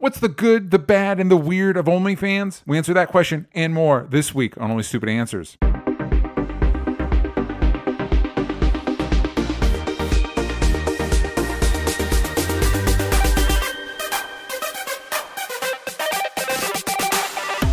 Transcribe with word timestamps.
What's 0.00 0.18
the 0.18 0.30
good, 0.30 0.70
the 0.70 0.78
bad, 0.78 1.20
and 1.20 1.30
the 1.30 1.36
weird 1.36 1.76
of 1.76 1.84
OnlyFans? 1.84 2.62
We 2.66 2.78
answer 2.78 2.94
that 2.94 3.08
question 3.08 3.46
and 3.52 3.74
more 3.74 4.06
this 4.08 4.34
week 4.34 4.56
on 4.56 4.70
Only 4.70 4.82
Stupid 4.82 5.10
Answers. 5.10 5.58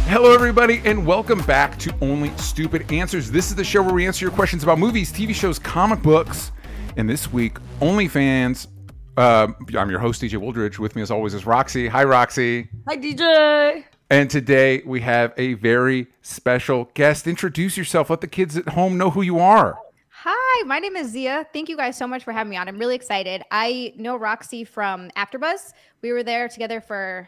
Hello, 0.10 0.34
everybody, 0.34 0.82
and 0.84 1.08
welcome 1.08 1.40
back 1.44 1.80
to 1.80 1.96
Only 2.02 2.36
Stupid 2.36 2.92
Answers. 2.92 3.32
This 3.32 3.52
is 3.52 3.56
the 3.56 3.64
show 3.64 3.82
where 3.82 3.94
we 3.94 4.06
answer 4.06 4.26
your 4.26 4.34
questions 4.34 4.64
about 4.64 4.80
movies, 4.80 5.14
TV 5.14 5.34
shows, 5.34 5.58
comic 5.58 6.02
books. 6.02 6.52
And 6.98 7.10
this 7.10 7.32
week, 7.32 7.58
OnlyFans. 7.80 8.68
Uh, 9.18 9.48
I'm 9.76 9.90
your 9.90 10.00
host, 10.00 10.22
DJ 10.22 10.40
Wooldridge. 10.40 10.78
With 10.78 10.96
me, 10.96 11.02
as 11.02 11.10
always, 11.10 11.34
is 11.34 11.44
Roxy. 11.44 11.88
Hi, 11.88 12.04
Roxy. 12.04 12.70
Hi, 12.88 12.96
DJ. 12.96 13.84
And 14.12 14.30
today 14.30 14.84
we 14.86 15.02
have 15.02 15.34
a 15.38 15.56
very 15.56 16.06
special 16.22 16.92
guest. 16.94 17.26
Introduce 17.26 17.76
yourself. 17.76 18.12
Let 18.12 18.22
the 18.22 18.28
kids 18.28 18.56
at 18.56 18.70
home 18.70 18.96
know 18.96 19.10
who 19.10 19.24
you 19.24 19.40
are. 19.40 19.80
Hi, 20.10 20.64
my 20.66 20.78
name 20.78 20.96
is 20.96 21.16
Xia. 21.16 21.46
Thank 21.52 21.68
you 21.68 21.76
guys 21.76 21.98
so 21.98 22.06
much 22.06 22.24
for 22.24 22.32
having 22.32 22.52
me 22.52 22.58
on. 22.58 22.68
I'm 22.68 22.78
really 22.78 22.96
excited. 22.96 23.42
I 23.50 23.94
know 23.98 24.16
Roxy 24.18 24.64
from 24.64 25.10
AfterBuzz. 25.18 25.74
We 26.04 26.12
were 26.12 26.22
there 26.22 26.48
together 26.48 26.80
for 26.80 27.28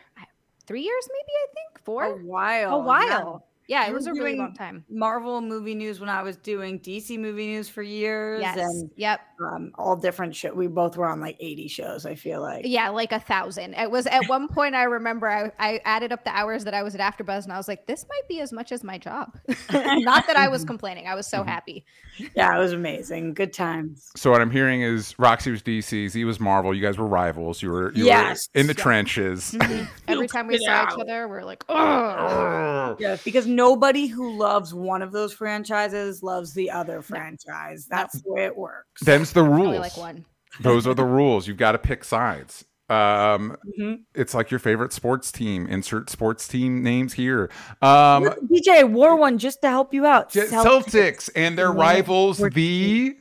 three 0.67 0.83
years, 0.83 1.09
maybe 1.11 1.31
I 1.31 1.47
think 1.55 1.83
four. 1.83 2.03
A 2.03 2.17
while. 2.17 2.75
A 2.75 2.79
while. 2.79 3.45
Yeah, 3.69 3.87
it 3.87 3.93
was 3.93 4.07
a 4.07 4.13
really 4.13 4.35
long 4.35 4.55
time. 4.55 4.83
Marvel 4.89 5.41
movie 5.41 5.75
news 5.75 5.99
when 5.99 6.09
I 6.09 6.23
was 6.23 6.37
doing 6.37 6.79
DC 6.79 7.19
movie 7.19 7.45
news 7.45 7.69
for 7.69 7.83
years. 7.83 8.41
Yes. 8.41 8.57
And 8.57 8.89
Yep. 8.95 9.19
um, 9.45 9.71
all 9.75 9.95
different 9.95 10.35
shows. 10.35 10.53
We 10.55 10.65
both 10.65 10.97
were 10.97 11.05
on 11.07 11.21
like 11.21 11.37
80 11.39 11.67
shows, 11.67 12.03
I 12.07 12.15
feel 12.15 12.41
like. 12.41 12.65
Yeah, 12.65 12.89
like 12.89 13.11
a 13.11 13.19
thousand. 13.19 13.75
It 13.75 13.91
was 13.91 14.07
at 14.07 14.27
one 14.27 14.47
point. 14.47 14.73
I 14.73 14.83
remember 14.85 15.29
I, 15.29 15.51
I 15.59 15.81
added 15.85 16.11
up 16.11 16.23
the 16.23 16.35
hours 16.35 16.63
that 16.63 16.73
I 16.73 16.81
was 16.81 16.95
at 16.95 17.01
AfterBuzz, 17.01 17.43
and 17.43 17.53
I 17.53 17.57
was 17.57 17.67
like, 17.67 17.85
"This 17.85 18.05
might 18.09 18.27
be 18.27 18.41
as 18.41 18.51
much 18.51 18.71
as 18.71 18.83
my 18.83 18.97
job." 18.97 19.37
Not 19.71 20.25
that 20.25 20.35
I 20.35 20.47
was 20.47 20.65
complaining. 20.73 21.05
I 21.07 21.13
was 21.13 21.27
so 21.27 21.43
happy. 21.43 21.85
Yeah, 22.35 22.55
it 22.55 22.59
was 22.59 22.73
amazing. 22.73 23.35
Good 23.35 23.53
times. 23.53 24.09
So 24.15 24.31
what 24.31 24.41
I'm 24.41 24.49
hearing 24.51 24.81
is 24.81 25.13
Roxy 25.19 25.51
was 25.51 25.61
DC, 25.61 26.09
Z 26.09 26.23
was 26.25 26.39
Marvel. 26.39 26.73
You 26.73 26.81
guys 26.81 26.97
were 26.97 27.05
rivals. 27.05 27.61
You 27.61 27.69
were, 27.69 27.93
you 27.93 28.05
Yes. 28.05 28.49
were 28.55 28.61
in 28.61 28.65
the 28.67 28.73
Yeah. 28.75 28.83
trenches. 28.83 29.55
Every 30.07 30.27
time 30.27 30.47
we 30.47 30.55
it 30.55 30.61
saw 30.63 30.83
each 30.85 30.93
out. 30.93 31.01
other, 31.01 31.27
we're 31.27 31.43
like, 31.43 31.63
"Oh." 31.69 32.95
Yeah, 32.99 33.17
because 33.23 33.45
nobody 33.59 34.07
who 34.07 34.37
loves 34.37 34.73
one 34.73 35.01
of 35.01 35.11
those 35.11 35.33
franchises 35.33 36.23
loves 36.23 36.53
the 36.53 36.71
other 36.71 37.01
franchise. 37.01 37.85
That's 37.89 38.21
the 38.21 38.31
way 38.31 38.45
it 38.45 38.55
works. 38.57 39.01
Them's 39.03 39.33
the 39.33 39.43
rules. 39.43 39.67
Only 39.67 39.79
like 39.79 39.97
one. 39.97 40.25
Those 40.61 40.87
are 40.87 40.93
the 40.95 41.05
rules. 41.05 41.47
You've 41.47 41.57
got 41.57 41.73
to 41.73 41.77
pick 41.77 42.03
sides. 42.03 42.65
Um, 42.89 43.55
Mhm. 43.79 43.99
it's 44.15 44.33
like 44.33 44.49
your 44.49 44.59
favorite 44.59 44.91
sports 44.93 45.31
team. 45.31 45.67
Insert 45.67 46.09
sports 46.09 46.47
team 46.47 46.81
names 46.81 47.13
here. 47.13 47.51
Um, 47.83 48.23
DJ 48.51 48.79
I 48.79 48.83
wore 48.83 49.15
one 49.15 49.37
just 49.37 49.61
to 49.61 49.69
help 49.69 49.93
you 49.93 50.07
out. 50.07 50.31
J- 50.31 50.47
Celtics 50.47 51.29
and 51.35 51.55
their 51.55 51.71
rivals, 51.71 52.39
the 52.39 53.15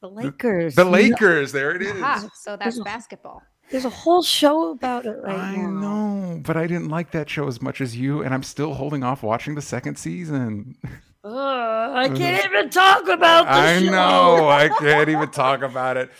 The 0.00 0.08
Lakers. 0.08 0.74
the 0.74 0.84
Lakers. 0.84 1.52
There 1.52 1.70
it 1.76 1.82
is. 1.82 1.92
Ah, 2.02 2.28
so 2.34 2.56
that's 2.56 2.80
basketball. 2.80 3.42
There's 3.70 3.84
a 3.84 3.90
whole 3.90 4.22
show 4.22 4.70
about 4.70 5.04
it 5.06 5.18
right 5.22 5.38
I 5.38 5.56
now. 5.56 5.70
know, 5.70 6.40
but 6.42 6.56
I 6.56 6.66
didn't 6.66 6.88
like 6.88 7.10
that 7.10 7.28
show 7.28 7.46
as 7.48 7.60
much 7.60 7.80
as 7.80 7.96
you, 7.96 8.22
and 8.22 8.32
I'm 8.32 8.42
still 8.42 8.74
holding 8.74 9.02
off 9.04 9.22
watching 9.22 9.54
the 9.54 9.62
second 9.62 9.96
season. 9.96 10.76
Ugh, 11.24 11.32
I 11.34 12.08
can't 12.08 12.44
even 12.46 12.70
talk 12.70 13.08
about 13.08 13.44
the 13.44 13.50
I 13.52 13.78
show. 13.80 13.90
know. 13.90 14.48
I 14.48 14.68
can't 14.68 15.08
even 15.10 15.30
talk 15.30 15.62
about 15.62 15.96
it. 15.96 16.10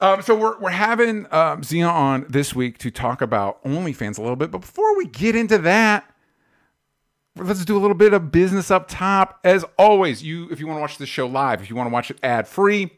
Um, 0.00 0.22
so 0.22 0.34
we're 0.34 0.58
we're 0.58 0.70
having 0.70 1.26
um, 1.30 1.62
on 1.84 2.26
this 2.28 2.54
week 2.54 2.78
to 2.78 2.90
talk 2.90 3.20
about 3.20 3.62
OnlyFans 3.64 4.16
a 4.16 4.22
little 4.22 4.36
bit. 4.36 4.50
But 4.50 4.62
before 4.62 4.96
we 4.96 5.06
get 5.06 5.36
into 5.36 5.58
that, 5.58 6.10
let's 7.36 7.64
do 7.66 7.76
a 7.76 7.80
little 7.80 7.96
bit 7.96 8.14
of 8.14 8.32
business 8.32 8.70
up 8.70 8.88
top. 8.88 9.40
As 9.44 9.64
always, 9.78 10.22
you 10.22 10.48
if 10.50 10.58
you 10.58 10.66
want 10.66 10.78
to 10.78 10.80
watch 10.80 10.96
the 10.96 11.04
show 11.06 11.26
live, 11.26 11.60
if 11.60 11.68
you 11.68 11.76
want 11.76 11.88
to 11.88 11.92
watch 11.92 12.10
it 12.10 12.18
ad 12.22 12.48
free, 12.48 12.90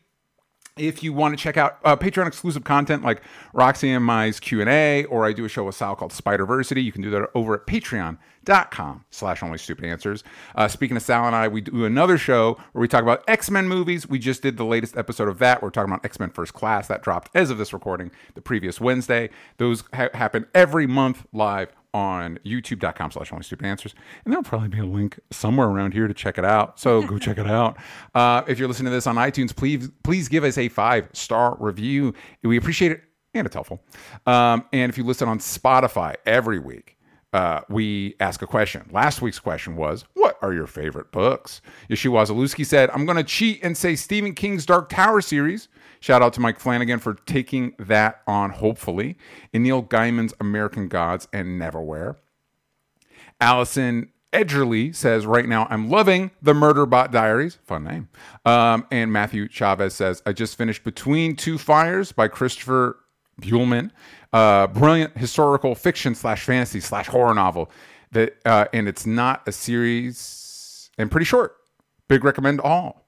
if 0.77 1.03
you 1.03 1.12
want 1.12 1.37
to 1.37 1.43
check 1.43 1.56
out 1.56 1.78
uh, 1.84 1.97
Patreon 1.97 2.27
exclusive 2.27 2.65
content 2.65 3.03
like 3.03 3.22
Roxy 3.53 3.91
and 3.91 4.05
My's 4.05 4.41
Q&A, 4.41 5.05
or 5.05 5.27
I 5.27 5.33
do 5.33 5.44
a 5.44 5.49
show 5.49 5.65
with 5.65 5.75
Sal 5.75 5.94
called 5.94 6.12
Spiderversity, 6.12 6.83
you 6.83 6.93
can 6.93 7.03
do 7.03 7.10
that 7.10 7.28
over 7.34 7.55
at 7.55 7.66
patreon.com 7.66 9.05
slash 9.11 9.43
only 9.43 9.59
stupid 9.59 9.84
answers. 9.84 10.25
Uh, 10.55 10.69
speaking 10.69 10.97
of 10.97 11.03
Sal 11.03 11.27
and 11.27 11.37
I, 11.37 11.49
we 11.49 11.61
do 11.61 11.84
another 11.84 12.16
show 12.16 12.59
where 12.72 12.81
we 12.81 12.88
talk 12.88 13.03
about 13.03 13.22
X-Men 13.28 13.69
movies. 13.69 14.09
We 14.09 14.19
just 14.19 14.43
did 14.43 14.56
the 14.56 14.65
latest 14.65 14.97
episode 14.97 15.28
of 15.28 15.38
that. 15.41 15.62
We're 15.62 15.71
talking 15.71 15.93
about 15.93 16.05
X-Men 16.05 16.31
First 16.31 16.55
Class. 16.55 16.88
That 16.88 17.03
dropped 17.03 17.31
as 17.34 17.50
of 17.50 17.59
this 17.59 17.72
recording 17.72 18.11
the 18.34 18.41
previous 18.41 18.81
Wednesday. 18.81 19.28
Those 19.59 19.84
ha- 19.93 20.09
happen 20.15 20.47
every 20.55 20.87
month 20.87 21.27
live 21.32 21.71
on 21.95 22.39
youtube.com 22.45 23.11
slash 23.11 23.33
only 23.33 23.45
stupid 23.45 23.67
answers. 23.67 23.95
And 24.25 24.33
there'll 24.33 24.43
probably 24.43 24.69
be 24.69 24.79
a 24.79 24.87
link 24.87 25.21
somewhere 25.31 25.69
around 25.69 25.93
here 25.93 26.09
to 26.09 26.15
check 26.15 26.39
it 26.39 26.45
out. 26.45 26.79
So 26.79 27.03
go 27.03 27.19
check 27.19 27.39
it 27.39 27.47
out. 27.47 27.77
Uh, 28.15 28.43
if 28.47 28.59
you're 28.59 28.69
listening 28.69 28.91
to 28.91 28.91
this 28.91 29.07
on 29.07 29.17
itunes 29.17 29.55
please 29.55 29.91
please 30.03 30.29
give 30.29 30.45
us 30.45 30.59
a 30.59 30.69
five 30.69 31.09
star 31.13 31.57
review. 31.61 32.15
We 32.43 32.57
appreciate 32.57 32.93
it 32.93 33.03
and 33.35 33.47
it's 33.47 33.55
helpful. 33.55 33.83
Um, 34.27 34.65
and 34.73 34.91
if 34.91 34.99
you 34.99 35.05
listen 35.05 35.29
on 35.29 35.39
spotify 35.39 36.17
every 36.27 36.59
week 36.59 36.97
uh, 37.32 37.62
we 37.69 38.15
ask 38.20 38.43
a 38.43 38.47
question. 38.47 38.88
Last 38.93 39.22
week's 39.22 39.38
question 39.38 39.76
was, 39.76 40.04
What 40.15 40.38
are 40.43 40.53
your 40.53 40.66
favorite 40.66 41.10
books? 41.12 41.62
Yeshua 41.88 42.26
Zalewski 42.26 42.66
said, 42.66 42.91
I'm 42.91 43.06
going 43.06 43.16
to 43.16 43.25
cheat 43.25 43.62
and 43.62 43.76
say 43.76 43.97
Stephen 43.97 44.34
King's 44.34 44.66
Dark 44.66 44.88
Tower 44.88 45.20
series. 45.20 45.69
Shout 46.00 46.20
out 46.20 46.32
to 46.34 46.41
Mike 46.41 46.59
Flanagan 46.59 46.98
for 46.98 47.15
taking 47.15 47.75
that 47.78 48.22
on, 48.26 48.50
hopefully. 48.50 49.16
And 49.54 49.62
Neil 49.62 49.82
Gaiman's 49.82 50.34
American 50.41 50.88
Gods 50.88 51.28
and 51.32 51.60
Neverwhere. 51.60 52.16
Allison 53.41 54.10
Edgerly 54.32 54.94
says, 54.94 55.26
right 55.26 55.47
now 55.47 55.66
I'm 55.70 55.91
loving 55.91 56.31
the 56.41 56.54
Murderbot 56.54 57.12
Diaries. 57.12 57.59
Fun 57.64 57.84
name. 57.84 58.09
Um, 58.44 58.87
and 58.91 59.12
Matthew 59.12 59.49
Chavez 59.49 59.94
says, 59.94 60.22
I 60.26 60.32
just 60.32 60.56
finished 60.56 60.84
Between 60.84 61.37
Two 61.37 61.59
Fires 61.59 62.12
by 62.12 62.28
Christopher 62.28 62.99
Buehlman. 63.41 63.91
Uh, 64.32 64.66
brilliant 64.69 65.16
historical 65.16 65.75
fiction 65.75 66.15
slash 66.15 66.44
fantasy 66.44 66.81
slash 66.81 67.06
horror 67.06 67.34
novel. 67.34 67.70
That 68.12 68.37
uh, 68.44 68.66
and 68.72 68.88
it's 68.88 69.06
not 69.06 69.43
a 69.47 69.53
series 69.53 70.91
and 70.98 71.10
pretty 71.10 71.25
short. 71.25 71.56
Big 72.09 72.25
recommend 72.25 72.60
all. 72.60 73.06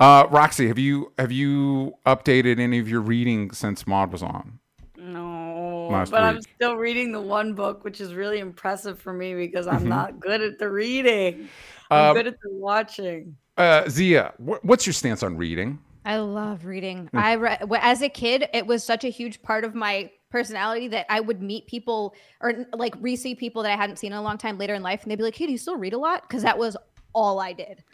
Uh, 0.00 0.26
Roxy, 0.30 0.66
have 0.68 0.78
you 0.78 1.12
have 1.18 1.30
you 1.30 1.94
updated 2.06 2.58
any 2.58 2.78
of 2.78 2.88
your 2.88 3.00
reading 3.00 3.52
since 3.52 3.86
Maud 3.86 4.10
was 4.12 4.22
on? 4.22 4.58
No, 4.96 5.88
Last 5.90 6.10
but 6.10 6.22
I'm 6.22 6.40
still 6.42 6.76
reading 6.76 7.12
the 7.12 7.20
one 7.20 7.54
book, 7.54 7.84
which 7.84 8.00
is 8.00 8.14
really 8.14 8.38
impressive 8.38 8.98
for 9.00 9.12
me 9.12 9.34
because 9.34 9.66
I'm 9.66 9.84
Mhm. 9.84 9.88
not 9.88 10.20
good 10.20 10.40
at 10.40 10.58
the 10.58 10.70
reading. 10.70 11.48
I'm 11.90 12.10
Um, 12.10 12.16
good 12.16 12.26
at 12.28 12.40
the 12.40 12.50
watching. 12.50 13.36
Uh, 13.56 13.82
Xia, 13.84 14.32
wh- 14.36 14.64
what's 14.64 14.86
your 14.86 14.92
stance 14.94 15.22
on 15.22 15.36
reading? 15.36 15.78
I 16.04 16.16
love 16.18 16.64
reading. 16.64 17.08
Hmm. 17.12 17.18
I 17.18 17.34
read 17.36 17.68
as 17.80 18.02
a 18.02 18.08
kid. 18.08 18.48
It 18.54 18.66
was 18.66 18.82
such 18.82 19.04
a 19.04 19.08
huge 19.08 19.42
part 19.42 19.64
of 19.64 19.74
my 19.74 20.10
personality 20.32 20.88
that 20.88 21.06
I 21.08 21.20
would 21.20 21.40
meet 21.42 21.66
people 21.68 22.14
or 22.40 22.66
like 22.72 22.94
re-see 23.00 23.34
people 23.36 23.62
that 23.62 23.70
I 23.70 23.76
hadn't 23.76 23.96
seen 23.98 24.10
in 24.12 24.18
a 24.18 24.22
long 24.22 24.38
time 24.38 24.58
later 24.58 24.74
in 24.74 24.82
life, 24.82 25.02
and 25.02 25.10
they'd 25.10 25.16
be 25.16 25.22
like, 25.22 25.36
"Hey, 25.36 25.46
do 25.46 25.52
you 25.52 25.58
still 25.58 25.76
read 25.76 25.92
a 25.92 25.98
lot?" 25.98 26.22
Because 26.22 26.42
that 26.42 26.58
was 26.58 26.76
all 27.12 27.38
I 27.40 27.52
did. 27.52 27.84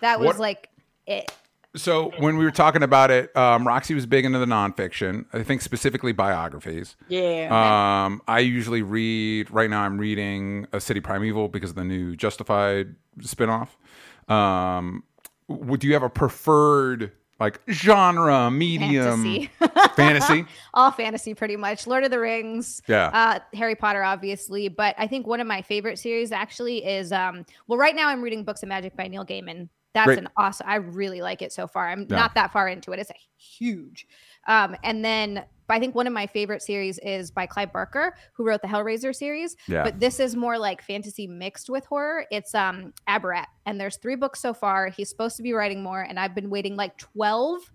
That 0.00 0.20
was 0.20 0.28
What- 0.28 0.38
like 0.38 0.70
it. 1.06 1.30
So 1.76 2.12
when 2.18 2.38
we 2.38 2.44
were 2.44 2.50
talking 2.50 2.82
about 2.82 3.10
it, 3.10 3.36
um, 3.36 3.66
Roxy 3.68 3.92
was 3.94 4.06
big 4.06 4.24
into 4.24 4.38
the 4.38 4.46
nonfiction. 4.46 5.26
I 5.34 5.42
think 5.42 5.60
specifically 5.60 6.12
biographies. 6.12 6.96
Yeah. 7.08 7.48
Um, 8.06 8.22
I 8.26 8.38
usually 8.40 8.80
read. 8.82 9.50
Right 9.50 9.68
now, 9.68 9.82
I'm 9.82 9.98
reading 9.98 10.66
A 10.72 10.80
City 10.80 11.00
Primeval 11.00 11.48
because 11.48 11.70
of 11.70 11.76
the 11.76 11.84
new 11.84 12.16
Justified 12.16 12.94
spinoff. 13.20 13.68
Um, 14.32 15.04
would 15.46 15.84
you 15.84 15.92
have 15.92 16.02
a 16.02 16.08
preferred 16.10 17.12
like 17.40 17.60
genre, 17.68 18.50
medium, 18.50 19.22
Fantasy. 19.22 19.50
fantasy? 19.96 20.44
all 20.74 20.90
fantasy 20.90 21.34
pretty 21.34 21.56
much 21.56 21.86
lord 21.86 22.04
of 22.04 22.10
the 22.10 22.18
rings 22.18 22.82
Yeah. 22.86 23.10
uh 23.12 23.38
harry 23.56 23.74
potter 23.74 24.02
obviously 24.02 24.68
but 24.68 24.94
i 24.98 25.06
think 25.06 25.26
one 25.26 25.40
of 25.40 25.46
my 25.46 25.62
favorite 25.62 25.98
series 25.98 26.30
actually 26.32 26.84
is 26.86 27.10
um 27.12 27.44
well 27.66 27.78
right 27.78 27.94
now 27.96 28.08
i'm 28.08 28.22
reading 28.22 28.44
books 28.44 28.62
of 28.62 28.68
magic 28.68 28.96
by 28.96 29.08
neil 29.08 29.24
gaiman 29.24 29.68
that's 29.94 30.06
Great. 30.06 30.18
an 30.18 30.28
awesome 30.36 30.66
i 30.68 30.76
really 30.76 31.20
like 31.20 31.42
it 31.42 31.52
so 31.52 31.66
far 31.66 31.88
i'm 31.88 32.06
Yeah. 32.08 32.16
not 32.16 32.34
that 32.34 32.52
far 32.52 32.68
into 32.68 32.92
it 32.92 32.98
it's 32.98 33.10
a 33.10 33.14
huge 33.36 34.06
um 34.46 34.76
and 34.84 35.04
then 35.04 35.44
I 35.70 35.78
think 35.78 35.94
one 35.94 36.06
of 36.06 36.14
my 36.14 36.26
favorite 36.26 36.62
series 36.62 36.98
is 37.00 37.30
by 37.30 37.44
Clive 37.44 37.74
Barker, 37.74 38.14
who 38.32 38.46
wrote 38.46 38.62
the 38.62 38.68
Hellraiser 38.68 39.14
series. 39.14 39.54
Yeah. 39.66 39.82
But 39.84 40.00
this 40.00 40.18
is 40.18 40.34
more 40.34 40.56
like 40.56 40.80
fantasy 40.80 41.26
mixed 41.26 41.68
with 41.68 41.84
horror. 41.84 42.24
It's 42.30 42.54
um 42.54 42.94
Abarat, 43.06 43.44
and 43.66 43.78
there's 43.78 43.98
three 43.98 44.16
books 44.16 44.40
so 44.40 44.54
far. 44.54 44.88
He's 44.88 45.10
supposed 45.10 45.36
to 45.36 45.42
be 45.42 45.52
writing 45.52 45.82
more, 45.82 46.00
and 46.00 46.18
I've 46.18 46.34
been 46.34 46.48
waiting 46.48 46.74
like 46.74 46.96
12 46.96 47.70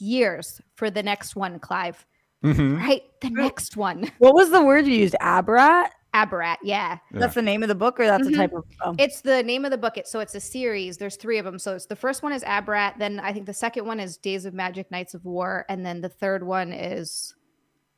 years 0.00 0.60
for 0.76 0.90
the 0.90 1.02
next 1.02 1.34
one, 1.34 1.58
Clive. 1.58 2.04
Mhm. 2.44 2.76
Right? 2.78 3.04
The 3.22 3.30
next 3.30 3.74
one. 3.74 4.10
What 4.18 4.34
was 4.34 4.50
the 4.50 4.62
word 4.62 4.86
you 4.86 4.96
used? 4.96 5.16
Abarat? 5.22 5.88
Abarat, 6.14 6.56
yeah. 6.62 6.98
That's 7.12 7.34
the 7.34 7.42
name 7.42 7.62
of 7.62 7.68
the 7.68 7.74
book, 7.74 8.00
or 8.00 8.06
that's 8.06 8.26
Mhm. 8.26 8.32
a 8.32 8.36
type 8.36 8.52
of. 8.52 8.64
Oh. 8.84 8.94
It's 8.98 9.20
the 9.20 9.42
name 9.42 9.64
of 9.64 9.70
the 9.70 9.78
book. 9.78 9.96
It's 9.96 10.10
so 10.10 10.20
it's 10.20 10.34
a 10.34 10.40
series. 10.40 10.96
There's 10.96 11.16
three 11.16 11.38
of 11.38 11.44
them. 11.44 11.58
So 11.58 11.74
it's 11.76 11.86
the 11.86 11.96
first 11.96 12.22
one 12.22 12.32
is 12.32 12.42
Abarat. 12.44 12.98
Then 12.98 13.20
I 13.20 13.32
think 13.32 13.46
the 13.46 13.54
second 13.54 13.86
one 13.86 14.00
is 14.00 14.16
Days 14.16 14.44
of 14.44 14.52
Magic, 14.54 14.90
Nights 14.90 15.14
of 15.14 15.24
War, 15.24 15.64
and 15.68 15.86
then 15.86 16.00
the 16.00 16.08
third 16.08 16.42
one 16.42 16.72
is 16.72 17.34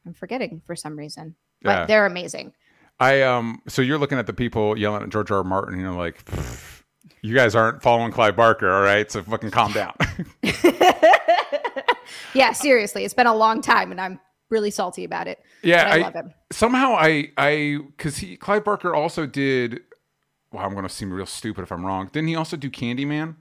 I'm 0.07 0.13
forgetting 0.15 0.61
for 0.67 0.77
some 0.77 0.97
reason. 0.97 1.37
but 1.63 1.87
they're 1.87 2.07
amazing. 2.07 2.53
I 3.01 3.23
um. 3.23 3.63
So 3.69 3.83
you're 3.83 3.99
looking 3.99 4.19
at 4.19 4.27
the 4.27 4.33
people 4.33 4.77
yelling 4.77 5.03
at 5.03 5.09
George 5.11 5.31
R. 5.31 5.39
R. 5.39 5.45
Martin. 5.45 5.75
And 5.75 5.83
you're 5.83 5.93
like, 5.93 6.23
you 7.23 7.35
guys 7.35 7.55
aren't 7.55 7.83
following 7.83 8.13
Clive 8.13 8.37
Barker, 8.37 8.71
all 8.71 8.83
right? 8.83 9.11
So 9.11 9.23
fucking 9.23 9.51
calm 9.53 9.73
down. 9.73 9.95
Yeah, 12.35 12.53
seriously, 12.53 13.05
it's 13.05 13.13
been 13.15 13.27
a 13.27 13.35
long 13.35 13.61
time, 13.61 13.91
and 13.91 14.01
I'm 14.01 14.19
really 14.53 14.71
salty 14.71 15.03
about 15.05 15.27
it. 15.27 15.43
yeah, 15.63 15.89
I, 15.89 15.99
I, 15.99 16.03
love 16.03 16.15
him. 16.15 16.33
somehow 16.53 16.95
I 16.95 17.33
I 17.37 17.79
because 17.97 18.19
he 18.19 18.37
Clive 18.37 18.65
Barker 18.65 18.95
also 18.95 19.27
did. 19.27 19.81
Wow, 20.53 20.65
I'm 20.67 20.75
gonna 20.75 20.89
seem 20.89 21.13
real 21.13 21.27
stupid 21.27 21.63
if 21.63 21.73
I'm 21.73 21.85
wrong. 21.85 22.09
Didn't 22.13 22.29
he 22.29 22.37
also 22.37 22.57
do 22.57 22.71
Candyman? 22.71 23.37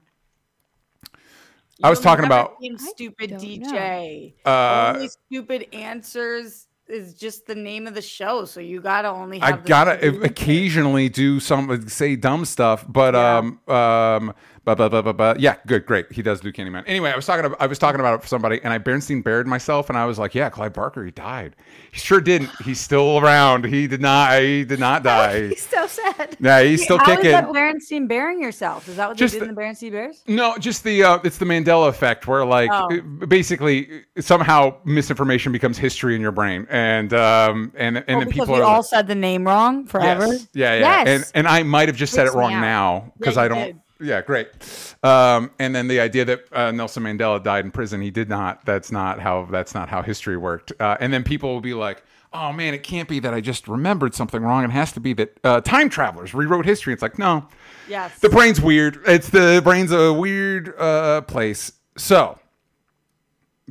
I 1.84 1.90
was 1.90 2.00
talking 2.00 2.26
about- 2.26 2.56
stupid 2.78 3.32
DJ. 3.32 4.34
Uh, 4.46 4.94
only 4.96 5.10
stupid 5.10 5.68
answers 5.74 6.68
is 6.88 7.14
just 7.14 7.48
the 7.48 7.56
name 7.56 7.88
of 7.88 7.94
the 7.96 8.02
show, 8.02 8.46
so 8.46 8.60
you 8.60 8.82
gotta 8.82 9.10
only. 9.10 9.42
I 9.42 9.48
Have 9.52 9.64
the 9.64 9.68
gotta 9.68 10.22
occasionally 10.24 11.10
do 11.10 11.40
some 11.40 11.88
say 11.90 12.16
dumb 12.16 12.46
stuff, 12.46 12.86
but 12.88 13.14
Yeah. 13.14 13.38
um 13.38 13.60
um 13.68 14.34
but 14.64 14.76
but 14.78 14.90
but 14.90 15.02
but 15.04 15.18
but 15.18 15.40
yeah, 15.40 15.56
good, 15.66 15.86
great. 15.86 16.12
He 16.12 16.22
does 16.22 16.40
do 16.42 16.52
Candyman. 16.52 16.84
Anyway, 16.86 17.12
I 17.12 17.16
was 17.16 17.26
talking 17.26 17.46
about 17.46 17.60
I 17.62 17.66
was 17.68 17.80
talking 17.80 18.00
about 18.00 18.16
it 18.16 18.22
for 18.22 18.28
somebody, 18.28 18.60
and 18.64 18.72
I 18.72 18.78
Bernstein 18.78 19.22
bared 19.22 19.48
myself, 19.48 19.90
and 19.90 19.98
I 19.98 20.06
was 20.06 20.20
like, 20.20 20.36
yeah, 20.36 20.50
Clive 20.50 20.74
Barker, 20.74 21.04
he 21.04 21.12
died. 21.12 21.56
He 21.92 22.00
sure 22.00 22.22
didn't. 22.22 22.50
He's 22.64 22.80
still 22.80 23.18
around. 23.20 23.66
He 23.66 23.88
did 23.88 24.02
not. 24.02 24.40
He 24.40 24.64
did 24.64 24.80
not 24.80 25.02
die. 25.04 25.48
He's 25.50 25.68
so 25.68 25.88
sad. 25.88 26.38
Yeah, 26.40 26.62
he's 26.62 26.84
still 26.84 26.98
How 27.00 27.12
is 27.12 27.18
kicking. 27.18 27.32
that 27.32 27.48
Berenstein 27.48 28.08
bearing 28.08 28.42
yourself? 28.42 28.88
Is 28.88 28.98
that 28.98 29.08
what 29.10 29.18
Just 29.18 29.34
they 29.34 29.40
did 29.40 29.50
in 29.50 29.56
the- 29.56 29.60
the 29.62 29.68
Berenstein 29.68 29.92
Bears? 29.92 30.24
No, 30.28 30.56
just 30.58 30.84
the 30.84 31.04
uh, 31.04 31.20
it's 31.24 31.38
the 31.40 31.46
Mandela 31.46 31.90
effect, 31.90 32.28
where 32.28 32.46
like 32.46 32.70
Oh. 32.72 33.02
basically 33.28 34.04
somehow 34.20 34.76
misinformation 34.86 35.52
becomes 35.52 35.78
history 35.78 36.16
in 36.16 36.22
your 36.22 36.32
brain, 36.32 36.68
and 36.70 37.14
um 37.14 37.72
and 37.76 37.98
and 37.98 38.06
Oh, 38.08 38.20
then 38.20 38.30
people 38.32 38.54
we 38.56 38.62
all 38.62 38.78
like, 38.78 38.86
said 38.86 39.08
the 39.08 39.16
name 39.16 39.46
wrong 39.46 39.86
forever. 39.86 40.28
Yes. 40.28 40.48
Yeah, 40.54 40.74
yeah. 40.76 40.80
Yes. 41.04 41.08
And 41.34 41.46
and 41.46 41.48
I 41.48 41.64
might 41.64 41.88
have 41.90 41.98
just 41.98 42.14
said 42.14 42.28
it 42.28 42.34
wrong 42.34 42.52
now 42.52 43.12
because 43.18 43.36
Yeah, 43.38 43.42
I 43.42 43.48
don't. 43.48 43.58
did. 43.66 43.80
Yeah, 44.02 44.22
great. 44.22 44.48
Um, 45.04 45.52
and 45.60 45.76
then 45.76 45.88
the 45.88 46.00
idea 46.00 46.26
that 46.26 46.46
uh, 46.52 46.72
Nelson 46.72 47.04
Mandela 47.04 47.42
died 47.44 47.66
in 47.66 47.72
prison, 47.72 48.02
he 48.02 48.10
did 48.12 48.30
not. 48.30 48.66
That's 48.66 48.92
not 48.92 49.20
how. 49.20 49.46
That's 49.46 49.74
not 49.76 49.90
how 49.90 50.02
history 50.02 50.38
worked. 50.38 50.74
Uh, 50.80 50.98
and 51.00 51.14
then 51.14 51.24
people 51.24 51.54
will 51.54 51.62
be 51.62 51.74
like, 51.74 52.04
"Oh 52.34 52.52
man, 52.52 52.74
it 52.74 52.84
can't 52.84 53.08
be 53.08 53.20
that 53.20 53.34
I 53.34 53.42
just 53.42 53.68
remembered 53.68 54.16
something 54.16 54.42
wrong. 54.42 54.64
It 54.64 54.72
has 54.72 54.92
to 54.94 55.00
be 55.00 55.14
that 55.14 55.38
uh, 55.44 55.62
time 55.62 55.90
travelers 55.90 56.34
rewrote 56.34 56.66
history." 56.66 56.94
It's 56.94 57.02
like, 57.02 57.20
no, 57.20 57.48
Yes. 57.88 58.18
the 58.20 58.30
brain's 58.30 58.60
weird. 58.60 59.00
It's 59.06 59.30
the 59.30 59.62
brain's 59.64 59.92
a 59.92 60.12
weird 60.14 60.74
uh, 60.80 61.22
place. 61.22 61.74
So, 61.98 62.40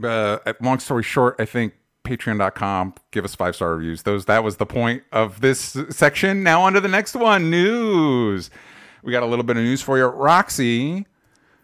uh, 0.03 0.39
long 0.61 0.79
story 0.79 1.03
short, 1.03 1.37
I 1.39 1.45
think 1.45 1.75
patreon.com 2.05 2.95
give 3.11 3.25
us 3.25 3.35
five 3.35 3.55
star 3.55 3.75
reviews 3.77 4.05
those 4.05 4.25
that 4.25 4.43
was 4.43 4.57
the 4.57 4.65
point 4.65 5.03
of 5.13 5.43
this 5.43 5.77
section 5.91 6.43
now 6.43 6.63
on 6.63 6.73
to 6.73 6.81
the 6.81 6.89
next 6.89 7.15
one 7.15 7.51
news 7.51 8.51
we 9.03 9.13
got 9.13 9.23
a 9.23 9.27
little 9.27 9.45
bit 9.45 9.57
of 9.57 9.63
news 9.63 9.83
for 9.83 9.99
you 9.99 10.05
roxy 10.07 11.07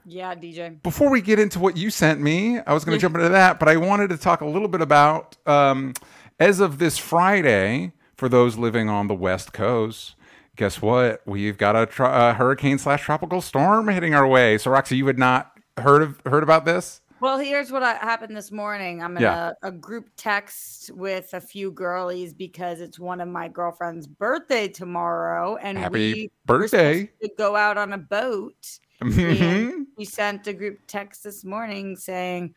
yeah, 0.08 0.34
DJ. 0.34 0.80
before 0.82 1.10
we 1.10 1.20
get 1.20 1.40
into 1.40 1.58
what 1.58 1.76
you 1.76 1.90
sent 1.90 2.20
me, 2.20 2.60
I 2.60 2.72
was 2.72 2.84
going 2.84 2.96
to 2.98 3.02
jump 3.02 3.16
into 3.16 3.28
that, 3.28 3.58
but 3.58 3.68
I 3.68 3.76
wanted 3.76 4.10
to 4.10 4.16
talk 4.16 4.40
a 4.40 4.46
little 4.46 4.68
bit 4.68 4.80
about 4.80 5.36
um, 5.46 5.94
as 6.38 6.60
of 6.60 6.78
this 6.78 6.96
Friday, 6.96 7.92
for 8.16 8.28
those 8.28 8.56
living 8.56 8.88
on 8.88 9.08
the 9.08 9.14
West 9.14 9.52
Coast, 9.52 10.14
guess 10.56 10.80
what? 10.80 11.22
We've 11.26 11.56
got 11.56 11.76
a, 11.76 11.86
tr- 11.86 12.04
a 12.04 12.34
hurricane 12.34 12.78
slash 12.78 13.02
tropical 13.02 13.40
storm 13.40 13.88
hitting 13.88 14.14
our 14.14 14.26
way. 14.26 14.58
So, 14.58 14.70
Roxy, 14.70 14.96
you 14.96 15.06
had 15.06 15.18
not 15.18 15.52
heard 15.76 16.02
of 16.02 16.20
heard 16.24 16.42
about 16.42 16.64
this? 16.64 17.02
Well, 17.20 17.38
here's 17.38 17.72
what 17.72 17.82
happened 17.82 18.36
this 18.36 18.52
morning. 18.52 19.02
I'm 19.02 19.16
in 19.16 19.22
Yeah. 19.22 19.52
a, 19.62 19.68
a 19.68 19.72
group 19.72 20.10
text 20.16 20.90
with 20.92 21.32
a 21.32 21.40
few 21.40 21.70
girlies 21.70 22.34
because 22.34 22.80
it's 22.80 22.98
one 22.98 23.20
of 23.20 23.28
my 23.28 23.48
girlfriend's 23.48 24.06
birthday 24.06 24.68
tomorrow, 24.68 25.56
and 25.56 25.78
Happy 25.78 25.92
we 25.92 26.30
birthday. 26.44 27.06
to 27.22 27.30
go 27.38 27.56
out 27.56 27.78
on 27.78 27.92
a 27.94 27.98
boat. 27.98 28.78
We 29.02 30.04
sent 30.04 30.46
a 30.46 30.52
group 30.52 30.80
text 30.86 31.22
this 31.24 31.44
morning 31.44 31.96
saying, 31.96 32.54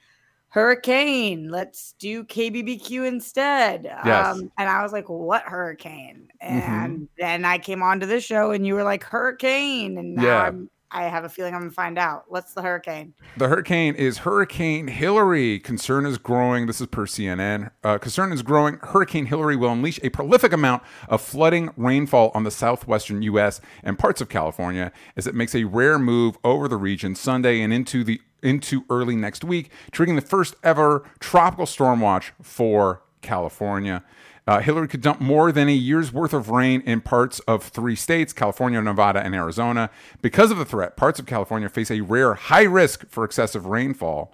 "Hurricane, 0.50 1.50
let's 1.50 1.94
do 2.00 2.24
KBBQ 2.26 3.06
instead." 3.08 3.84
Yes. 3.86 4.06
Mm-hmm. 4.06 4.40
Um, 4.42 4.52
and 4.58 4.70
I 4.70 4.84
was 4.84 4.92
like, 4.92 5.08
"What 5.10 5.44
hurricane?" 5.44 6.28
And 6.42 7.08
then 7.18 7.46
I 7.46 7.58
came 7.60 7.82
onto 7.84 8.06
the 8.06 8.20
show, 8.22 8.52
and 8.52 8.66
you 8.68 8.74
were 8.74 8.84
like, 8.84 9.04
"Hurricane," 9.04 9.98
and 9.98 10.16
now 10.16 10.24
Yeah. 10.24 10.42
I'm, 10.44 10.70
I 10.91 11.03
have 11.03 11.24
a 11.24 11.30
feeling 11.30 11.53
I'm 11.53 11.62
gonna 11.62 11.71
find 11.71 12.00
out. 12.00 12.25
What's 12.30 12.53
the 12.53 12.62
hurricane? 12.63 13.13
The 13.38 13.47
hurricane 13.47 13.94
is 13.95 14.19
Hurricane 14.19 14.88
Hilary. 14.88 15.59
Concern 15.59 16.06
is 16.06 16.18
growing. 16.18 16.65
This 16.65 16.81
is 16.81 16.88
per 16.88 17.06
CNN. 17.06 17.69
Uh, 17.83 18.00
concern 18.00 18.31
is 18.31 18.41
growing. 18.41 18.80
Hurricane 18.81 19.27
Hilary 19.27 19.56
will 19.56 19.71
unleash 19.71 20.00
a 20.01 20.09
prolific 20.09 20.51
amount 20.51 20.81
of 21.07 21.21
flooding 21.21 21.69
rainfall 21.77 22.31
on 22.33 22.44
the 22.44 22.51
southwestern 22.51 23.21
U.S. 23.24 23.62
and 23.83 24.00
parts 24.00 24.19
of 24.19 24.30
California 24.30 24.91
as 25.15 25.27
it 25.27 25.36
makes 25.36 25.53
a 25.53 25.65
rare 25.65 26.00
move 26.00 26.38
over 26.44 26.68
the 26.68 26.77
region 26.77 27.13
Sunday 27.13 27.62
and 27.62 27.71
into 27.71 28.03
the 28.03 28.19
into 28.41 28.86
early 28.89 29.15
next 29.15 29.44
week, 29.44 29.69
triggering 29.91 30.15
the 30.15 30.21
first 30.21 30.56
ever 30.63 31.03
tropical 31.19 31.65
storm 31.65 32.00
watch 32.00 32.31
for 32.41 33.03
California. 33.21 34.03
Uh, 34.50 34.62
Hilary 34.62 34.88
could 34.88 35.01
dump 35.01 35.22
more 35.22 35.51
than 35.51 35.69
a 35.69 35.74
year's 35.74 36.12
worth 36.12 36.34
of 36.34 36.50
rain 36.50 36.81
in 36.81 37.01
parts 37.01 37.40
of 37.42 37.62
three 37.62 37.96
states 37.96 38.34
California, 38.34 38.81
Nevada, 38.81 39.24
and 39.24 39.36
Arizona. 39.36 39.92
Because 40.24 40.50
of 40.50 40.57
the 40.57 40.66
threat, 40.66 40.98
parts 40.98 41.19
of 41.19 41.28
California 41.28 41.69
face 41.69 41.92
a 41.92 42.01
rare 42.01 42.34
high 42.34 42.63
risk 42.63 43.07
for 43.10 43.24
excessive 43.24 43.68
rainfall. 43.68 44.34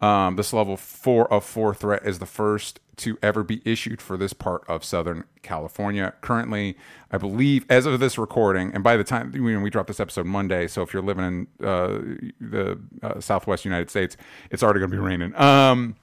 Um, 0.00 0.36
this 0.36 0.52
level 0.52 0.76
four 0.76 1.32
of 1.32 1.42
four 1.42 1.74
threat 1.74 2.06
is 2.06 2.20
the 2.20 2.26
first 2.26 2.78
to 2.98 3.18
ever 3.24 3.42
be 3.42 3.60
issued 3.64 4.00
for 4.00 4.16
this 4.16 4.32
part 4.32 4.62
of 4.68 4.84
Southern 4.84 5.24
California. 5.42 6.14
Currently, 6.20 6.76
I 7.10 7.18
believe, 7.18 7.66
as 7.68 7.86
of 7.86 7.98
this 7.98 8.18
recording, 8.18 8.70
and 8.72 8.84
by 8.84 8.96
the 8.96 9.02
time 9.02 9.34
you 9.34 9.50
know, 9.50 9.58
we 9.58 9.70
drop 9.70 9.88
this 9.88 9.98
episode 9.98 10.26
Monday, 10.26 10.68
so 10.68 10.82
if 10.82 10.92
you're 10.92 11.02
living 11.02 11.24
in 11.24 11.66
uh, 11.66 11.98
the 12.40 12.78
uh, 13.02 13.18
Southwest 13.18 13.64
United 13.64 13.90
States, 13.90 14.16
it's 14.52 14.62
already 14.62 14.78
going 14.78 14.92
to 14.92 14.96
be 14.96 15.02
raining. 15.02 15.34
Um, 15.34 15.96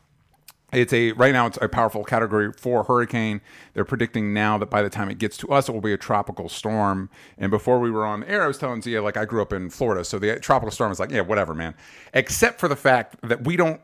it's 0.74 0.94
a 0.94 1.12
right 1.14 1.34
now 1.34 1.48
it's 1.48 1.58
a 1.62 1.70
powerful 1.70 2.04
category 2.04 2.52
four 2.54 2.84
hurricane. 2.84 3.42
They're 3.74 3.86
predicting 3.86 4.34
now 4.34 4.58
that 4.58 4.70
by 4.70 4.82
the 4.82 4.90
time 4.90 5.10
it 5.10 5.18
gets 5.18 5.38
to 5.38 5.50
us, 5.50 5.70
it 5.70 5.72
will 5.72 5.82
be 5.82 5.94
a 5.94 5.98
tropical 5.98 6.50
storm. 6.50 7.10
And 7.38 7.52
before 7.52 7.80
we 7.80 7.92
were 7.92 8.06
on 8.06 8.24
air, 8.24 8.44
I 8.44 8.48
was 8.48 8.58
telling 8.58 8.82
Xia 8.82 9.04
like 9.04 9.18
I 9.18 9.26
grew 9.26 9.42
up 9.42 9.54
in 9.54 9.70
Florida, 9.70 10.04
so 10.04 10.20
the 10.20 10.40
tropical 10.40 10.72
storm 10.72 10.92
is 10.92 11.00
like 11.00 11.12
yeah, 11.12 11.22
whatever, 11.22 11.54
man. 11.54 11.76
Except 12.14 12.60
for 12.60 12.68
the 12.68 12.76
fact 12.76 13.18
that 13.22 13.44
we 13.44 13.56
don't 13.56 13.82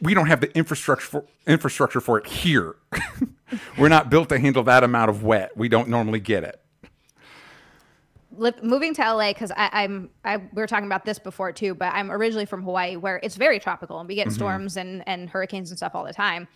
we 0.00 0.14
don't 0.14 0.26
have 0.26 0.40
the 0.40 0.54
infrastructure 0.56 1.06
for, 1.06 1.24
infrastructure 1.46 2.00
for 2.00 2.18
it 2.18 2.26
here. 2.26 2.76
we're 3.78 3.88
not 3.88 4.10
built 4.10 4.28
to 4.28 4.38
handle 4.38 4.62
that 4.64 4.84
amount 4.84 5.10
of 5.10 5.22
wet. 5.22 5.56
We 5.56 5.68
don't 5.68 5.88
normally 5.88 6.20
get 6.20 6.44
it. 6.44 6.61
Moving 8.62 8.94
to 8.94 9.02
LA 9.02 9.32
because 9.32 9.52
I'm 9.56 10.10
I 10.24 10.38
we 10.38 10.46
were 10.54 10.66
talking 10.66 10.86
about 10.86 11.04
this 11.04 11.18
before 11.18 11.52
too, 11.52 11.74
but 11.74 11.92
I'm 11.94 12.10
originally 12.10 12.46
from 12.46 12.62
Hawaii 12.62 12.96
where 12.96 13.20
it's 13.22 13.36
very 13.36 13.58
tropical 13.58 14.00
and 14.00 14.08
we 14.08 14.14
get 14.14 14.32
storms 14.32 14.76
and 14.76 15.06
and 15.06 15.28
hurricanes 15.28 15.70
and 15.70 15.78
stuff 15.78 15.92
all 15.94 16.04
the 16.04 16.12
time. 16.12 16.48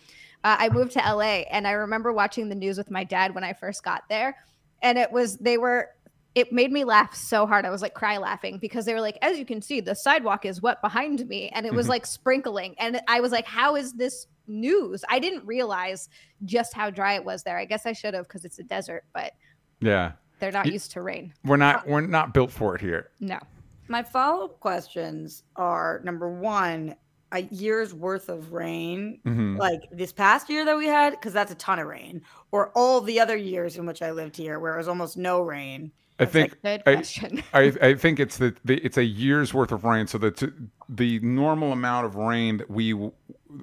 Uh, 0.43 0.55
I 0.59 0.69
moved 0.69 0.91
to 0.93 0.99
LA 0.99 1.43
and 1.51 1.67
I 1.67 1.71
remember 1.71 2.13
watching 2.13 2.49
the 2.49 2.55
news 2.55 2.77
with 2.77 2.91
my 2.91 3.03
dad 3.03 3.33
when 3.33 3.43
I 3.43 3.53
first 3.53 3.83
got 3.83 4.03
there, 4.09 4.35
and 4.81 4.97
it 4.97 5.11
was 5.11 5.37
they 5.37 5.57
were 5.57 5.89
it 6.35 6.51
made 6.51 6.71
me 6.71 6.83
laugh 6.83 7.15
so 7.15 7.47
hard 7.47 7.65
I 7.65 7.71
was 7.71 7.81
like 7.81 7.95
cry 7.95 8.17
laughing 8.17 8.59
because 8.59 8.85
they 8.85 8.93
were 8.93 9.01
like 9.01 9.17
as 9.21 9.39
you 9.39 9.45
can 9.45 9.61
see 9.61 9.79
the 9.79 9.95
sidewalk 9.95 10.45
is 10.45 10.61
wet 10.61 10.81
behind 10.81 11.27
me 11.27 11.49
and 11.49 11.65
it 11.65 11.73
was 11.73 11.89
like 11.89 12.05
sprinkling 12.05 12.75
and 12.77 13.01
I 13.07 13.21
was 13.21 13.31
like 13.31 13.47
how 13.47 13.75
is 13.75 13.93
this 13.93 14.27
news? 14.47 15.03
I 15.09 15.19
didn't 15.19 15.45
realize 15.45 16.09
just 16.45 16.73
how 16.73 16.89
dry 16.89 17.13
it 17.15 17.25
was 17.25 17.43
there. 17.43 17.57
I 17.57 17.65
guess 17.65 17.85
I 17.85 17.93
should 17.93 18.13
have 18.13 18.27
because 18.27 18.45
it's 18.45 18.59
a 18.59 18.63
desert, 18.63 19.05
but 19.13 19.33
Yeah, 19.79 20.13
they're 20.39 20.51
not 20.51 20.65
Y- 20.65 20.71
used 20.73 20.91
to 20.91 21.01
rain. 21.01 21.33
we're 21.45 21.57
not 21.57 21.87
we're 21.87 22.01
not 22.01 22.33
built 22.33 22.51
for 22.51 22.75
it 22.75 22.81
here. 22.81 23.09
No. 23.19 23.39
My 23.87 24.03
follow 24.03 24.45
up 24.45 24.59
questions 24.59 25.43
are 25.55 26.01
number 26.03 26.29
one, 26.29 26.95
a 27.31 27.41
year's 27.43 27.93
worth 27.93 28.27
of 28.29 28.51
rain, 28.51 29.19
Mhm. 29.25 29.57
like 29.57 29.81
this 29.91 30.11
past 30.11 30.49
year 30.49 30.65
that 30.65 30.77
we 30.77 30.87
had, 30.87 31.11
because 31.11 31.33
that's 31.33 31.51
a 31.51 31.55
ton 31.55 31.79
of 31.79 31.87
rain, 31.87 32.21
or 32.51 32.69
all 32.75 32.99
the 33.01 33.19
other 33.19 33.35
years 33.37 33.77
in 33.77 33.85
which 33.85 34.01
I 34.01 34.11
lived 34.11 34.35
here 34.35 34.59
where 34.59 34.73
it 34.73 34.77
was 34.77 34.87
almost 34.87 35.17
no 35.17 35.41
rain. 35.41 35.91
I 36.19 36.25
think 36.25 36.61
Good 36.63 36.81
I- 36.85 36.95
question. 36.95 37.43
I, 37.53 37.73
I 37.81 37.93
think 37.95 38.19
it's 38.19 38.37
the, 38.37 38.55
the 38.65 38.77
it's 38.79 38.97
a 38.97 39.03
year's 39.05 39.53
worth 39.53 39.71
of 39.71 39.83
rain. 39.83 40.07
So 40.07 40.17
the 40.17 40.53
the 40.89 41.19
normal 41.19 41.71
amount 41.71 42.05
of 42.05 42.15
rain 42.15 42.57
that 42.57 42.69
we 42.69 42.91
w- 42.91 43.11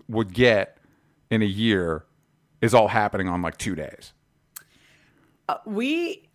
would 0.09 0.33
get 0.33 0.79
in 1.31 1.43
a 1.43 1.47
year 1.47 2.05
is 2.63 2.73
all 2.75 2.89
happening 2.89 3.29
on 3.29 3.43
like 3.43 3.59
two 3.59 3.75
days. 3.75 4.13
Uh, 5.49 5.57
we, 5.67 6.29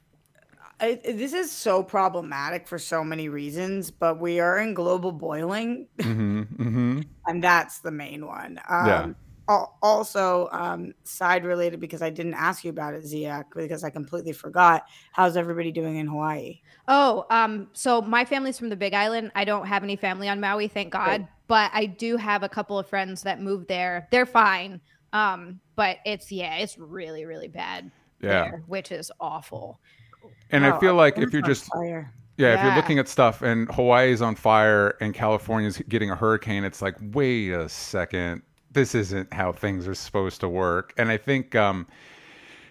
I, 0.82 1.00
this 1.04 1.34
is 1.34 1.52
so 1.52 1.84
problematic 1.84 2.68
for 2.68 2.80
so 2.80 3.04
many 3.04 3.30
reasons, 3.30 3.92
but 3.92 4.20
we 4.20 4.40
are 4.40 4.60
in 4.60 4.74
global 4.74 5.12
boiling, 5.12 5.88
hmm 6.02 6.44
hmm 6.44 7.02
and 7.28 7.44
that's 7.44 7.80
the 7.80 7.92
main 7.92 8.26
one. 8.26 8.60
Um, 8.70 8.88
Yeah. 8.88 9.08
al- 9.50 9.78
Also, 9.82 10.48
um, 10.52 10.94
side 11.04 11.44
related 11.46 11.80
because 11.80 12.02
I 12.02 12.10
didn't 12.10 12.36
ask 12.36 12.64
you 12.64 12.70
about 12.70 12.94
it, 12.94 13.04
Ziak, 13.04 13.46
because 13.56 13.84
I 13.84 13.90
completely 13.90 14.32
forgot. 14.32 14.86
How's 15.12 15.36
everybody 15.38 15.72
doing 15.72 15.98
in 15.98 16.08
Hawaii? 16.08 16.62
Oh, 16.88 17.26
um, 17.30 17.68
so 17.74 18.02
my 18.02 18.26
family's 18.26 18.58
from 18.58 18.70
the 18.70 18.76
Big 18.76 18.94
Island. 18.94 19.32
I 19.36 19.46
don't 19.46 19.66
have 19.68 19.84
any 19.84 19.96
family 19.96 20.30
on 20.30 20.40
Maui, 20.40 20.68
thank 20.68 20.92
God. 20.94 21.28
But 21.48 21.72
I 21.74 21.88
do 21.88 22.16
have 22.18 22.44
a 22.44 22.50
couple 22.50 22.78
of 22.80 22.88
friends 22.88 23.24
that 23.24 23.42
moved 23.42 23.68
there. 23.68 24.08
They're 24.12 24.26
fine. 24.26 24.82
Um, 25.14 25.60
but 25.76 25.98
it's 26.06 26.32
yeah, 26.32 26.58
it's 26.58 26.78
really, 26.78 27.26
really 27.26 27.48
bad. 27.48 27.92
Yeah. 28.22 28.44
there, 28.44 28.64
which 28.68 28.92
is 28.92 29.12
awful. 29.20 29.80
And 30.52 30.66
I 30.66 30.72
Oh, 30.72 30.80
feel 30.80 30.96
like 30.96 31.18
if 31.18 31.32
you're 31.34 31.42
just 31.42 31.66
fire. 31.66 32.12
Yeah, 32.38 32.54
if 32.56 32.64
you're 32.64 32.76
looking 32.76 33.00
at 33.00 33.08
stuff 33.10 33.42
and 33.42 33.70
Hawaii's 33.72 34.22
on 34.22 34.36
fire 34.36 34.96
and 35.02 35.14
California's 35.14 35.78
getting 35.90 36.10
a 36.10 36.16
hurricane, 36.16 36.64
it's 36.64 36.82
like, 36.82 36.96
wait 37.02 37.52
a 37.52 37.68
second, 37.68 38.44
this 38.72 38.96
isn't 38.96 39.34
how 39.34 39.52
things 39.52 39.88
are 39.88 39.94
supposed 39.94 40.40
to 40.42 40.48
work. 40.50 40.94
And 40.98 41.10
I 41.12 41.18
think 41.18 41.54
um, 41.56 41.86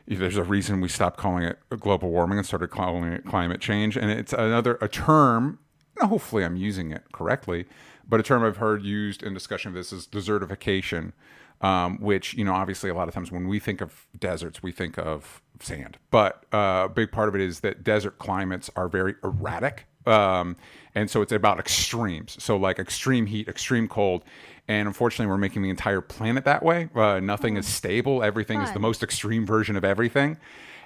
there's 0.07 0.37
a 0.37 0.43
reason 0.45 0.81
we 0.81 0.89
stopped 0.89 1.19
calling 1.19 1.45
it 1.45 1.59
global 1.81 2.11
warming 2.11 2.39
and 2.39 2.47
started 2.47 2.69
calling 2.69 3.05
it 3.13 3.27
climate 3.27 3.61
change. 3.61 3.97
And 3.97 4.11
it's 4.11 4.33
another 4.33 4.79
a 4.81 4.89
term. 4.89 5.59
Hopefully, 5.99 6.45
I'm 6.45 6.57
using 6.57 6.93
it 6.93 7.03
correctly, 7.13 7.67
but 8.09 8.21
a 8.21 8.23
term 8.23 8.45
I've 8.45 8.57
heard 8.59 8.85
used 8.85 9.23
in 9.23 9.35
discussion 9.35 9.69
of 9.71 9.75
this 9.75 9.93
is 9.93 10.07
desertification. 10.07 11.13
Um, 11.61 11.99
which 12.01 12.35
you 12.35 12.45
know, 12.45 12.55
obviously, 12.55 12.89
a 12.89 12.95
lot 12.95 13.09
of 13.09 13.15
times 13.15 13.33
when 13.33 13.49
we 13.49 13.59
think 13.59 13.81
of 13.81 14.07
deserts, 14.17 14.63
we 14.63 14.71
think 14.71 14.97
of 14.97 15.43
sand. 15.61 15.99
But 16.11 16.45
uh, 16.53 16.83
a 16.85 16.89
big 16.89 17.11
part 17.11 17.29
of 17.29 17.35
it 17.35 17.41
is 17.41 17.61
that 17.61 17.83
desert 17.83 18.19
climates 18.19 18.71
are 18.77 18.89
very 18.89 19.17
erratic, 19.25 19.87
um, 20.07 20.57
and 20.95 21.11
so 21.11 21.21
it's 21.21 21.33
about 21.33 21.59
extremes. 21.59 22.37
So 22.43 22.57
like 22.57 22.79
extreme 22.79 23.27
heat, 23.27 23.49
extreme 23.49 23.89
cold, 23.89 24.23
and 24.69 24.87
unfortunately, 24.87 25.27
we're 25.27 25.39
making 25.39 25.63
the 25.63 25.71
entire 25.71 26.01
planet 26.01 26.45
that 26.45 26.63
way. 26.63 26.91
Uh, 26.95 27.19
nothing 27.21 27.57
is 27.57 27.67
stable. 27.67 28.23
Everything 28.23 28.61
is 28.61 28.71
the 28.73 28.79
most 28.79 29.03
extreme 29.03 29.47
version 29.47 29.77
of 29.77 29.85
everything. 29.85 30.37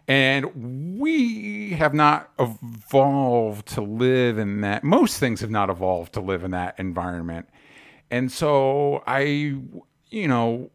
And 0.09 0.99
we 1.01 1.71
have 1.71 1.95
not 1.95 2.31
evolved 2.39 3.69
to 3.69 3.81
live 3.81 4.39
in 4.39 4.61
that. 4.63 4.83
Most 4.83 5.19
things 5.19 5.41
have 5.41 5.51
not 5.51 5.71
evolved 5.71 6.15
to 6.15 6.21
live 6.21 6.45
in 6.45 6.51
that 6.53 6.79
environment. 6.79 7.49
And 8.11 8.31
so 8.31 9.03
I, 9.07 9.57
you 10.13 10.29
know, 10.29 10.71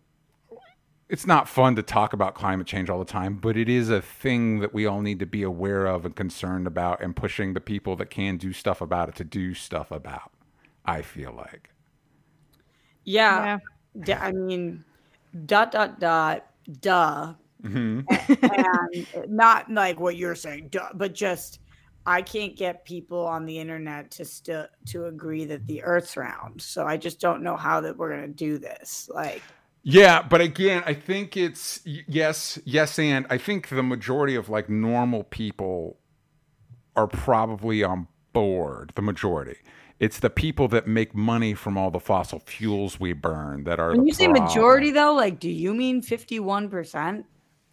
it's 1.10 1.26
not 1.26 1.48
fun 1.48 1.76
to 1.76 1.84
talk 1.84 2.12
about 2.12 2.36
climate 2.36 2.68
change 2.68 2.90
all 2.90 3.00
the 3.00 3.06
time, 3.06 3.36
but 3.36 3.56
it 3.56 3.70
is 3.70 3.90
a 3.90 4.02
thing 4.02 4.60
that 4.60 4.74
we 4.74 4.86
all 4.86 5.02
need 5.02 5.20
to 5.20 5.26
be 5.26 5.44
aware 5.44 5.86
of 5.86 6.06
and 6.06 6.16
concerned 6.16 6.68
about 6.68 7.02
and 7.02 7.16
pushing 7.16 7.54
the 7.54 7.62
people 7.62 7.96
that 7.96 8.10
can 8.10 8.38
do 8.38 8.52
stuff 8.52 8.82
about 8.82 9.10
it 9.10 9.16
to 9.16 9.24
do 9.24 9.54
stuff 9.54 9.92
about. 9.92 10.32
I 10.86 11.02
feel 11.02 11.34
like. 11.34 11.70
Yeah. 13.04 13.60
I 14.08 14.32
mean, 14.32 14.84
dot 15.46 15.72
dot 15.72 16.00
dot, 16.00 16.46
duh, 16.82 17.34
hmm 17.62 18.02
and 18.52 19.08
not 19.30 19.72
like 19.72 20.00
what 20.00 20.16
you're 20.18 20.36
saying, 20.36 20.70
duh, 20.70 20.90
but 20.94 21.14
just 21.14 21.60
I 22.08 22.22
can't 22.22 22.56
get 22.56 22.86
people 22.86 23.28
on 23.28 23.46
the 23.46 23.60
internet 23.60 24.12
to 24.12 24.24
still 24.26 24.68
to 24.88 25.08
agree 25.08 25.44
that 25.46 25.68
the 25.68 25.84
Earth's 25.84 26.16
round. 26.16 26.62
So 26.62 26.86
I 26.86 26.96
just 26.96 27.20
don't 27.20 27.44
know 27.44 27.58
how 27.58 27.82
that 27.82 27.98
we're 27.98 28.12
gonna 28.16 28.30
do 28.30 28.58
this. 28.58 29.10
Like, 29.14 29.44
Yeah, 29.84 30.22
but 30.22 30.40
again, 30.40 30.84
I 30.86 30.94
think 30.94 31.36
it's 31.36 31.82
yes, 31.86 32.60
yes, 32.64 32.98
and 32.98 33.28
I 33.30 33.38
think 33.38 33.68
the 33.68 33.84
majority 33.84 34.36
of 34.36 34.48
like 34.50 34.70
normal 34.70 35.24
people 35.26 35.98
are 36.96 37.08
probably 37.08 37.84
on 37.84 38.08
board. 38.32 38.94
The 38.96 39.02
majority. 39.02 39.58
It's 40.00 40.20
the 40.20 40.30
people 40.30 40.68
that 40.70 40.88
make 40.88 41.14
money 41.16 41.56
from 41.56 41.78
all 41.78 41.92
the 41.92 42.00
fossil 42.00 42.40
fuels 42.40 43.00
we 43.00 43.14
burn 43.14 43.64
that 43.66 43.80
are. 43.80 43.90
when 43.90 44.02
the 44.02 44.08
you 44.08 44.14
say 44.14 44.28
majority, 44.28 44.92
though, 44.92 45.14
like, 45.14 45.40
do 45.40 45.50
you 45.50 45.74
mean 45.74 46.02
fifty-one 46.02 46.70
percent? 46.70 47.26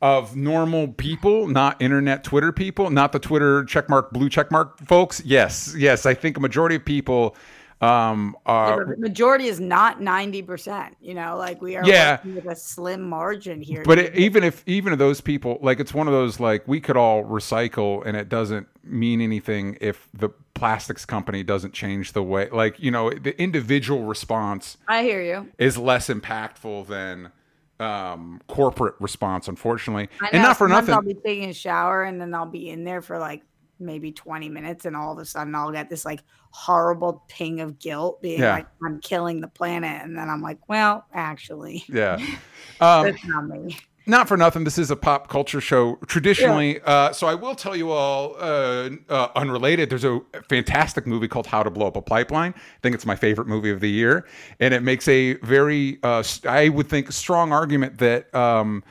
Of 0.04 0.37
normal 0.37 0.88
people, 0.88 1.46
not 1.49 1.80
internet 1.80 2.23
Twitter 2.23 2.52
people, 2.52 2.90
not 2.90 3.12
the 3.12 3.18
Twitter 3.18 3.64
checkmark 3.64 4.11
blue 4.11 4.28
checkmark 4.28 4.87
folks. 4.87 5.23
Yes, 5.25 5.75
yes, 5.78 6.04
I 6.04 6.12
think 6.12 6.37
a 6.37 6.40
majority 6.40 6.76
of 6.76 6.84
people 6.84 7.34
um 7.80 8.37
are 8.46 8.96
majority 8.99 9.46
is 9.46 9.58
not 9.61 10.02
ninety 10.02 10.42
percent. 10.42 10.94
You 11.00 11.14
know, 11.14 11.37
like 11.38 11.62
we 11.62 11.75
are 11.76 11.87
Yeah. 11.87 12.18
with 12.23 12.44
a 12.46 12.54
slim 12.54 13.00
margin 13.08 13.62
here. 13.62 13.82
but 13.84 13.99
it, 13.99 14.14
even 14.14 14.44
if 14.44 14.62
even 14.66 14.92
if 14.92 14.99
those 14.99 15.23
people 15.23 15.58
like 15.62 15.80
it's 15.80 15.94
one 15.94 16.06
of 16.06 16.12
those 16.12 16.38
like 16.38 16.68
we 16.68 16.80
could 16.80 16.99
all 16.99 17.25
recycle 17.25 18.02
and 18.06 18.14
it 18.14 18.28
doesn't 18.28 18.68
mean 18.84 19.23
anything 19.23 19.78
if 19.80 20.06
the 20.12 20.28
plastics 20.52 21.04
company 21.06 21.42
doesn't 21.42 21.73
change 21.73 22.12
the 22.12 22.23
way 22.23 22.49
like 22.52 22.78
you 22.78 22.90
know 22.90 23.11
the 23.11 23.37
individual 23.42 24.04
response 24.04 24.76
I 24.87 25.02
hear 25.02 25.23
you. 25.23 25.50
is 25.58 25.76
less 25.78 26.08
impactful 26.08 26.87
than 26.88 27.32
um 27.81 28.40
corporate 28.47 28.95
response 29.00 29.49
unfortunately 29.49 30.09
and 30.33 30.43
not 30.43 30.57
for 30.57 30.69
nothing 30.69 30.95
I'll 30.95 31.02
be 31.02 31.14
taking 31.14 31.50
a 31.50 31.54
shower 31.54 32.04
and 32.04 32.21
then 32.21 32.33
I'll 32.33 32.47
be 32.47 32.71
in 32.71 32.85
there 32.85 33.02
for 33.02 33.19
like 33.19 33.43
maybe 33.81 34.12
20 34.12 34.49
minutes 34.49 34.85
and 34.85 34.95
all 34.95 35.12
of 35.12 35.19
a 35.19 35.25
sudden 35.25 35.54
I'll 35.57 35.73
get 35.73 35.90
this 35.90 36.04
like 36.04 36.21
horrible 36.50 37.25
ping 37.26 37.61
of 37.61 37.81
guilt 37.81 38.23
being 38.23 38.40
Yeah. 38.40 38.52
like 38.54 38.66
I'm 38.85 39.00
killing 39.00 39.40
the 39.40 39.49
planet 39.49 40.02
and 40.02 40.16
then 40.16 40.31
I'm 40.31 40.40
like, 40.40 40.61
well, 40.69 41.04
actually, 41.12 41.83
yeah 41.88 42.14
um 42.81 43.07
that's 43.07 43.25
not 43.26 43.49
me. 43.49 43.76
Not 44.06 44.28
for 44.28 44.37
nothing 44.37 44.64
this 44.64 44.78
is 44.78 44.90
a 44.90 44.96
pop 44.96 45.28
culture 45.28 45.61
show 45.61 45.96
traditionally. 46.06 46.80
Uh, 46.84 47.12
so 47.12 47.26
i 47.26 47.34
will 47.34 47.54
tell 47.54 47.75
you 47.76 47.90
all 47.90 48.37
uh, 48.38 48.90
uh, 49.08 49.28
unrelated 49.37 49.90
there's 49.90 50.04
a 50.04 50.20
fantastic 50.49 51.06
movie 51.06 51.28
called 51.28 51.46
how 51.46 51.62
to 51.62 51.70
blow 51.70 51.87
up 51.87 51.96
a 51.96 52.02
pipeline. 52.02 52.54
I 52.56 52.80
think 52.82 52.94
it's 52.94 53.06
my 53.06 53.16
favorite 53.16 53.49
movie 53.49 53.70
of 53.70 53.80
the 53.80 53.90
year. 53.90 54.26
And 54.61 54.75
it 54.75 54.82
makes 54.82 55.08
a 55.08 55.34
very 55.34 55.99
uh, 56.02 56.23
i 56.49 56.68
would 56.68 56.88
think 56.88 57.12
strong 57.12 57.52
argument 57.52 57.99
that 57.99 58.34
um, 58.34 58.82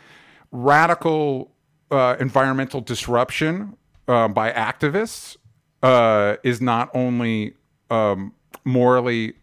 radical 0.51 1.51
uh, 1.91 2.15
environmental 2.19 2.81
disruption 2.81 3.77
uh, 4.07 4.27
by 4.27 4.51
activists 4.51 5.37
uh, 5.83 6.37
is 6.43 6.61
not 6.61 6.89
only 6.93 7.53
um, 7.89 8.33
morally 8.65 9.33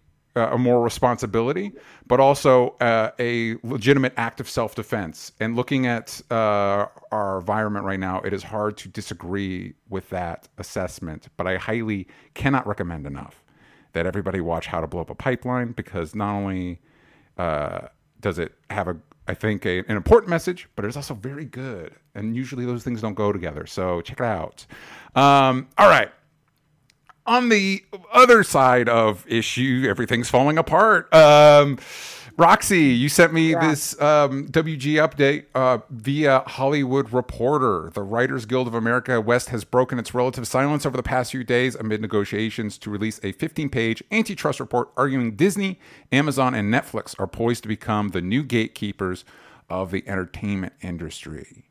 uh, 0.40 0.50
a 0.52 0.58
moral 0.58 0.82
responsibility, 0.82 1.72
but 2.06 2.18
also 2.18 2.70
uh, 2.80 3.10
a 3.18 3.56
legitimate 3.62 4.14
act 4.16 4.40
of 4.40 4.48
self-defense. 4.48 5.32
And 5.38 5.54
looking 5.54 5.86
at 5.86 6.20
uh, 6.30 6.86
our 7.12 7.38
environment 7.38 7.84
right 7.84 8.00
now, 8.00 8.20
it 8.20 8.32
is 8.32 8.42
hard 8.42 8.76
to 8.78 8.88
disagree 8.88 9.74
with 9.88 10.08
that 10.10 10.48
assessment. 10.58 11.28
But 11.36 11.46
I 11.46 11.56
highly 11.56 12.08
cannot 12.34 12.66
recommend 12.66 13.06
enough 13.06 13.44
that 13.92 14.06
everybody 14.06 14.40
watch 14.40 14.66
How 14.66 14.80
to 14.80 14.86
Blow 14.86 15.02
Up 15.02 15.10
a 15.10 15.14
Pipeline 15.14 15.72
because 15.72 16.14
not 16.14 16.34
only 16.34 16.80
uh, 17.36 17.88
does 18.20 18.38
it 18.38 18.54
have 18.70 18.88
a 18.88 18.96
I 19.28 19.34
think 19.34 19.64
a, 19.64 19.78
an 19.80 19.96
important 19.96 20.28
message, 20.28 20.68
but 20.74 20.84
it's 20.84 20.96
also 20.96 21.14
very 21.14 21.44
good. 21.44 21.94
And 22.16 22.34
usually 22.34 22.66
those 22.66 22.82
things 22.82 23.00
don't 23.00 23.14
go 23.14 23.30
together. 23.30 23.64
So 23.64 24.00
check 24.00 24.18
it 24.18 24.24
out. 24.24 24.66
Um, 25.14 25.68
all 25.78 25.88
right 25.88 26.10
on 27.30 27.48
the 27.48 27.84
other 28.12 28.42
side 28.42 28.88
of 28.88 29.24
issue, 29.28 29.86
everything's 29.88 30.28
falling 30.28 30.58
apart. 30.58 31.12
Um, 31.14 31.78
Roxy, 32.36 32.86
you 32.86 33.08
sent 33.08 33.32
me 33.32 33.54
this 33.54 34.00
um, 34.00 34.48
WG 34.48 34.94
update 34.94 35.44
uh, 35.54 35.78
via 35.90 36.40
Hollywood 36.40 37.12
Reporter. 37.12 37.90
The 37.94 38.02
Writers 38.02 38.46
Guild 38.46 38.66
of 38.66 38.74
America 38.74 39.20
West 39.20 39.50
has 39.50 39.62
broken 39.62 40.00
its 40.00 40.12
relative 40.12 40.48
silence 40.48 40.84
over 40.84 40.96
the 40.96 41.04
past 41.04 41.30
few 41.30 41.44
days 41.44 41.76
amid 41.76 42.00
negotiations 42.00 42.76
to 42.78 42.90
release 42.90 43.20
a 43.22 43.30
15 43.30 43.68
page 43.68 44.02
antitrust 44.10 44.58
report 44.58 44.90
arguing 44.96 45.36
Disney, 45.36 45.78
Amazon, 46.10 46.52
and 46.52 46.72
Netflix 46.74 47.14
are 47.20 47.28
poised 47.28 47.62
to 47.62 47.68
become 47.68 48.08
the 48.08 48.20
new 48.20 48.42
gatekeepers 48.42 49.24
of 49.68 49.92
the 49.92 50.02
entertainment 50.08 50.72
industry. 50.82 51.62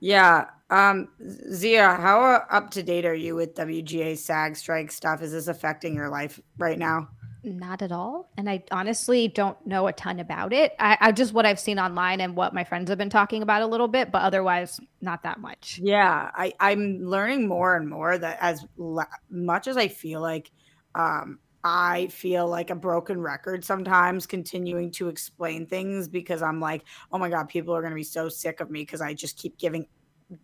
Yeah. 0.00 0.46
Um, 0.68 1.08
Xia, 1.22 1.98
how 1.98 2.44
up 2.50 2.70
to 2.70 2.82
date 2.82 3.04
are 3.04 3.14
you 3.14 3.36
with 3.36 3.54
WGA 3.54 4.18
SAG 4.18 4.56
strike 4.56 4.90
stuff? 4.90 5.22
Is 5.22 5.32
this 5.32 5.48
affecting 5.48 5.94
your 5.94 6.08
life 6.08 6.40
right 6.58 6.78
now? 6.78 7.08
Not 7.44 7.80
at 7.82 7.92
all. 7.92 8.32
And 8.36 8.50
I 8.50 8.64
honestly 8.72 9.28
don't 9.28 9.64
know 9.64 9.86
a 9.86 9.92
ton 9.92 10.18
about 10.18 10.52
it. 10.52 10.74
I, 10.80 10.98
I 11.00 11.12
just 11.12 11.32
what 11.32 11.46
I've 11.46 11.60
seen 11.60 11.78
online 11.78 12.20
and 12.20 12.34
what 12.34 12.52
my 12.52 12.64
friends 12.64 12.88
have 12.88 12.98
been 12.98 13.10
talking 13.10 13.42
about 13.42 13.62
a 13.62 13.66
little 13.66 13.86
bit, 13.86 14.10
but 14.10 14.22
otherwise, 14.22 14.80
not 15.00 15.22
that 15.22 15.38
much. 15.38 15.78
Yeah, 15.80 16.30
I, 16.34 16.52
I'm 16.58 17.04
learning 17.04 17.46
more 17.46 17.76
and 17.76 17.88
more 17.88 18.18
that 18.18 18.38
as 18.40 18.66
la- 18.76 19.04
much 19.30 19.68
as 19.68 19.76
I 19.76 19.86
feel 19.86 20.20
like 20.20 20.50
um, 20.96 21.38
I 21.62 22.06
feel 22.08 22.48
like 22.48 22.70
a 22.70 22.74
broken 22.74 23.20
record 23.20 23.64
sometimes 23.64 24.26
continuing 24.26 24.90
to 24.92 25.08
explain 25.08 25.66
things 25.66 26.08
because 26.08 26.42
I'm 26.42 26.60
like, 26.60 26.84
oh 27.12 27.18
my 27.18 27.28
God, 27.28 27.48
people 27.48 27.74
are 27.74 27.80
going 27.80 27.90
to 27.92 27.96
be 27.96 28.04
so 28.04 28.28
sick 28.28 28.60
of 28.60 28.70
me 28.70 28.82
because 28.82 29.00
I 29.00 29.14
just 29.14 29.36
keep 29.36 29.58
giving 29.58 29.86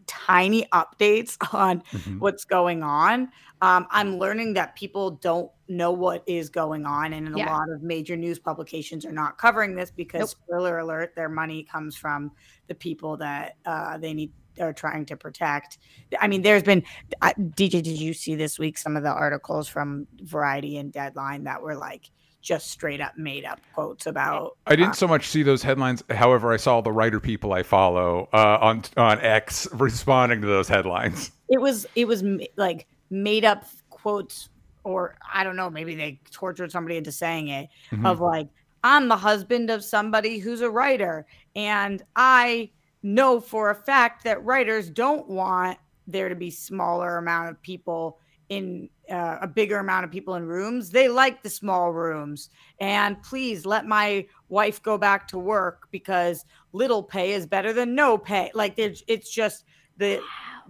tiny 0.07 0.65
updates 0.73 1.37
on 1.55 1.83
Mhm. 1.93 2.21
what's 2.21 2.45
going 2.45 2.83
on. 2.83 3.31
Um, 3.61 3.87
I'm 3.91 4.19
learning 4.19 4.55
that 4.55 4.75
people 4.77 5.13
don't 5.13 5.51
know 5.69 5.93
what 5.93 6.25
is 6.27 6.49
going 6.51 6.85
on, 6.85 7.13
and 7.13 7.29
a 7.29 7.39
lot 7.47 7.71
of 7.71 7.83
major 7.83 8.17
news 8.17 8.39
publications 8.39 9.05
are 9.07 9.13
not 9.13 9.39
covering 9.39 9.75
this 9.77 9.91
because, 9.91 10.21
Nope. 10.21 10.29
spoiler 10.31 10.79
alert, 10.79 11.15
their 11.15 11.29
money 11.29 11.63
comes 11.65 11.97
from 11.97 12.33
the 12.67 12.75
people 12.75 13.17
that 13.19 13.57
uh, 13.65 13.99
they 13.99 14.15
need 14.15 14.33
are 14.61 14.73
trying 14.73 15.07
to 15.07 15.17
protect. 15.17 15.79
I 16.21 16.29
mean, 16.29 16.43
there's 16.43 16.63
been 16.63 16.83
I, 17.23 17.33
DJ. 17.33 17.83
Did 17.83 17.99
you 17.99 18.13
see 18.13 18.35
this 18.35 18.59
week 18.59 18.77
some 18.77 18.97
of 18.99 19.03
the 19.03 19.09
articles 19.11 19.67
from 19.67 20.07
Variety 20.21 20.77
and 20.77 20.93
Deadline 20.93 21.45
that 21.45 21.63
were 21.63 21.75
like 21.75 22.11
just 22.43 22.71
straight 22.71 23.01
up 23.01 23.17
made 23.17 23.45
up 23.45 23.61
quotes 23.73 24.07
about? 24.07 24.57
I 24.67 24.77
didn't 24.77 24.97
so 24.97 25.09
much 25.09 25.29
see 25.29 25.43
those 25.43 25.63
headlines. 25.63 26.03
However, 26.11 26.53
I 26.53 26.57
saw 26.59 26.81
the 26.81 26.93
writer 26.93 27.21
people 27.21 27.53
I 27.53 27.63
follow 27.63 28.29
uh, 28.33 28.59
on 28.61 28.83
on 28.97 29.21
X 29.21 29.67
responding 29.73 30.41
to 30.43 30.47
those 30.47 30.69
headlines. 30.69 31.31
it 31.49 31.61
was 31.61 31.87
it 31.95 32.07
was 32.07 32.23
like 32.57 32.87
made 33.11 33.45
up 33.45 33.65
quotes 33.91 34.49
or 34.85 35.15
i 35.33 35.45
don't 35.45 35.55
know 35.55 35.71
maybe 35.71 35.95
they 35.95 36.19
tortured 36.33 36.73
somebody 36.73 36.97
into 36.97 37.13
saying 37.13 37.47
it 37.49 37.69
Mhm. 37.93 38.05
of 38.07 38.21
like 38.21 38.49
i'm 38.83 39.07
the 39.07 39.17
husband 39.17 39.71
of 39.71 39.85
somebody 39.85 40.39
who's 40.39 40.61
a 40.61 40.69
writer 40.71 41.25
and 41.55 42.03
i 42.17 42.69
know 43.05 43.39
for 43.39 43.71
a 43.71 43.75
fact 43.77 44.25
that 44.25 44.43
writers 44.45 44.91
don't 44.91 45.29
want 45.29 45.79
there 46.09 46.29
to 46.29 46.35
be 46.35 46.51
smaller 46.51 47.19
amount 47.19 47.51
of 47.51 47.63
people 47.63 48.19
in 48.49 48.89
uh, 49.11 49.39
a 49.41 49.49
bigger 49.49 49.79
amount 49.79 50.05
of 50.05 50.11
people 50.11 50.35
in 50.37 50.45
rooms. 50.45 50.91
They 50.91 51.09
like 51.09 51.43
the 51.43 51.51
small 51.51 51.93
rooms. 51.93 52.51
And 52.81 53.23
please 53.23 53.67
let 53.67 53.87
my 53.87 54.27
wife 54.49 54.83
go 54.83 54.97
back 54.97 55.27
to 55.29 55.39
work 55.39 55.89
because 55.91 56.45
little 56.73 57.03
pay 57.03 57.33
is 57.33 57.47
better 57.47 57.73
than 57.73 57.95
no 57.95 58.17
pay. 58.17 58.51
Like 58.55 58.77
there's, 58.77 59.03
it's 59.07 59.31
just 59.31 59.65
the 59.97 60.21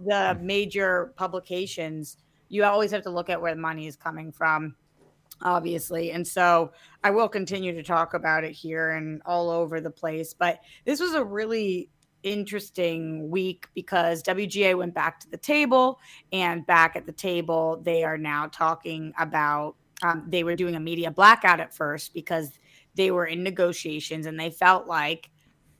the 0.05 0.37
major 0.41 1.13
publications. 1.15 2.17
You 2.49 2.63
always 2.63 2.91
have 2.91 3.03
to 3.03 3.09
look 3.09 3.29
at 3.29 3.41
where 3.41 3.53
the 3.53 3.61
money 3.61 3.87
is 3.87 3.95
coming 3.95 4.31
from, 4.31 4.75
obviously. 5.41 6.11
And 6.11 6.27
so 6.27 6.71
I 7.03 7.11
will 7.11 7.29
continue 7.29 7.73
to 7.73 7.83
talk 7.83 8.13
about 8.13 8.43
it 8.43 8.51
here 8.51 8.91
and 8.91 9.21
all 9.25 9.49
over 9.49 9.79
the 9.79 9.91
place. 9.91 10.33
But 10.33 10.59
this 10.85 10.99
was 10.99 11.13
a 11.13 11.23
really 11.23 11.89
interesting 12.23 13.29
week 13.29 13.67
because 13.75 14.23
WGA 14.23 14.77
went 14.77 14.93
back 14.93 15.19
to 15.21 15.29
the 15.29 15.37
table, 15.37 15.99
and 16.31 16.65
back 16.65 16.95
at 16.95 17.05
the 17.05 17.11
table, 17.11 17.81
they 17.83 18.03
are 18.03 18.17
now 18.17 18.47
talking 18.47 19.13
about. 19.19 19.75
Um, 20.01 20.25
they 20.27 20.43
were 20.43 20.55
doing 20.55 20.75
a 20.75 20.81
media 20.81 21.11
blackout 21.11 21.61
at 21.61 21.73
first 21.73 22.13
because 22.13 22.59
they 22.95 23.11
were 23.11 23.25
in 23.25 23.41
negotiations 23.41 24.25
and 24.25 24.37
they 24.37 24.49
felt 24.49 24.85
like 24.85 25.29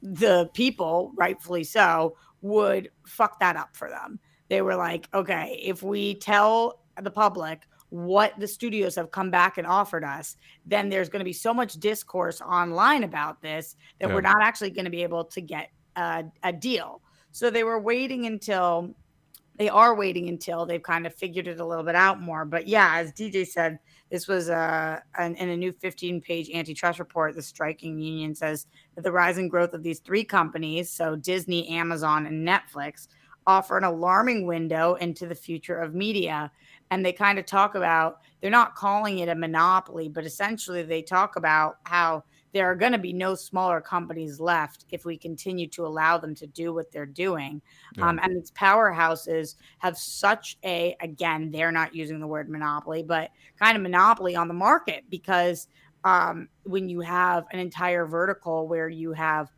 the 0.01 0.49
people, 0.53 1.11
rightfully 1.15 1.63
so, 1.63 2.15
would 2.41 2.89
fuck 3.05 3.39
that 3.39 3.55
up 3.55 3.75
for 3.75 3.89
them. 3.89 4.19
They 4.49 4.61
were 4.61 4.75
like, 4.75 5.07
okay, 5.13 5.59
if 5.63 5.81
we 5.81 6.15
tell 6.15 6.83
the 7.01 7.11
public 7.11 7.63
what 7.89 8.33
the 8.39 8.47
studios 8.47 8.95
have 8.95 9.11
come 9.11 9.29
back 9.29 9.57
and 9.57 9.67
offered 9.67 10.03
us, 10.03 10.35
then 10.65 10.89
there's 10.89 11.09
going 11.09 11.19
to 11.19 11.25
be 11.25 11.33
so 11.33 11.53
much 11.53 11.75
discourse 11.75 12.41
online 12.41 13.03
about 13.03 13.41
this 13.41 13.75
that 13.99 14.09
yeah. 14.09 14.15
we're 14.15 14.21
not 14.21 14.41
actually 14.41 14.71
going 14.71 14.85
to 14.85 14.91
be 14.91 15.03
able 15.03 15.23
to 15.23 15.41
get 15.41 15.69
a, 15.95 16.25
a 16.43 16.53
deal. 16.53 17.01
So 17.31 17.49
they 17.49 17.63
were 17.63 17.79
waiting 17.79 18.25
until 18.25 18.95
they 19.55 19.69
are 19.69 19.95
waiting 19.95 20.29
until 20.29 20.65
they've 20.65 20.81
kind 20.81 21.05
of 21.05 21.13
figured 21.13 21.47
it 21.47 21.59
a 21.59 21.65
little 21.65 21.83
bit 21.83 21.95
out 21.95 22.19
more. 22.19 22.43
But 22.43 22.67
yeah, 22.67 22.95
as 22.95 23.11
DJ 23.11 23.45
said, 23.45 23.77
this 24.09 24.27
was 24.27 24.49
uh, 24.49 24.99
an, 25.17 25.35
in 25.35 25.49
a 25.49 25.57
new 25.57 25.71
15 25.71 26.21
page 26.21 26.49
antitrust 26.49 26.99
report. 26.99 27.35
The 27.35 27.41
striking 27.41 27.99
union 27.99 28.33
says 28.33 28.65
that 28.95 29.03
the 29.03 29.11
rising 29.11 29.49
growth 29.49 29.73
of 29.73 29.83
these 29.83 29.99
three 29.99 30.23
companies, 30.23 30.89
so 30.89 31.15
Disney, 31.15 31.69
Amazon, 31.69 32.25
and 32.25 32.47
Netflix, 32.47 33.07
offer 33.45 33.77
an 33.77 33.83
alarming 33.83 34.47
window 34.47 34.95
into 34.95 35.27
the 35.27 35.35
future 35.35 35.77
of 35.77 35.93
media. 35.93 36.51
And 36.89 37.05
they 37.05 37.13
kind 37.13 37.37
of 37.37 37.45
talk 37.45 37.75
about, 37.75 38.21
they're 38.41 38.51
not 38.51 38.75
calling 38.75 39.19
it 39.19 39.29
a 39.29 39.35
monopoly, 39.35 40.09
but 40.09 40.25
essentially 40.25 40.83
they 40.83 41.01
talk 41.01 41.35
about 41.35 41.77
how 41.85 42.23
there 42.53 42.69
are 42.69 42.75
going 42.75 42.91
to 42.91 42.97
be 42.97 43.13
no 43.13 43.35
smaller 43.35 43.81
companies 43.81 44.39
left 44.39 44.85
if 44.91 45.05
we 45.05 45.17
continue 45.17 45.67
to 45.67 45.85
allow 45.85 46.17
them 46.17 46.35
to 46.35 46.47
do 46.47 46.73
what 46.73 46.91
they're 46.91 47.05
doing. 47.05 47.61
Yeah. 47.95 48.07
Um, 48.07 48.19
and 48.21 48.35
these 48.35 48.51
powerhouses 48.51 49.55
have 49.79 49.97
such 49.97 50.57
a, 50.63 50.95
again, 51.01 51.51
they're 51.51 51.71
not 51.71 51.95
using 51.95 52.19
the 52.19 52.27
word 52.27 52.49
monopoly, 52.49 53.03
but 53.03 53.31
kind 53.59 53.75
of 53.75 53.81
monopoly 53.81 54.35
on 54.35 54.47
the 54.47 54.53
market 54.53 55.03
because 55.09 55.67
um, 56.03 56.47
when 56.63 56.89
you 56.89 56.99
have 57.01 57.45
an 57.51 57.59
entire 57.59 58.05
vertical 58.05 58.67
where 58.67 58.89
you 58.89 59.13
have 59.13 59.49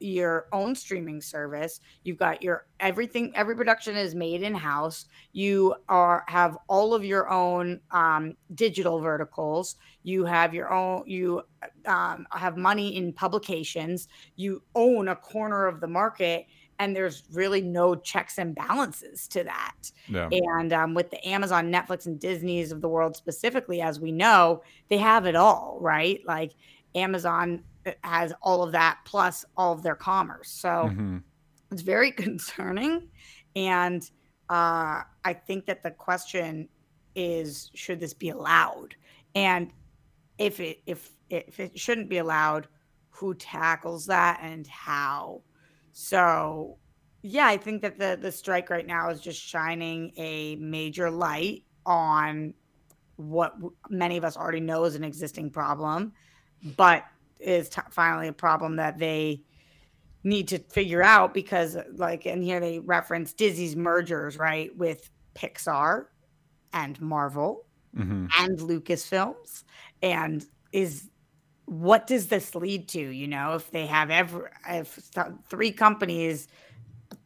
your 0.00 0.46
own 0.52 0.74
streaming 0.74 1.20
service. 1.20 1.80
You've 2.04 2.18
got 2.18 2.42
your 2.42 2.66
everything 2.80 3.32
every 3.34 3.56
production 3.56 3.96
is 3.96 4.14
made 4.14 4.42
in 4.42 4.54
house 4.54 5.06
you 5.32 5.74
are 5.88 6.24
have 6.26 6.56
all 6.68 6.94
of 6.94 7.04
your 7.04 7.30
own 7.30 7.80
um, 7.90 8.36
digital 8.54 8.98
verticals. 9.00 9.76
You 10.02 10.24
have 10.24 10.54
your 10.54 10.72
own 10.72 11.04
you 11.06 11.42
um, 11.86 12.26
have 12.32 12.56
money 12.56 12.96
in 12.96 13.12
publications. 13.12 14.08
You 14.36 14.62
own 14.74 15.08
a 15.08 15.16
corner 15.16 15.66
of 15.66 15.80
the 15.80 15.86
market 15.86 16.46
and 16.80 16.94
there's 16.94 17.24
really 17.32 17.60
no 17.60 17.94
checks 17.94 18.38
and 18.38 18.54
balances 18.54 19.28
to 19.28 19.44
that. 19.44 19.92
Yeah. 20.08 20.28
and 20.32 20.72
um, 20.72 20.94
with 20.94 21.10
the 21.10 21.28
amazon 21.28 21.70
netflix 21.70 22.06
and 22.06 22.18
disney's 22.18 22.72
of 22.72 22.80
the 22.80 22.88
world 22.88 23.14
specifically 23.14 23.80
as 23.80 24.00
we 24.00 24.10
know 24.10 24.62
they 24.88 24.98
have 24.98 25.26
it 25.26 25.36
all 25.36 25.78
right? 25.80 26.20
Like 26.26 26.52
amazon 26.94 27.62
has 28.02 28.32
all 28.42 28.62
of 28.62 28.72
that 28.72 28.98
plus 29.04 29.44
all 29.56 29.72
of 29.72 29.82
their 29.82 29.94
commerce. 29.94 30.50
So 30.50 30.68
mm-hmm. 30.68 31.18
it's 31.70 31.82
very 31.82 32.10
concerning. 32.26 33.08
And 33.56 34.02
uh, 34.48 35.02
I 35.24 35.32
think 35.32 35.66
that 35.66 35.82
the 35.82 35.90
question 35.90 36.68
is 37.14 37.70
should 37.74 38.00
this 38.00 38.14
be 38.14 38.30
allowed? 38.30 38.94
And 39.34 39.70
if 40.38 40.60
it 40.60 40.80
if 40.86 41.12
if 41.30 41.60
it 41.60 41.78
shouldn't 41.78 42.08
be 42.08 42.18
allowed, 42.18 42.68
who 43.10 43.34
tackles 43.34 44.06
that 44.06 44.40
and 44.42 44.66
how? 44.66 45.42
So 45.92 46.78
yeah, 47.22 47.46
I 47.46 47.56
think 47.56 47.82
that 47.82 47.98
the 47.98 48.18
the 48.20 48.32
strike 48.32 48.70
right 48.70 48.86
now 48.86 49.10
is 49.10 49.20
just 49.20 49.40
shining 49.40 50.12
a 50.16 50.56
major 50.56 51.10
light 51.10 51.64
on 51.84 52.54
what 53.16 53.56
many 53.90 54.16
of 54.16 54.24
us 54.24 54.36
already 54.36 54.60
know 54.60 54.84
is 54.84 54.94
an 54.94 55.02
existing 55.02 55.50
problem, 55.50 56.12
but 56.76 57.04
is 57.40 57.68
t- 57.68 57.80
finally 57.90 58.28
a 58.28 58.32
problem 58.32 58.76
that 58.76 58.98
they 58.98 59.42
need 60.24 60.48
to 60.48 60.58
figure 60.58 61.02
out 61.02 61.32
because 61.32 61.76
like 61.94 62.26
and 62.26 62.42
here 62.42 62.60
they 62.60 62.80
reference 62.80 63.32
Disney's 63.32 63.76
mergers 63.76 64.36
right 64.36 64.76
with 64.76 65.10
Pixar 65.34 66.06
and 66.72 67.00
Marvel 67.00 67.64
mm-hmm. 67.96 68.26
and 68.38 68.58
Lucasfilms. 68.58 69.64
And 70.02 70.44
is 70.72 71.08
what 71.66 72.06
does 72.06 72.28
this 72.28 72.54
lead 72.54 72.88
to 72.88 73.00
you 73.00 73.28
know 73.28 73.54
if 73.54 73.70
they 73.70 73.86
have 73.86 74.10
ever 74.10 74.50
if 74.68 75.10
three 75.48 75.70
companies 75.70 76.48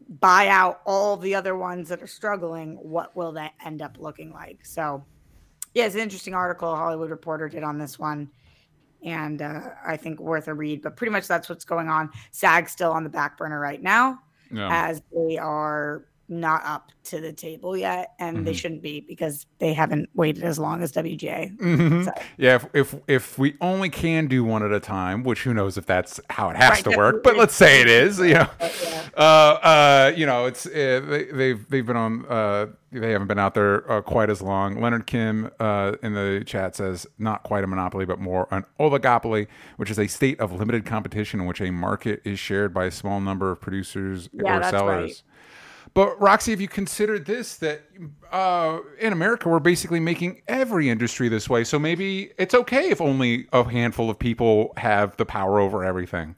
buy 0.08 0.48
out 0.48 0.82
all 0.84 1.16
the 1.16 1.34
other 1.34 1.56
ones 1.56 1.88
that 1.88 2.02
are 2.02 2.06
struggling 2.06 2.74
what 2.76 3.16
will 3.16 3.32
that 3.32 3.52
end 3.64 3.82
up 3.82 3.96
looking 3.98 4.32
like? 4.32 4.64
So 4.64 5.04
yeah 5.74 5.86
it's 5.86 5.94
an 5.94 6.00
interesting 6.00 6.34
article 6.34 6.74
hollywood 6.76 7.10
reporter 7.10 7.48
did 7.48 7.62
on 7.62 7.78
this 7.78 7.98
one 7.98 8.30
and 9.04 9.42
uh, 9.42 9.60
I 9.86 9.96
think 9.96 10.20
worth 10.20 10.48
a 10.48 10.54
read. 10.54 10.82
But 10.82 10.96
pretty 10.96 11.10
much 11.10 11.26
that's 11.26 11.48
what's 11.48 11.64
going 11.64 11.88
on. 11.88 12.10
SAG 12.30 12.68
still 12.68 12.92
on 12.92 13.04
the 13.04 13.10
back 13.10 13.38
burner 13.38 13.60
right 13.60 13.82
now, 13.82 14.18
yeah. 14.50 14.68
as 14.70 15.02
they 15.12 15.38
are 15.38 16.06
not 16.32 16.64
up 16.64 16.90
to 17.04 17.20
the 17.20 17.32
table 17.32 17.76
yet, 17.76 18.14
and 18.18 18.38
mm-hmm. 18.38 18.46
they 18.46 18.52
shouldn't 18.52 18.82
be 18.82 19.00
because 19.00 19.46
they 19.58 19.72
haven't 19.74 20.08
waited 20.14 20.42
as 20.42 20.58
long 20.58 20.82
as 20.82 20.92
WGA. 20.92 21.56
Mm-hmm. 21.56 22.02
So. 22.04 22.12
Yeah, 22.38 22.56
if, 22.56 22.66
if, 22.74 22.94
if 23.06 23.38
we 23.38 23.56
only 23.60 23.90
can 23.90 24.26
do 24.26 24.44
one 24.44 24.62
at 24.62 24.72
a 24.72 24.80
time, 24.80 25.22
which 25.22 25.42
who 25.42 25.52
knows 25.52 25.76
if 25.76 25.86
that's 25.86 26.20
how 26.30 26.50
it 26.50 26.56
has 26.56 26.70
right, 26.70 26.84
to 26.84 26.96
work, 26.96 27.22
but 27.22 27.36
let's 27.36 27.54
say 27.54 27.80
it 27.80 27.88
is. 27.88 28.18
You 28.18 28.34
know, 28.34 28.48
yeah. 28.60 29.08
uh, 29.16 29.20
uh, 29.20 30.12
you 30.16 30.26
know, 30.26 30.46
it's 30.46 30.66
uh, 30.66 30.70
they, 30.72 31.26
have 31.26 31.36
they've, 31.36 31.68
they've 31.68 31.86
been 31.86 31.96
on. 31.96 32.26
Uh, 32.26 32.66
they 32.92 33.12
haven't 33.12 33.28
been 33.28 33.38
out 33.38 33.54
there 33.54 33.90
uh, 33.90 34.02
quite 34.02 34.28
as 34.28 34.42
long. 34.42 34.80
Leonard 34.80 35.06
Kim 35.06 35.50
uh, 35.58 35.92
in 36.02 36.12
the 36.12 36.42
chat 36.44 36.76
says 36.76 37.06
not 37.18 37.42
quite 37.42 37.64
a 37.64 37.66
monopoly, 37.66 38.04
but 38.04 38.18
more 38.18 38.46
an 38.50 38.64
oligopoly, 38.78 39.46
which 39.78 39.90
is 39.90 39.98
a 39.98 40.06
state 40.06 40.38
of 40.38 40.52
limited 40.52 40.84
competition 40.84 41.40
in 41.40 41.46
which 41.46 41.60
a 41.62 41.70
market 41.70 42.20
is 42.24 42.38
shared 42.38 42.74
by 42.74 42.84
a 42.84 42.90
small 42.90 43.18
number 43.18 43.50
of 43.50 43.60
producers 43.60 44.28
yeah, 44.34 44.58
or 44.58 44.70
sellers. 44.70 45.10
Right. 45.10 45.22
But 45.94 46.18
Roxy, 46.20 46.52
have 46.52 46.60
you 46.60 46.68
considered 46.68 47.26
this 47.26 47.56
that 47.56 47.82
uh, 48.30 48.78
in 48.98 49.12
America 49.12 49.48
we're 49.48 49.58
basically 49.58 50.00
making 50.00 50.42
every 50.48 50.88
industry 50.88 51.28
this 51.28 51.50
way? 51.50 51.64
So 51.64 51.78
maybe 51.78 52.32
it's 52.38 52.54
okay 52.54 52.90
if 52.90 53.00
only 53.00 53.46
a 53.52 53.62
handful 53.68 54.08
of 54.08 54.18
people 54.18 54.72
have 54.78 55.16
the 55.18 55.26
power 55.26 55.60
over 55.60 55.84
everything. 55.84 56.36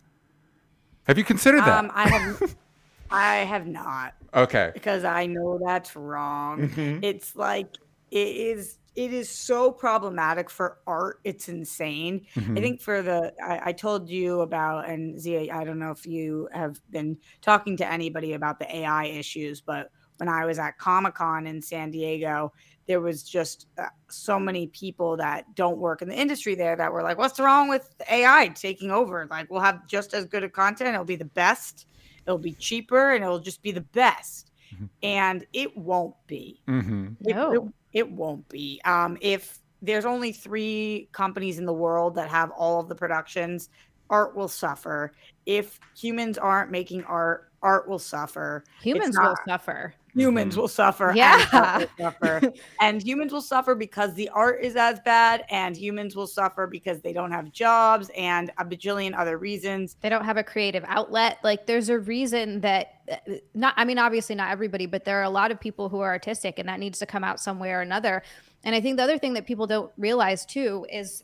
Have 1.07 1.19
you 1.19 1.25
considered 1.25 1.61
that? 1.61 1.85
Um, 1.85 1.93
I 1.95 2.09
have. 2.09 2.57
I 3.11 3.37
have 3.37 3.67
not. 3.67 4.15
Okay. 4.35 4.73
Because 4.75 5.05
I 5.05 5.27
know 5.27 5.61
that's 5.65 5.95
wrong. 5.95 6.69
Mm-hmm. 6.69 7.05
It's 7.05 7.37
like 7.37 7.77
it 8.11 8.17
is 8.17 8.79
it 8.97 9.13
is 9.13 9.29
so 9.29 9.73
problematic 9.73 10.49
for 10.49 10.79
art. 10.87 11.21
It's 11.25 11.49
insane. 11.49 12.27
Mm-hmm. 12.37 12.57
I 12.57 12.61
think 12.61 12.81
for 12.81 13.03
the 13.03 13.33
I, 13.43 13.71
I, 13.71 13.73
told 13.73 14.09
you 14.09 14.41
about 14.43 14.89
and 14.89 15.17
Xia, 15.17 15.51
I 15.51 15.65
don't 15.65 15.79
know 15.79 15.91
if 15.91 16.07
you 16.07 16.49
have 16.53 16.81
been 16.91 17.19
talking 17.41 17.77
to 17.79 17.91
anybody 17.91 18.35
about 18.35 18.59
the 18.59 18.77
AI 18.77 19.07
issues, 19.07 19.61
but 19.61 19.91
when 20.19 20.29
I 20.29 20.45
was 20.45 20.59
at 20.61 20.79
Comic 20.79 21.15
Con 21.15 21.47
in 21.47 21.61
San 21.61 21.91
Diego, 21.91 22.53
there 22.87 23.01
was 23.01 23.25
just 23.25 23.67
uh, 23.79 23.87
so 24.09 24.39
many 24.39 24.69
people 24.69 25.17
that 25.17 25.53
don't 25.55 25.79
work 25.79 26.03
in 26.03 26.09
the 26.09 26.15
industry 26.15 26.55
there 26.55 26.77
that 26.77 26.93
were 26.93 27.03
like, 27.03 27.19
"What's 27.19 27.41
wrong 27.41 27.69
with 27.69 27.95
AI 28.09 28.49
taking 28.49 28.91
over? 28.91 29.27
Like, 29.29 29.51
we'll 29.51 29.61
have 29.61 29.87
just 29.89 30.15
as 30.15 30.27
good 30.27 30.45
a 30.45 30.49
content. 30.49 30.95
It'll 30.95 31.05
be 31.05 31.17
the 31.17 31.25
best. 31.25 31.87
It'll 32.27 32.39
be 32.39 32.53
cheaper, 32.53 33.13
and 33.13 33.25
it'll 33.25 33.41
just 33.41 33.63
be 33.63 33.73
the 33.73 33.81
best." 33.81 34.53
Mm-hmm. 34.73 34.85
And 35.03 35.47
it 35.53 35.77
won't 35.77 36.15
be. 36.27 36.63
Mm-hmm. 36.69 37.09
It, 37.25 37.35
no. 37.35 37.53
It, 37.53 37.63
it 37.95 38.11
won't 38.11 38.47
be. 38.49 38.81
Um, 38.85 39.17
if 39.21 39.61
there's 39.81 40.05
only 40.05 40.33
three 40.33 41.09
companies 41.13 41.59
in 41.59 41.65
the 41.65 41.73
world 41.73 42.17
that 42.17 42.29
have 42.29 42.51
all 42.51 42.81
of 42.81 42.89
the 42.89 42.95
productions, 42.95 43.71
art 44.11 44.37
will 44.37 44.49
suffer. 44.49 45.13
If 45.47 45.79
humans 45.97 46.37
aren't 46.37 46.71
making 46.71 47.05
art, 47.05 47.51
art 47.63 47.89
will 47.89 47.99
suffer. 47.99 48.65
Humans 48.83 49.17
will 49.19 49.37
suffer. 49.47 49.95
Humans 50.15 50.57
will 50.57 50.69
suffer. 50.69 51.09
and 51.09 51.17
Yeah. 51.19 51.47
art 51.53 51.81
will 51.99 52.05
suffer. 52.05 52.53
and 52.81 53.03
humans 53.03 53.33
will 53.33 53.41
suffer 53.43 53.75
because 53.75 54.15
the 54.15 54.29
art 54.31 54.61
is 54.63 54.77
as 54.77 55.01
bad, 55.01 55.45
and 55.51 55.77
humans 55.77 56.15
will 56.17 56.27
suffer 56.27 56.67
because 56.67 57.01
they 57.03 57.13
don't 57.13 57.33
have 57.33 57.51
jobs 57.53 58.11
and 58.17 58.51
a 58.59 58.65
bajillion 58.65 59.17
other 59.19 59.39
reasons. 59.39 59.97
they 60.01 60.09
don't 60.09 60.25
have 60.25 60.37
a 60.37 60.43
creative 60.45 60.85
outlet 60.87 61.39
like 61.43 61.67
there's 61.67 61.89
a 61.89 61.99
reason 61.99 62.61
that 62.61 62.95
uh, 63.11 63.17
not 63.55 63.75
i 63.77 63.85
mean 63.85 63.99
obviously 63.99 64.35
not 64.35 64.51
everybody 64.51 64.87
but 64.87 65.05
there 65.05 65.19
are 65.21 65.25
a 65.25 65.31
lot 65.31 65.51
of 65.51 65.61
people 65.61 65.89
who 65.89 66.01
are 66.01 66.11
artistic 66.11 66.59
and 66.59 66.69
that 66.69 66.79
needs 66.81 66.99
to 66.99 67.07
come 67.07 67.23
out 67.25 67.39
some 67.39 67.59
way 67.59 67.71
or 67.71 67.81
another 67.81 68.23
and 68.65 68.75
i 68.75 68.81
think 68.81 68.97
the 68.97 69.03
other 69.03 69.19
thing 69.19 69.35
that 69.35 69.47
people 69.47 69.67
don't 69.67 69.93
realize 69.99 70.47
too 70.47 70.87
is 70.91 71.23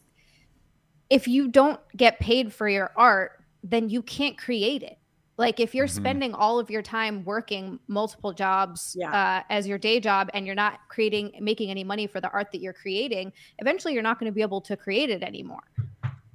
if 1.08 1.26
you 1.26 1.48
don't 1.48 1.80
get 1.96 2.20
paid 2.20 2.52
for 2.52 2.68
your 2.68 2.92
art 2.96 3.32
then 3.64 3.88
you 3.88 4.02
can't 4.02 4.36
create 4.38 4.82
it 4.82 4.98
like 5.40 5.58
if 5.58 5.74
you're 5.74 5.86
Mhm. 5.86 6.00
spending 6.02 6.34
all 6.34 6.58
of 6.60 6.70
your 6.70 6.82
time 6.82 7.24
working 7.24 7.80
multiple 7.88 8.32
jobs 8.32 8.94
Yeah. 8.98 9.10
uh, 9.10 9.42
as 9.48 9.66
your 9.66 9.78
day 9.78 9.98
job 9.98 10.28
and 10.34 10.46
you're 10.46 10.54
not 10.54 10.80
creating 10.88 11.32
making 11.40 11.70
any 11.70 11.82
money 11.82 12.06
for 12.06 12.20
the 12.20 12.30
art 12.30 12.52
that 12.52 12.60
you're 12.60 12.74
creating 12.84 13.32
eventually 13.58 13.94
you're 13.94 14.02
not 14.10 14.18
going 14.20 14.30
to 14.30 14.34
be 14.34 14.42
able 14.42 14.60
to 14.60 14.76
create 14.76 15.10
it 15.10 15.22
anymore 15.22 15.64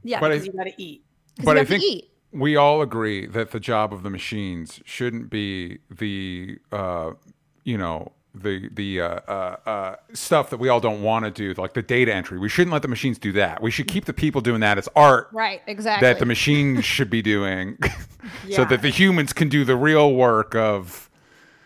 Yeah, 0.03 0.19
But 0.19 0.31
I- 0.31 0.35
because 0.35 0.47
you 0.47 0.53
got 0.53 0.65
to 0.65 0.73
eat. 0.77 1.03
But 1.43 1.57
I 1.57 1.65
think 1.65 1.83
eat 1.83 2.11
we 2.31 2.55
all 2.57 2.81
agree 2.81 3.25
that 3.27 3.51
the 3.51 3.59
job 3.59 3.93
of 3.93 4.03
the 4.03 4.09
machines 4.09 4.81
shouldn't 4.85 5.29
be 5.29 5.79
the 5.89 6.57
uh, 6.71 7.11
you 7.63 7.77
know 7.77 8.11
the 8.35 8.69
the 8.73 9.01
uh, 9.01 9.19
uh, 9.27 9.55
uh, 9.65 9.95
stuff 10.13 10.49
that 10.49 10.57
we 10.57 10.69
all 10.69 10.79
don't 10.79 11.01
want 11.01 11.25
to 11.25 11.31
do, 11.31 11.53
like 11.59 11.73
the 11.73 11.81
data 11.81 12.13
entry. 12.13 12.37
We 12.37 12.49
shouldn't 12.49 12.73
let 12.73 12.81
the 12.81 12.87
machines 12.87 13.17
do 13.17 13.31
that. 13.33 13.61
We 13.61 13.71
should 13.71 13.87
keep 13.87 14.05
the 14.05 14.13
people 14.13 14.41
doing 14.41 14.61
that 14.61 14.77
as 14.77 14.89
art 14.95 15.29
right 15.31 15.61
exactly 15.67 16.07
that 16.07 16.19
the 16.19 16.25
machines 16.25 16.85
should 16.85 17.09
be 17.09 17.21
doing, 17.21 17.77
so 18.51 18.65
that 18.65 18.81
the 18.81 18.89
humans 18.89 19.33
can 19.33 19.49
do 19.49 19.63
the 19.63 19.75
real 19.75 20.13
work 20.13 20.55
of 20.55 21.09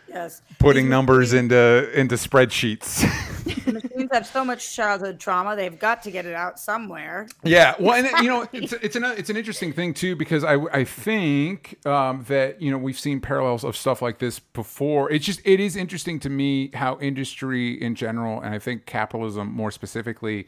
Yes. 0.09 0.41
putting 0.57 0.85
These 0.85 0.91
numbers 0.91 1.33
into 1.33 1.89
into 1.93 2.15
spreadsheets. 2.15 3.05
machines 3.71 4.09
have 4.11 4.25
so 4.25 4.43
much 4.43 4.75
childhood 4.75 5.19
trauma; 5.19 5.55
they've 5.55 5.77
got 5.77 6.03
to 6.03 6.11
get 6.11 6.25
it 6.25 6.33
out 6.33 6.59
somewhere. 6.59 7.27
Yeah, 7.43 7.75
well, 7.79 7.93
and 7.93 8.07
you 8.23 8.29
know, 8.29 8.47
it's 8.53 8.73
it's 8.73 8.95
an 8.95 9.03
it's 9.03 9.29
an 9.29 9.37
interesting 9.37 9.73
thing 9.73 9.93
too 9.93 10.15
because 10.15 10.43
I 10.43 10.55
I 10.55 10.83
think 10.83 11.85
um, 11.85 12.23
that 12.27 12.61
you 12.61 12.71
know 12.71 12.77
we've 12.77 12.99
seen 12.99 13.21
parallels 13.21 13.63
of 13.63 13.75
stuff 13.75 14.01
like 14.01 14.19
this 14.19 14.39
before. 14.39 15.11
It's 15.11 15.25
just 15.25 15.41
it 15.45 15.59
is 15.59 15.75
interesting 15.75 16.19
to 16.21 16.29
me 16.29 16.71
how 16.73 16.99
industry 16.99 17.81
in 17.81 17.95
general, 17.95 18.41
and 18.41 18.53
I 18.53 18.59
think 18.59 18.85
capitalism 18.85 19.51
more 19.51 19.71
specifically, 19.71 20.47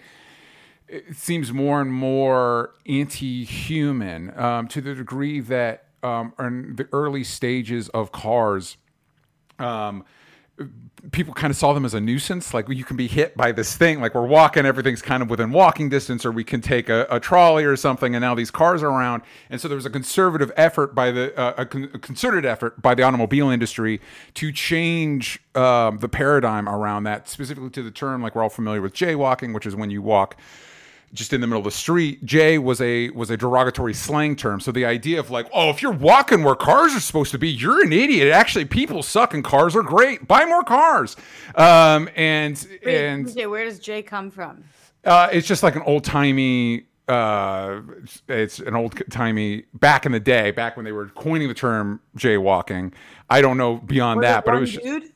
it 0.87 1.15
seems 1.15 1.53
more 1.53 1.81
and 1.81 1.91
more 1.91 2.73
anti-human 2.87 4.37
um, 4.37 4.67
to 4.69 4.81
the 4.81 4.95
degree 4.95 5.39
that 5.39 5.85
um, 6.03 6.33
in 6.39 6.75
the 6.75 6.87
early 6.91 7.23
stages 7.23 7.89
of 7.89 8.11
cars. 8.11 8.77
Um, 9.61 10.03
people 11.11 11.33
kind 11.33 11.49
of 11.49 11.57
saw 11.57 11.73
them 11.73 11.83
as 11.85 11.93
a 11.93 11.99
nuisance. 11.99 12.53
Like 12.53 12.69
you 12.69 12.83
can 12.83 12.95
be 12.95 13.07
hit 13.07 13.35
by 13.35 13.51
this 13.51 13.75
thing. 13.75 14.01
Like 14.01 14.13
we're 14.13 14.25
walking, 14.25 14.65
everything's 14.65 15.01
kind 15.01 15.23
of 15.23 15.29
within 15.29 15.51
walking 15.51 15.89
distance, 15.89 16.25
or 16.25 16.31
we 16.31 16.43
can 16.43 16.61
take 16.61 16.89
a, 16.89 17.07
a 17.09 17.19
trolley 17.19 17.63
or 17.63 17.75
something. 17.75 18.13
And 18.13 18.21
now 18.21 18.35
these 18.35 18.51
cars 18.51 18.83
are 18.83 18.89
around. 18.89 19.23
And 19.49 19.59
so 19.59 19.67
there 19.67 19.75
was 19.75 19.85
a 19.85 19.89
conservative 19.89 20.51
effort 20.55 20.93
by 20.93 21.11
the 21.11 21.37
uh, 21.39 21.55
a, 21.57 21.65
con- 21.65 21.89
a 21.93 21.99
concerted 21.99 22.45
effort 22.45 22.81
by 22.81 22.93
the 22.93 23.03
automobile 23.03 23.49
industry 23.49 23.99
to 24.35 24.51
change 24.51 25.39
um, 25.55 25.97
the 25.97 26.09
paradigm 26.09 26.69
around 26.69 27.03
that, 27.05 27.27
specifically 27.27 27.69
to 27.71 27.83
the 27.83 27.91
term 27.91 28.21
like 28.21 28.35
we're 28.35 28.43
all 28.43 28.49
familiar 28.49 28.81
with 28.81 28.93
jaywalking, 28.93 29.53
which 29.53 29.65
is 29.65 29.75
when 29.75 29.89
you 29.89 30.01
walk 30.01 30.37
just 31.13 31.33
in 31.33 31.41
the 31.41 31.47
middle 31.47 31.59
of 31.59 31.65
the 31.65 31.71
street. 31.71 32.23
Jay 32.25 32.57
was 32.57 32.79
a 32.81 33.09
was 33.09 33.29
a 33.29 33.37
derogatory 33.37 33.93
slang 33.93 34.35
term. 34.35 34.59
So 34.59 34.71
the 34.71 34.85
idea 34.85 35.19
of 35.19 35.29
like, 35.29 35.47
oh, 35.53 35.69
if 35.69 35.81
you're 35.81 35.91
walking 35.91 36.43
where 36.43 36.55
cars 36.55 36.95
are 36.95 36.99
supposed 36.99 37.31
to 37.31 37.37
be, 37.37 37.49
you're 37.49 37.83
an 37.83 37.93
idiot. 37.93 38.31
Actually, 38.31 38.65
people 38.65 39.03
suck 39.03 39.33
and 39.33 39.43
cars 39.43 39.75
are 39.75 39.83
great. 39.83 40.27
Buy 40.27 40.45
more 40.45 40.63
cars. 40.63 41.15
Um, 41.55 42.09
and 42.15 42.65
Wait, 42.85 42.95
and 42.95 43.51
where 43.51 43.65
does 43.65 43.79
Jay 43.79 44.01
come 44.01 44.31
from? 44.31 44.63
uh, 45.05 45.29
it's 45.31 45.47
just 45.47 45.63
like 45.63 45.75
an 45.75 45.81
old 45.83 46.03
timey. 46.03 46.85
Uh, 47.07 47.81
it's 48.29 48.59
an 48.59 48.75
old 48.75 49.01
timey 49.09 49.65
back 49.73 50.05
in 50.05 50.11
the 50.11 50.19
day, 50.19 50.51
back 50.51 50.77
when 50.77 50.85
they 50.85 50.91
were 50.91 51.07
coining 51.09 51.47
the 51.47 51.53
term 51.53 51.99
jaywalking. 52.17 52.93
I 53.29 53.41
don't 53.41 53.57
know 53.57 53.77
beyond 53.77 54.19
Was 54.19 54.25
that, 54.25 54.45
but 54.45 54.55
it 54.55 54.59
was 54.59 54.71
just, 54.71 54.85
dude. 54.85 55.11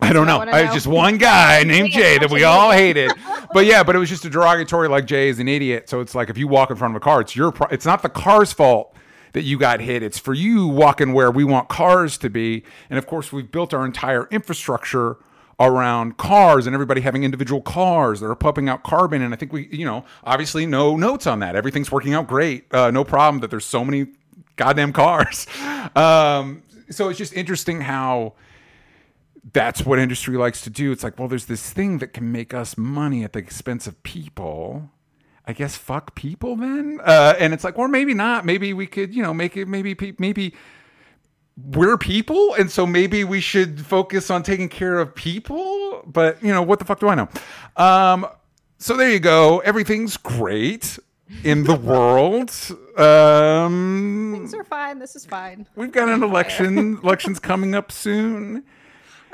I 0.00 0.12
don't 0.12 0.26
know. 0.26 0.40
I 0.40 0.62
was 0.62 0.68
know. 0.68 0.74
just 0.74 0.86
one 0.86 1.16
guy 1.18 1.62
named 1.66 1.90
Jay 1.90 2.18
that 2.18 2.30
we 2.30 2.44
all 2.44 2.70
hated. 2.70 3.12
But 3.52 3.64
yeah, 3.66 3.82
but 3.82 3.96
it 3.96 3.98
was 3.98 4.08
just 4.08 4.24
a 4.24 4.30
derogatory 4.30 4.88
like 4.88 5.06
Jay 5.06 5.28
is 5.28 5.38
an 5.38 5.48
idiot. 5.48 5.88
So 5.88 6.00
it's 6.00 6.14
like 6.14 6.28
if 6.28 6.36
you 6.36 6.48
walk 6.48 6.70
in 6.70 6.76
front 6.76 6.92
of 6.92 6.96
a 6.96 7.04
car, 7.04 7.20
it's 7.20 7.34
your 7.34 7.50
pro- 7.52 7.68
it's 7.68 7.86
not 7.86 8.02
the 8.02 8.08
car's 8.08 8.52
fault 8.52 8.94
that 9.32 9.42
you 9.42 9.58
got 9.58 9.80
hit. 9.80 10.02
It's 10.02 10.18
for 10.18 10.34
you 10.34 10.66
walking 10.66 11.12
where 11.12 11.30
we 11.30 11.44
want 11.44 11.68
cars 11.68 12.18
to 12.18 12.30
be. 12.30 12.62
And 12.90 12.98
of 12.98 13.06
course, 13.06 13.32
we've 13.32 13.50
built 13.50 13.72
our 13.74 13.84
entire 13.84 14.28
infrastructure 14.30 15.16
around 15.58 16.18
cars 16.18 16.66
and 16.66 16.74
everybody 16.74 17.00
having 17.00 17.24
individual 17.24 17.62
cars 17.62 18.20
that 18.20 18.26
are 18.26 18.34
pumping 18.34 18.68
out 18.68 18.82
carbon. 18.82 19.22
And 19.22 19.32
I 19.32 19.36
think 19.36 19.52
we, 19.52 19.68
you 19.68 19.86
know, 19.86 20.04
obviously 20.24 20.66
no 20.66 20.96
notes 20.96 21.26
on 21.26 21.40
that. 21.40 21.56
Everything's 21.56 21.90
working 21.90 22.12
out 22.12 22.26
great. 22.26 22.72
Uh, 22.72 22.90
no 22.90 23.04
problem 23.04 23.40
that 23.40 23.50
there's 23.50 23.64
so 23.64 23.84
many 23.84 24.08
goddamn 24.56 24.92
cars. 24.92 25.46
Um, 25.94 26.62
so 26.90 27.08
it's 27.08 27.18
just 27.18 27.32
interesting 27.32 27.80
how 27.80 28.34
that's 29.52 29.84
what 29.86 29.98
industry 29.98 30.36
likes 30.36 30.60
to 30.62 30.70
do. 30.70 30.90
It's 30.92 31.04
like, 31.04 31.18
well, 31.18 31.28
there's 31.28 31.46
this 31.46 31.70
thing 31.72 31.98
that 31.98 32.08
can 32.08 32.32
make 32.32 32.52
us 32.52 32.76
money 32.76 33.22
at 33.24 33.32
the 33.32 33.38
expense 33.38 33.86
of 33.86 34.02
people. 34.02 34.90
I 35.46 35.52
guess 35.52 35.76
fuck 35.76 36.14
people 36.16 36.56
then. 36.56 37.00
Uh, 37.04 37.34
and 37.38 37.54
it's 37.54 37.62
like, 37.62 37.78
or 37.78 37.86
maybe 37.86 38.14
not. 38.14 38.44
Maybe 38.44 38.72
we 38.72 38.86
could, 38.86 39.14
you 39.14 39.22
know, 39.22 39.32
make 39.32 39.56
it. 39.56 39.68
Maybe 39.68 39.96
maybe 40.18 40.54
we're 41.56 41.96
people, 41.96 42.54
and 42.54 42.70
so 42.70 42.86
maybe 42.86 43.22
we 43.24 43.40
should 43.40 43.86
focus 43.86 44.28
on 44.30 44.42
taking 44.42 44.68
care 44.68 44.98
of 44.98 45.14
people. 45.14 46.02
But 46.04 46.42
you 46.42 46.52
know, 46.52 46.62
what 46.62 46.80
the 46.80 46.84
fuck 46.84 46.98
do 46.98 47.08
I 47.08 47.14
know? 47.14 47.28
Um, 47.76 48.26
so 48.78 48.96
there 48.96 49.10
you 49.10 49.20
go. 49.20 49.60
Everything's 49.60 50.16
great 50.16 50.98
in 51.44 51.62
the 51.62 51.74
world. 51.92 52.50
Um, 52.98 54.32
Things 54.36 54.54
are 54.54 54.64
fine. 54.64 54.98
This 54.98 55.14
is 55.14 55.24
fine. 55.24 55.66
we've 55.76 55.92
got 55.92 56.08
an 56.08 56.24
election. 56.24 56.98
Elections 57.04 57.38
coming 57.38 57.74
up 57.74 57.92
soon. 57.92 58.64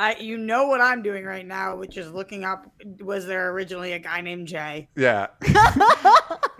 I, 0.02 0.16
you 0.18 0.36
know 0.36 0.66
what 0.66 0.80
I'm 0.80 1.00
doing 1.00 1.24
right 1.24 1.46
now, 1.46 1.76
which 1.76 1.96
is 1.96 2.10
looking 2.10 2.44
up. 2.44 2.66
Was 3.00 3.24
there 3.24 3.52
originally 3.52 3.92
a 3.92 4.00
guy 4.00 4.20
named 4.20 4.48
Jay? 4.48 4.88
Yeah. 4.96 5.28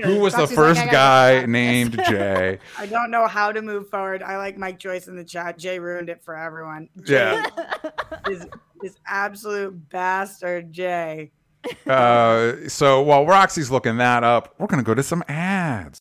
Who 0.05 0.21
was 0.21 0.33
the 0.33 0.41
Roxy's 0.43 0.57
like, 0.57 0.77
first 0.77 0.91
guy 0.93 1.45
named 1.47 2.01
Jay? 2.09 2.61
I 2.79 2.87
don't 2.87 3.11
know 3.11 3.27
how 3.27 3.51
to 3.51 3.61
move 3.61 3.91
forward. 3.91 4.23
I 4.23 4.37
like 4.37 4.57
Mike 4.57 4.79
Joyce 4.79 5.09
in 5.09 5.17
the 5.17 5.25
chat. 5.25 5.59
Jay 5.59 5.81
ruined 5.81 6.09
it 6.09 6.23
for 6.23 6.37
everyone. 6.37 6.89
Jay 7.03 7.43
Yeah. 7.45 7.91
is 8.31 8.47
is 8.85 8.97
absolute 9.09 9.89
bastard. 9.91 10.73
Jay. 10.73 11.33
Uh, 11.85 12.53
so 12.69 13.03
while 13.03 13.27
Roxy's 13.27 13.73
looking 13.73 13.97
that 13.97 14.23
up, 14.23 14.55
we're 14.59 14.69
gonna 14.69 14.85
go 14.85 14.95
to 14.95 15.03
some 15.03 15.25
ads. 15.27 16.01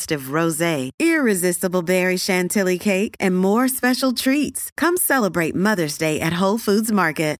rosé, 0.07 0.91
irresistible 0.99 1.81
berry 1.81 2.17
chantilly 2.17 2.79
cake, 2.79 3.15
and 3.19 3.37
more 3.37 3.67
special 3.67 4.13
treats. 4.13 4.69
Come 4.77 4.95
celebrate 4.95 5.55
Mother's 5.55 5.97
Day 5.97 6.21
at 6.21 6.33
Whole 6.33 6.59
Foods 6.59 6.91
Market. 6.91 7.31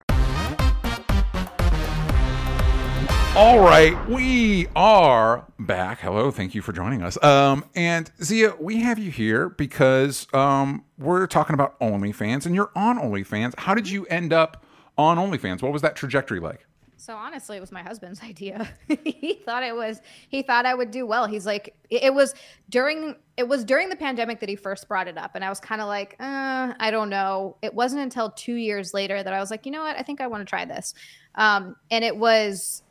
All 3.34 3.62
right, 3.62 3.98
we 4.10 4.68
are 4.76 5.48
back. 5.58 6.02
Hello, 6.02 6.32
thank 6.32 6.54
you 6.54 6.62
for 6.62 6.74
joining 6.74 7.02
us. 7.02 7.22
Um, 7.24 7.64
and 7.76 8.12
Xia, 8.20 8.60
we 8.60 8.82
have 8.82 9.00
you 9.00 9.10
here 9.10 9.48
because 9.48 10.28
um, 10.34 10.84
we're 10.98 11.28
talking 11.28 11.54
about 11.54 11.80
OnlyFans, 11.80 12.46
and 12.46 12.54
you're 12.54 12.72
on 12.76 13.00
OnlyFans. 13.00 13.58
How 13.58 13.74
did 13.74 13.90
you 13.90 14.06
end 14.08 14.34
up 14.34 14.66
on 14.98 15.16
OnlyFans? 15.16 15.62
What 15.62 15.72
was 15.72 15.82
that 15.82 15.96
trajectory 15.96 16.42
like? 16.42 16.68
So 17.02 17.16
honestly, 17.16 17.58
it 17.58 17.60
was 17.60 17.72
my 17.72 17.82
husband's 17.82 18.22
idea. 18.24 18.70
he 19.04 19.42
thought 19.44 19.64
it 19.64 19.76
was 19.76 20.02
he 20.30 20.44
thought 20.44 20.66
I 20.66 20.76
would 20.76 20.92
do 20.92 21.06
well. 21.06 21.26
He's 21.26 21.46
like 21.46 21.76
it, 21.90 22.14
was 22.14 22.36
during 22.70 23.16
it 23.38 23.48
was 23.48 23.64
during 23.66 23.90
the 23.90 23.96
pandemic 23.96 24.40
that 24.40 24.50
he 24.50 24.56
first 24.56 24.88
brought 24.88 25.08
it 25.08 25.18
up 25.18 25.32
and 25.34 25.44
I 25.44 25.50
was 25.50 25.60
kind 25.60 25.82
of 25.82 25.88
like, 25.88 26.16
uh, 26.20 26.74
I 26.80 26.92
don't 26.92 27.10
know. 27.10 27.58
It 27.64 27.74
wasn't 27.74 28.04
until 28.04 28.30
2 28.30 28.54
years 28.54 28.94
later 28.94 29.24
that 29.24 29.34
I 29.34 29.40
was 29.40 29.50
like, 29.50 29.66
"You 29.66 29.72
know 29.72 29.82
what? 29.82 29.98
I 29.98 30.04
think 30.04 30.22
I 30.22 30.28
want 30.28 30.42
to 30.42 30.50
try 30.50 30.64
this." 30.64 30.94
Um, 31.36 31.76
and 31.90 32.04
it 32.04 32.16
was 32.16 32.84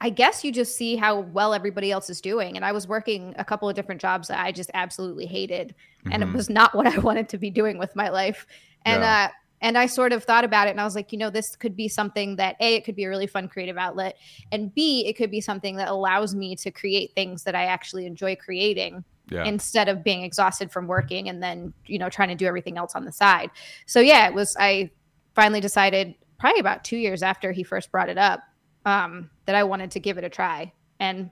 I 0.00 0.10
guess 0.10 0.44
you 0.44 0.52
just 0.52 0.76
see 0.76 0.94
how 0.94 1.20
well 1.20 1.52
everybody 1.52 1.90
else 1.90 2.08
is 2.08 2.20
doing. 2.20 2.54
And 2.54 2.64
I 2.64 2.70
was 2.70 2.86
working 2.86 3.34
a 3.36 3.44
couple 3.44 3.68
of 3.68 3.74
different 3.74 4.00
jobs 4.00 4.28
that 4.28 4.38
I 4.38 4.52
just 4.52 4.70
absolutely 4.72 5.26
hated. 5.26 5.74
Mm-hmm. 6.00 6.12
And 6.12 6.22
it 6.22 6.26
mm-hmm. 6.26 6.36
was 6.36 6.48
not 6.48 6.72
what 6.76 6.86
I 6.86 6.96
wanted 7.08 7.28
to 7.30 7.38
be 7.38 7.50
doing 7.50 7.78
with 7.78 7.96
my 7.96 8.08
life. 8.08 8.46
And 8.84 9.02
yeah. 9.02 9.30
uh, 9.30 9.34
and 9.60 9.76
I 9.76 9.86
sort 9.86 10.12
of 10.12 10.24
thought 10.24 10.44
about 10.44 10.68
it 10.68 10.70
and 10.70 10.80
I 10.80 10.84
was 10.84 10.94
like, 10.94 11.12
you 11.12 11.18
know, 11.18 11.30
this 11.30 11.56
could 11.56 11.76
be 11.76 11.88
something 11.88 12.36
that 12.36 12.56
A, 12.60 12.74
it 12.74 12.84
could 12.84 12.96
be 12.96 13.04
a 13.04 13.08
really 13.08 13.26
fun 13.26 13.48
creative 13.48 13.76
outlet. 13.76 14.16
And 14.52 14.74
B, 14.74 15.06
it 15.06 15.14
could 15.14 15.30
be 15.30 15.40
something 15.40 15.76
that 15.76 15.88
allows 15.88 16.34
me 16.34 16.56
to 16.56 16.70
create 16.70 17.12
things 17.14 17.42
that 17.44 17.54
I 17.54 17.64
actually 17.64 18.06
enjoy 18.06 18.36
creating. 18.36 19.04
Yeah. 19.30 19.44
instead 19.44 19.90
of 19.90 20.02
being 20.02 20.22
exhausted 20.22 20.72
from 20.72 20.86
working 20.86 21.28
and 21.28 21.42
then 21.42 21.74
you 21.84 21.98
know 21.98 22.08
trying 22.08 22.30
to 22.30 22.34
do 22.34 22.46
everything 22.46 22.78
else 22.78 22.94
on 22.94 23.04
the 23.04 23.12
side 23.12 23.50
so 23.84 24.00
yeah 24.00 24.26
it 24.26 24.32
was 24.32 24.56
i 24.58 24.90
finally 25.34 25.60
decided 25.60 26.14
probably 26.38 26.60
about 26.60 26.82
two 26.82 26.96
years 26.96 27.22
after 27.22 27.52
he 27.52 27.62
first 27.62 27.92
brought 27.92 28.08
it 28.08 28.16
up 28.16 28.42
um, 28.86 29.30
that 29.44 29.54
I 29.54 29.64
wanted 29.64 29.90
to 29.92 30.00
give 30.00 30.18
it 30.18 30.24
a 30.24 30.28
try. 30.28 30.72
And 31.00 31.30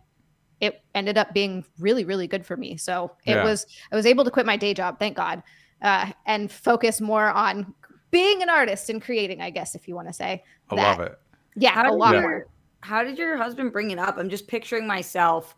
it 0.60 0.82
ended 0.94 1.18
up 1.18 1.32
being 1.32 1.64
really, 1.78 2.04
really 2.04 2.26
good 2.26 2.44
for 2.44 2.56
me. 2.56 2.76
So 2.76 3.12
it 3.24 3.34
yeah. 3.34 3.44
was, 3.44 3.66
I 3.90 3.96
was 3.96 4.06
able 4.06 4.24
to 4.24 4.30
quit 4.30 4.46
my 4.46 4.56
day 4.56 4.74
job, 4.74 4.98
thank 4.98 5.16
God, 5.16 5.42
uh, 5.82 6.12
and 6.26 6.50
focus 6.50 7.00
more 7.00 7.30
on 7.30 7.74
being 8.10 8.42
an 8.42 8.50
artist 8.50 8.90
and 8.90 9.00
creating, 9.00 9.40
I 9.40 9.50
guess, 9.50 9.74
if 9.74 9.88
you 9.88 9.94
want 9.94 10.08
to 10.08 10.14
say. 10.14 10.44
I 10.70 10.76
that. 10.76 10.98
love 10.98 11.00
it. 11.00 11.18
Yeah, 11.56 11.70
how 11.70 11.90
a 11.90 11.94
lot 11.94 12.12
your, 12.12 12.22
more. 12.22 12.46
How 12.80 13.02
did 13.02 13.18
your 13.18 13.36
husband 13.36 13.72
bring 13.72 13.90
it 13.90 13.98
up? 13.98 14.18
I'm 14.18 14.28
just 14.28 14.46
picturing 14.46 14.86
myself 14.86 15.54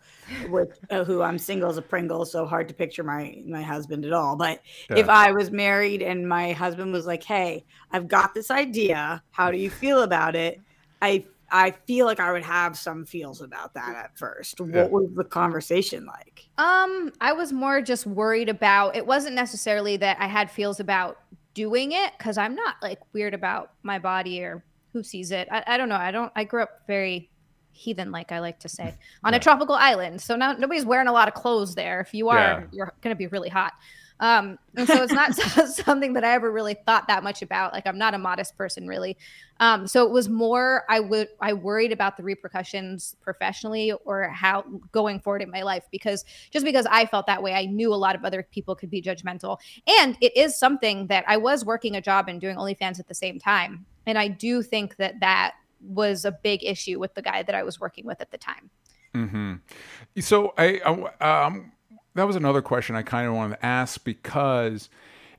with 0.48 0.78
uh, 0.90 1.04
who 1.04 1.22
I'm 1.22 1.38
single 1.38 1.68
as 1.68 1.76
a 1.76 1.82
Pringle, 1.82 2.24
so 2.24 2.46
hard 2.46 2.68
to 2.68 2.74
picture 2.74 3.02
my 3.02 3.42
my 3.46 3.62
husband 3.62 4.04
at 4.04 4.12
all. 4.12 4.37
But 4.37 4.62
yeah. 4.90 4.96
if 4.96 5.08
I 5.08 5.32
was 5.32 5.50
married 5.50 6.02
and 6.02 6.28
my 6.28 6.52
husband 6.52 6.92
was 6.92 7.06
like, 7.06 7.22
"Hey, 7.22 7.64
I've 7.90 8.08
got 8.08 8.34
this 8.34 8.50
idea. 8.50 9.22
How 9.30 9.50
do 9.50 9.58
you 9.58 9.70
feel 9.82 10.02
about 10.02 10.37
it?" 10.37 10.61
I 11.02 11.24
I 11.50 11.70
feel 11.87 12.06
like 12.06 12.20
I 12.20 12.32
would 12.32 12.44
have 12.44 12.76
some 12.76 13.04
feels 13.04 13.40
about 13.40 13.74
that 13.74 13.96
at 13.96 14.18
first. 14.18 14.61
What 14.61 14.90
was 14.90 15.08
the 15.14 15.24
conversation 15.24 16.06
like? 16.06 16.46
Um, 16.58 17.12
I 17.20 17.32
was 17.32 17.52
more 17.52 17.80
just 17.80 18.06
worried 18.06 18.48
about 18.48 18.96
it 18.96 19.06
wasn't 19.06 19.34
necessarily 19.34 19.96
that 19.98 20.18
I 20.20 20.26
had 20.26 20.50
feels 20.50 20.78
about 20.80 21.18
doing 21.59 21.90
it 21.90 22.12
because 22.16 22.38
I'm 22.38 22.55
not 22.55 22.77
like 22.81 23.01
weird 23.12 23.35
about 23.35 23.73
my 23.83 23.99
body 23.99 24.40
or 24.44 24.62
who 24.92 25.03
sees 25.03 25.33
it. 25.33 25.49
I, 25.51 25.64
I 25.66 25.77
don't 25.77 25.88
know. 25.88 25.97
I 25.97 26.12
don't 26.12 26.31
I 26.37 26.44
grew 26.44 26.62
up 26.62 26.87
very 26.87 27.31
heathen 27.73 28.12
like 28.12 28.31
I 28.31 28.38
like 28.38 28.61
to 28.61 28.68
say 28.68 28.94
on 29.25 29.33
yeah. 29.33 29.38
a 29.38 29.40
tropical 29.40 29.75
island. 29.75 30.23
So 30.23 30.37
now 30.37 30.53
nobody's 30.53 30.85
wearing 30.85 31.09
a 31.09 31.12
lot 31.12 31.27
of 31.27 31.35
clothes 31.35 31.75
there. 31.75 32.01
If 32.01 32.14
you 32.14 32.29
are, 32.29 32.38
yeah. 32.38 32.62
you're 32.71 32.92
gonna 33.01 33.16
be 33.16 33.27
really 33.27 33.49
hot. 33.49 33.73
Um, 34.20 34.59
and 34.74 34.87
so 34.87 35.02
it's 35.02 35.12
not 35.12 35.35
something 35.68 36.12
that 36.14 36.24
I 36.24 36.33
ever 36.33 36.50
really 36.50 36.74
thought 36.74 37.07
that 37.09 37.22
much 37.22 37.42
about. 37.42 37.72
Like 37.72 37.87
I'm 37.87 37.98
not 37.98 38.14
a 38.14 38.18
modest 38.18 38.57
person 38.57 38.87
really. 38.87 39.16
Um, 39.61 39.87
so 39.87 40.04
it 40.04 40.11
was 40.11 40.28
more 40.28 40.85
I 40.88 41.00
would 41.00 41.28
I 41.40 41.52
worried 41.52 41.92
about 41.92 42.16
the 42.16 42.22
repercussions 42.22 43.16
professionally 43.20 43.92
or 44.04 44.28
how 44.28 44.64
going 44.92 45.20
forward 45.20 45.42
in 45.42 45.50
my 45.50 45.62
life 45.62 45.85
because 45.90 46.24
just 46.50 46.64
because 46.64 46.87
I 46.90 47.07
felt 47.07 47.26
that 47.26 47.42
way, 47.42 47.54
I 47.54 47.66
knew 47.66 47.92
a 47.92 47.96
lot 47.96 48.14
of 48.14 48.24
other 48.24 48.42
people 48.42 48.74
could 48.74 48.90
be 48.90 49.02
judgmental. 49.02 49.59
And 50.00 50.16
it 50.20 50.37
is 50.37 50.59
something 50.59 51.07
that 51.09 51.24
I 51.26 51.37
was 51.37 51.64
working 51.64 51.96
a 51.96 52.00
job 52.00 52.28
and 52.28 52.40
doing 52.40 52.57
OnlyFans 52.57 52.98
at 52.98 53.09
the 53.09 53.14
same 53.14 53.38
time. 53.38 53.87
And 54.07 54.18
I 54.18 54.28
do 54.28 54.62
think 54.62 54.96
that 54.96 55.20
that 55.20 55.54
was 55.81 56.24
a 56.24 56.33
big 56.33 56.64
issue 56.64 56.98
with 56.98 57.14
the 57.14 57.22
guy 57.22 57.42
that 57.42 57.54
I 57.54 57.62
was 57.62 57.78
working 57.78 58.04
with 58.04 58.20
at 58.20 58.31
the 58.31 58.38
time. 58.38 58.70
Mm-hmm. 59.14 60.20
So 60.20 60.54
I, 60.59 60.81
I 61.20 61.46
um 61.46 61.72
that 62.18 62.26
was 62.26 62.37
another 62.37 62.62
question 62.62 62.96
I 62.96 63.02
kind 63.02 63.28
of 63.28 63.35
wanted 63.35 63.57
to 63.57 63.66
ask 63.66 64.02
because 64.02 64.88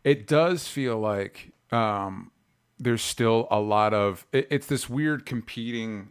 it 0.04 0.28
does 0.28 0.68
feel 0.68 0.98
like 0.98 1.52
um, 1.72 2.32
there's 2.80 3.02
still 3.02 3.48
a 3.52 3.60
lot 3.60 3.94
of 3.94 4.26
it, 4.32 4.48
it's 4.50 4.68
this 4.68 4.90
weird 4.90 5.26
competing 5.26 6.10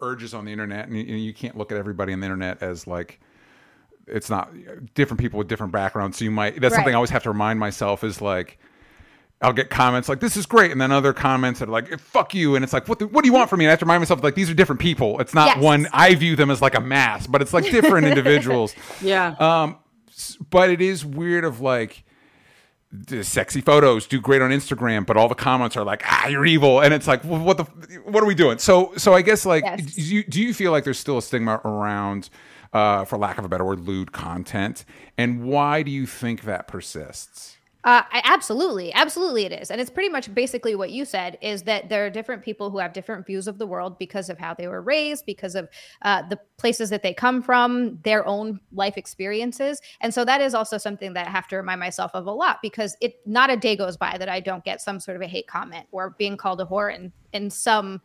urges 0.00 0.32
on 0.34 0.46
the 0.46 0.52
internet, 0.52 0.88
and 0.88 0.96
you, 0.96 1.16
you 1.16 1.34
can't 1.34 1.56
look 1.56 1.70
at 1.70 1.78
everybody 1.78 2.12
on 2.12 2.20
the 2.20 2.26
internet 2.26 2.62
as 2.62 2.86
like 2.86 3.20
it's 4.06 4.30
not 4.30 4.52
different 4.94 5.20
people 5.20 5.38
with 5.38 5.48
different 5.48 5.72
backgrounds. 5.72 6.16
So 6.16 6.24
you 6.24 6.30
might 6.30 6.60
that's 6.60 6.72
right. 6.72 6.78
something 6.78 6.94
I 6.94 6.96
always 6.96 7.10
have 7.10 7.22
to 7.24 7.30
remind 7.30 7.60
myself 7.60 8.02
is 8.02 8.20
like 8.20 8.58
I'll 9.42 9.52
get 9.52 9.70
comments 9.70 10.08
like 10.08 10.20
"This 10.20 10.36
is 10.36 10.46
great," 10.46 10.70
and 10.70 10.80
then 10.80 10.92
other 10.92 11.12
comments 11.12 11.60
that 11.60 11.68
are 11.68 11.72
like 11.72 11.98
"Fuck 11.98 12.34
you," 12.34 12.54
and 12.54 12.62
it's 12.62 12.72
like, 12.72 12.88
"What? 12.88 13.00
The, 13.00 13.08
what 13.08 13.22
do 13.22 13.28
you 13.28 13.32
want 13.32 13.50
from 13.50 13.58
me?" 13.58 13.64
And 13.64 13.70
I 13.70 13.72
have 13.72 13.80
to 13.80 13.84
remind 13.84 14.00
myself 14.00 14.22
like 14.22 14.34
these 14.34 14.48
are 14.48 14.54
different 14.54 14.80
people. 14.80 15.20
It's 15.20 15.34
not 15.34 15.56
yes. 15.56 15.58
one. 15.58 15.88
I 15.92 16.14
view 16.14 16.36
them 16.36 16.50
as 16.50 16.62
like 16.62 16.74
a 16.74 16.80
mass, 16.80 17.26
but 17.26 17.42
it's 17.42 17.52
like 17.52 17.64
different 17.64 18.06
individuals. 18.08 18.74
Yeah. 19.00 19.34
Um, 19.38 19.78
but 20.50 20.70
it 20.70 20.80
is 20.80 21.04
weird 21.04 21.44
of 21.44 21.60
like 21.60 22.04
the 22.92 23.24
sexy 23.24 23.60
photos 23.60 24.06
do 24.06 24.20
great 24.20 24.42
on 24.42 24.50
Instagram, 24.50 25.06
but 25.06 25.16
all 25.16 25.28
the 25.28 25.34
comments 25.34 25.76
are 25.76 25.84
like, 25.84 26.02
"Ah, 26.06 26.28
you're 26.28 26.46
evil," 26.46 26.80
and 26.80 26.94
it's 26.94 27.08
like, 27.08 27.24
well, 27.24 27.40
"What 27.40 27.56
the? 27.56 27.64
What 28.04 28.22
are 28.22 28.26
we 28.26 28.36
doing?" 28.36 28.58
So, 28.58 28.92
so 28.96 29.12
I 29.12 29.22
guess 29.22 29.44
like, 29.44 29.64
yes. 29.64 29.94
do, 29.94 30.02
you, 30.02 30.24
do 30.24 30.42
you 30.42 30.54
feel 30.54 30.70
like 30.70 30.84
there's 30.84 30.98
still 30.98 31.18
a 31.18 31.22
stigma 31.22 31.60
around? 31.64 32.30
Uh, 32.72 33.04
for 33.04 33.18
lack 33.18 33.36
of 33.36 33.44
a 33.44 33.48
better 33.50 33.66
word, 33.66 33.80
lewd 33.80 34.12
content, 34.12 34.86
and 35.18 35.44
why 35.44 35.82
do 35.82 35.90
you 35.90 36.06
think 36.06 36.44
that 36.44 36.66
persists? 36.66 37.58
Uh, 37.84 38.02
absolutely, 38.12 38.92
absolutely, 38.94 39.44
it 39.44 39.50
is, 39.52 39.68
and 39.68 39.80
it's 39.80 39.90
pretty 39.90 40.08
much 40.08 40.32
basically 40.32 40.76
what 40.76 40.92
you 40.92 41.04
said: 41.04 41.36
is 41.42 41.64
that 41.64 41.88
there 41.88 42.06
are 42.06 42.10
different 42.10 42.40
people 42.40 42.70
who 42.70 42.78
have 42.78 42.92
different 42.92 43.26
views 43.26 43.48
of 43.48 43.58
the 43.58 43.66
world 43.66 43.98
because 43.98 44.30
of 44.30 44.38
how 44.38 44.54
they 44.54 44.68
were 44.68 44.80
raised, 44.80 45.26
because 45.26 45.56
of 45.56 45.68
uh, 46.02 46.22
the 46.28 46.38
places 46.58 46.90
that 46.90 47.02
they 47.02 47.12
come 47.12 47.42
from, 47.42 47.98
their 48.04 48.24
own 48.24 48.60
life 48.72 48.96
experiences, 48.96 49.80
and 50.00 50.14
so 50.14 50.24
that 50.24 50.40
is 50.40 50.54
also 50.54 50.78
something 50.78 51.12
that 51.14 51.26
I 51.26 51.30
have 51.30 51.48
to 51.48 51.56
remind 51.56 51.80
myself 51.80 52.12
of 52.14 52.26
a 52.28 52.30
lot 52.30 52.58
because 52.62 52.96
it 53.00 53.14
not 53.26 53.50
a 53.50 53.56
day 53.56 53.74
goes 53.74 53.96
by 53.96 54.16
that 54.16 54.28
I 54.28 54.38
don't 54.38 54.62
get 54.62 54.80
some 54.80 55.00
sort 55.00 55.16
of 55.16 55.22
a 55.22 55.26
hate 55.26 55.48
comment 55.48 55.86
or 55.90 56.10
being 56.18 56.36
called 56.36 56.60
a 56.60 56.64
whore 56.64 56.94
in 56.94 57.12
in 57.32 57.50
some 57.50 58.00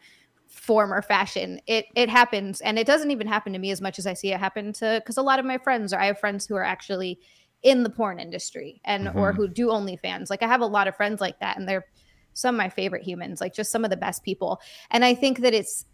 form 0.48 0.92
or 0.94 1.02
fashion. 1.04 1.60
It 1.68 1.86
it 1.96 2.10
happens, 2.10 2.62
and 2.62 2.80
it 2.80 2.88
doesn't 2.88 3.12
even 3.12 3.28
happen 3.28 3.54
to 3.54 3.60
me 3.60 3.70
as 3.70 3.82
much 3.82 4.00
as 4.00 4.08
I 4.08 4.14
see 4.16 4.32
it 4.34 4.40
happen 4.40 4.74
to 4.74 5.02
because 5.04 5.18
a 5.18 5.22
lot 5.22 5.38
of 5.38 5.46
my 5.46 5.60
friends 5.60 5.94
or 5.94 6.00
I 6.00 6.08
have 6.08 6.20
friends 6.20 6.48
who 6.48 6.56
are 6.56 6.64
actually 6.64 7.20
in 7.64 7.84
the 7.84 7.90
porn 7.90 8.20
industry 8.20 8.82
and 8.86 9.08
mm-hmm. 9.08 9.18
or 9.18 9.34
who 9.34 9.48
do 9.48 9.68
OnlyFans. 9.68 10.30
Like 10.30 10.44
I 10.44 10.48
have 10.48 10.62
a 10.62 10.66
lot 10.66 10.88
of 10.88 10.96
friends 10.96 11.22
like 11.22 11.40
that, 11.40 11.58
and 11.58 11.68
they're 11.68 11.86
some 12.34 12.56
of 12.56 12.58
my 12.58 12.70
favorite 12.70 13.04
humans, 13.04 13.42
like 13.42 13.54
just 13.54 13.72
some 13.72 13.84
of 13.84 13.90
the 13.90 13.98
best 13.98 14.24
people. 14.24 14.62
And 14.92 15.04
I 15.04 15.16
think 15.16 15.40
that 15.40 15.54
it's 15.54 15.86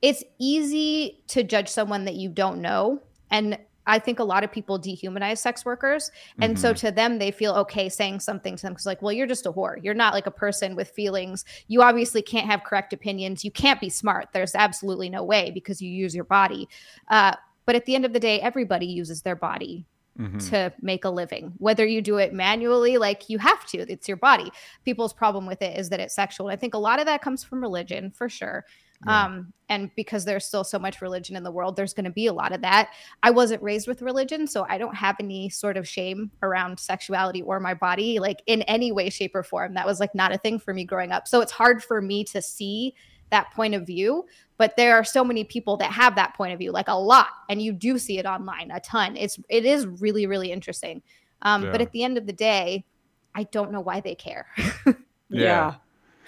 it's 0.02 0.24
easy 0.40 1.24
to 1.28 1.44
judge 1.44 1.70
someone 1.70 2.06
that 2.06 2.16
you 2.16 2.30
don't 2.30 2.62
know. 2.62 3.02
And 3.30 3.58
I 3.88 4.00
think 4.00 4.20
a 4.20 4.24
lot 4.24 4.44
of 4.44 4.52
people 4.52 4.80
dehumanize 4.80 5.40
sex 5.40 5.66
workers. 5.66 6.12
And 6.40 6.54
mm-hmm. 6.54 6.62
so 6.62 6.74
to 6.74 6.92
them, 6.92 7.18
they 7.18 7.32
feel 7.32 7.54
okay 7.56 7.90
saying 7.90 8.20
something 8.20 8.56
to 8.56 8.62
them 8.62 8.74
because, 8.74 8.86
like, 8.86 9.02
well, 9.02 9.12
you're 9.12 9.28
just 9.28 9.46
a 9.46 9.52
whore. 9.52 9.84
You're 9.84 9.94
not 9.94 10.14
like 10.14 10.28
a 10.28 10.32
person 10.32 10.76
with 10.76 10.90
feelings. 10.90 11.46
You 11.68 11.82
obviously 11.82 12.22
can't 12.22 12.46
have 12.48 12.64
correct 12.64 12.94
opinions. 12.94 13.44
You 13.44 13.52
can't 13.52 13.82
be 13.82 13.90
smart. 13.90 14.30
There's 14.34 14.56
absolutely 14.56 15.10
no 15.10 15.24
way 15.24 15.52
because 15.52 15.82
you 15.82 15.90
use 15.90 16.16
your 16.16 16.26
body. 16.26 16.70
Uh, 17.10 17.36
but 17.66 17.76
at 17.76 17.86
the 17.86 17.96
end 17.96 18.06
of 18.06 18.14
the 18.14 18.20
day, 18.20 18.40
everybody 18.42 18.86
uses 18.86 19.22
their 19.22 19.36
body 19.36 19.86
mm-hmm. 20.20 20.38
to 20.38 20.74
make 20.82 21.06
a 21.06 21.10
living. 21.10 21.54
Whether 21.58 21.86
you 21.86 22.02
do 22.02 22.18
it 22.18 22.34
manually, 22.34 22.98
like 22.98 23.30
you 23.30 23.38
have 23.40 23.66
to, 23.68 23.80
it's 23.92 24.08
your 24.08 24.18
body. 24.18 24.52
People's 24.86 25.14
problem 25.14 25.46
with 25.46 25.62
it 25.62 25.78
is 25.78 25.90
that 25.90 26.00
it's 26.00 26.16
sexual. 26.16 26.48
And 26.48 26.54
I 26.54 26.60
think 26.60 26.74
a 26.74 26.80
lot 26.80 27.00
of 27.00 27.06
that 27.06 27.22
comes 27.22 27.44
from 27.44 27.62
religion 27.62 28.12
for 28.12 28.30
sure. 28.30 28.66
Yeah. 29.06 29.26
Um, 29.26 29.54
and 29.68 29.90
because 29.96 30.26
there's 30.26 30.46
still 30.46 30.64
so 30.64 30.78
much 30.78 31.02
religion 31.02 31.36
in 31.36 31.44
the 31.44 31.52
world, 31.52 31.76
there's 31.76 31.94
going 31.94 32.06
to 32.06 32.12
be 32.12 32.28
a 32.28 32.34
lot 32.34 32.52
of 32.52 32.62
that. 32.62 32.92
I 33.24 33.32
wasn't 33.32 33.64
raised 33.64 33.88
with 33.88 34.04
religion, 34.04 34.46
so 34.46 34.66
I 34.70 34.78
don't 34.78 34.96
have 34.96 35.16
any 35.20 35.50
sort 35.50 35.76
of 35.76 35.88
shame 35.88 36.30
around 36.44 36.80
sexuality 36.80 37.42
or 37.42 37.60
my 37.60 37.74
body, 37.74 38.20
like 38.20 38.44
in 38.46 38.62
any 38.64 38.92
way, 38.92 39.10
shape, 39.10 39.34
or 39.34 39.42
form. 39.44 39.74
That 39.74 39.88
was 39.88 40.00
like 40.00 40.14
not 40.14 40.34
a 40.34 40.38
thing 40.38 40.60
for 40.60 40.74
me 40.74 40.84
growing 40.84 41.12
up. 41.12 41.28
So 41.28 41.42
it's 41.42 41.52
hard 41.52 41.84
for 41.84 42.00
me 42.00 42.24
to 42.26 42.42
see 42.42 42.94
that 43.32 43.52
point 43.52 43.74
of 43.74 43.88
view 43.88 44.26
but 44.62 44.78
there 44.78 44.96
are 44.96 45.04
so 45.04 45.24
many 45.24 45.44
people 45.44 45.76
that 45.76 45.92
have 45.92 46.14
that 46.14 46.36
point 46.36 46.54
of 46.54 46.60
view 46.60 46.72
like 46.72 46.88
a 46.88 46.94
lot 46.94 47.30
and 47.50 47.60
you 47.60 47.74
do 47.74 47.98
see 47.98 48.20
it 48.20 48.28
online 48.28 48.70
a 48.70 48.80
ton. 48.82 49.18
It's 49.18 49.40
it 49.50 49.66
is 49.66 49.88
really 49.88 50.28
really 50.28 50.52
interesting. 50.52 51.02
Um, 51.42 51.64
yeah. 51.64 51.72
but 51.72 51.82
at 51.82 51.92
the 51.94 52.04
end 52.04 52.20
of 52.20 52.28
the 52.28 52.34
day 52.34 52.86
i 53.34 53.44
don't 53.46 53.72
know 53.72 53.82
why 53.82 54.02
they 54.02 54.14
care. 54.16 54.46
Yeah. 55.34 55.42
yeah. 55.42 55.76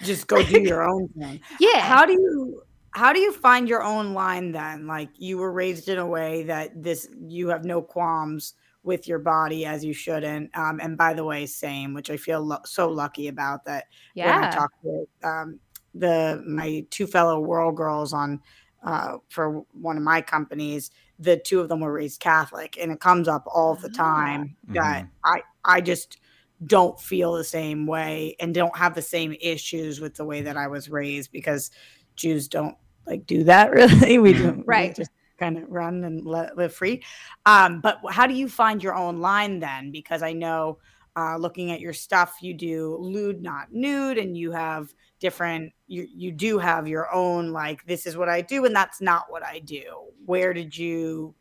just 0.06 0.26
go 0.26 0.42
do 0.42 0.62
your 0.62 0.82
own 0.82 1.08
thing. 1.08 1.38
Yeah. 1.60 1.80
How 1.80 2.06
do 2.06 2.14
you 2.14 2.62
how 2.92 3.12
do 3.12 3.20
you 3.20 3.32
find 3.32 3.68
your 3.68 3.82
own 3.82 4.14
line 4.14 4.50
then? 4.50 4.86
Like 4.86 5.10
you 5.16 5.36
were 5.36 5.52
raised 5.52 5.90
in 5.90 5.98
a 5.98 6.06
way 6.06 6.44
that 6.44 6.82
this 6.82 7.06
you 7.20 7.48
have 7.48 7.66
no 7.66 7.82
qualms 7.82 8.54
with 8.82 9.06
your 9.06 9.18
body 9.18 9.66
as 9.66 9.84
you 9.84 9.92
shouldn't. 9.92 10.56
Um, 10.56 10.80
and 10.82 10.96
by 10.96 11.12
the 11.12 11.22
way 11.22 11.46
same 11.46 11.94
which 11.94 12.10
i 12.10 12.16
feel 12.16 12.42
lo- 12.44 12.64
so 12.64 12.88
lucky 12.88 13.28
about 13.28 13.64
that 13.66 13.84
yeah 14.14 14.40
when 14.40 14.48
i 14.48 14.50
talk 14.50 14.70
to 14.82 15.06
um, 15.22 15.60
the 15.94 16.42
my 16.46 16.84
two 16.90 17.06
fellow 17.06 17.40
world 17.40 17.76
girls 17.76 18.12
on 18.12 18.40
uh, 18.82 19.18
for 19.28 19.64
one 19.72 19.96
of 19.96 20.02
my 20.02 20.20
companies, 20.20 20.90
the 21.18 21.36
two 21.36 21.60
of 21.60 21.68
them 21.68 21.80
were 21.80 21.92
raised 21.92 22.20
Catholic, 22.20 22.76
and 22.80 22.92
it 22.92 23.00
comes 23.00 23.28
up 23.28 23.44
all 23.46 23.74
the 23.74 23.88
time 23.88 24.56
mm-hmm. 24.66 24.74
that 24.74 25.08
I 25.24 25.42
I 25.64 25.80
just 25.80 26.18
don't 26.66 26.98
feel 27.00 27.34
the 27.34 27.44
same 27.44 27.86
way 27.86 28.36
and 28.40 28.54
don't 28.54 28.76
have 28.76 28.94
the 28.94 29.02
same 29.02 29.36
issues 29.40 30.00
with 30.00 30.14
the 30.14 30.24
way 30.24 30.42
that 30.42 30.56
I 30.56 30.66
was 30.66 30.88
raised 30.88 31.32
because 31.32 31.70
Jews 32.16 32.48
don't 32.48 32.76
like 33.06 33.26
do 33.26 33.44
that 33.44 33.70
really. 33.72 34.18
we 34.18 34.32
don't 34.32 34.64
Right. 34.66 34.90
We 34.90 34.94
just 34.94 35.10
kind 35.38 35.58
of 35.58 35.64
run 35.68 36.04
and 36.04 36.24
let, 36.24 36.56
live 36.56 36.74
free. 36.74 37.02
Um, 37.44 37.80
but 37.80 37.98
how 38.10 38.26
do 38.26 38.34
you 38.34 38.48
find 38.48 38.82
your 38.82 38.94
own 38.94 39.20
line 39.20 39.58
then? 39.58 39.90
Because 39.90 40.22
I 40.22 40.32
know 40.32 40.78
uh, 41.16 41.36
looking 41.36 41.70
at 41.70 41.80
your 41.80 41.92
stuff, 41.92 42.36
you 42.40 42.54
do 42.54 42.96
lewd, 42.98 43.42
not 43.42 43.72
nude, 43.72 44.18
and 44.18 44.36
you 44.36 44.50
have 44.52 44.92
different. 45.20 45.72
You 45.86 46.06
you 46.12 46.32
do 46.32 46.58
have 46.58 46.88
your 46.88 47.12
own 47.12 47.52
like 47.52 47.86
this 47.86 48.06
is 48.06 48.16
what 48.16 48.28
I 48.28 48.40
do, 48.40 48.64
and 48.64 48.74
that's 48.74 49.00
not 49.00 49.30
what 49.30 49.44
I 49.44 49.60
do. 49.60 50.08
Where 50.26 50.52
did 50.52 50.76
you 50.76 51.34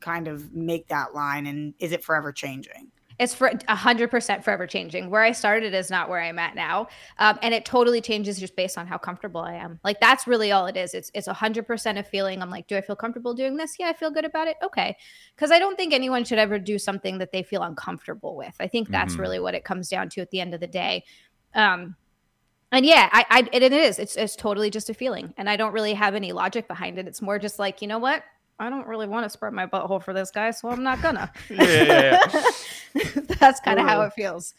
kind 0.00 0.26
of 0.28 0.52
make 0.52 0.88
that 0.88 1.14
line, 1.14 1.46
and 1.46 1.74
is 1.78 1.92
it 1.92 2.04
forever 2.04 2.32
changing? 2.32 2.90
It's 3.18 3.32
for 3.32 3.52
hundred 3.68 4.10
percent 4.10 4.42
forever 4.44 4.66
changing. 4.66 5.08
Where 5.08 5.22
I 5.22 5.30
started 5.30 5.72
is 5.72 5.88
not 5.88 6.08
where 6.08 6.20
I'm 6.20 6.38
at 6.38 6.56
now, 6.56 6.88
um, 7.18 7.38
and 7.42 7.54
it 7.54 7.64
totally 7.64 8.00
changes 8.00 8.40
just 8.40 8.56
based 8.56 8.76
on 8.76 8.88
how 8.88 8.98
comfortable 8.98 9.40
I 9.40 9.54
am. 9.54 9.78
Like 9.84 10.00
that's 10.00 10.26
really 10.26 10.50
all 10.50 10.66
it 10.66 10.76
is. 10.76 10.94
It's 10.94 11.12
it's 11.14 11.28
hundred 11.28 11.66
percent 11.66 11.96
a 11.96 12.02
feeling. 12.02 12.42
I'm 12.42 12.50
like, 12.50 12.66
do 12.66 12.76
I 12.76 12.80
feel 12.80 12.96
comfortable 12.96 13.32
doing 13.32 13.56
this? 13.56 13.76
Yeah, 13.78 13.88
I 13.88 13.92
feel 13.92 14.10
good 14.10 14.24
about 14.24 14.48
it. 14.48 14.56
Okay, 14.64 14.96
because 15.36 15.52
I 15.52 15.60
don't 15.60 15.76
think 15.76 15.92
anyone 15.92 16.24
should 16.24 16.38
ever 16.40 16.58
do 16.58 16.76
something 16.76 17.18
that 17.18 17.30
they 17.30 17.44
feel 17.44 17.62
uncomfortable 17.62 18.34
with. 18.36 18.54
I 18.58 18.66
think 18.66 18.88
that's 18.88 19.14
Mhm. 19.14 19.20
really 19.20 19.38
what 19.38 19.54
it 19.54 19.64
comes 19.64 19.88
down 19.88 20.08
to 20.10 20.20
at 20.20 20.30
the 20.30 20.40
end 20.40 20.52
of 20.52 20.58
the 20.60 20.66
day. 20.66 21.04
Um, 21.54 21.94
and 22.72 22.84
yeah, 22.84 23.08
I, 23.12 23.24
I 23.30 23.48
it, 23.52 23.62
it 23.62 23.72
is. 23.72 24.00
It's 24.00 24.16
it's 24.16 24.34
totally 24.34 24.70
just 24.70 24.90
a 24.90 24.94
feeling, 24.94 25.32
and 25.36 25.48
I 25.48 25.56
don't 25.56 25.72
really 25.72 25.94
have 25.94 26.16
any 26.16 26.32
logic 26.32 26.66
behind 26.66 26.98
it. 26.98 27.06
It's 27.06 27.22
more 27.22 27.38
just 27.38 27.60
like 27.60 27.80
you 27.80 27.86
know 27.86 27.98
what. 28.00 28.24
I 28.58 28.70
don't 28.70 28.86
really 28.86 29.06
want 29.06 29.24
to 29.24 29.30
spread 29.30 29.52
my 29.52 29.66
butthole 29.66 30.02
for 30.02 30.12
this 30.12 30.30
guy, 30.30 30.50
so 30.52 30.68
I'm 30.68 30.82
not 30.82 31.02
gonna. 31.02 31.32
Yeah, 31.50 32.20
yeah, 32.22 32.42
That's 33.40 33.60
kind 33.60 33.80
of 33.80 33.86
how 33.86 34.02
it 34.02 34.12
feels. 34.12 34.54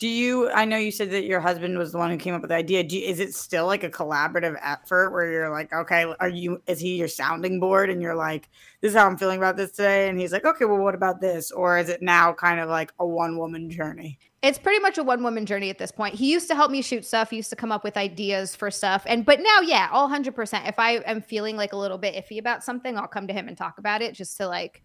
Do 0.00 0.08
you? 0.08 0.50
I 0.50 0.64
know 0.64 0.76
you 0.76 0.90
said 0.90 1.10
that 1.12 1.24
your 1.24 1.40
husband 1.40 1.78
was 1.78 1.92
the 1.92 1.98
one 1.98 2.10
who 2.10 2.16
came 2.16 2.34
up 2.34 2.40
with 2.40 2.48
the 2.48 2.56
idea. 2.56 2.82
Do 2.82 2.98
you, 2.98 3.06
is 3.06 3.20
it 3.20 3.32
still 3.32 3.66
like 3.66 3.84
a 3.84 3.90
collaborative 3.90 4.56
effort 4.60 5.12
where 5.12 5.30
you're 5.30 5.50
like, 5.50 5.72
okay, 5.72 6.12
are 6.18 6.28
you? 6.28 6.60
Is 6.66 6.80
he 6.80 6.96
your 6.96 7.06
sounding 7.06 7.60
board, 7.60 7.90
and 7.90 8.02
you're 8.02 8.16
like, 8.16 8.48
this 8.80 8.90
is 8.90 8.96
how 8.96 9.06
I'm 9.06 9.16
feeling 9.16 9.38
about 9.38 9.56
this 9.56 9.70
today, 9.70 10.08
and 10.08 10.18
he's 10.18 10.32
like, 10.32 10.44
okay, 10.44 10.64
well, 10.64 10.78
what 10.78 10.96
about 10.96 11.20
this? 11.20 11.52
Or 11.52 11.78
is 11.78 11.88
it 11.88 12.02
now 12.02 12.32
kind 12.32 12.58
of 12.58 12.68
like 12.68 12.92
a 12.98 13.06
one 13.06 13.38
woman 13.38 13.70
journey? 13.70 14.18
It's 14.42 14.58
pretty 14.58 14.80
much 14.80 14.98
a 14.98 15.02
one 15.02 15.22
woman 15.22 15.46
journey 15.46 15.70
at 15.70 15.78
this 15.78 15.92
point. 15.92 16.16
He 16.16 16.30
used 16.30 16.48
to 16.48 16.54
help 16.54 16.70
me 16.70 16.82
shoot 16.82 17.06
stuff, 17.06 17.30
he 17.30 17.36
used 17.36 17.50
to 17.50 17.56
come 17.56 17.70
up 17.70 17.84
with 17.84 17.96
ideas 17.96 18.56
for 18.56 18.70
stuff. 18.70 19.04
And 19.06 19.24
but 19.24 19.40
now, 19.40 19.60
yeah, 19.60 19.88
all 19.92 20.10
100%. 20.10 20.68
If 20.68 20.78
I 20.78 20.96
am 21.06 21.22
feeling 21.22 21.56
like 21.56 21.72
a 21.72 21.78
little 21.78 21.98
bit 21.98 22.14
iffy 22.14 22.38
about 22.38 22.64
something, 22.64 22.98
I'll 22.98 23.06
come 23.06 23.28
to 23.28 23.32
him 23.32 23.46
and 23.46 23.56
talk 23.56 23.78
about 23.78 24.02
it 24.02 24.12
just 24.12 24.36
to 24.38 24.48
like 24.48 24.82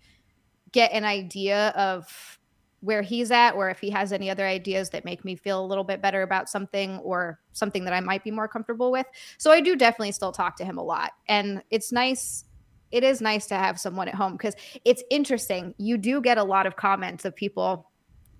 get 0.71 0.91
an 0.93 1.03
idea 1.03 1.69
of 1.69 2.38
where 2.81 3.01
he's 3.01 3.29
at 3.31 3.51
or 3.55 3.69
if 3.69 3.79
he 3.79 3.89
has 3.89 4.13
any 4.13 4.29
other 4.29 4.45
ideas 4.45 4.89
that 4.91 5.03
make 5.05 5.25
me 5.25 5.35
feel 5.35 5.63
a 5.63 5.67
little 5.67 5.83
bit 5.83 6.01
better 6.01 6.21
about 6.21 6.49
something 6.49 6.97
or 6.99 7.39
something 7.51 7.83
that 7.83 7.93
I 7.93 7.99
might 7.99 8.23
be 8.23 8.31
more 8.31 8.47
comfortable 8.47 8.91
with. 8.91 9.05
So 9.37 9.51
I 9.51 9.59
do 9.59 9.75
definitely 9.75 10.13
still 10.13 10.31
talk 10.31 10.55
to 10.57 10.65
him 10.65 10.77
a 10.77 10.83
lot. 10.83 11.11
And 11.27 11.61
it's 11.69 11.91
nice 11.91 12.45
it 12.91 13.03
is 13.03 13.21
nice 13.21 13.45
to 13.47 13.55
have 13.55 13.79
someone 13.79 14.07
at 14.07 14.15
home 14.15 14.33
because 14.33 14.55
it's 14.83 15.03
interesting. 15.11 15.75
You 15.77 15.97
do 15.97 16.21
get 16.21 16.37
a 16.37 16.43
lot 16.43 16.65
of 16.65 16.75
comments 16.75 17.23
of 17.23 17.35
people 17.35 17.91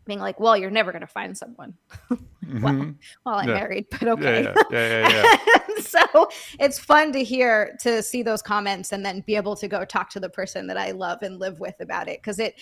being 0.05 0.19
like, 0.19 0.39
"Well, 0.39 0.57
you're 0.57 0.71
never 0.71 0.91
going 0.91 1.01
to 1.01 1.07
find 1.07 1.37
someone." 1.37 1.75
Mhm. 2.49 2.95
Well, 3.25 3.35
I'm 3.35 3.49
Yeah. 3.49 3.53
married, 3.53 3.85
but 3.91 4.07
okay. 4.07 4.41
Yeah, 4.43 4.53
yeah, 4.71 4.87
yeah, 4.87 5.07
yeah, 5.09 5.37
yeah. 5.37 5.59
So 5.81 6.29
it's 6.59 6.79
fun 6.79 7.11
to 7.13 7.23
hear 7.23 7.77
to 7.81 8.01
see 8.01 8.23
those 8.23 8.41
comments 8.41 8.91
and 8.91 9.05
then 9.05 9.21
be 9.21 9.35
able 9.35 9.55
to 9.57 9.67
go 9.67 9.85
talk 9.85 10.09
to 10.11 10.19
the 10.19 10.29
person 10.29 10.65
that 10.67 10.77
I 10.77 10.91
love 10.91 11.21
and 11.21 11.39
live 11.39 11.59
with 11.59 11.75
about 11.79 12.07
it 12.07 12.19
because 12.21 12.39
it 12.39 12.59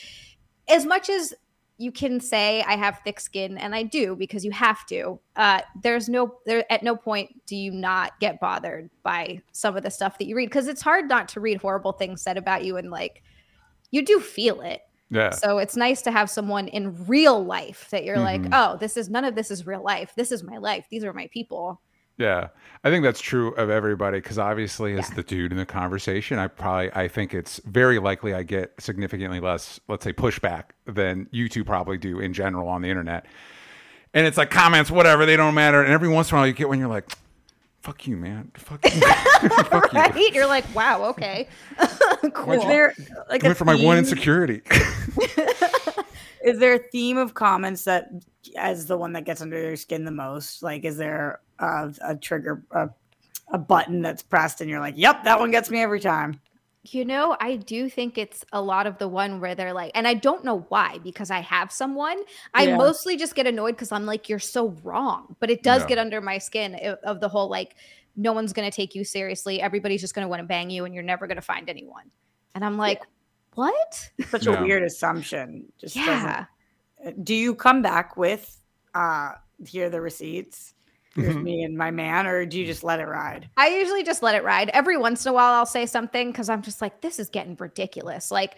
as 0.68 0.86
much 0.86 1.10
as 1.10 1.34
you 1.80 1.92
can 1.92 2.20
say 2.20 2.64
I 2.64 2.76
have 2.76 3.00
thick 3.04 3.20
skin 3.20 3.58
and 3.58 3.76
I 3.76 3.84
do 3.84 4.16
because 4.16 4.44
you 4.44 4.52
have 4.52 4.86
to. 4.88 5.20
Uh, 5.36 5.62
there's 5.84 6.10
no 6.10 6.36
there 6.46 6.66
at 6.72 6.82
no 6.84 6.96
point 6.96 7.30
do 7.46 7.56
you 7.56 7.72
not 7.72 8.20
get 8.20 8.40
bothered 8.40 8.90
by 9.04 9.42
some 9.52 9.78
of 9.78 9.84
the 9.84 9.92
stuff 9.92 10.18
that 10.18 10.26
you 10.28 10.36
read 10.36 10.50
because 10.50 10.68
it's 10.68 10.82
hard 10.82 11.08
not 11.08 11.28
to 11.30 11.40
read 11.40 11.62
horrible 11.62 11.92
things 11.92 12.22
said 12.22 12.38
about 12.38 12.66
you 12.66 12.78
and 12.78 12.90
like 12.90 13.22
you 13.92 14.04
do 14.04 14.20
feel 14.20 14.62
it. 14.62 14.82
Yeah. 15.10 15.30
So 15.30 15.60
it's 15.60 15.78
nice 15.78 16.02
to 16.02 16.12
have 16.12 16.30
someone 16.30 16.68
in 16.68 17.06
real 17.06 17.46
life 17.46 17.90
that 17.92 18.04
you're 18.04 18.20
like, 18.20 18.42
Mhm. 18.42 18.50
oh, 18.52 18.78
this 18.78 18.98
is 18.98 19.08
none 19.10 19.24
of 19.24 19.36
this 19.36 19.52
is 19.52 19.66
real 19.66 19.82
life. 19.82 20.14
This 20.16 20.32
is 20.32 20.44
my 20.44 20.58
life. 20.58 20.88
These 20.90 21.04
are 21.06 21.14
my 21.14 21.28
people. 21.28 21.80
Yeah, 22.18 22.48
I 22.84 22.90
think 22.90 23.04
that's 23.04 23.22
true 23.22 23.54
of 23.56 23.70
everybody 23.70 24.20
because 24.20 24.40
obviously, 24.40 24.98
as 24.98 25.10
Yeah. 25.10 25.16
the 25.16 25.24
dude 25.24 25.52
in 25.52 25.58
the 25.58 25.66
conversation, 25.66 26.40
I 26.40 26.48
probably 26.48 26.92
I 26.94 27.08
think 27.08 27.34
it's 27.34 27.60
very 27.66 28.00
likely 28.00 28.34
I 28.34 28.44
get 28.44 28.74
significantly 28.80 29.40
less, 29.40 29.80
let's 29.88 30.04
say, 30.04 30.14
pushback 30.14 30.72
than 30.86 31.28
you 31.32 31.48
two 31.48 31.64
probably 31.64 31.98
do 31.98 32.20
in 32.20 32.34
general 32.34 32.68
on 32.68 32.82
the 32.82 32.90
internet. 32.90 33.26
And 34.14 34.26
it's 34.26 34.38
like 34.38 34.50
comments, 34.50 34.90
whatever, 34.90 35.26
they 35.26 35.36
don't 35.36 35.54
matter. 35.54 35.82
And 35.84 35.92
every 35.92 36.10
once 36.10 36.32
in 36.32 36.38
a 36.38 36.40
while, 36.40 36.48
you 36.48 36.54
get 36.54 36.70
when 36.70 36.80
you're 36.80 36.88
like, 36.88 37.12
"Fuck 37.82 38.08
you, 38.08 38.18
man! 38.18 38.52
Fuck 38.56 38.84
you! 38.84 39.02
Fuck 39.50 39.94
you!" 39.94 40.00
Right? 40.00 40.34
You're 40.34 40.48
like, 40.48 40.66
wow, 40.74 41.04
okay. 41.06 41.48
cool. 42.34 42.54
Is 42.54 42.64
there 42.64 42.94
like 43.30 43.44
went 43.44 43.58
for 43.58 43.66
my 43.66 43.76
one 43.76 43.98
insecurity. 44.00 44.62
Is 46.44 46.60
there 46.60 46.74
a 46.76 46.80
theme 46.80 47.18
of 47.18 47.34
comments 47.34 47.84
that 47.84 48.10
as 48.56 48.86
the 48.86 48.98
one 48.98 49.12
that 49.14 49.26
gets 49.26 49.42
under 49.42 49.60
your 49.62 49.76
skin 49.76 50.06
the 50.06 50.12
most? 50.12 50.64
Like, 50.64 50.86
is 50.86 50.96
there 50.96 51.42
a, 51.60 51.94
a 52.06 52.16
trigger, 52.16 52.64
a, 52.72 52.90
a 53.52 53.58
button 53.58 54.02
that's 54.02 54.22
pressed, 54.24 54.62
and 54.62 54.70
you're 54.70 54.80
like, 54.80 54.96
"Yep, 54.98 55.24
that 55.24 55.40
one 55.40 55.52
gets 55.52 55.70
me 55.70 55.82
every 55.82 56.00
time." 56.00 56.40
You 56.84 57.04
know, 57.04 57.36
I 57.42 57.58
do 57.58 57.90
think 57.90 58.18
it's 58.18 58.46
a 58.54 58.62
lot 58.62 58.88
of 58.88 58.98
the 58.98 59.10
one 59.10 59.42
where 59.42 59.56
they're 59.56 59.74
like, 59.74 59.92
and 59.94 60.08
I 60.08 60.14
don't 60.14 60.46
know 60.46 60.66
why 60.70 61.00
because 61.04 61.30
I 61.32 61.42
have 61.42 61.70
someone. 61.70 62.24
I 62.54 62.68
Yeah. 62.68 62.78
mostly 62.78 63.18
just 63.18 63.36
get 63.36 63.46
annoyed 63.46 63.74
because 63.76 63.92
I'm 63.92 64.06
like, 64.06 64.30
you're 64.30 64.40
so 64.40 64.70
wrong. 64.84 65.36
But 65.42 65.50
it 65.50 65.64
does 65.64 65.82
Yeah. 65.82 65.88
get 65.90 65.98
under 65.98 66.22
my 66.22 66.38
skin 66.38 66.76
of, 66.76 66.98
of 67.04 67.20
the 67.20 67.28
whole 67.28 67.50
like, 67.50 67.76
no 68.16 68.32
one's 68.32 68.54
going 68.54 68.70
to 68.72 68.74
take 68.74 68.96
you 68.96 69.04
seriously. 69.04 69.62
Everybody's 69.62 70.00
just 70.00 70.16
going 70.16 70.24
to 70.24 70.30
want 70.30 70.40
to 70.40 70.46
bang 70.46 70.70
you 70.70 70.86
and 70.86 70.94
you're 70.94 71.04
never 71.04 71.28
going 71.28 71.36
to 71.36 71.42
find 71.42 71.70
anyone. 71.70 72.10
And 72.56 72.64
I'm 72.64 72.78
like, 72.78 73.02
what? 73.56 74.10
Such 74.30 74.46
Yeah. 74.48 74.58
a 74.58 74.64
weird 74.64 74.84
assumption. 74.84 75.66
Just 75.78 75.98
Yeah. 75.98 76.46
Do 77.22 77.36
you 77.36 77.54
come 77.54 77.82
back 77.82 78.16
with 78.16 78.62
uh 78.96 79.32
here 79.66 79.88
are 79.88 79.90
the 79.90 80.00
receipts? 80.00 80.74
Here's 81.18 81.36
Mhm. 81.36 81.44
me 81.44 81.64
and 81.64 81.78
my 81.78 81.92
man, 81.92 82.28
or 82.28 82.46
do 82.46 82.60
you 82.60 82.66
just 82.66 82.84
let 82.84 83.00
it 83.00 83.08
ride? 83.08 83.50
I 83.58 83.70
usually 83.70 84.04
just 84.04 84.22
let 84.22 84.36
it 84.36 84.44
ride. 84.44 84.70
Every 84.70 84.98
once 84.98 85.26
in 85.26 85.32
a 85.32 85.34
while, 85.34 85.54
I'll 85.54 85.66
say 85.66 85.86
something 85.86 86.32
because 86.32 86.48
I'm 86.48 86.62
just 86.62 86.82
like, 86.82 87.02
this 87.02 87.18
is 87.20 87.28
getting 87.28 87.56
ridiculous. 87.60 88.30
Like, 88.30 88.58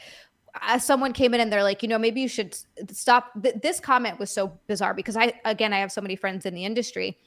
uh, 0.62 0.78
someone 0.78 1.14
came 1.14 1.34
in 1.34 1.40
and 1.40 1.52
they're 1.54 1.64
like, 1.64 1.82
you 1.82 1.88
know, 1.90 1.98
maybe 1.98 2.22
you 2.22 2.28
should 2.28 2.56
stop. 2.92 3.32
This 3.36 3.80
comment 3.80 4.20
was 4.20 4.30
so 4.30 4.60
bizarre 4.68 4.94
because 4.94 5.16
I, 5.16 5.34
again, 5.46 5.74
I 5.74 5.80
have 5.80 5.92
so 5.92 6.02
many 6.02 6.16
friends 6.16 6.46
in 6.46 6.54
the 6.54 6.66
industry. 6.66 7.18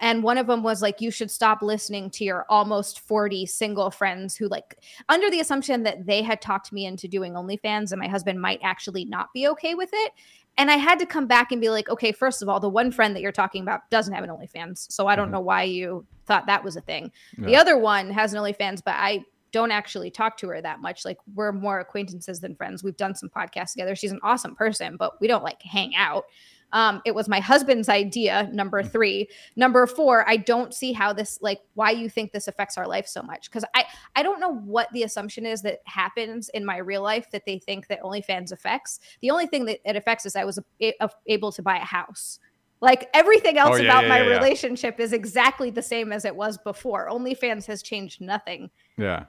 And 0.00 0.24
one 0.24 0.36
of 0.36 0.48
them 0.48 0.64
was 0.64 0.82
like, 0.82 1.00
you 1.00 1.12
should 1.12 1.30
stop 1.30 1.62
listening 1.62 2.10
to 2.10 2.24
your 2.24 2.44
almost 2.48 3.00
40 3.00 3.46
single 3.46 3.90
friends 3.90 4.34
who, 4.34 4.48
like, 4.48 4.76
under 5.08 5.30
the 5.30 5.38
assumption 5.38 5.84
that 5.84 6.06
they 6.06 6.22
had 6.22 6.40
talked 6.40 6.72
me 6.72 6.86
into 6.86 7.06
doing 7.06 7.34
OnlyFans 7.34 7.92
and 7.92 8.00
my 8.00 8.08
husband 8.08 8.40
might 8.40 8.58
actually 8.64 9.04
not 9.04 9.32
be 9.32 9.46
okay 9.48 9.76
with 9.76 9.90
it. 9.92 10.12
And 10.58 10.70
I 10.70 10.76
had 10.76 10.98
to 10.98 11.06
come 11.06 11.26
back 11.26 11.50
and 11.50 11.60
be 11.60 11.70
like, 11.70 11.88
okay, 11.88 12.12
first 12.12 12.42
of 12.42 12.48
all, 12.48 12.60
the 12.60 12.68
one 12.68 12.92
friend 12.92 13.16
that 13.16 13.22
you're 13.22 13.32
talking 13.32 13.62
about 13.62 13.88
doesn't 13.90 14.12
have 14.12 14.22
an 14.22 14.30
OnlyFans. 14.30 14.90
So 14.92 15.06
I 15.06 15.16
don't 15.16 15.28
Mhm. 15.28 15.32
know 15.32 15.40
why 15.40 15.62
you 15.62 16.06
thought 16.26 16.46
that 16.46 16.62
was 16.62 16.76
a 16.76 16.80
thing. 16.82 17.10
The 17.38 17.56
other 17.56 17.78
one 17.78 18.10
has 18.10 18.34
an 18.34 18.40
OnlyFans, 18.40 18.82
but 18.84 18.94
I 18.96 19.24
don't 19.50 19.70
actually 19.70 20.10
talk 20.10 20.36
to 20.38 20.48
her 20.48 20.60
that 20.62 20.80
much. 20.80 21.04
Like 21.04 21.18
we're 21.34 21.52
more 21.52 21.78
acquaintances 21.80 22.40
than 22.40 22.54
friends. 22.54 22.82
We've 22.82 22.96
done 22.96 23.14
some 23.14 23.28
podcasts 23.28 23.72
together. 23.72 23.94
She's 23.94 24.12
an 24.12 24.20
awesome 24.22 24.54
person, 24.54 24.96
but 24.96 25.20
we 25.20 25.26
don't 25.26 25.42
like 25.44 25.60
hang 25.62 25.94
out. 25.94 26.24
Um, 26.72 27.02
it 27.04 27.14
was 27.14 27.28
my 27.28 27.40
husband's 27.40 27.88
idea, 27.88 28.48
number 28.52 28.82
three. 28.82 29.28
Number 29.56 29.86
four, 29.86 30.28
I 30.28 30.36
don't 30.36 30.72
see 30.72 30.92
how 30.92 31.12
this 31.12 31.38
like 31.42 31.60
why 31.74 31.90
you 31.90 32.08
think 32.08 32.32
this 32.32 32.48
affects 32.48 32.78
our 32.78 32.86
life 32.88 33.06
so 33.06 33.22
much. 33.22 33.50
Cause 33.50 33.64
I 33.74 33.84
I 34.16 34.22
don't 34.22 34.40
know 34.40 34.54
what 34.54 34.88
the 34.92 35.02
assumption 35.02 35.44
is 35.46 35.62
that 35.62 35.80
happens 35.84 36.48
in 36.50 36.64
my 36.64 36.78
real 36.78 37.02
life 37.02 37.30
that 37.32 37.44
they 37.46 37.58
think 37.58 37.88
that 37.88 38.00
OnlyFans 38.02 38.52
affects. 38.52 39.00
The 39.20 39.30
only 39.30 39.46
thing 39.46 39.64
that 39.66 39.80
it 39.84 39.96
affects 39.96 40.24
is 40.26 40.34
I 40.36 40.44
was 40.44 40.58
a- 40.80 40.94
a- 41.00 41.10
able 41.26 41.52
to 41.52 41.62
buy 41.62 41.76
a 41.76 41.84
house. 41.84 42.38
Like 42.80 43.08
everything 43.14 43.58
else 43.58 43.76
Oh, 43.78 43.80
yeah, 43.80 43.84
about 43.90 44.02
yeah, 44.04 44.08
my 44.08 44.20
yeah, 44.22 44.28
yeah. 44.30 44.34
relationship 44.38 44.98
is 44.98 45.12
exactly 45.12 45.70
the 45.70 45.82
same 45.82 46.10
as 46.12 46.24
it 46.24 46.34
was 46.34 46.58
before. 46.58 47.08
OnlyFans 47.08 47.66
has 47.66 47.82
changed 47.82 48.20
nothing. 48.20 48.70
yeah. 48.96 49.26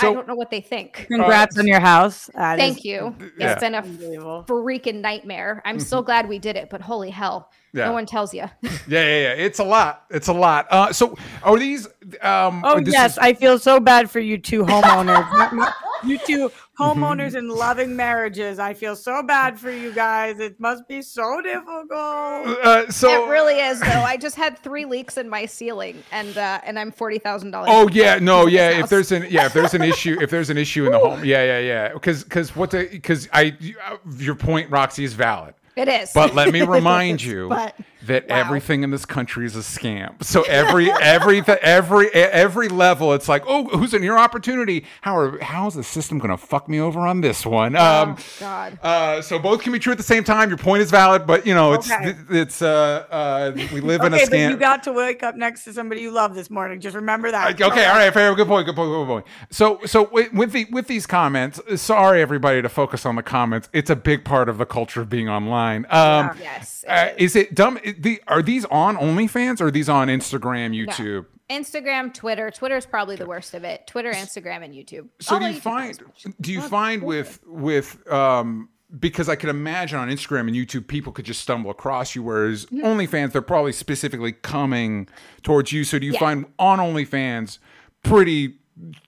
I 0.00 0.12
don't 0.12 0.26
know 0.26 0.34
what 0.34 0.50
they 0.50 0.60
think. 0.60 1.06
Congrats 1.08 1.58
on 1.58 1.66
your 1.66 1.80
house. 1.80 2.30
That 2.34 2.58
Thank 2.58 2.78
is 2.78 2.84
you. 2.84 3.14
Yeah. 3.38 3.52
It's 3.52 3.60
been 3.60 3.74
a 3.74 3.82
freaking 3.82 5.00
nightmare. 5.00 5.62
I'm 5.64 5.78
so 5.80 6.02
glad 6.02 6.28
we 6.28 6.38
did 6.38 6.56
it, 6.56 6.70
but 6.70 6.80
holy 6.80 7.10
hell, 7.10 7.50
yeah. 7.72 7.86
no 7.86 7.92
one 7.92 8.06
tells 8.06 8.32
you. 8.32 8.40
yeah, 8.62 8.68
yeah, 8.88 9.04
yeah. 9.04 9.32
It's 9.34 9.58
a 9.58 9.64
lot. 9.64 10.04
It's 10.10 10.28
a 10.28 10.32
lot. 10.32 10.66
Uh, 10.70 10.92
so 10.92 11.16
are 11.42 11.58
these? 11.58 11.86
Um, 12.20 12.62
Oh 12.64 12.78
yes, 12.78 13.12
is- 13.12 13.18
I 13.18 13.34
feel 13.34 13.58
so 13.58 13.80
bad 13.80 14.10
for 14.10 14.20
you 14.20 14.38
two 14.38 14.64
homeowners. 14.64 15.30
Not- 15.36 15.54
not- 15.54 15.74
you 16.04 16.18
two 16.18 16.50
Mm-hmm. 16.78 17.02
homeowners 17.04 17.34
in 17.34 17.48
loving 17.48 17.94
marriages. 17.96 18.58
I 18.58 18.72
feel 18.72 18.96
so 18.96 19.22
bad 19.22 19.58
for 19.58 19.70
you 19.70 19.92
guys. 19.92 20.40
It 20.40 20.58
must 20.58 20.88
be 20.88 21.02
so 21.02 21.40
difficult. 21.42 21.92
uh, 21.92 22.90
so 22.90 23.24
it 23.24 23.28
really 23.30 23.58
is, 23.60 23.78
though. 23.80 23.86
I 23.88 24.16
just 24.16 24.36
had 24.36 24.58
three 24.58 24.84
leaks 24.86 25.18
in 25.18 25.28
my 25.28 25.44
ceiling, 25.46 26.02
and 26.10 26.36
uh, 26.38 26.60
and 26.64 26.78
I'm 26.78 26.90
forty 26.90 27.18
thousand 27.18 27.50
dollars. 27.50 27.68
Oh 27.72 27.88
yeah, 27.90 28.18
no, 28.18 28.46
yeah. 28.46 28.70
If 28.70 28.76
house. 28.80 28.90
there's 28.90 29.12
an 29.12 29.26
yeah, 29.28 29.46
if 29.46 29.52
there's 29.52 29.74
an 29.74 29.82
issue, 29.82 30.16
if 30.20 30.30
there's 30.30 30.48
an 30.50 30.56
issue 30.56 30.86
in 30.86 30.92
the 30.92 30.98
home, 30.98 31.24
yeah, 31.24 31.44
yeah, 31.44 31.58
yeah. 31.58 31.92
Because 31.92 32.24
because 32.24 32.56
what 32.56 32.70
the 32.70 32.88
because 32.90 33.28
I 33.32 33.56
uh, 33.86 33.96
your 34.16 34.34
point, 34.34 34.70
Roxy, 34.70 35.04
is 35.04 35.12
valid. 35.12 35.54
It 35.76 35.88
is. 35.88 36.10
But 36.14 36.34
let 36.34 36.52
me 36.52 36.62
remind 36.66 37.20
is, 37.20 37.26
you 37.26 37.48
but- 37.48 37.76
that 38.06 38.28
wow. 38.28 38.36
everything 38.36 38.82
in 38.82 38.90
this 38.90 39.04
country 39.04 39.46
is 39.46 39.56
a 39.56 39.60
scam. 39.60 40.22
So 40.22 40.42
every 40.48 40.90
every 40.90 41.40
every 41.46 42.12
every 42.12 42.68
level, 42.68 43.12
it's 43.12 43.28
like, 43.28 43.42
oh, 43.46 43.64
who's 43.68 43.94
in 43.94 44.02
your 44.02 44.18
opportunity? 44.18 44.84
How 45.02 45.16
are 45.16 45.38
how's 45.40 45.74
the 45.74 45.82
system 45.84 46.18
going 46.18 46.30
to 46.30 46.36
fuck 46.36 46.68
me 46.68 46.80
over 46.80 47.00
on 47.00 47.20
this 47.20 47.44
one? 47.46 47.76
Um, 47.76 48.16
oh, 48.18 48.24
God. 48.40 48.78
uh, 48.82 49.22
so 49.22 49.38
both 49.38 49.62
can 49.62 49.72
be 49.72 49.78
true 49.78 49.92
at 49.92 49.98
the 49.98 50.04
same 50.04 50.24
time. 50.24 50.48
Your 50.48 50.58
point 50.58 50.82
is 50.82 50.90
valid, 50.90 51.26
but 51.26 51.46
you 51.46 51.54
know, 51.54 51.72
it's 51.74 51.90
Okay. 51.90 52.14
it's 52.30 52.62
uh, 52.62 53.06
uh, 53.10 53.52
we 53.72 53.80
live 53.80 54.02
in 54.02 54.12
a 54.12 54.16
Okay, 54.16 54.24
but 54.26 54.32
scam. 54.36 54.50
you 54.50 54.56
got 54.56 54.82
to 54.84 54.92
wake 54.92 55.22
up 55.22 55.36
next 55.36 55.64
to 55.64 55.72
somebody 55.72 56.00
you 56.00 56.10
love 56.10 56.34
this 56.34 56.50
morning. 56.50 56.80
Just 56.80 56.96
remember 56.96 57.30
that. 57.30 57.60
Okay, 57.60 57.84
all 57.84 57.94
right, 57.96 58.12
fair, 58.12 58.34
good 58.34 58.46
point, 58.46 58.66
good 58.66 58.76
point, 58.76 58.90
good 58.90 59.06
point. 59.06 59.26
So, 59.50 59.80
so 59.86 60.08
with, 60.10 60.32
with 60.32 60.52
the 60.52 60.66
with 60.70 60.86
these 60.86 61.06
comments, 61.06 61.60
sorry 61.80 62.22
everybody 62.22 62.62
to 62.62 62.68
focus 62.68 63.04
on 63.06 63.16
the 63.16 63.22
comments. 63.22 63.68
It's 63.72 63.90
a 63.90 63.96
big 63.96 64.24
part 64.24 64.48
of 64.48 64.58
the 64.58 64.66
culture 64.66 65.00
of 65.00 65.08
being 65.08 65.28
online. 65.28 65.86
Um, 65.90 66.30
Yes, 66.40 66.84
it 66.84 66.90
uh, 66.90 67.10
is. 67.16 67.32
is 67.32 67.36
it 67.36 67.54
dumb? 67.54 67.78
The 67.98 68.22
are 68.28 68.42
these 68.42 68.64
on 68.66 68.96
OnlyFans 68.96 69.60
or 69.60 69.66
are 69.66 69.70
these 69.70 69.88
on 69.88 70.08
Instagram, 70.08 70.70
YouTube? 70.76 71.26
Instagram, 71.50 72.14
Twitter. 72.14 72.50
Twitter's 72.50 72.86
probably 72.86 73.16
the 73.16 73.26
worst 73.26 73.52
of 73.54 73.64
it. 73.64 73.86
Twitter, 73.86 74.12
Instagram, 74.12 74.64
and 74.64 74.72
YouTube. 74.74 75.08
So 75.20 75.34
All 75.34 75.40
do 75.40 75.46
you 75.48 75.54
YouTube 75.54 75.62
find 75.62 75.98
do 76.40 76.52
you 76.52 76.60
find 76.62 77.02
with 77.02 77.40
with 77.46 78.10
um 78.10 78.68
because 78.98 79.28
I 79.28 79.36
could 79.36 79.48
imagine 79.48 79.98
on 79.98 80.08
Instagram 80.08 80.40
and 80.48 80.50
YouTube 80.50 80.86
people 80.86 81.12
could 81.12 81.24
just 81.24 81.40
stumble 81.40 81.70
across 81.70 82.14
you, 82.14 82.22
whereas 82.22 82.66
Mm-hmm. 82.66 82.86
OnlyFans 82.86 83.32
they're 83.32 83.42
probably 83.42 83.72
specifically 83.72 84.32
coming 84.32 85.08
towards 85.42 85.72
you. 85.72 85.84
So 85.84 85.98
do 85.98 86.06
you 86.06 86.12
Yeah. 86.12 86.18
find 86.20 86.46
on 86.58 86.78
OnlyFans 86.78 87.58
pretty 88.02 88.58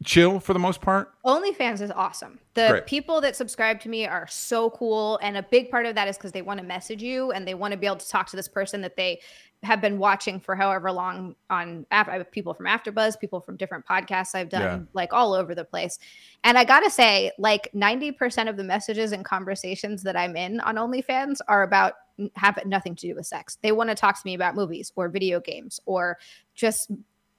chill 0.04 0.40
for 0.40 0.52
the 0.52 0.58
most 0.58 0.80
part? 0.80 1.12
OnlyFans 1.24 1.80
is 1.80 1.90
awesome. 1.90 2.38
The 2.54 2.68
Great. 2.70 2.86
people 2.86 3.20
that 3.22 3.34
subscribe 3.34 3.80
to 3.80 3.88
me 3.88 4.06
are 4.06 4.26
so 4.26 4.70
cool. 4.70 5.18
And 5.22 5.36
a 5.36 5.42
big 5.42 5.70
part 5.70 5.86
of 5.86 5.94
that 5.94 6.06
is 6.08 6.16
because 6.16 6.32
they 6.32 6.42
want 6.42 6.60
to 6.60 6.66
message 6.66 7.02
you 7.02 7.32
and 7.32 7.46
they 7.46 7.54
want 7.54 7.72
to 7.72 7.78
be 7.78 7.86
able 7.86 7.96
to 7.96 8.08
talk 8.08 8.28
to 8.30 8.36
this 8.36 8.48
person 8.48 8.80
that 8.82 8.96
they 8.96 9.20
have 9.62 9.80
been 9.80 9.98
watching 9.98 10.38
for 10.38 10.54
however 10.54 10.92
long 10.92 11.34
on 11.48 11.86
I 11.90 11.96
have 12.04 12.30
people 12.30 12.52
from 12.52 12.66
AfterBuzz, 12.66 13.18
people 13.18 13.40
from 13.40 13.56
different 13.56 13.86
podcasts 13.86 14.34
I've 14.34 14.50
done, 14.50 14.62
Yeah. 14.62 14.78
like 14.92 15.14
all 15.14 15.32
over 15.32 15.54
the 15.54 15.64
place. 15.64 15.98
And 16.44 16.58
I 16.58 16.64
gotta 16.64 16.90
say, 16.90 17.32
like 17.38 17.70
90% 17.74 18.48
of 18.50 18.58
the 18.58 18.64
messages 18.64 19.12
and 19.12 19.24
conversations 19.24 20.02
that 20.02 20.16
I'm 20.16 20.36
in 20.36 20.60
on 20.60 20.76
OnlyFans 20.76 21.38
are 21.48 21.62
about 21.62 21.94
have 22.36 22.58
nothing 22.66 22.94
to 22.94 23.08
do 23.08 23.14
with 23.14 23.26
sex. 23.26 23.58
They 23.62 23.72
want 23.72 23.88
to 23.90 23.96
talk 23.96 24.14
to 24.16 24.26
me 24.26 24.34
about 24.34 24.54
movies 24.54 24.92
or 24.94 25.08
video 25.08 25.40
games 25.40 25.80
or 25.86 26.18
just 26.54 26.90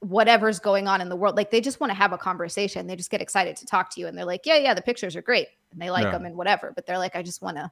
whatever's 0.08 0.60
going 0.60 0.88
on 0.88 1.02
in 1.02 1.10
the 1.10 1.16
world. 1.16 1.36
Like 1.36 1.52
they 1.52 1.62
just 1.62 1.80
want 1.80 1.90
to 1.92 1.96
have 1.96 2.14
a 2.14 2.18
conversation. 2.18 2.88
They 2.88 2.96
just 2.96 3.10
get 3.10 3.22
excited 3.22 3.56
to 3.58 3.66
talk 3.66 3.90
to 3.92 4.00
you 4.00 4.08
and 4.08 4.18
they're 4.18 4.26
like, 4.26 4.46
yeah, 4.46 4.58
yeah, 4.58 4.74
the 4.74 4.82
pictures 4.82 5.16
are 5.16 5.22
great. 5.22 5.48
And 5.72 5.82
they 5.82 5.90
like 5.90 6.06
Yeah. 6.06 6.12
them 6.12 6.26
and 6.26 6.36
whatever. 6.36 6.72
But 6.76 6.86
they're 6.86 6.98
like, 7.00 7.16
I 7.16 7.24
just 7.24 7.42
want 7.42 7.58
to. 7.58 7.72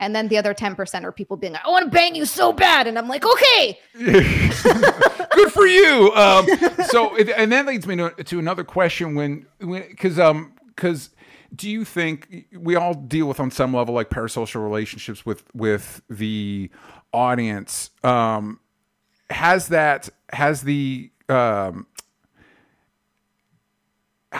And 0.00 0.14
then 0.16 0.28
the 0.28 0.38
other 0.38 0.54
10% 0.54 1.04
are 1.04 1.12
people 1.12 1.36
being 1.36 1.52
like, 1.52 1.64
I 1.64 1.68
want 1.68 1.84
to 1.84 1.90
bang 1.90 2.14
you 2.14 2.24
so 2.24 2.52
bad. 2.54 2.86
And 2.86 2.98
I'm 2.98 3.06
like, 3.08 3.24
okay. 3.26 3.78
Good 3.94 5.52
for 5.52 5.66
you. 5.66 6.12
Um, 6.14 6.46
so, 6.88 7.14
it- 7.16 7.28
and 7.30 7.52
that 7.52 7.66
leads 7.66 7.86
me 7.86 7.96
to, 7.96 8.10
to 8.10 8.38
another 8.38 8.64
question. 8.64 9.14
When, 9.14 9.46
when, 9.60 9.86
because, 9.88 10.18
um, 10.18 10.54
because, 10.74 11.10
do 11.54 11.68
you 11.68 11.84
think 11.84 12.46
we 12.56 12.76
all 12.76 12.94
deal 12.94 13.26
with 13.26 13.40
on 13.40 13.50
some 13.50 13.74
level 13.74 13.92
like 13.94 14.08
parasocial 14.08 14.62
relationships 14.62 15.26
with 15.26 15.42
with 15.52 16.00
the 16.08 16.70
audience? 17.12 17.90
Um, 18.04 18.60
has 19.30 19.68
that 19.68 20.08
has 20.32 20.62
the 20.62 21.10
um, 21.30 21.86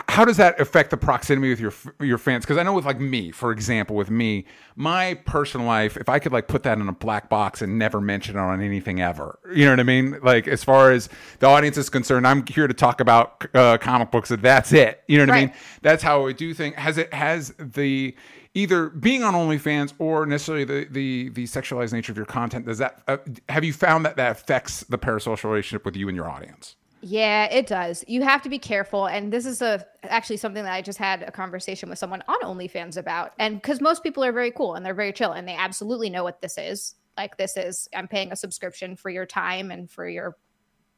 how 0.07 0.23
does 0.23 0.37
that 0.37 0.57
affect 0.59 0.89
the 0.89 0.95
proximity 0.95 1.49
with 1.49 1.59
your 1.59 1.73
your 1.99 2.17
fans? 2.17 2.45
Because 2.45 2.57
I 2.57 2.63
know 2.63 2.73
with 2.73 2.85
like 2.85 3.01
me, 3.01 3.29
for 3.31 3.51
example, 3.51 3.95
with 3.95 4.09
me, 4.09 4.45
my 4.77 5.15
personal 5.25 5.67
life, 5.67 5.97
if 5.97 6.07
I 6.07 6.17
could 6.19 6.31
like 6.31 6.47
put 6.47 6.63
that 6.63 6.77
in 6.77 6.87
a 6.87 6.93
black 6.93 7.29
box 7.29 7.61
and 7.61 7.77
never 7.77 7.99
mention 7.99 8.37
it 8.37 8.39
on 8.39 8.61
anything 8.61 9.01
ever, 9.01 9.37
you 9.53 9.65
know 9.65 9.71
what 9.71 9.81
I 9.81 9.83
mean? 9.83 10.17
Like 10.23 10.47
as 10.47 10.63
far 10.63 10.91
as 10.91 11.09
the 11.39 11.47
audience 11.47 11.77
is 11.77 11.89
concerned, 11.89 12.25
I'm 12.25 12.45
here 12.47 12.67
to 12.67 12.73
talk 12.73 13.01
about 13.01 13.53
uh, 13.53 13.77
comic 13.79 14.11
books, 14.11 14.31
and 14.31 14.41
that's 14.41 14.71
it. 14.71 15.03
You 15.07 15.17
know 15.17 15.25
what 15.25 15.35
I 15.35 15.45
mean? 15.47 15.53
That's 15.81 16.03
how 16.03 16.25
I 16.25 16.31
do 16.31 16.53
things. 16.53 16.75
Has 16.75 16.97
it 16.97 17.13
has 17.13 17.53
the 17.59 18.15
either 18.53 18.89
being 18.89 19.23
on 19.23 19.33
OnlyFans 19.33 19.93
or 19.99 20.25
necessarily 20.25 20.63
the 20.63 20.87
the 20.89 21.29
the 21.29 21.43
sexualized 21.43 21.91
nature 21.91 22.13
of 22.13 22.17
your 22.17 22.25
content? 22.25 22.65
Does 22.65 22.77
that 22.77 23.01
uh, 23.09 23.17
have 23.49 23.65
you 23.65 23.73
found 23.73 24.05
that 24.05 24.15
that 24.15 24.31
affects 24.31 24.85
the 24.85 24.97
parasocial 24.97 25.49
relationship 25.49 25.83
with 25.83 25.97
you 25.97 26.07
and 26.07 26.15
your 26.15 26.29
audience? 26.29 26.77
Yeah, 27.01 27.45
it 27.45 27.65
does. 27.67 28.03
You 28.07 28.21
have 28.21 28.41
to 28.43 28.49
be 28.49 28.59
careful. 28.59 29.07
And 29.07 29.33
this 29.33 29.45
is 29.45 29.61
a 29.61 29.85
actually 30.03 30.37
something 30.37 30.63
that 30.63 30.73
I 30.73 30.81
just 30.81 30.99
had 30.99 31.23
a 31.23 31.31
conversation 31.31 31.89
with 31.89 31.97
someone 31.97 32.23
on 32.27 32.41
OnlyFans 32.41 32.97
about. 32.97 33.33
And 33.39 33.59
because 33.59 33.81
most 33.81 34.03
people 34.03 34.23
are 34.23 34.31
very 34.31 34.51
cool 34.51 34.75
and 34.75 34.85
they're 34.85 34.93
very 34.93 35.11
chill 35.11 35.31
and 35.31 35.47
they 35.47 35.55
absolutely 35.55 36.09
know 36.09 36.23
what 36.23 36.41
this 36.41 36.57
is. 36.57 36.95
Like 37.17 37.37
this 37.37 37.57
is 37.57 37.89
I'm 37.95 38.07
paying 38.07 38.31
a 38.31 38.35
subscription 38.35 38.95
for 38.95 39.09
your 39.09 39.25
time 39.25 39.71
and 39.71 39.89
for 39.89 40.07
your 40.07 40.37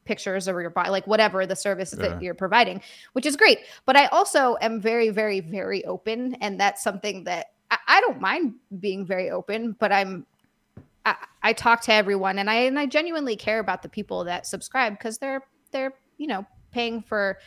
pictures 0.04 0.46
or 0.46 0.60
your 0.60 0.70
body, 0.70 0.90
like 0.90 1.06
whatever 1.06 1.46
the 1.46 1.56
service 1.56 1.94
Yeah. 1.96 2.08
that 2.08 2.22
you're 2.22 2.34
providing, 2.34 2.82
which 3.14 3.24
is 3.24 3.36
great. 3.36 3.60
But 3.86 3.96
I 3.96 4.06
also 4.06 4.56
am 4.60 4.80
very, 4.80 5.08
very, 5.08 5.40
very 5.40 5.84
open. 5.86 6.34
And 6.34 6.60
that's 6.60 6.82
something 6.82 7.24
that 7.24 7.52
I, 7.70 7.78
I 7.88 8.00
don't 8.02 8.20
mind 8.20 8.54
being 8.78 9.06
very 9.06 9.30
open, 9.30 9.74
but 9.78 9.90
I'm 9.90 10.26
I, 11.06 11.16
I 11.42 11.52
talk 11.54 11.82
to 11.82 11.92
everyone 11.92 12.38
and 12.38 12.50
I 12.50 12.54
and 12.56 12.78
I 12.78 12.86
genuinely 12.86 13.36
care 13.36 13.58
about 13.58 13.82
the 13.82 13.88
people 13.88 14.24
that 14.24 14.46
subscribe 14.46 14.98
because 14.98 15.18
they're 15.18 15.42
they're 15.74 15.92
you 16.16 16.26
know 16.26 16.46
paying 16.70 17.02
for 17.02 17.38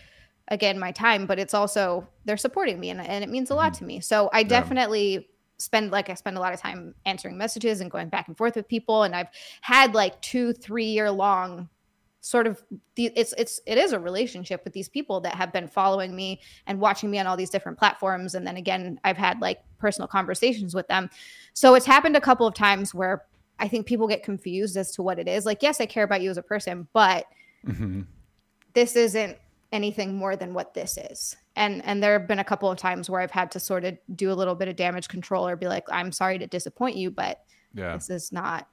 again 0.49 0.80
my 0.80 0.91
time, 0.91 1.25
but 1.25 1.39
it's 1.39 1.53
also 1.53 2.07
they're 2.25 2.38
supporting 2.38 2.80
me 2.80 2.89
and, 2.89 3.01
and 3.01 3.23
it 3.23 3.30
means 3.30 3.49
a 3.49 3.55
lot 3.55 3.73
to 3.75 3.84
me. 3.84 3.99
So 3.99 4.30
I 4.32 4.43
definitely 4.43 5.28
spend 5.57 5.91
like 5.91 6.09
I 6.09 6.13
spend 6.13 6.38
a 6.38 6.39
lot 6.39 6.53
of 6.53 6.61
time 6.61 6.93
answering 7.05 7.38
messages 7.38 7.82
and 7.82 7.91
going 7.91 8.09
back 8.09 8.28
and 8.28 8.38
forth 8.38 8.55
with 8.55 8.67
people. 8.67 9.03
And 9.03 9.15
I've 9.15 9.30
had 9.61 9.93
like 9.93 10.21
two, 10.21 10.53
three 10.53 10.86
year 10.86 11.11
long 11.11 11.69
sort 12.21 12.47
of 12.47 12.61
the 12.95 13.05
it's 13.15 13.34
it's 13.38 13.61
it 13.65 13.78
is 13.78 13.93
a 13.93 13.99
relationship 13.99 14.63
with 14.63 14.73
these 14.73 14.89
people 14.89 15.21
that 15.21 15.36
have 15.36 15.53
been 15.53 15.67
following 15.67 16.15
me 16.15 16.41
and 16.65 16.80
watching 16.80 17.09
me 17.09 17.19
on 17.19 17.28
all 17.28 17.38
these 17.38 17.49
different 17.49 17.78
platforms 17.78 18.36
and 18.36 18.45
then 18.45 18.57
again 18.57 18.99
I've 19.03 19.17
had 19.17 19.39
like 19.39 19.61
personal 19.78 20.07
conversations 20.07 20.73
with 20.73 20.88
them 20.88 21.09
so 21.53 21.75
it's 21.75 21.86
happened 21.86 22.17
a 22.17 22.21
couple 22.21 22.45
of 22.45 22.53
times 22.53 22.93
where 22.93 23.23
I 23.59 23.69
think 23.69 23.86
people 23.86 24.07
get 24.09 24.23
confused 24.23 24.75
as 24.75 24.91
to 24.93 25.03
what 25.03 25.19
it 25.19 25.28
is 25.30 25.45
like 25.45 25.63
yes 25.63 25.80
I 25.80 25.86
care 25.86 26.03
about 26.03 26.21
you 26.21 26.30
as 26.30 26.38
a 26.38 26.41
person 26.41 26.88
but 26.91 27.28
Mm-hmm. 27.65 28.01
This 28.78 28.95
isn't 28.95 29.36
anything 29.71 30.15
more 30.15 30.36
than 30.36 30.53
what 30.53 30.73
this 30.75 30.97
is 31.11 31.36
and 31.55 31.84
and 31.84 32.01
there 32.03 32.13
have 32.17 32.28
been 32.28 32.38
a 32.39 32.43
couple 32.43 32.69
of 32.69 32.78
times 32.78 33.09
where 33.09 33.19
I've 33.21 33.32
had 33.32 33.49
to 33.51 33.59
sort 33.59 33.84
of 33.86 33.97
do 34.15 34.32
a 34.32 34.38
little 34.39 34.53
bit 34.53 34.67
of 34.67 34.75
damage 34.75 35.07
control 35.07 35.47
or 35.47 35.55
be 35.55 35.67
like 35.67 35.84
I'm 35.91 36.11
sorry 36.11 36.38
to 36.38 36.45
disappoint 36.47 36.95
you 36.95 37.09
but 37.09 37.41
Yeah. 37.73 37.95
this 37.95 38.09
is 38.11 38.32
not 38.32 38.67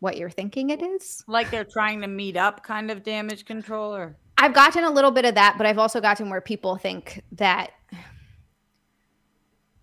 what 0.00 0.16
you're 0.16 0.30
thinking 0.30 0.70
it 0.70 0.82
is 0.82 1.22
Like 1.26 1.50
they're 1.50 1.64
trying 1.78 2.00
to 2.00 2.08
meet 2.08 2.36
up, 2.38 2.62
kind 2.62 2.90
of 2.90 3.02
damage 3.02 3.44
control, 3.44 3.94
or 3.94 4.16
I've 4.38 4.54
gotten 4.54 4.82
a 4.84 4.90
little 4.90 5.10
bit 5.12 5.24
of 5.24 5.34
that, 5.36 5.54
but 5.58 5.66
I've 5.66 5.78
also 5.78 6.00
gotten 6.00 6.28
where 6.30 6.40
people 6.40 6.76
think 6.76 7.22
that 7.32 7.70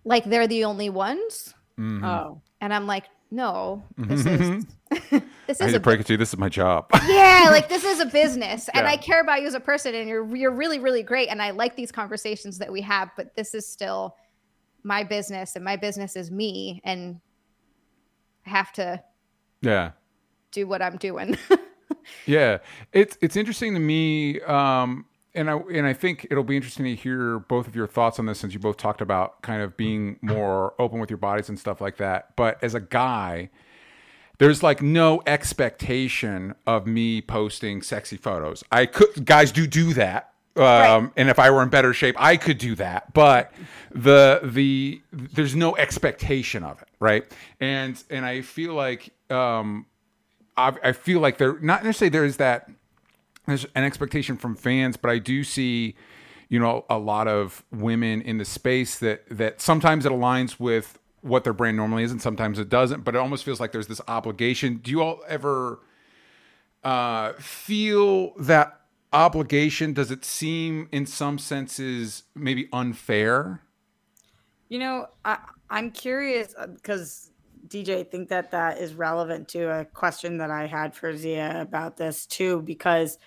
like 0.04 0.24
they're 0.24 0.46
the 0.48 0.64
only 0.64 0.90
ones. 0.90 1.54
Mhm. 1.78 2.04
oh, 2.04 2.40
And 2.60 2.74
I'm 2.74 2.86
like, 2.86 3.04
no, 3.30 3.82
this 3.96 4.26
is 4.26 4.66
this 5.46 5.60
I 5.60 5.66
is 5.66 5.72
to 5.72 5.76
a 5.76 5.80
break 5.80 6.00
it 6.00 6.06
to 6.06 6.14
you. 6.14 6.16
This 6.16 6.32
is 6.32 6.38
my 6.38 6.48
job. 6.48 6.90
yeah, 7.08 7.48
like 7.50 7.68
this 7.68 7.84
is 7.84 8.00
a 8.00 8.06
business, 8.22 8.68
and 8.74 8.84
Yeah. 8.84 8.90
I 8.90 8.96
care 8.96 9.20
about 9.20 9.40
you 9.40 9.46
as 9.46 9.54
a 9.54 9.60
person, 9.60 9.94
and 9.94 10.08
you're 10.08 10.36
you're 10.36 10.50
really 10.50 10.78
really 10.78 11.02
great, 11.02 11.28
and 11.28 11.40
I 11.42 11.50
like 11.50 11.76
these 11.76 11.92
conversations 11.92 12.58
that 12.58 12.70
we 12.70 12.80
have. 12.82 13.10
But 13.16 13.34
this 13.34 13.54
is 13.54 13.66
still 13.66 14.16
my 14.82 15.04
business, 15.04 15.56
and 15.56 15.64
my 15.64 15.76
business 15.76 16.16
is 16.16 16.30
me, 16.30 16.80
and 16.84 17.20
I 18.46 18.50
have 18.50 18.72
to 18.74 19.02
yeah. 19.60 19.92
do 20.50 20.66
what 20.66 20.82
I'm 20.82 20.96
doing. 20.96 21.36
Yeah, 22.26 22.58
it's 22.92 23.16
it's 23.20 23.36
interesting 23.36 23.74
to 23.74 23.80
me, 23.80 24.40
um, 24.42 25.06
and 25.34 25.48
I 25.48 25.56
and 25.56 25.86
I 25.86 25.92
think 25.92 26.26
it'll 26.30 26.42
be 26.44 26.56
interesting 26.56 26.84
to 26.84 26.94
hear 26.96 27.38
both 27.38 27.66
of 27.68 27.76
your 27.76 27.86
thoughts 27.86 28.18
on 28.18 28.26
this, 28.26 28.40
since 28.40 28.52
you 28.52 28.58
both 28.58 28.76
talked 28.76 29.00
about 29.00 29.40
kind 29.42 29.62
of 29.62 29.76
being 29.76 30.18
more 30.20 30.74
open 30.80 30.98
with 30.98 31.10
your 31.10 31.16
bodies 31.18 31.48
and 31.48 31.58
stuff 31.58 31.80
like 31.80 31.98
that. 31.98 32.34
But 32.36 32.62
as 32.62 32.74
a 32.74 32.80
guy, 32.80 33.50
there's 34.42 34.60
like 34.60 34.82
no 34.82 35.22
expectation 35.24 36.52
of 36.66 36.84
me 36.84 37.22
posting 37.22 37.80
sexy 37.80 38.16
photos. 38.16 38.64
I 38.72 38.86
could, 38.86 39.24
guys 39.24 39.52
do 39.52 39.68
do 39.68 39.94
that. 39.94 40.32
Um, 40.56 41.12
and 41.16 41.28
if 41.30 41.38
I 41.38 41.48
were 41.50 41.62
in 41.62 41.68
better 41.68 41.94
shape, 41.94 42.16
I 42.18 42.36
could 42.36 42.58
do 42.58 42.74
that. 42.74 43.14
But 43.14 43.52
the 43.92 44.40
the 44.42 45.00
there's 45.12 45.54
no 45.54 45.76
expectation 45.76 46.64
of 46.64 46.82
it, 46.82 46.88
right? 46.98 47.24
And 47.60 48.02
and 48.10 48.26
I 48.26 48.42
feel 48.42 48.74
like 48.74 49.10
um, 49.30 49.86
I, 50.56 50.74
I 50.82 50.92
feel 50.92 51.20
like 51.20 51.38
there 51.38 51.60
not 51.60 51.84
necessarily 51.84 52.10
there 52.10 52.24
is 52.24 52.38
that 52.38 52.68
there's 53.46 53.64
an 53.76 53.84
expectation 53.84 54.36
from 54.36 54.56
fans, 54.56 54.96
but 54.96 55.10
I 55.10 55.18
do 55.18 55.44
see, 55.44 55.94
you 56.48 56.58
know, 56.58 56.84
a 56.90 56.98
lot 56.98 57.28
of 57.28 57.64
women 57.70 58.22
in 58.22 58.38
the 58.38 58.44
space 58.44 58.98
that 58.98 59.22
that 59.30 59.60
sometimes 59.60 60.04
it 60.04 60.10
aligns 60.10 60.58
with 60.58 60.98
what 61.22 61.44
their 61.44 61.52
brand 61.52 61.76
normally 61.76 62.04
is, 62.04 62.12
and 62.12 62.20
sometimes 62.20 62.58
it 62.58 62.68
doesn't. 62.68 63.04
But 63.04 63.14
it 63.14 63.18
almost 63.18 63.44
feels 63.44 63.58
like 63.58 63.72
there's 63.72 63.86
this 63.86 64.00
obligation. 64.06 64.76
Do 64.76 64.90
you 64.90 65.02
all 65.02 65.20
ever 65.26 65.80
uh, 66.84 67.32
feel 67.34 68.34
that 68.38 68.80
obligation? 69.12 69.92
Does 69.92 70.10
it 70.10 70.24
seem, 70.24 70.88
in 70.92 71.06
some 71.06 71.38
senses, 71.38 72.24
maybe 72.34 72.68
unfair? 72.72 73.62
you 74.72 74.78
know, 74.78 75.06
I 75.22 75.36
I'm 75.68 75.90
curious 75.90 76.54
because 76.74 77.30
DJ, 77.68 77.98
I 77.98 78.04
think 78.04 78.30
that 78.30 78.52
that 78.52 78.78
is 78.78 78.94
relevant 78.94 79.48
to 79.48 79.64
a 79.64 79.84
question 79.84 80.38
that 80.38 80.50
I 80.50 80.66
had 80.66 80.94
for 80.94 81.12
Xia 81.12 81.60
about 81.60 81.98
this 81.98 82.24
too, 82.24 82.62
because 82.62 83.18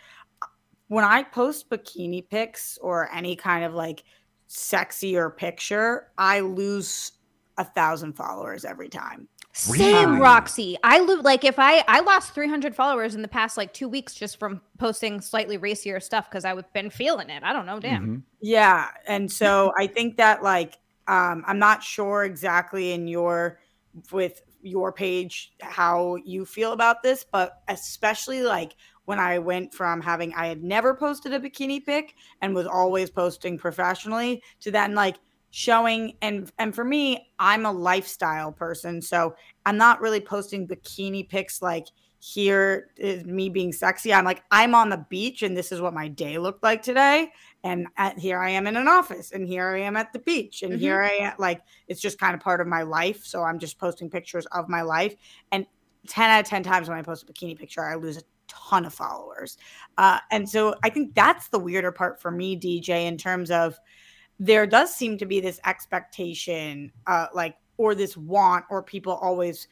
when 0.88 1.04
I 1.04 1.22
post 1.22 1.70
bikini 1.70 2.28
pics 2.28 2.80
or 2.82 3.14
any 3.14 3.36
kind 3.36 3.64
of 3.64 3.76
like 3.76 4.06
sexier 4.50 5.38
picture, 5.38 6.08
I 6.18 6.40
lose 6.40 7.12
a 7.58 7.64
thousand 7.64 8.14
followers 8.14 8.66
every 8.66 8.90
time. 8.90 9.28
Same, 9.54 10.10
Really? 10.10 10.22
Roxy. 10.22 10.78
I 10.84 11.00
lo- 11.00 11.22
like 11.22 11.46
if 11.46 11.58
I 11.58 11.84
I 11.88 12.02
lost 12.02 12.34
300 12.34 12.76
followers 12.76 13.16
in 13.16 13.22
the 13.22 13.28
past 13.30 13.56
like 13.56 13.74
two 13.74 13.88
weeks 13.88 14.14
just 14.14 14.38
from 14.38 14.60
posting 14.80 15.22
slightly 15.22 15.56
racier 15.56 16.02
stuff 16.02 16.30
because 16.30 16.44
I've 16.44 16.72
been 16.74 16.90
feeling 16.90 17.30
it. 17.30 17.42
I 17.44 17.54
don't 17.54 17.66
know, 17.66 17.80
damn. 17.80 18.06
Mhm. 18.08 18.22
Yeah. 18.42 18.90
And 19.08 19.32
so 19.32 19.72
I 19.78 19.88
think 19.88 20.18
that 20.18 20.44
like 20.44 20.78
um 21.08 21.44
I'm 21.48 21.60
not 21.60 21.82
sure 21.84 22.26
exactly 22.26 22.92
in 22.92 23.08
your 23.08 23.60
with 24.12 24.42
your 24.62 24.92
page 24.92 25.54
how 25.62 26.18
you 26.26 26.44
feel 26.46 26.74
about 26.74 27.02
this, 27.02 27.24
but 27.32 27.62
especially 27.70 28.42
like 28.42 28.76
when 29.06 29.20
I 29.20 29.40
went 29.40 29.74
from 29.74 30.02
having 30.02 30.34
I 30.34 30.48
had 30.48 30.64
never 30.64 30.94
posted 30.96 31.32
a 31.32 31.40
bikini 31.40 31.86
pic 31.86 32.14
and 32.42 32.54
was 32.54 32.68
always 32.68 33.10
posting 33.10 33.58
professionally 33.58 34.44
to 34.62 34.72
then 34.72 34.96
like 34.96 35.16
showing 35.56 36.18
and 36.22 36.52
and 36.60 36.76
for 36.76 36.84
me 36.84 37.32
I'm 37.40 37.66
a 37.66 37.72
lifestyle 37.72 38.52
person 38.52 39.02
so 39.02 39.36
I'm 39.66 39.78
not 39.78 40.02
really 40.02 40.20
posting 40.20 40.68
bikini 40.68 41.30
pics 41.30 41.62
like 41.62 41.86
here 42.20 42.90
is 42.98 43.24
me 43.24 43.48
being 43.48 43.72
sexy 43.72 44.14
I'm 44.14 44.26
like 44.26 44.44
I'm 44.52 44.76
on 44.76 44.90
the 44.90 45.06
beach 45.10 45.44
and 45.44 45.56
this 45.56 45.72
is 45.72 45.80
what 45.80 45.94
my 45.94 46.10
day 46.10 46.40
looked 46.40 46.62
like 46.62 46.82
today 46.82 47.32
and 47.64 47.88
at, 47.96 48.20
here 48.20 48.38
I 48.40 48.50
am 48.50 48.68
in 48.68 48.76
an 48.76 48.88
office, 48.90 49.32
and 49.32 49.48
here 49.48 49.70
I 49.70 49.80
am 49.80 49.96
at 49.96 50.14
the 50.14 50.20
beach, 50.20 50.62
and 50.62 50.74
Mhm. 50.74 50.80
here 50.80 51.02
I 51.02 51.10
am. 51.14 51.34
Like 51.40 51.64
it's 51.88 52.00
just 52.00 52.20
kind 52.20 52.36
of 52.36 52.40
part 52.40 52.62
of 52.62 52.68
my 52.68 52.84
life. 52.84 53.26
So 53.26 53.42
I'm 53.42 53.58
just 53.58 53.80
posting 53.80 54.08
pictures 54.08 54.46
of 54.48 54.70
my 54.70 54.84
life, 54.84 55.16
and 55.52 55.66
ten 56.08 56.30
out 56.30 56.42
of 56.42 56.46
ten 56.46 56.62
times 56.62 56.90
when 56.90 56.98
I 56.98 57.02
post 57.02 57.24
a 57.24 57.26
bikini 57.26 57.58
picture, 57.58 57.84
I 57.84 57.96
lose 57.96 58.18
a 58.18 58.22
ton 58.48 58.86
of 58.86 58.94
followers. 58.94 59.58
Uh, 59.98 60.20
and 60.32 60.48
so 60.48 60.76
I 60.84 60.90
think 60.90 61.16
that's 61.16 61.48
the 61.50 61.58
weirder 61.58 61.92
part 61.92 62.22
for 62.22 62.30
me, 62.30 62.56
DJ, 62.56 63.08
in 63.08 63.18
terms 63.18 63.50
of 63.50 63.80
there 64.40 64.68
does 64.68 64.94
seem 64.96 65.18
to 65.18 65.26
be 65.26 65.40
this 65.40 65.60
expectation, 65.66 66.92
uh, 67.08 67.28
like 67.34 67.56
or 67.78 67.96
this 67.96 68.16
want, 68.18 68.66
or 68.70 68.82
people 68.84 69.14
always 69.14 69.68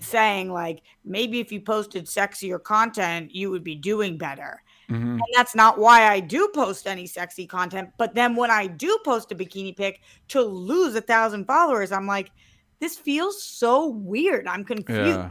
saying 0.00 0.50
like 0.50 0.82
maybe 1.04 1.40
if 1.40 1.52
you 1.52 1.60
posted 1.60 2.06
sexier 2.06 2.62
content, 2.62 3.34
you 3.34 3.50
would 3.50 3.62
be 3.62 3.74
doing 3.74 4.16
better 4.16 4.62
Mhm. 4.88 5.12
and 5.14 5.22
that's 5.34 5.54
not 5.54 5.78
why 5.78 6.06
I 6.10 6.20
do 6.20 6.48
post 6.54 6.86
any 6.86 7.06
sexy 7.06 7.46
content. 7.46 7.90
But 7.96 8.14
then 8.14 8.34
when 8.34 8.50
I 8.50 8.66
do 8.66 8.98
post 9.04 9.30
a 9.32 9.34
bikini 9.34 9.74
pic 9.76 10.00
to 10.28 10.42
lose 10.42 10.94
a 10.94 11.00
thousand 11.00 11.46
followers, 11.46 11.92
I'm 11.92 12.06
like, 12.06 12.30
this 12.80 12.96
feels 12.96 13.42
so 13.42 13.86
weird. 13.88 14.46
I'm 14.46 14.64
confused. 14.64 15.00
Yeah. 15.00 15.30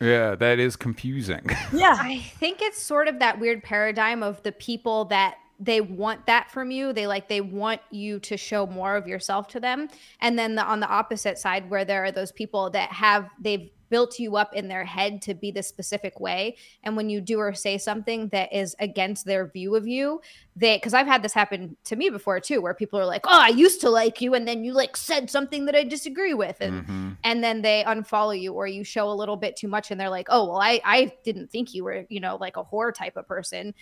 Yeah, 0.00 0.34
that 0.36 0.58
is 0.58 0.76
confusing. 0.76 1.44
Yeah. 1.72 1.96
I 2.00 2.18
think 2.38 2.62
it's 2.62 2.80
sort 2.82 3.06
of 3.06 3.18
that 3.18 3.38
weird 3.38 3.62
paradigm 3.62 4.22
of 4.22 4.42
the 4.42 4.52
people 4.52 5.04
that 5.06 5.36
they 5.62 5.82
want 5.82 6.24
that 6.26 6.50
from 6.50 6.70
you. 6.70 6.92
They 6.94 7.06
like 7.06 7.28
they 7.28 7.42
want 7.42 7.82
you 7.90 8.18
to 8.20 8.36
show 8.38 8.66
more 8.66 8.96
of 8.96 9.06
yourself 9.06 9.46
to 9.48 9.60
them. 9.60 9.88
And 10.20 10.38
then 10.38 10.54
the, 10.54 10.64
on 10.64 10.80
the 10.80 10.88
opposite 10.88 11.38
side 11.38 11.68
where 11.68 11.84
there 11.84 12.02
are 12.04 12.10
those 12.12 12.32
people 12.32 12.70
that 12.70 12.90
have 12.90 13.28
they've 13.38 13.70
built 13.90 14.20
you 14.20 14.36
up 14.36 14.54
in 14.54 14.68
their 14.68 14.84
head 14.84 15.20
to 15.20 15.34
be 15.34 15.50
the 15.50 15.64
specific 15.64 16.20
way 16.20 16.56
and 16.84 16.96
when 16.96 17.10
you 17.10 17.20
do 17.20 17.38
or 17.40 17.52
say 17.52 17.76
something 17.76 18.28
that 18.28 18.52
is 18.52 18.76
against 18.78 19.24
their 19.26 19.48
view 19.48 19.74
of 19.74 19.84
you 19.88 20.20
they 20.54 20.76
because 20.76 20.94
i've 20.94 21.08
had 21.08 21.24
this 21.24 21.32
happen 21.32 21.76
to 21.82 21.96
me 21.96 22.08
before 22.08 22.38
too 22.38 22.60
where 22.60 22.72
people 22.72 23.00
are 23.00 23.04
like 23.04 23.22
oh 23.26 23.40
i 23.42 23.48
used 23.48 23.80
to 23.80 23.90
like 23.90 24.20
you 24.20 24.34
and 24.34 24.46
then 24.46 24.62
you 24.62 24.72
like 24.72 24.96
said 24.96 25.28
something 25.28 25.64
that 25.64 25.74
i 25.74 25.82
disagree 25.82 26.34
with 26.34 26.56
and 26.60 26.86
Mhm. 26.86 27.16
and 27.24 27.42
then 27.42 27.62
they 27.62 27.82
unfollow 27.84 28.40
you 28.40 28.52
or 28.52 28.68
you 28.68 28.84
show 28.84 29.10
a 29.10 29.12
little 29.12 29.36
bit 29.36 29.56
too 29.56 29.66
much 29.66 29.90
and 29.90 30.00
they're 30.00 30.08
like 30.08 30.28
oh 30.30 30.44
well 30.46 30.60
i 30.60 30.80
i 30.84 31.12
didn't 31.24 31.50
think 31.50 31.74
you 31.74 31.82
were 31.82 32.06
you 32.08 32.20
know 32.20 32.36
like 32.36 32.56
a 32.56 32.62
whore 32.62 32.94
type 32.94 33.16
of 33.16 33.26
person 33.26 33.74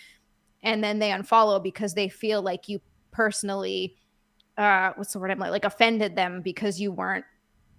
and 0.63 0.83
then 0.83 0.99
they 0.99 1.09
unfollow 1.09 1.61
because 1.61 1.93
they 1.93 2.09
feel 2.09 2.41
like 2.41 2.69
you 2.69 2.79
personally 3.11 3.95
uh 4.57 4.91
what's 4.95 5.13
the 5.13 5.19
word 5.19 5.31
i'm 5.31 5.39
like 5.39 5.51
like 5.51 5.65
offended 5.65 6.15
them 6.15 6.41
because 6.41 6.79
you 6.79 6.91
weren't 6.91 7.25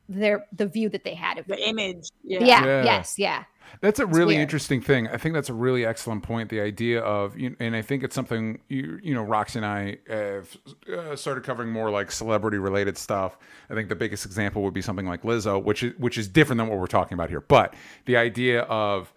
their 0.09 0.45
the 0.53 0.67
view 0.67 0.89
that 0.89 1.05
they 1.05 1.15
had 1.15 1.39
of 1.39 1.47
you. 1.47 1.55
The 1.55 1.69
image. 1.69 2.09
Yeah. 2.25 2.43
yeah. 2.43 2.65
Yeah. 2.65 2.85
yes 2.85 3.15
yeah 3.17 3.45
That's 3.81 4.01
a 4.01 4.07
really 4.07 4.35
weird. 4.35 4.43
interesting 4.43 4.81
thing. 4.81 5.07
I 5.07 5.17
think 5.17 5.35
that's 5.35 5.49
a 5.49 5.55
really 5.55 5.87
excellent 5.87 6.25
point. 6.25 6.51
The 6.51 6.61
idea 6.61 7.01
of, 7.01 7.39
you 7.39 7.55
and 7.61 7.77
I 7.77 7.83
think 7.83 8.03
it's 8.03 8.15
something 8.17 8.61
you, 8.69 8.99
you 9.03 9.15
know, 9.15 9.23
Roxy 9.23 9.61
and 9.61 9.67
I 9.67 9.99
have 10.09 10.57
uh, 10.93 11.15
started 11.15 11.45
covering 11.45 11.71
more 11.71 11.91
like 11.91 12.11
celebrity 12.11 12.59
related 12.59 12.99
stuff. 12.99 13.39
I 13.71 13.75
think 13.75 13.89
the 13.89 13.95
biggest 13.95 14.27
example 14.27 14.63
would 14.63 14.75
be 14.75 14.83
something 14.83 15.07
like 15.07 15.23
Lizzo, 15.23 15.63
which 15.63 15.85
is 15.85 15.95
which 15.97 16.19
is 16.19 16.27
different 16.27 16.59
than 16.59 16.69
what 16.69 16.81
we're 16.81 16.89
talking 16.89 17.15
about 17.15 17.31
here. 17.31 17.41
But 17.41 17.75
the 18.07 18.17
idea 18.17 18.63
of, 18.63 19.13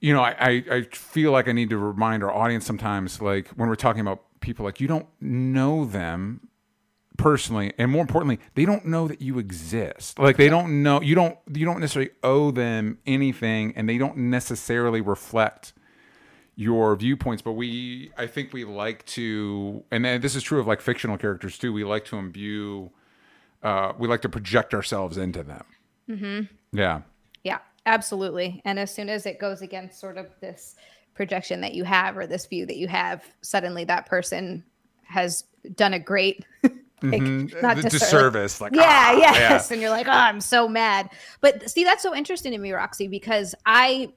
you 0.00 0.12
know, 0.12 0.22
I 0.22 0.34
I, 0.40 0.64
I 0.70 0.82
feel 0.92 1.32
like 1.32 1.48
I 1.48 1.52
need 1.52 1.70
to 1.70 1.78
remind 1.78 2.22
our 2.22 2.32
audience 2.32 2.66
sometimes, 2.66 3.20
like 3.20 3.48
when 3.50 3.68
we're 3.68 3.76
talking 3.76 4.00
about 4.00 4.22
people, 4.40 4.64
like 4.64 4.80
you 4.80 4.88
don't 4.88 5.06
know 5.20 5.84
them 5.84 6.48
personally 7.20 7.70
and 7.76 7.90
more 7.90 8.00
importantly 8.00 8.40
they 8.54 8.64
don't 8.64 8.86
know 8.86 9.06
that 9.06 9.20
you 9.20 9.38
exist. 9.38 10.18
Like 10.18 10.38
they 10.38 10.48
don't 10.48 10.82
know 10.82 11.02
you 11.02 11.14
don't 11.14 11.38
you 11.52 11.66
don't 11.66 11.80
necessarily 11.80 12.12
owe 12.22 12.50
them 12.50 12.98
anything 13.06 13.74
and 13.76 13.86
they 13.88 13.98
don't 13.98 14.16
necessarily 14.16 15.02
reflect 15.02 15.74
your 16.56 16.94
viewpoints 16.96 17.40
but 17.40 17.52
we 17.52 18.10
i 18.18 18.26
think 18.26 18.52
we 18.52 18.64
like 18.64 19.04
to 19.06 19.82
and 19.90 20.04
this 20.22 20.34
is 20.34 20.42
true 20.42 20.60
of 20.60 20.66
like 20.66 20.80
fictional 20.80 21.16
characters 21.16 21.56
too. 21.58 21.72
We 21.72 21.84
like 21.84 22.04
to 22.06 22.16
imbue 22.16 22.90
uh 23.62 23.92
we 23.98 24.08
like 24.08 24.22
to 24.22 24.28
project 24.28 24.72
ourselves 24.72 25.18
into 25.18 25.42
them. 25.42 25.64
Mm-hmm. 26.08 26.78
yeah. 26.78 27.02
Yeah, 27.44 27.58
absolutely. 27.86 28.62
And 28.64 28.78
as 28.78 28.92
soon 28.92 29.08
as 29.08 29.26
it 29.26 29.38
goes 29.38 29.62
against 29.62 30.00
sort 30.00 30.18
of 30.18 30.28
this 30.40 30.76
projection 31.14 31.60
that 31.60 31.74
you 31.74 31.84
have 31.84 32.16
or 32.16 32.26
this 32.26 32.46
view 32.46 32.66
that 32.66 32.76
you 32.76 32.88
have, 32.88 33.24
suddenly 33.42 33.84
that 33.84 34.06
person 34.06 34.64
has 35.02 35.44
done 35.74 35.94
a 35.94 35.98
great 35.98 36.44
like, 37.02 37.22
not 37.62 37.76
the 37.76 37.82
disser- 37.82 37.90
disservice 37.90 38.60
like 38.60 38.74
yeah, 38.74 38.82
ah, 38.84 39.12
yes. 39.18 39.70
And 39.70 39.80
you're 39.80 39.90
like, 39.90 40.06
oh, 40.06 40.12
I'm 40.12 40.40
so 40.40 40.68
mad. 40.68 41.10
But 41.40 41.70
see, 41.70 41.84
that's 41.84 42.02
so 42.02 42.14
interesting 42.14 42.52
to 42.52 42.58
me, 42.58 42.72
Roxy, 42.72 43.08
because 43.08 43.54
I 43.64 44.12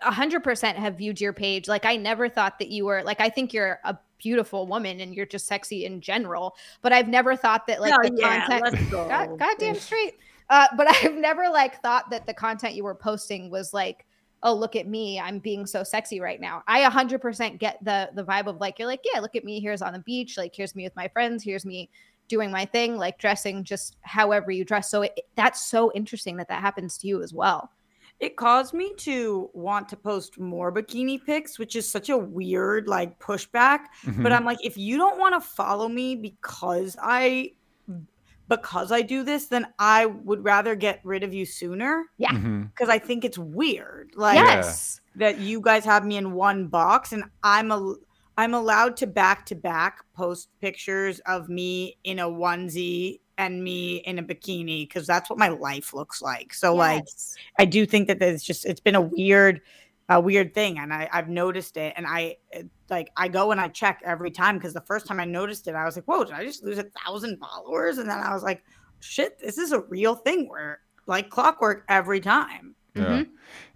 hundred 0.00 0.42
percent 0.42 0.78
have 0.78 0.96
viewed 0.96 1.20
your 1.20 1.32
page. 1.32 1.68
Like 1.68 1.84
I 1.84 1.96
never 1.96 2.28
thought 2.28 2.58
that 2.60 2.68
you 2.68 2.86
were 2.86 3.02
like 3.02 3.20
I 3.20 3.28
think 3.28 3.52
you're 3.52 3.78
a 3.84 3.98
beautiful 4.18 4.66
woman 4.66 5.00
and 5.00 5.14
you're 5.14 5.26
just 5.26 5.46
sexy 5.46 5.84
in 5.84 6.00
general. 6.00 6.56
But 6.80 6.92
I've 6.92 7.08
never 7.08 7.36
thought 7.36 7.66
that 7.66 7.80
like 7.80 7.92
Oh, 7.92 8.08
the 8.08 8.16
yeah, 8.16 8.46
content 8.46 8.62
let's. 8.62 8.90
God, 8.90 9.38
goddamn 9.38 9.74
straight. 9.74 10.14
Uh, 10.50 10.66
but 10.76 10.86
I've 11.02 11.14
never 11.14 11.48
like 11.48 11.80
thought 11.82 12.10
that 12.10 12.26
the 12.26 12.34
content 12.34 12.74
you 12.74 12.84
were 12.84 12.94
posting 12.94 13.50
was 13.50 13.72
like, 13.72 14.06
oh, 14.42 14.54
look 14.54 14.74
at 14.74 14.88
me, 14.88 15.20
I'm 15.20 15.38
being 15.38 15.66
so 15.66 15.84
sexy 15.84 16.20
right 16.20 16.40
now. 16.40 16.62
I 16.66 16.82
100% 16.88 17.58
get 17.58 17.78
the 17.84 18.10
the 18.14 18.24
vibe 18.24 18.46
of 18.46 18.60
like 18.60 18.78
you're 18.78 18.88
like, 18.88 19.04
yeah, 19.12 19.20
look 19.20 19.36
at 19.36 19.44
me. 19.44 19.60
Here's 19.60 19.82
on 19.82 19.92
the 19.92 20.00
beach. 20.00 20.36
Like 20.36 20.54
here's 20.54 20.74
me 20.74 20.84
with 20.84 20.96
my 20.96 21.08
friends. 21.08 21.44
Here's 21.44 21.64
me 21.64 21.90
doing 22.28 22.50
my 22.50 22.64
thing, 22.64 22.96
like 22.96 23.18
dressing 23.18 23.62
just 23.62 23.96
however 24.02 24.50
you 24.50 24.64
dress. 24.64 24.90
So 24.90 25.02
it, 25.02 25.20
that's 25.36 25.66
so 25.66 25.92
interesting 25.92 26.36
that 26.38 26.48
that 26.48 26.60
happens 26.60 26.98
to 26.98 27.06
you 27.06 27.22
as 27.22 27.32
well. 27.32 27.70
It 28.20 28.36
caused 28.36 28.72
me 28.72 28.94
to 28.98 29.50
want 29.52 29.88
to 29.88 29.96
post 29.96 30.38
more 30.38 30.72
bikini 30.72 31.24
pics, 31.24 31.58
which 31.58 31.74
is 31.74 31.90
such 31.90 32.08
a 32.08 32.16
weird 32.16 32.86
like 32.86 33.18
pushback. 33.18 33.80
Mhm. 34.04 34.22
But 34.22 34.32
I'm 34.32 34.44
like, 34.44 34.64
if 34.64 34.76
you 34.76 34.96
don't 34.96 35.18
want 35.18 35.34
to 35.34 35.40
follow 35.40 35.88
me 35.88 36.14
because 36.14 36.96
I 37.02 37.52
because 38.48 38.92
I 38.92 39.02
do 39.02 39.22
this, 39.22 39.46
then 39.46 39.66
I 39.78 40.06
would 40.06 40.44
rather 40.44 40.74
get 40.74 41.00
rid 41.04 41.22
of 41.22 41.32
you 41.32 41.46
sooner 41.46 42.04
Yeah. 42.18 42.30
Mhm. 42.32 42.70
because 42.70 42.88
I 42.88 42.98
think 42.98 43.24
it's 43.24 43.38
weird. 43.38 44.12
Like 44.14 44.36
yes. 44.36 45.00
that 45.16 45.38
you 45.38 45.60
guys 45.60 45.84
have 45.84 46.04
me 46.04 46.16
in 46.16 46.32
one 46.32 46.66
box 46.68 47.12
and 47.12 47.24
I'm 47.42 47.70
a 47.70 47.94
I'm 48.38 48.54
allowed 48.54 48.96
to 48.98 49.06
back 49.06 49.44
to 49.46 49.54
back 49.54 49.98
post 50.14 50.48
pictures 50.60 51.20
of 51.26 51.48
me 51.50 51.98
in 52.04 52.18
a 52.18 52.24
onesie 52.26 53.20
and 53.36 53.62
me 53.62 53.96
in 53.96 54.18
a 54.18 54.22
bikini 54.22 54.88
because 54.88 55.06
that's 55.06 55.28
what 55.28 55.38
my 55.38 55.48
life 55.48 55.92
looks 55.92 56.22
like. 56.22 56.54
So 56.54 56.74
like 56.74 57.04
I 57.58 57.64
do 57.64 57.84
think 57.86 58.08
that 58.08 58.18
there's 58.18 58.42
just 58.42 58.64
it's 58.64 58.80
been 58.80 58.94
a 58.94 59.00
weird 59.02 59.60
a 60.08 60.20
weird 60.20 60.52
thing 60.54 60.78
and 60.78 60.92
I, 60.92 61.08
I've 61.12 61.28
noticed 61.28 61.76
it 61.76 61.94
and 61.96 62.06
I 62.06 62.36
like 62.90 63.10
I 63.16 63.28
go 63.28 63.52
and 63.52 63.60
I 63.60 63.68
check 63.68 64.00
every 64.04 64.30
time 64.30 64.58
because 64.58 64.74
the 64.74 64.80
first 64.82 65.06
time 65.06 65.20
I 65.20 65.24
noticed 65.24 65.68
it 65.68 65.74
I 65.74 65.84
was 65.84 65.96
like 65.96 66.04
whoa 66.06 66.24
did 66.24 66.34
I 66.34 66.44
just 66.44 66.62
lose 66.64 66.78
a 66.78 66.84
thousand 67.04 67.38
followers 67.38 67.98
and 67.98 68.08
then 68.08 68.18
I 68.18 68.34
was 68.34 68.42
like 68.42 68.62
shit 69.00 69.38
this 69.38 69.58
is 69.58 69.72
a 69.72 69.80
real 69.80 70.14
thing 70.14 70.48
where 70.48 70.80
like 71.06 71.30
clockwork 71.30 71.84
every 71.88 72.20
time 72.20 72.74
Yeah. 72.94 73.02
Mhm. 73.04 73.28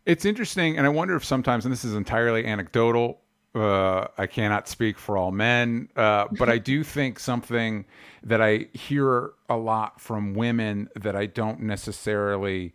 It's 0.05 0.25
interesting, 0.25 0.77
and 0.77 0.87
I 0.87 0.91
wonder 0.91 1.17
if 1.17 1.25
sometimes, 1.25 1.65
and 1.65 1.73
this 1.73 1.85
is 1.85 1.95
entirely 1.95 2.47
anecdotal, 2.47 3.23
uh, 3.57 4.07
I 4.17 4.27
cannot 4.29 4.69
speak 4.69 4.99
for 4.99 5.17
all 5.17 5.33
men, 5.33 5.89
uh, 5.97 6.27
but 6.39 6.49
I 6.49 6.59
do 6.73 6.85
think 6.85 7.19
something 7.19 7.87
that 8.23 8.41
I 8.41 8.69
hear 8.73 9.33
a 9.49 9.57
lot 9.57 10.01
from 10.01 10.35
women 10.35 10.89
that 10.95 11.17
I 11.17 11.27
don't 11.27 11.61
necessarily 11.63 12.73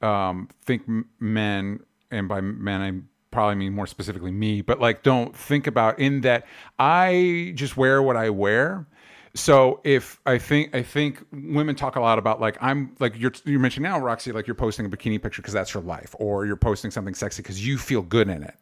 um, 0.00 0.48
think 0.64 0.82
m- 0.88 1.08
men, 1.20 1.80
and 2.12 2.28
by 2.28 2.40
men, 2.40 2.80
I 2.80 3.00
probably 3.32 3.56
mean 3.56 3.72
more 3.72 3.86
specifically 3.88 4.30
me, 4.30 4.60
but 4.60 4.78
like 4.78 5.02
don't 5.02 5.34
think 5.34 5.66
about 5.66 5.98
in 5.98 6.20
that 6.20 6.46
I 6.78 7.52
just 7.56 7.76
wear 7.76 8.02
what 8.02 8.16
I 8.16 8.30
wear. 8.30 8.86
So 9.34 9.80
if 9.82 10.20
I 10.26 10.38
think 10.38 10.74
I 10.74 10.82
think 10.82 11.24
women 11.32 11.74
talk 11.74 11.96
a 11.96 12.00
lot 12.00 12.18
about 12.18 12.40
like 12.40 12.58
I'm 12.60 12.94
like 13.00 13.18
you're 13.18 13.32
you're 13.44 13.58
mentioning 13.58 13.90
now 13.90 13.98
Roxy 13.98 14.30
like 14.30 14.46
you're 14.46 14.54
posting 14.54 14.84
a 14.84 14.90
bikini 14.90 15.20
picture 15.20 15.40
because 15.40 15.54
that's 15.54 15.72
your 15.72 15.82
life 15.82 16.14
or 16.18 16.44
you're 16.44 16.56
posting 16.56 16.90
something 16.90 17.14
sexy 17.14 17.42
because 17.42 17.66
you 17.66 17.78
feel 17.78 18.02
good 18.02 18.28
in 18.28 18.42
it. 18.42 18.54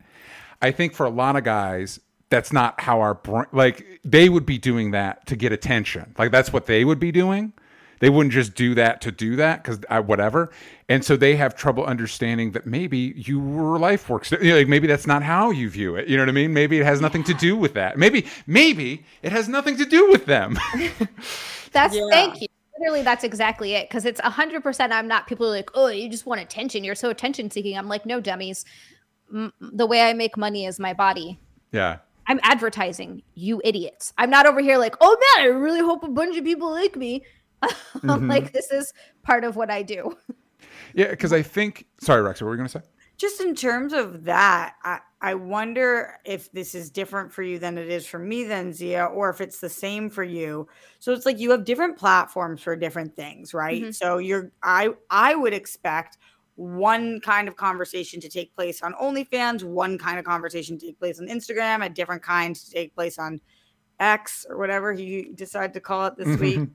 I 0.62 0.70
think 0.70 0.94
for 0.94 1.06
a 1.06 1.10
lot 1.10 1.36
of 1.36 1.42
guys 1.42 1.98
that's 2.28 2.52
not 2.52 2.80
how 2.80 3.00
our 3.00 3.18
like 3.52 4.00
they 4.04 4.28
would 4.28 4.46
be 4.46 4.58
doing 4.58 4.92
that 4.92 5.26
to 5.26 5.36
get 5.36 5.50
attention. 5.50 6.14
Like 6.16 6.30
that's 6.30 6.52
what 6.52 6.66
they 6.66 6.84
would 6.84 7.00
be 7.00 7.10
doing. 7.10 7.52
They 8.00 8.10
wouldn't 8.10 8.32
just 8.32 8.54
do 8.54 8.74
that 8.74 9.00
to 9.02 9.12
do 9.12 9.36
that 9.36 9.62
because 9.62 9.78
whatever. 10.06 10.50
And 10.88 11.04
so 11.04 11.16
they 11.16 11.36
have 11.36 11.54
trouble 11.54 11.84
understanding 11.84 12.50
that 12.52 12.66
maybe 12.66 13.12
your 13.16 13.78
life 13.78 14.08
works. 14.08 14.32
You 14.32 14.38
know, 14.42 14.56
like 14.56 14.68
maybe 14.68 14.86
that's 14.86 15.06
not 15.06 15.22
how 15.22 15.50
you 15.50 15.70
view 15.70 15.96
it. 15.96 16.08
You 16.08 16.16
know 16.16 16.22
what 16.22 16.30
I 16.30 16.32
mean? 16.32 16.52
Maybe 16.52 16.78
it 16.78 16.84
has 16.84 17.00
nothing 17.00 17.22
to 17.24 17.34
do 17.34 17.56
with 17.56 17.74
that. 17.74 17.96
Maybe 17.98 18.26
maybe 18.46 19.04
it 19.22 19.32
has 19.32 19.48
nothing 19.48 19.76
to 19.76 19.84
do 19.84 20.10
with 20.10 20.26
them. 20.26 20.58
That's 21.72 21.94
Yeah. 21.94 22.06
thank 22.10 22.40
you. 22.42 22.48
Literally, 22.78 23.02
that's 23.02 23.24
exactly 23.24 23.74
it. 23.74 23.88
Because 23.90 24.06
it's 24.06 24.20
hundred 24.20 24.62
percent. 24.62 24.90
I'm 24.92 25.06
not. 25.06 25.26
People 25.26 25.46
are 25.46 25.50
like, 25.50 25.70
oh, 25.74 25.88
you 25.88 26.08
just 26.08 26.24
want 26.24 26.40
attention. 26.40 26.82
You're 26.82 26.94
so 26.94 27.10
attention 27.10 27.50
seeking. 27.50 27.76
I'm 27.76 27.88
like, 27.88 28.06
no, 28.06 28.20
dummies. 28.20 28.64
M- 29.32 29.52
the 29.60 29.84
way 29.86 30.00
I 30.00 30.14
make 30.14 30.36
money 30.38 30.64
is 30.64 30.80
my 30.80 30.94
body. 30.94 31.38
yeah. 31.72 31.98
I'm 32.26 32.38
advertising, 32.44 33.22
you 33.34 33.60
idiots. 33.64 34.12
I'm 34.16 34.30
not 34.30 34.46
over 34.46 34.60
here 34.60 34.78
like, 34.78 34.94
oh 35.00 35.16
man, 35.36 35.46
I 35.46 35.48
really 35.48 35.80
hope 35.80 36.04
a 36.04 36.08
bunch 36.08 36.36
of 36.36 36.44
people 36.44 36.70
like 36.70 36.94
me. 36.94 37.24
I'm 38.02 38.28
like, 38.28 38.52
this 38.52 38.70
is 38.70 38.92
part 39.22 39.44
of 39.44 39.56
what 39.56 39.70
I 39.70 39.82
do. 39.82 40.16
Yeah, 40.94 41.10
because 41.10 41.32
I 41.32 41.42
think 41.42 41.86
sorry, 42.00 42.22
Rex, 42.22 42.40
what 42.40 42.48
were 42.48 42.54
you 42.54 42.58
gonna 42.58 42.68
say? 42.68 42.82
just 43.20 43.42
in 43.42 43.54
terms 43.54 43.92
of 43.92 44.24
that, 44.24 44.76
I, 44.82 45.00
I 45.20 45.34
wonder 45.34 46.16
if 46.24 46.50
this 46.52 46.74
is 46.74 46.90
different 46.90 47.30
for 47.34 47.42
you 47.42 47.58
than 47.58 47.76
it 47.76 47.90
is 47.90 48.06
for 48.06 48.18
me, 48.18 48.44
then 48.44 48.72
Xia, 48.72 49.14
or 49.14 49.28
if 49.28 49.42
it's 49.42 49.60
the 49.60 49.68
same 49.68 50.08
for 50.08 50.24
you. 50.24 50.66
So 51.00 51.12
it's 51.12 51.26
like 51.26 51.38
you 51.38 51.50
have 51.50 51.66
different 51.66 51.98
platforms 51.98 52.62
for 52.62 52.74
different 52.76 53.14
things, 53.14 53.52
right? 53.52 53.82
Mhm. 53.82 53.94
So 53.94 54.16
you're 54.16 54.52
I 54.62 54.94
I 55.10 55.34
would 55.34 55.52
expect 55.52 56.16
one 56.54 57.20
kind 57.20 57.46
of 57.46 57.56
conversation 57.56 58.22
to 58.22 58.30
take 58.30 58.54
place 58.54 58.80
on 58.80 58.94
OnlyFans, 58.94 59.64
one 59.64 59.98
kind 59.98 60.18
of 60.18 60.24
conversation 60.24 60.78
to 60.78 60.86
take 60.86 60.98
place 60.98 61.20
on 61.20 61.26
Instagram, 61.26 61.84
a 61.84 61.90
different 61.90 62.22
kind 62.22 62.56
to 62.56 62.70
take 62.70 62.94
place 62.94 63.18
on 63.18 63.38
X 63.98 64.46
or 64.48 64.56
whatever 64.56 64.94
you 64.94 65.34
decide 65.34 65.74
to 65.74 65.80
call 65.80 66.06
it 66.06 66.16
this 66.16 66.40
week. 66.40 66.70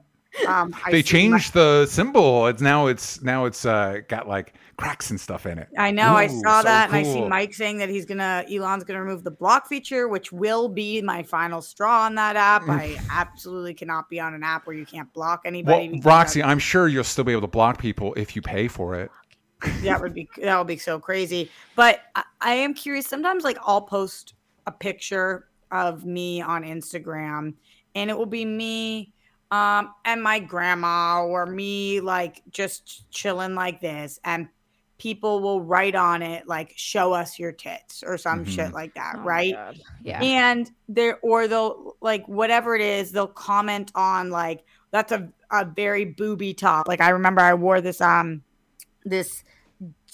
Um, 0.47 0.75
I 0.85 0.91
they 0.91 1.01
see 1.01 1.29
my- 1.29 1.37
changed 1.37 1.53
the 1.53 1.85
symbol. 1.85 2.47
It's 2.47 2.61
now 2.61 2.87
it's 2.87 3.21
now 3.21 3.45
it's 3.45 3.65
uh 3.65 3.99
got 4.07 4.27
like 4.27 4.53
cracks 4.77 5.09
and 5.09 5.19
stuff 5.19 5.45
in 5.45 5.57
it. 5.57 5.69
I 5.77 5.91
know. 5.91 6.13
I 6.15 6.27
saw 6.27 6.59
so 6.61 6.65
that, 6.65 6.89
and 6.89 6.97
I 6.97 7.03
see. 7.03 7.25
Mike 7.25 7.53
saying 7.53 7.77
that 7.77 7.89
he's 7.89 8.05
gonna 8.05 8.43
Elon's 8.51 8.83
gonna 8.83 9.01
remove 9.01 9.23
the 9.23 9.31
block 9.31 9.67
feature, 9.67 10.07
which 10.07 10.31
will 10.31 10.67
be 10.67 11.01
my 11.01 11.23
final 11.23 11.61
straw 11.61 12.01
on 12.03 12.15
that 12.15 12.35
app. 12.35 12.63
I 12.67 12.97
absolutely 13.09 13.73
cannot 13.73 14.09
be 14.09 14.19
on 14.19 14.33
an 14.33 14.43
app 14.43 14.67
where 14.67 14.75
you 14.75 14.85
can't 14.85 15.11
block 15.13 15.41
anybody. 15.45 15.87
because 15.89 16.05
Roxy, 16.05 16.43
I'm 16.43 16.59
sure 16.59 16.87
you'll 16.87 17.03
still 17.03 17.23
be 17.23 17.31
able 17.31 17.41
to 17.41 17.47
block 17.47 17.79
people 17.79 18.13
if 18.15 18.35
you 18.35 18.41
pay 18.41 18.67
for 18.67 18.95
it. 18.95 19.11
that, 19.61 19.81
that 19.83 20.01
would 20.01 20.13
be 20.13 20.27
that 20.41 20.57
would 20.57 20.67
be 20.67 20.77
so 20.77 20.99
crazy. 20.99 21.49
But 21.75 22.01
I, 22.15 22.23
I 22.41 22.53
am 22.55 22.73
curious. 22.73 23.07
Sometimes, 23.07 23.43
like 23.43 23.57
I'll 23.65 23.81
post 23.81 24.33
a 24.67 24.71
picture 24.71 25.47
of 25.71 26.05
me 26.05 26.41
on 26.41 26.63
Instagram, 26.63 27.53
and 27.95 28.09
it 28.09 28.17
will 28.17 28.25
be 28.25 28.45
me 28.45 29.13
um 29.51 29.93
and 30.03 30.21
my 30.23 30.39
grandma 30.39 31.23
or 31.23 31.45
me 31.45 31.99
like 32.01 32.41
just 32.49 33.09
chilling 33.11 33.55
like 33.55 33.79
this 33.81 34.19
and 34.23 34.47
people 34.97 35.41
will 35.41 35.61
write 35.61 35.93
on 35.95 36.21
it 36.21 36.47
like 36.47 36.73
show 36.75 37.13
us 37.13 37.37
your 37.37 37.51
tits 37.51 38.01
or 38.05 38.17
some 38.17 38.43
Mhm. 38.45 38.47
shit 38.47 38.73
like 38.73 38.93
that 38.95 39.15
Oh 39.17 39.19
right 39.23 39.53
Yeah. 40.01 40.21
and 40.21 40.71
they're 40.87 41.19
or 41.19 41.47
they'll 41.47 41.95
like 42.01 42.25
whatever 42.27 42.75
it 42.75 42.81
is 42.81 43.11
they'll 43.11 43.27
comment 43.27 43.91
on 43.93 44.29
like 44.29 44.63
that's 44.91 45.11
a, 45.11 45.29
a 45.51 45.65
very 45.65 46.05
booby 46.05 46.53
top 46.53 46.87
like 46.87 47.01
i 47.01 47.09
remember 47.09 47.41
i 47.41 47.53
wore 47.53 47.81
this 47.81 47.99
um 48.01 48.41
this 49.03 49.43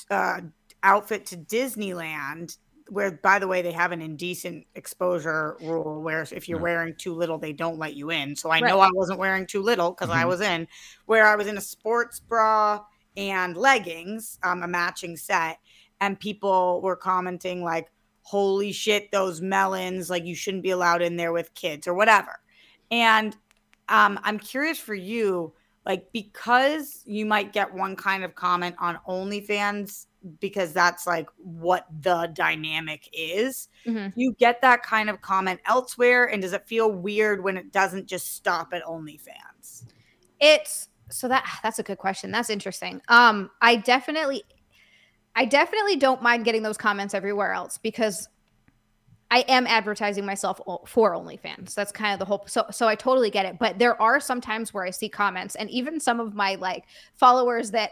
uh 0.10 0.42
outfit 0.84 1.28
to 1.28 1.38
disneyland 1.38 2.58
where 2.92 3.10
by 3.12 3.40
the 3.40 3.48
way 3.48 3.62
they 3.62 3.72
have 3.72 3.94
an 3.94 4.02
indecent 4.02 4.66
exposure 4.76 5.56
rule 5.62 6.02
where 6.02 6.22
if 6.32 6.50
you're 6.50 6.60
Yeah. 6.60 6.64
wearing 6.64 6.94
too 6.98 7.14
little 7.14 7.38
they 7.38 7.54
don't 7.54 7.80
let 7.80 7.96
you 7.96 8.12
in 8.12 8.36
so 8.36 8.50
i 8.50 8.60
Right. 8.60 8.68
know 8.68 8.82
i 8.82 8.90
wasn't 8.92 9.18
wearing 9.18 9.48
too 9.48 9.62
little 9.62 9.92
because 9.92 10.10
i 10.10 10.24
Mhm. 10.24 10.28
was 10.28 10.42
in 10.42 10.68
where 11.06 11.26
i 11.26 11.36
was 11.36 11.48
in 11.48 11.58
a 11.58 11.62
sports 11.62 12.20
bra 12.20 12.84
and 13.16 13.56
leggings 13.56 14.38
um 14.44 14.62
a 14.62 14.68
matching 14.68 15.16
set 15.16 15.60
and 16.02 16.20
people 16.20 16.82
were 16.82 16.98
commenting 16.98 17.64
like 17.64 17.88
holy 18.24 18.74
shit 18.74 19.10
those 19.12 19.40
melons 19.40 20.10
like 20.10 20.26
you 20.26 20.36
shouldn't 20.36 20.64
be 20.64 20.72
allowed 20.72 21.02
in 21.02 21.16
there 21.16 21.32
with 21.32 21.54
kids 21.54 21.88
or 21.88 21.94
whatever 21.94 22.40
and 22.92 23.38
um 23.88 24.20
i'm 24.24 24.38
curious 24.38 24.78
for 24.78 24.96
you 24.96 25.54
like 25.86 26.12
because 26.12 27.02
you 27.06 27.26
might 27.26 27.54
get 27.54 27.74
one 27.74 27.96
kind 27.96 28.24
of 28.26 28.36
comment 28.36 28.76
on 28.80 29.00
onlyfans 29.08 30.08
because 30.40 30.72
that's 30.74 31.08
like 31.08 31.28
what 31.38 31.88
the 32.02 32.30
dynamic 32.34 33.10
is. 33.12 33.70
Mhm. 33.88 34.14
you 34.16 34.34
get 34.34 34.62
that 34.62 34.84
kind 34.84 35.10
of 35.10 35.22
comment 35.22 35.60
elsewhere 35.66 36.26
and 36.26 36.42
does 36.42 36.54
it 36.54 36.68
feel 36.68 36.92
weird 36.92 37.44
when 37.44 37.58
it 37.58 37.72
doesn't 37.72 38.06
just 38.06 38.36
stop 38.36 38.74
at 38.74 38.84
onlyfans? 38.84 39.86
It's 40.40 40.90
so 41.10 41.28
that 41.28 41.46
that's 41.64 41.80
a 41.80 41.84
good 41.84 41.98
question. 41.98 42.32
That's 42.32 42.50
interesting. 42.50 43.02
Um 43.08 43.50
i 43.62 43.76
definitely 43.76 44.44
i 45.36 45.46
definitely 45.46 45.96
don't 45.96 46.22
mind 46.22 46.46
getting 46.46 46.62
those 46.64 46.78
comments 46.78 47.14
everywhere 47.14 47.54
else 47.54 47.78
because 47.78 48.28
i 49.32 49.40
am 49.48 49.66
advertising 49.66 50.26
myself 50.26 50.60
for 50.86 51.16
onlyfans. 51.16 51.74
That's 51.74 51.92
kind 51.92 52.14
of 52.14 52.20
the 52.20 52.26
whole 52.26 52.44
so 52.48 52.66
so 52.70 52.88
i 52.88 52.96
totally 52.96 53.30
get 53.32 53.46
it. 53.46 53.58
But 53.60 53.80
there 53.80 54.00
are 54.02 54.20
some 54.20 54.40
times 54.42 54.74
where 54.74 54.84
i 54.86 54.90
see 54.92 55.10
comments 55.10 55.56
and 55.56 55.70
even 55.72 56.00
some 56.00 56.20
of 56.20 56.36
my 56.36 56.56
like 56.56 56.86
followers 57.16 57.72
that 57.72 57.92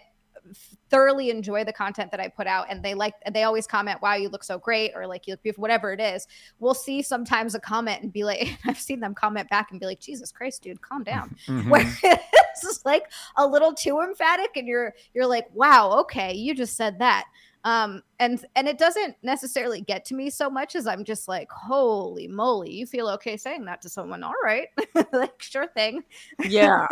thoroughly 0.89 1.29
enjoy 1.29 1.63
the 1.63 1.73
content 1.73 2.11
that 2.11 2.19
I 2.19 2.27
put 2.27 2.47
out 2.47 2.67
and 2.69 2.83
they 2.83 2.93
like 2.93 3.13
they 3.31 3.43
always 3.43 3.67
comment 3.67 4.01
wow 4.01 4.15
you 4.15 4.29
look 4.29 4.43
so 4.43 4.57
great 4.57 4.91
or 4.95 5.05
like 5.07 5.27
you 5.27 5.33
look 5.33 5.43
beautiful 5.43 5.61
whatever 5.61 5.91
it 5.93 6.01
is 6.01 6.27
we'll 6.59 6.73
see 6.73 7.01
sometimes 7.01 7.55
a 7.55 7.59
comment 7.59 8.01
and 8.03 8.11
be 8.13 8.23
like 8.23 8.57
I've 8.65 8.79
seen 8.79 8.99
them 8.99 9.13
comment 9.13 9.49
back 9.49 9.71
and 9.71 9.79
be 9.79 9.85
like 9.85 9.99
Jesus 9.99 10.31
Christ 10.31 10.63
dude 10.63 10.81
calm 10.81 11.03
down. 11.03 11.35
Mhm. 11.47 11.69
where 11.69 11.81
it's 12.03 12.61
just 12.61 12.85
like 12.85 13.03
a 13.37 13.45
little 13.45 13.73
too 13.73 13.99
emphatic 14.01 14.51
and 14.55 14.67
you're 14.67 14.93
you're 15.13 15.25
like 15.27 15.47
wow 15.53 15.91
okay 16.01 16.33
you 16.33 16.53
just 16.55 16.75
said 16.77 16.99
that. 16.99 17.25
Um 17.65 18.01
and 18.19 18.43
and 18.55 18.67
it 18.67 18.77
doesn't 18.77 19.15
necessarily 19.21 19.81
get 19.81 20.05
to 20.05 20.15
me 20.15 20.29
so 20.29 20.49
much 20.49 20.75
as 20.77 20.87
i'm 20.87 21.03
just 21.03 21.27
like 21.27 21.51
holy 21.51 22.25
moly 22.27 22.71
you 22.71 22.85
feel 22.85 23.09
okay 23.09 23.35
saying 23.35 23.65
that 23.65 23.81
to 23.81 23.89
someone 23.89 24.23
all 24.23 24.33
right. 24.43 24.67
Like 25.11 25.41
sure 25.41 25.67
thing. 25.75 26.03
Yeah 26.45 26.87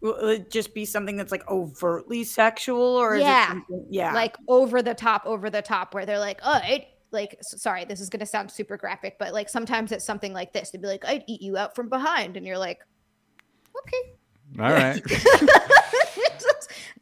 will 0.00 0.28
it 0.28 0.50
just 0.50 0.74
be 0.74 0.84
something 0.84 1.16
that's 1.16 1.32
like 1.32 1.46
overtly 1.48 2.24
sexual 2.24 2.80
or 2.80 3.16
is 3.16 3.22
Yeah. 3.22 3.60
it 3.68 3.86
yeah. 3.90 4.14
Like 4.14 4.36
over 4.48 4.82
the 4.82 4.94
top 4.94 5.26
over 5.26 5.50
the 5.50 5.62
top 5.62 5.94
where 5.94 6.06
they're 6.06 6.18
like 6.18 6.40
oh 6.42 6.60
it 6.64 6.86
like 7.12 7.36
sorry 7.42 7.84
this 7.84 8.00
is 8.00 8.08
going 8.08 8.20
to 8.20 8.26
sound 8.26 8.50
super 8.50 8.76
graphic 8.76 9.16
but 9.18 9.32
like 9.32 9.48
sometimes 9.48 9.92
it's 9.92 10.04
something 10.04 10.32
like 10.32 10.52
this 10.52 10.70
they'd 10.70 10.80
be 10.80 10.86
like 10.86 11.04
i'd 11.06 11.24
eat 11.26 11.42
you 11.42 11.56
out 11.56 11.74
from 11.74 11.88
behind 11.88 12.36
and 12.36 12.46
you're 12.46 12.56
like 12.56 12.78
okay. 13.86 14.14
All 14.58 14.72
right. 14.72 15.02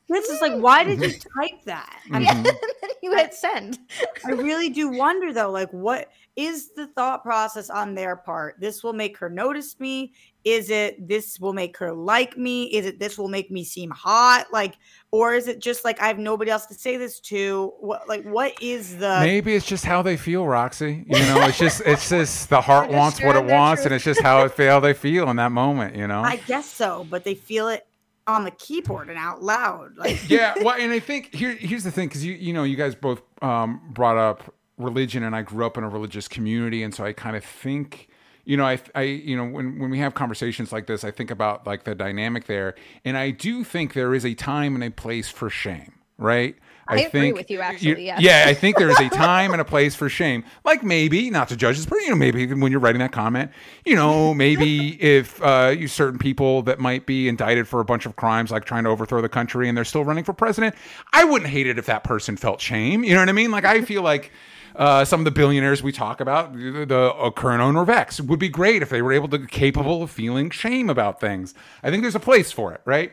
this 0.08 0.28
is 0.28 0.40
like 0.40 0.60
why 0.60 0.84
did 0.84 1.00
you 1.00 1.10
type 1.40 1.62
that? 1.64 2.00
I 2.10 2.18
mean, 2.18 2.22
yeah, 2.24 2.34
mm-hmm. 2.34 2.46
and 2.46 2.46
then 2.82 2.90
you 3.02 3.16
hit 3.16 3.34
send. 3.34 3.78
I 4.24 4.32
really 4.32 4.70
do 4.70 4.90
wonder 4.90 5.32
though, 5.32 5.50
like 5.50 5.72
what 5.72 6.08
is 6.38 6.70
the 6.70 6.86
thought 6.86 7.24
process 7.24 7.68
on 7.68 7.96
their 7.96 8.14
part? 8.14 8.60
This 8.60 8.84
will 8.84 8.92
make 8.92 9.18
her 9.18 9.28
notice 9.28 9.80
me. 9.80 10.12
Is 10.44 10.70
it 10.70 11.08
this 11.08 11.40
will 11.40 11.52
make 11.52 11.76
her 11.78 11.92
like 11.92 12.38
me? 12.38 12.66
Is 12.66 12.86
it 12.86 13.00
this 13.00 13.18
will 13.18 13.26
make 13.26 13.50
me 13.50 13.64
seem 13.64 13.90
hot? 13.90 14.46
Like, 14.52 14.76
or 15.10 15.34
is 15.34 15.48
it 15.48 15.58
just 15.58 15.84
like 15.84 16.00
I 16.00 16.06
have 16.06 16.20
nobody 16.20 16.52
else 16.52 16.66
to 16.66 16.74
say 16.74 16.96
this 16.96 17.18
to? 17.22 17.72
What 17.80 18.08
like 18.08 18.22
what 18.22 18.52
is 18.62 18.98
the 18.98 19.18
Maybe 19.20 19.56
it's 19.56 19.66
just 19.66 19.84
how 19.84 20.00
they 20.00 20.16
feel, 20.16 20.46
Roxy. 20.46 21.04
You 21.08 21.18
know, 21.18 21.40
it's 21.42 21.58
just 21.58 21.82
it's 21.84 22.08
just 22.08 22.48
the 22.50 22.60
heart 22.60 22.86
just 22.86 22.96
wants 22.96 23.20
what 23.20 23.30
it 23.30 23.32
sharing 23.32 23.46
their 23.48 23.56
wants, 23.56 23.84
and 23.84 23.92
it's 23.92 24.04
just 24.04 24.22
how 24.22 24.44
it 24.44 24.52
feel 24.52 24.80
they 24.80 24.94
feel 24.94 25.28
in 25.30 25.36
that 25.36 25.50
moment. 25.50 25.96
You 25.96 26.06
know. 26.06 26.20
I 26.22 26.36
guess 26.36 26.66
so, 26.66 27.04
but 27.10 27.24
they 27.24 27.34
feel 27.34 27.66
it 27.66 27.84
on 28.28 28.44
the 28.44 28.52
keyboard 28.52 29.08
and 29.08 29.18
out 29.18 29.42
loud. 29.42 29.96
Like 29.96 30.20
yeah 30.30 30.54
well 30.62 30.76
and 30.78 30.92
i 30.92 31.00
think 31.00 31.34
here 31.34 31.50
here's 31.50 31.82
the 31.82 31.90
thing 31.90 32.06
because 32.06 32.24
you 32.24 32.34
you 32.34 32.52
know 32.52 32.62
you 32.62 32.76
guys 32.76 32.94
both 32.94 33.22
um 33.42 33.80
brought 33.90 34.18
up 34.18 34.54
religion 34.78 35.22
and 35.22 35.34
i 35.34 35.42
grew 35.42 35.66
up 35.66 35.76
in 35.76 35.84
a 35.84 35.88
religious 35.88 36.28
community. 36.28 36.82
And 36.82 36.94
so 36.94 37.04
i 37.04 37.12
kind 37.12 37.36
of 37.36 37.44
think 37.44 38.08
you 38.44 38.56
know 38.56 38.64
i 38.64 38.80
i 38.94 39.02
you 39.02 39.36
know 39.36 39.44
when 39.44 39.78
when 39.78 39.90
we 39.90 39.98
have 39.98 40.14
conversations 40.14 40.72
like 40.72 40.86
this 40.86 41.04
i 41.04 41.10
think 41.10 41.30
about 41.30 41.66
like 41.66 41.84
the 41.84 41.94
dynamic 41.94 42.46
there. 42.46 42.74
And 43.04 43.16
i 43.16 43.30
do 43.30 43.64
think 43.64 43.92
there 43.92 44.14
is 44.14 44.24
a 44.24 44.34
time 44.34 44.74
and 44.74 44.84
a 44.84 44.90
place 44.90 45.28
for 45.28 45.50
shame 45.50 45.92
right? 46.18 46.56
I 46.90 47.00
agree 47.00 47.32
with 47.32 47.50
you, 47.50 47.60
actually, 47.60 48.06
yes. 48.06 48.20
yeah. 48.22 48.44
i 48.46 48.54
think 48.54 48.78
there 48.78 48.88
is 48.88 48.98
a 48.98 49.08
time 49.10 49.52
and 49.52 49.60
a 49.60 49.64
place 49.64 49.94
for 49.94 50.08
shame. 50.08 50.42
Like 50.64 50.82
maybe 50.82 51.28
not 51.28 51.48
to 51.48 51.56
judge 51.56 51.76
this 51.76 51.84
but 51.84 51.96
you 51.96 52.08
know 52.08 52.16
maybe 52.16 52.46
when 52.54 52.72
you're 52.72 52.80
writing 52.80 53.00
that 53.00 53.12
comment 53.12 53.50
you 53.84 53.94
know 53.94 54.32
maybe 54.32 55.00
if 55.02 55.40
uh 55.42 55.74
you 55.76 55.86
certain 55.86 56.18
people 56.18 56.62
that 56.62 56.78
might 56.78 57.04
be 57.04 57.28
indicted 57.28 57.68
for 57.68 57.80
a 57.80 57.84
bunch 57.84 58.06
of 58.06 58.16
crimes 58.16 58.50
like 58.50 58.64
trying 58.64 58.84
to 58.84 58.90
overthrow 58.90 59.20
the 59.20 59.28
country 59.28 59.68
and 59.68 59.76
they're 59.76 59.84
still 59.84 60.04
running 60.04 60.24
for 60.24 60.32
president 60.32 60.74
i 61.12 61.24
wouldn't 61.24 61.50
hate 61.50 61.66
it 61.66 61.78
if 61.78 61.86
that 61.86 62.04
person 62.04 62.36
felt 62.36 62.60
shame. 62.60 63.04
You 63.04 63.14
know 63.14 63.20
what 63.20 63.28
i 63.28 63.32
mean? 63.32 63.50
Like 63.50 63.66
i 63.66 63.82
feel 63.82 64.02
like 64.02 64.32
uh, 64.78 65.04
some 65.04 65.20
of 65.20 65.24
the 65.24 65.30
billionaires 65.32 65.82
we 65.82 65.92
talk 65.92 66.20
about, 66.20 66.54
the, 66.54 66.86
the 66.86 67.12
uh, 67.12 67.30
current 67.30 67.60
owner 67.60 67.82
of 67.82 67.90
X, 67.90 68.20
would 68.20 68.38
be 68.38 68.48
great 68.48 68.80
if 68.80 68.88
they 68.88 69.02
were 69.02 69.12
able 69.12 69.28
to 69.28 69.46
capable 69.46 70.02
of 70.02 70.10
feeling 70.10 70.50
shame 70.50 70.88
about 70.88 71.20
things. 71.20 71.52
I 71.82 71.90
think 71.90 72.02
there's 72.02 72.14
a 72.14 72.20
place 72.20 72.52
for 72.52 72.72
it, 72.72 72.80
right? 72.84 73.12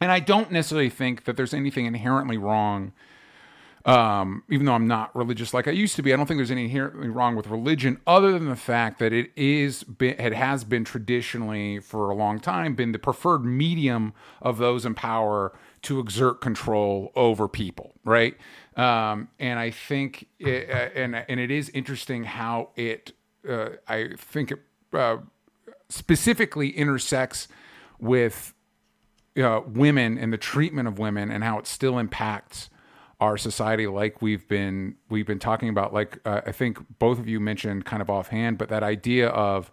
And 0.00 0.10
I 0.10 0.20
don't 0.20 0.50
necessarily 0.50 0.90
think 0.90 1.24
that 1.24 1.36
there's 1.36 1.54
anything 1.54 1.86
inherently 1.86 2.38
wrong 2.38 2.92
um, 3.86 4.42
even 4.50 4.66
though 4.66 4.74
I'm 4.74 4.88
not 4.88 5.14
religious 5.14 5.54
like 5.54 5.68
I 5.68 5.70
used 5.70 5.94
to 5.94 6.02
be, 6.02 6.12
I 6.12 6.16
don't 6.16 6.26
think 6.26 6.38
there's 6.38 6.50
anything 6.50 6.70
inherently 6.70 7.08
wrong 7.08 7.36
with 7.36 7.46
religion, 7.46 8.00
other 8.04 8.32
than 8.32 8.48
the 8.48 8.56
fact 8.56 8.98
that 8.98 9.12
it 9.12 9.30
is 9.36 9.84
been, 9.84 10.18
it 10.18 10.34
has 10.34 10.64
been 10.64 10.84
traditionally 10.84 11.78
for 11.78 12.10
a 12.10 12.14
long 12.14 12.40
time 12.40 12.74
been 12.74 12.90
the 12.90 12.98
preferred 12.98 13.44
medium 13.44 14.12
of 14.42 14.58
those 14.58 14.84
in 14.84 14.94
power 14.94 15.56
to 15.82 16.00
exert 16.00 16.40
control 16.40 17.12
over 17.14 17.46
people, 17.46 17.94
right? 18.04 18.36
Um, 18.76 19.28
and 19.38 19.60
I 19.60 19.70
think, 19.70 20.26
it, 20.40 20.68
uh, 20.68 20.98
and 20.98 21.14
and 21.14 21.38
it 21.38 21.52
is 21.52 21.68
interesting 21.70 22.24
how 22.24 22.70
it, 22.74 23.12
uh, 23.48 23.68
I 23.86 24.08
think 24.18 24.50
it 24.50 24.58
uh, 24.92 25.18
specifically 25.88 26.70
intersects 26.70 27.46
with 28.00 28.52
uh, 29.40 29.60
women 29.64 30.18
and 30.18 30.32
the 30.32 30.38
treatment 30.38 30.88
of 30.88 30.98
women 30.98 31.30
and 31.30 31.44
how 31.44 31.60
it 31.60 31.68
still 31.68 31.98
impacts 31.98 32.68
our 33.20 33.36
society 33.38 33.86
like 33.86 34.20
we've 34.20 34.46
been 34.48 34.94
we've 35.08 35.26
been 35.26 35.38
talking 35.38 35.68
about 35.68 35.92
like 35.94 36.18
uh, 36.26 36.42
i 36.46 36.52
think 36.52 36.78
both 36.98 37.18
of 37.18 37.28
you 37.28 37.40
mentioned 37.40 37.84
kind 37.84 38.02
of 38.02 38.10
offhand 38.10 38.58
but 38.58 38.68
that 38.68 38.82
idea 38.82 39.28
of 39.28 39.70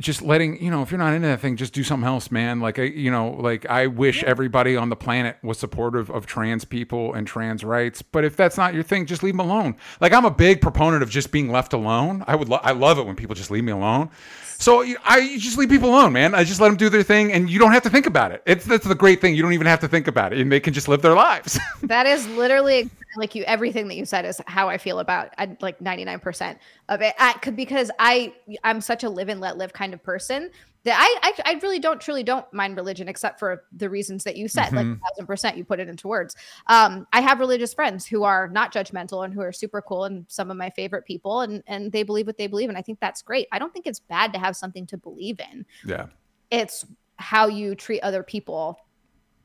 just 0.00 0.22
letting 0.22 0.60
you 0.60 0.70
know 0.70 0.82
if 0.82 0.90
you're 0.90 0.98
not 0.98 1.14
into 1.14 1.28
that 1.28 1.38
thing 1.40 1.56
just 1.56 1.72
do 1.72 1.84
something 1.84 2.06
else 2.06 2.30
man 2.30 2.58
like 2.58 2.80
I, 2.80 2.82
you 2.82 3.12
know 3.12 3.30
like 3.30 3.64
i 3.66 3.86
wish 3.86 4.22
yeah. 4.22 4.28
everybody 4.28 4.76
on 4.76 4.88
the 4.88 4.96
planet 4.96 5.36
was 5.42 5.56
supportive 5.56 6.10
of 6.10 6.26
trans 6.26 6.64
people 6.64 7.14
and 7.14 7.26
trans 7.26 7.62
rights 7.62 8.02
but 8.02 8.24
if 8.24 8.36
that's 8.36 8.56
not 8.56 8.74
your 8.74 8.82
thing 8.82 9.06
just 9.06 9.22
leave 9.22 9.34
them 9.34 9.40
alone 9.40 9.76
like 10.00 10.12
i'm 10.12 10.24
a 10.24 10.32
big 10.32 10.60
proponent 10.60 11.04
of 11.04 11.10
just 11.10 11.30
being 11.30 11.48
left 11.48 11.72
alone 11.72 12.24
i 12.26 12.34
would 12.34 12.48
lo- 12.48 12.60
i 12.62 12.72
love 12.72 12.98
it 12.98 13.06
when 13.06 13.14
people 13.14 13.36
just 13.36 13.52
leave 13.52 13.62
me 13.62 13.72
alone 13.72 14.10
so 14.58 14.84
I 15.04 15.36
just 15.38 15.58
leave 15.58 15.68
people 15.68 15.90
alone, 15.90 16.12
man. 16.12 16.34
I 16.34 16.44
just 16.44 16.60
let 16.60 16.68
them 16.68 16.76
do 16.76 16.88
their 16.88 17.02
thing, 17.02 17.32
and 17.32 17.50
you 17.50 17.58
don't 17.58 17.72
have 17.72 17.82
to 17.82 17.90
think 17.90 18.06
about 18.06 18.32
it. 18.32 18.42
It's 18.46 18.64
that's 18.64 18.86
the 18.86 18.94
great 18.94 19.20
thing. 19.20 19.34
You 19.34 19.42
don't 19.42 19.52
even 19.52 19.66
have 19.66 19.80
to 19.80 19.88
think 19.88 20.06
about 20.06 20.32
it, 20.32 20.38
and 20.38 20.50
they 20.50 20.60
can 20.60 20.72
just 20.72 20.88
live 20.88 21.02
their 21.02 21.14
lives. 21.14 21.58
that 21.82 22.06
is 22.06 22.26
literally 22.28 22.88
like 23.16 23.34
you. 23.34 23.44
Everything 23.44 23.88
that 23.88 23.96
you 23.96 24.04
said 24.04 24.24
is 24.24 24.40
how 24.46 24.68
I 24.68 24.78
feel 24.78 24.98
about 24.98 25.30
I, 25.38 25.56
like 25.60 25.80
ninety 25.80 26.04
nine 26.04 26.20
percent 26.20 26.58
of 26.88 27.00
it. 27.00 27.14
I, 27.18 27.34
could 27.34 27.56
because 27.56 27.90
I 27.98 28.34
I'm 28.62 28.80
such 28.80 29.04
a 29.04 29.08
live 29.08 29.28
and 29.28 29.40
let 29.40 29.56
live 29.56 29.72
kind 29.72 29.94
of 29.94 30.02
person 30.02 30.50
that 30.84 30.98
I, 31.00 31.28
I, 31.28 31.52
I 31.52 31.60
really 31.60 31.78
don't 31.78 32.00
truly 32.00 32.22
don't 32.22 32.50
mind 32.52 32.76
religion 32.76 33.08
except 33.08 33.38
for 33.38 33.64
the 33.72 33.88
reasons 33.88 34.22
that 34.24 34.36
you 34.36 34.48
said, 34.48 34.66
mm-hmm. 34.66 34.76
like 34.76 35.00
thousand 35.00 35.26
percent, 35.26 35.56
you 35.56 35.64
put 35.64 35.80
it 35.80 35.88
into 35.88 36.08
words. 36.08 36.36
Um, 36.66 37.06
I 37.12 37.20
have 37.20 37.40
religious 37.40 37.72
friends 37.72 38.06
who 38.06 38.22
are 38.22 38.48
not 38.48 38.72
judgmental 38.72 39.24
and 39.24 39.32
who 39.32 39.40
are 39.40 39.52
super 39.52 39.80
cool 39.80 40.04
and 40.04 40.26
some 40.28 40.50
of 40.50 40.56
my 40.56 40.70
favorite 40.70 41.06
people, 41.06 41.40
and 41.40 41.62
and 41.66 41.90
they 41.90 42.02
believe 42.02 42.26
what 42.26 42.36
they 42.36 42.46
believe, 42.46 42.68
and 42.68 42.78
I 42.78 42.82
think 42.82 43.00
that's 43.00 43.22
great. 43.22 43.48
I 43.50 43.58
don't 43.58 43.72
think 43.72 43.86
it's 43.86 44.00
bad 44.00 44.32
to 44.34 44.38
have 44.38 44.56
something 44.56 44.86
to 44.86 44.98
believe 44.98 45.40
in. 45.52 45.64
Yeah, 45.86 46.06
it's 46.50 46.84
how 47.16 47.46
you 47.46 47.74
treat 47.74 48.00
other 48.00 48.22
people 48.22 48.78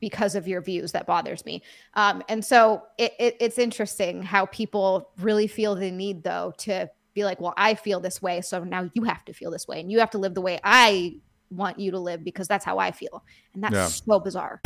because 0.00 0.34
of 0.34 0.48
your 0.48 0.60
views 0.60 0.92
that 0.92 1.06
bothers 1.06 1.44
me. 1.44 1.62
Um, 1.94 2.22
and 2.28 2.44
so 2.44 2.82
it, 2.98 3.12
it, 3.18 3.36
it's 3.40 3.58
interesting 3.58 4.22
how 4.22 4.46
people 4.46 5.10
really 5.18 5.46
feel 5.46 5.74
the 5.74 5.90
need 5.90 6.24
though 6.24 6.54
to 6.58 6.90
be 7.14 7.24
like, 7.24 7.40
well, 7.40 7.54
I 7.56 7.74
feel 7.74 8.00
this 8.00 8.22
way, 8.22 8.40
so 8.40 8.64
now 8.64 8.90
you 8.94 9.02
have 9.04 9.24
to 9.26 9.32
feel 9.32 9.50
this 9.50 9.66
way, 9.66 9.80
and 9.80 9.90
you 9.90 9.98
have 9.98 10.10
to 10.10 10.18
live 10.18 10.34
the 10.34 10.40
way 10.40 10.60
I 10.62 11.16
want 11.50 11.78
you 11.78 11.90
to 11.90 11.98
live 11.98 12.24
because 12.24 12.48
that's 12.48 12.64
how 12.64 12.78
I 12.78 12.92
feel. 12.92 13.24
And 13.54 13.64
that's 13.64 13.74
yeah. 13.74 13.86
so 13.86 14.20
bizarre. 14.20 14.60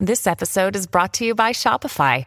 This 0.00 0.26
episode 0.26 0.76
is 0.76 0.86
brought 0.86 1.14
to 1.14 1.24
you 1.24 1.34
by 1.34 1.52
Shopify. 1.52 2.26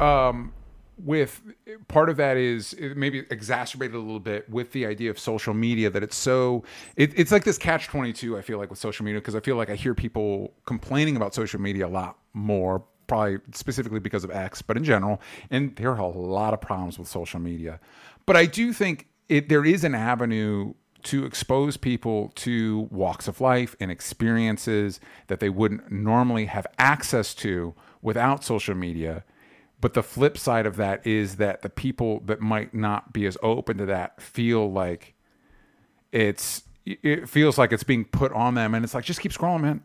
Um, 0.00 0.52
with 1.04 1.42
part 1.88 2.08
of 2.08 2.16
that 2.16 2.36
is 2.36 2.76
maybe 2.94 3.20
exacerbated 3.30 3.94
a 3.94 3.98
little 3.98 4.20
bit 4.20 4.48
with 4.50 4.72
the 4.72 4.86
idea 4.86 5.10
of 5.10 5.18
social 5.18 5.54
media 5.54 5.90
that 5.90 6.02
it's 6.02 6.16
so 6.16 6.62
it, 6.96 7.18
it's 7.18 7.32
like 7.32 7.44
this 7.44 7.58
catch 7.58 7.86
22 7.86 8.36
i 8.36 8.42
feel 8.42 8.58
like 8.58 8.70
with 8.70 8.78
social 8.78 9.04
media 9.04 9.20
because 9.20 9.34
i 9.34 9.40
feel 9.40 9.56
like 9.56 9.70
i 9.70 9.74
hear 9.74 9.94
people 9.94 10.52
complaining 10.66 11.16
about 11.16 11.34
social 11.34 11.60
media 11.60 11.86
a 11.86 11.88
lot 11.88 12.18
more 12.32 12.84
probably 13.06 13.38
specifically 13.52 14.00
because 14.00 14.24
of 14.24 14.30
x 14.30 14.62
but 14.62 14.76
in 14.76 14.84
general 14.84 15.20
and 15.50 15.74
there 15.76 15.90
are 15.90 15.98
a 15.98 16.06
lot 16.06 16.52
of 16.54 16.60
problems 16.60 16.98
with 16.98 17.08
social 17.08 17.40
media. 17.40 17.80
But 18.26 18.36
i 18.36 18.46
do 18.46 18.72
think 18.72 19.08
it 19.28 19.48
there 19.48 19.64
is 19.64 19.84
an 19.84 19.94
avenue 19.94 20.74
to 21.02 21.24
expose 21.24 21.76
people 21.76 22.30
to 22.34 22.88
walks 22.90 23.26
of 23.26 23.40
life 23.40 23.74
and 23.80 23.90
experiences 23.90 25.00
that 25.28 25.40
they 25.40 25.48
wouldn't 25.48 25.90
normally 25.90 26.44
have 26.44 26.66
access 26.78 27.34
to 27.34 27.74
without 28.02 28.44
social 28.44 28.74
media 28.74 29.24
but 29.80 29.94
the 29.94 30.02
flip 30.02 30.36
side 30.36 30.66
of 30.66 30.76
that 30.76 31.06
is 31.06 31.36
that 31.36 31.62
the 31.62 31.70
people 31.70 32.20
that 32.26 32.40
might 32.40 32.74
not 32.74 33.12
be 33.12 33.26
as 33.26 33.36
open 33.42 33.78
to 33.78 33.86
that 33.86 34.20
feel 34.20 34.70
like 34.70 35.14
it's 36.12 36.62
it 36.84 37.28
feels 37.28 37.58
like 37.58 37.72
it's 37.72 37.82
being 37.82 38.04
put 38.04 38.32
on 38.32 38.54
them 38.54 38.74
and 38.74 38.84
it's 38.84 38.94
like 38.94 39.04
just 39.04 39.20
keep 39.20 39.32
scrolling 39.32 39.60
man 39.60 39.82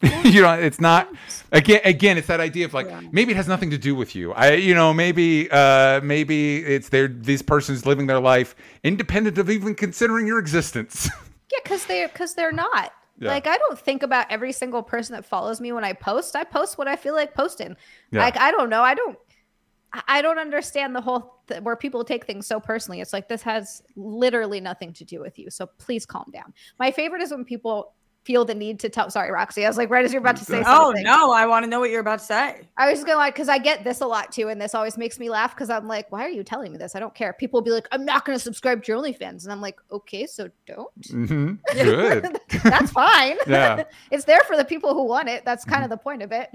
you 0.24 0.40
know 0.40 0.52
it's 0.52 0.80
not 0.80 1.12
again 1.50 1.80
again 1.84 2.16
it's 2.16 2.28
that 2.28 2.40
idea 2.40 2.64
of 2.64 2.72
like 2.72 2.86
yeah. 2.86 3.00
maybe 3.10 3.32
it 3.32 3.36
has 3.36 3.48
nothing 3.48 3.70
to 3.70 3.78
do 3.78 3.94
with 3.94 4.14
you 4.14 4.32
i 4.32 4.52
you 4.52 4.74
know 4.74 4.94
maybe 4.94 5.50
uh 5.50 6.00
maybe 6.02 6.58
it's 6.58 6.88
their 6.90 7.08
these 7.08 7.42
persons 7.42 7.84
living 7.84 8.06
their 8.06 8.20
life 8.20 8.54
independent 8.84 9.38
of 9.38 9.50
even 9.50 9.74
considering 9.74 10.26
your 10.26 10.38
existence 10.38 11.08
yeah 11.52 11.58
because 11.64 11.84
they're 11.86 12.08
because 12.08 12.34
they're 12.34 12.52
not 12.52 12.92
yeah. 13.20 13.30
Like 13.30 13.46
I 13.46 13.58
don't 13.58 13.78
think 13.78 14.02
about 14.02 14.26
every 14.30 14.52
single 14.52 14.82
person 14.82 15.14
that 15.14 15.24
follows 15.24 15.60
me 15.60 15.72
when 15.72 15.84
I 15.84 15.92
post. 15.92 16.36
I 16.36 16.44
post 16.44 16.78
what 16.78 16.86
I 16.86 16.94
feel 16.94 17.14
like 17.14 17.34
posting. 17.34 17.76
Yeah. 18.12 18.20
Like 18.20 18.38
I 18.38 18.52
don't 18.52 18.70
know. 18.70 18.82
I 18.82 18.94
don't 18.94 19.18
I 19.92 20.20
don't 20.20 20.38
understand 20.38 20.94
the 20.94 21.00
whole 21.00 21.40
th- 21.48 21.62
where 21.62 21.76
people 21.76 22.04
take 22.04 22.26
things 22.26 22.46
so 22.46 22.60
personally. 22.60 23.00
It's 23.00 23.12
like 23.12 23.28
this 23.28 23.42
has 23.42 23.82
literally 23.96 24.60
nothing 24.60 24.92
to 24.94 25.04
do 25.04 25.20
with 25.20 25.38
you. 25.38 25.50
So 25.50 25.66
please 25.78 26.04
calm 26.04 26.30
down. 26.32 26.52
My 26.78 26.90
favorite 26.90 27.22
is 27.22 27.30
when 27.30 27.44
people 27.44 27.94
feel 28.24 28.44
the 28.44 28.54
need 28.54 28.78
to 28.80 28.88
tell. 28.88 29.10
Sorry, 29.10 29.30
Roxy. 29.30 29.64
I 29.64 29.68
was 29.68 29.76
like, 29.76 29.90
right 29.90 30.04
as 30.04 30.12
you're 30.12 30.20
about 30.20 30.36
to 30.36 30.44
say 30.44 30.60
oh, 30.60 30.92
something. 30.92 31.06
Oh 31.06 31.10
no, 31.10 31.32
I 31.32 31.46
want 31.46 31.64
to 31.64 31.70
know 31.70 31.80
what 31.80 31.90
you're 31.90 32.00
about 32.00 32.18
to 32.18 32.24
say. 32.24 32.68
I 32.76 32.88
was 32.88 32.98
just 32.98 33.06
gonna 33.06 33.18
like 33.18 33.34
because 33.34 33.48
I 33.48 33.58
get 33.58 33.84
this 33.84 34.00
a 34.00 34.06
lot 34.06 34.32
too, 34.32 34.48
and 34.48 34.60
this 34.60 34.74
always 34.74 34.98
makes 34.98 35.18
me 35.18 35.30
laugh 35.30 35.54
because 35.54 35.70
I'm 35.70 35.88
like, 35.88 36.12
why 36.12 36.24
are 36.24 36.30
you 36.30 36.44
telling 36.44 36.72
me 36.72 36.78
this? 36.78 36.94
I 36.94 37.00
don't 37.00 37.14
care. 37.14 37.32
People 37.32 37.60
will 37.60 37.64
be 37.64 37.70
like, 37.70 37.88
I'm 37.90 38.04
not 38.04 38.24
gonna 38.24 38.38
subscribe 38.38 38.84
to 38.84 38.92
your 38.92 39.02
OnlyFans, 39.02 39.44
and 39.44 39.52
I'm 39.52 39.60
like, 39.60 39.78
okay, 39.90 40.26
so 40.26 40.50
don't. 40.66 41.00
Mm-hmm. 41.02 41.54
Good. 41.72 42.38
That's 42.62 42.90
fine. 42.90 43.38
yeah, 43.46 43.84
it's 44.10 44.24
there 44.24 44.40
for 44.40 44.56
the 44.56 44.64
people 44.64 44.94
who 44.94 45.04
want 45.04 45.28
it. 45.28 45.44
That's 45.44 45.64
kind 45.64 45.76
mm-hmm. 45.76 45.84
of 45.84 45.90
the 45.90 46.02
point 46.02 46.22
of 46.22 46.32
it. 46.32 46.50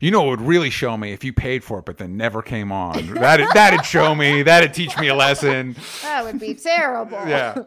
you 0.00 0.10
know, 0.10 0.26
it 0.26 0.30
would 0.30 0.42
really 0.42 0.70
show 0.70 0.96
me 0.96 1.12
if 1.12 1.24
you 1.24 1.32
paid 1.32 1.64
for 1.64 1.80
it, 1.80 1.84
but 1.84 1.98
then 1.98 2.16
never 2.16 2.42
came 2.42 2.70
on. 2.70 3.14
That 3.14 3.40
that'd 3.54 3.84
show 3.84 4.14
me. 4.14 4.42
That'd 4.42 4.72
teach 4.72 4.96
me 4.98 5.08
a 5.08 5.14
lesson. 5.14 5.74
That 6.02 6.24
would 6.24 6.38
be 6.38 6.54
terrible. 6.54 7.18
Yeah. 7.26 7.62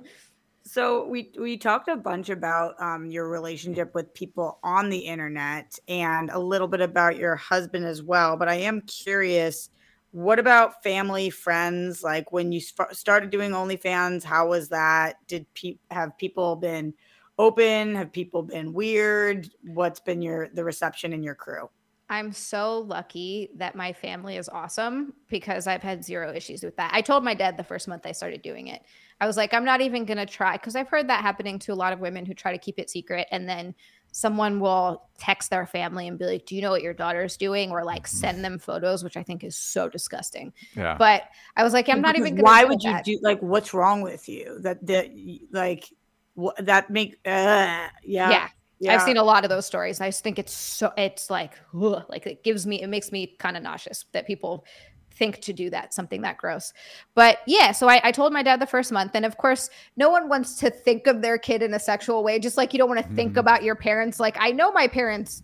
So 0.71 1.05
we 1.05 1.33
we 1.37 1.57
talked 1.57 1.89
a 1.89 1.97
bunch 1.97 2.29
about 2.29 2.81
um, 2.81 3.11
your 3.11 3.27
relationship 3.27 3.93
with 3.93 4.13
people 4.13 4.57
on 4.63 4.87
the 4.87 4.99
internet 4.99 5.77
and 5.89 6.29
a 6.29 6.39
little 6.39 6.69
bit 6.69 6.79
about 6.79 7.17
your 7.17 7.35
husband 7.35 7.83
as 7.83 8.01
well. 8.01 8.37
But 8.37 8.47
I 8.47 8.55
am 8.55 8.79
curious, 8.83 9.69
what 10.11 10.39
about 10.39 10.81
family, 10.81 11.29
friends? 11.29 12.03
Like 12.03 12.31
when 12.31 12.53
you 12.53 12.61
sp- 12.63 12.93
started 12.93 13.31
doing 13.31 13.51
OnlyFans, 13.51 14.23
how 14.23 14.47
was 14.47 14.69
that? 14.69 15.17
Did 15.27 15.45
pe- 15.55 15.79
have 15.89 16.17
people 16.17 16.55
been 16.55 16.93
open? 17.37 17.95
Have 17.95 18.13
people 18.13 18.41
been 18.41 18.71
weird? 18.71 19.49
What's 19.65 19.99
been 19.99 20.21
your 20.21 20.47
the 20.53 20.63
reception 20.63 21.11
in 21.11 21.21
your 21.21 21.35
crew? 21.35 21.69
I'm 22.11 22.33
so 22.33 22.79
lucky 22.79 23.51
that 23.55 23.73
my 23.73 23.93
family 23.93 24.35
is 24.35 24.49
awesome 24.49 25.13
because 25.29 25.65
I've 25.65 25.81
had 25.81 26.03
zero 26.03 26.33
issues 26.33 26.61
with 26.61 26.75
that. 26.75 26.91
I 26.93 26.99
told 26.99 27.23
my 27.23 27.33
dad 27.33 27.55
the 27.55 27.63
first 27.63 27.87
month 27.87 28.05
I 28.05 28.11
started 28.11 28.41
doing 28.41 28.67
it. 28.67 28.81
I 29.21 29.27
was 29.27 29.37
like, 29.37 29.53
I'm 29.53 29.63
not 29.63 29.81
even 29.81 30.03
going 30.03 30.17
to 30.17 30.25
try 30.25 30.53
because 30.53 30.75
I've 30.75 30.87
heard 30.87 31.07
that 31.09 31.21
happening 31.21 31.59
to 31.59 31.73
a 31.73 31.75
lot 31.75 31.93
of 31.93 31.99
women 31.99 32.25
who 32.25 32.33
try 32.33 32.51
to 32.51 32.57
keep 32.57 32.79
it 32.79 32.89
secret. 32.89 33.27
And 33.31 33.47
then 33.47 33.75
someone 34.11 34.59
will 34.59 35.03
text 35.19 35.51
their 35.51 35.67
family 35.67 36.07
and 36.07 36.17
be 36.17 36.25
like, 36.25 36.47
Do 36.47 36.55
you 36.55 36.61
know 36.63 36.71
what 36.71 36.81
your 36.81 36.95
daughter's 36.95 37.37
doing? 37.37 37.69
Or 37.69 37.85
like 37.85 38.07
mm-hmm. 38.07 38.17
send 38.17 38.43
them 38.43 38.57
photos, 38.57 39.03
which 39.03 39.17
I 39.17 39.23
think 39.23 39.43
is 39.43 39.55
so 39.55 39.87
disgusting. 39.87 40.51
Yeah. 40.75 40.97
But 40.97 41.23
I 41.55 41.63
was 41.63 41.71
like, 41.71 41.87
I'm 41.87 42.01
not 42.01 42.17
even 42.17 42.33
gonna 42.35 42.43
Why 42.43 42.63
would 42.65 42.83
you 42.83 42.91
that. 42.91 43.05
do 43.05 43.19
like 43.21 43.39
what's 43.41 43.75
wrong 43.75 44.01
with 44.01 44.27
you? 44.27 44.59
That 44.61 44.85
that 44.87 45.11
like 45.51 45.87
what 46.33 46.57
that 46.65 46.89
make 46.89 47.13
uh 47.23 47.87
yeah. 48.03 48.29
Yeah. 48.29 48.49
Yeah. 48.79 48.95
I've 48.95 49.03
seen 49.03 49.17
a 49.17 49.23
lot 49.23 49.43
of 49.43 49.51
those 49.51 49.67
stories. 49.67 50.01
I 50.01 50.07
just 50.07 50.23
think 50.23 50.39
it's 50.39 50.53
so 50.53 50.91
it's 50.97 51.29
like 51.29 51.53
ugh, 51.79 52.03
like 52.09 52.25
it 52.25 52.43
gives 52.43 52.65
me 52.65 52.81
it 52.81 52.87
makes 52.87 53.11
me 53.11 53.35
kind 53.37 53.55
of 53.55 53.61
nauseous 53.61 54.05
that 54.13 54.25
people 54.25 54.65
think 55.13 55.39
to 55.41 55.53
do 55.53 55.69
that 55.69 55.93
something 55.93 56.21
that 56.21 56.37
gross. 56.37 56.73
But 57.15 57.39
yeah, 57.45 57.71
so 57.71 57.87
I, 57.87 58.01
I 58.03 58.11
told 58.11 58.33
my 58.33 58.43
dad 58.43 58.59
the 58.59 58.65
first 58.65 58.91
month, 58.91 59.11
and 59.13 59.25
of 59.25 59.37
course, 59.37 59.69
no 59.97 60.09
one 60.09 60.29
wants 60.29 60.55
to 60.55 60.69
think 60.69 61.07
of 61.07 61.21
their 61.21 61.37
kid 61.37 61.61
in 61.61 61.73
a 61.73 61.79
sexual 61.79 62.23
way. 62.23 62.39
Just 62.39 62.57
like 62.57 62.73
you 62.73 62.79
don't 62.79 62.89
want 62.89 63.01
to 63.05 63.13
think 63.15 63.33
Mhm. 63.33 63.37
about 63.39 63.63
your 63.63 63.75
parents. 63.75 64.19
Like 64.19 64.37
I 64.39 64.51
know 64.51 64.71
my 64.71 64.87
parents 64.87 65.43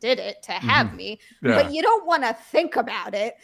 did 0.00 0.18
it 0.18 0.42
to 0.42 0.52
have 0.52 0.94
me, 0.94 1.18
Yeah. 1.42 1.62
but 1.62 1.72
you 1.72 1.82
don't 1.82 2.06
want 2.06 2.22
to 2.24 2.32
think 2.50 2.76
about 2.76 3.14
it. 3.14 3.34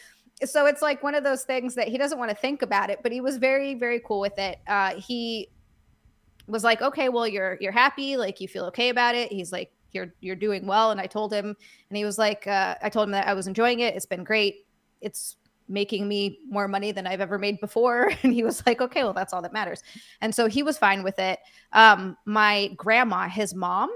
So 0.45 0.67
it's 0.67 0.83
like 0.83 1.03
one 1.03 1.15
of 1.15 1.25
those 1.25 1.45
things 1.45 1.75
that 1.77 1.89
he 1.89 1.97
doesn't 1.97 2.19
want 2.19 2.31
to 2.31 2.37
think 2.37 2.63
about 2.63 2.91
it, 2.91 3.01
but 3.03 3.11
he 3.13 3.21
was 3.23 3.39
very, 3.39 3.75
very 3.75 4.01
cool 4.01 4.21
with 4.21 4.39
it. 4.39 4.59
Uh, 4.67 4.95
he 4.97 5.49
was 6.47 6.63
like, 6.63 6.83
okay, 6.83 7.09
well, 7.09 7.27
you're 7.27 7.57
you're 7.61 7.73
happy, 7.73 8.17
like 8.17 8.41
you 8.41 8.49
feel 8.49 8.65
okay 8.67 8.91
about 8.91 9.15
it. 9.15 9.33
He's 9.33 9.51
like, 9.53 9.71
you're 9.93 10.13
you're 10.21 10.37
doing 10.37 10.67
well, 10.67 10.91
and 10.91 11.01
I 11.01 11.07
told 11.07 11.33
him, 11.33 11.47
and 11.89 11.97
he 11.97 12.05
was 12.05 12.19
like, 12.19 12.47
uh, 12.47 12.75
I 12.83 12.89
told 12.91 13.09
him 13.09 13.13
that 13.13 13.27
I 13.27 13.35
was 13.35 13.47
enjoying 13.47 13.81
it. 13.81 13.95
It's 13.97 14.07
been 14.07 14.25
great. 14.25 14.66
It's 15.01 15.37
making 15.69 16.07
me 16.07 16.39
more 16.49 16.69
money 16.69 16.93
than 16.93 17.07
I've 17.07 17.21
ever 17.21 17.39
made 17.39 17.61
before. 17.61 18.13
And 18.23 18.33
he 18.33 18.43
was 18.43 18.65
like, 18.67 18.81
okay, 18.81 19.03
well, 19.03 19.13
that's 19.13 19.33
all 19.33 19.43
that 19.43 19.53
matters. 19.53 19.83
And 20.21 20.35
so 20.35 20.49
he 20.49 20.63
was 20.63 20.79
fine 20.79 21.03
with 21.03 21.19
it. 21.19 21.39
Um, 21.73 22.17
my 22.25 22.69
grandma, 22.77 23.29
his 23.29 23.55
mom, 23.55 23.91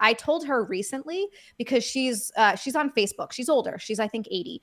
I 0.00 0.12
told 0.12 0.46
her 0.46 0.64
recently 0.64 1.26
because 1.56 1.84
she's 1.84 2.30
uh, 2.36 2.54
she's 2.54 2.76
on 2.76 2.92
Facebook. 2.92 3.32
She's 3.32 3.48
older. 3.48 3.78
She's 3.78 3.98
I 3.98 4.06
think 4.06 4.28
80. 4.30 4.62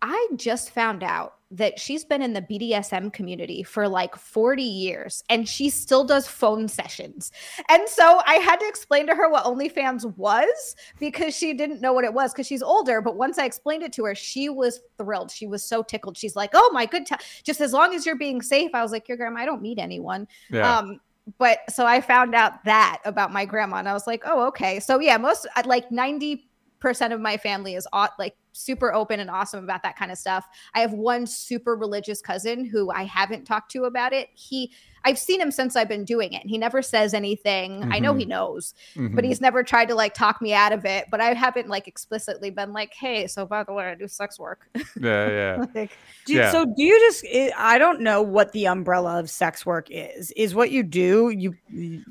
I 0.00 0.28
just 0.36 0.70
found 0.70 1.02
out 1.02 1.37
that 1.50 1.78
she's 1.78 2.04
been 2.04 2.20
in 2.20 2.34
the 2.34 2.42
BDSM 2.42 3.12
community 3.12 3.62
for 3.62 3.88
like 3.88 4.16
40 4.16 4.62
years 4.62 5.24
and 5.30 5.48
she 5.48 5.70
still 5.70 6.04
does 6.04 6.26
phone 6.26 6.68
sessions. 6.68 7.32
And 7.70 7.88
so 7.88 8.20
I 8.26 8.34
had 8.34 8.60
to 8.60 8.68
explain 8.68 9.06
to 9.06 9.14
her 9.14 9.30
what 9.30 9.44
OnlyFans 9.44 10.16
was 10.16 10.76
because 10.98 11.34
she 11.34 11.54
didn't 11.54 11.80
know 11.80 11.94
what 11.94 12.04
it 12.04 12.12
was 12.12 12.32
because 12.32 12.46
she's 12.46 12.62
older. 12.62 13.00
But 13.00 13.16
once 13.16 13.38
I 13.38 13.46
explained 13.46 13.82
it 13.82 13.94
to 13.94 14.04
her, 14.04 14.14
she 14.14 14.50
was 14.50 14.80
thrilled. 14.98 15.30
She 15.30 15.46
was 15.46 15.64
so 15.64 15.82
tickled. 15.82 16.18
She's 16.18 16.36
like, 16.36 16.50
oh 16.52 16.70
my 16.74 16.84
good 16.84 17.06
time. 17.06 17.20
Just 17.44 17.62
as 17.62 17.72
long 17.72 17.94
as 17.94 18.04
you're 18.04 18.16
being 18.16 18.42
safe. 18.42 18.70
I 18.74 18.82
was 18.82 18.92
like, 18.92 19.08
your 19.08 19.16
grandma, 19.16 19.40
I 19.40 19.46
don't 19.46 19.62
meet 19.62 19.78
anyone. 19.78 20.28
Yeah. 20.50 20.78
Um, 20.78 21.00
but 21.38 21.60
so 21.70 21.86
I 21.86 22.00
found 22.00 22.34
out 22.34 22.64
that 22.64 23.00
about 23.04 23.32
my 23.32 23.44
grandma, 23.44 23.76
and 23.76 23.88
I 23.88 23.92
was 23.92 24.06
like, 24.06 24.22
oh, 24.24 24.46
okay. 24.48 24.80
So 24.80 24.98
yeah, 24.98 25.18
most 25.18 25.46
uh, 25.56 25.62
like 25.66 25.90
ninety 25.92 26.48
percent 26.80 27.12
of 27.12 27.20
my 27.20 27.36
family 27.36 27.74
is 27.74 27.86
like 28.18 28.34
super 28.58 28.92
open 28.92 29.20
and 29.20 29.30
awesome 29.30 29.62
about 29.64 29.82
that 29.82 29.96
kind 29.96 30.10
of 30.10 30.18
stuff. 30.18 30.46
I 30.74 30.80
have 30.80 30.92
one 30.92 31.26
super 31.26 31.76
religious 31.76 32.20
cousin 32.20 32.64
who 32.64 32.90
I 32.90 33.04
haven't 33.04 33.44
talked 33.44 33.70
to 33.72 33.84
about 33.84 34.12
it. 34.12 34.28
He, 34.34 34.72
I've 35.04 35.18
seen 35.18 35.40
him 35.40 35.50
since 35.50 35.76
I've 35.76 35.88
been 35.88 36.04
doing 36.04 36.32
it. 36.32 36.42
He 36.46 36.58
never 36.58 36.82
says 36.82 37.14
anything. 37.14 37.90
I 37.92 37.98
know 38.00 38.14
he 38.14 38.24
knows, 38.24 38.74
but 38.94 39.02
Mhm. 39.02 39.24
he's 39.24 39.40
never 39.40 39.62
tried 39.62 39.88
to 39.88 39.94
like 39.94 40.12
talk 40.12 40.42
me 40.42 40.52
out 40.52 40.72
of 40.72 40.84
it. 40.84 41.06
But 41.10 41.20
I 41.20 41.32
haven't 41.34 41.68
like 41.68 41.86
explicitly 41.88 42.50
been 42.50 42.72
like, 42.72 42.92
hey, 42.94 43.26
so 43.28 43.46
by 43.46 43.62
the 43.62 43.72
way, 43.72 43.84
I 43.90 43.94
do 43.94 44.08
sex 44.08 44.38
work. 44.38 44.68
yeah, 45.00 45.28
yeah. 45.30 45.64
like, 45.74 45.96
Do, 46.26 46.34
Yeah. 46.34 46.50
So 46.50 46.66
do 46.66 46.82
you 46.82 46.98
just? 47.00 47.24
i 47.32 47.52
I 47.56 47.78
don't 47.78 48.00
know 48.00 48.20
what 48.22 48.52
the 48.52 48.66
umbrella 48.66 49.18
of 49.20 49.30
sex 49.30 49.64
work 49.64 49.86
is. 49.90 50.30
Is 50.32 50.54
what 50.54 50.70
you 50.72 50.82
do? 50.82 51.30
You. 51.30 51.54
you- 51.70 52.04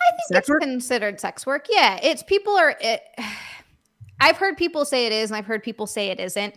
I 0.00 0.10
think 0.12 0.20
Sex 0.28 0.38
it's 0.38 0.48
work? 0.48 0.60
considered 0.62 1.20
sex 1.20 1.44
work. 1.44 1.66
Yeah, 1.68 1.98
it's 2.00 2.22
people 2.22 2.56
are. 2.56 2.76
It, 2.80 3.02
I've 4.20 4.36
heard 4.36 4.56
people 4.56 4.84
say 4.84 5.06
it 5.06 5.12
is, 5.12 5.30
and 5.30 5.36
I've 5.36 5.46
heard 5.46 5.62
people 5.62 5.86
say 5.86 6.08
it 6.08 6.20
isn't. 6.20 6.54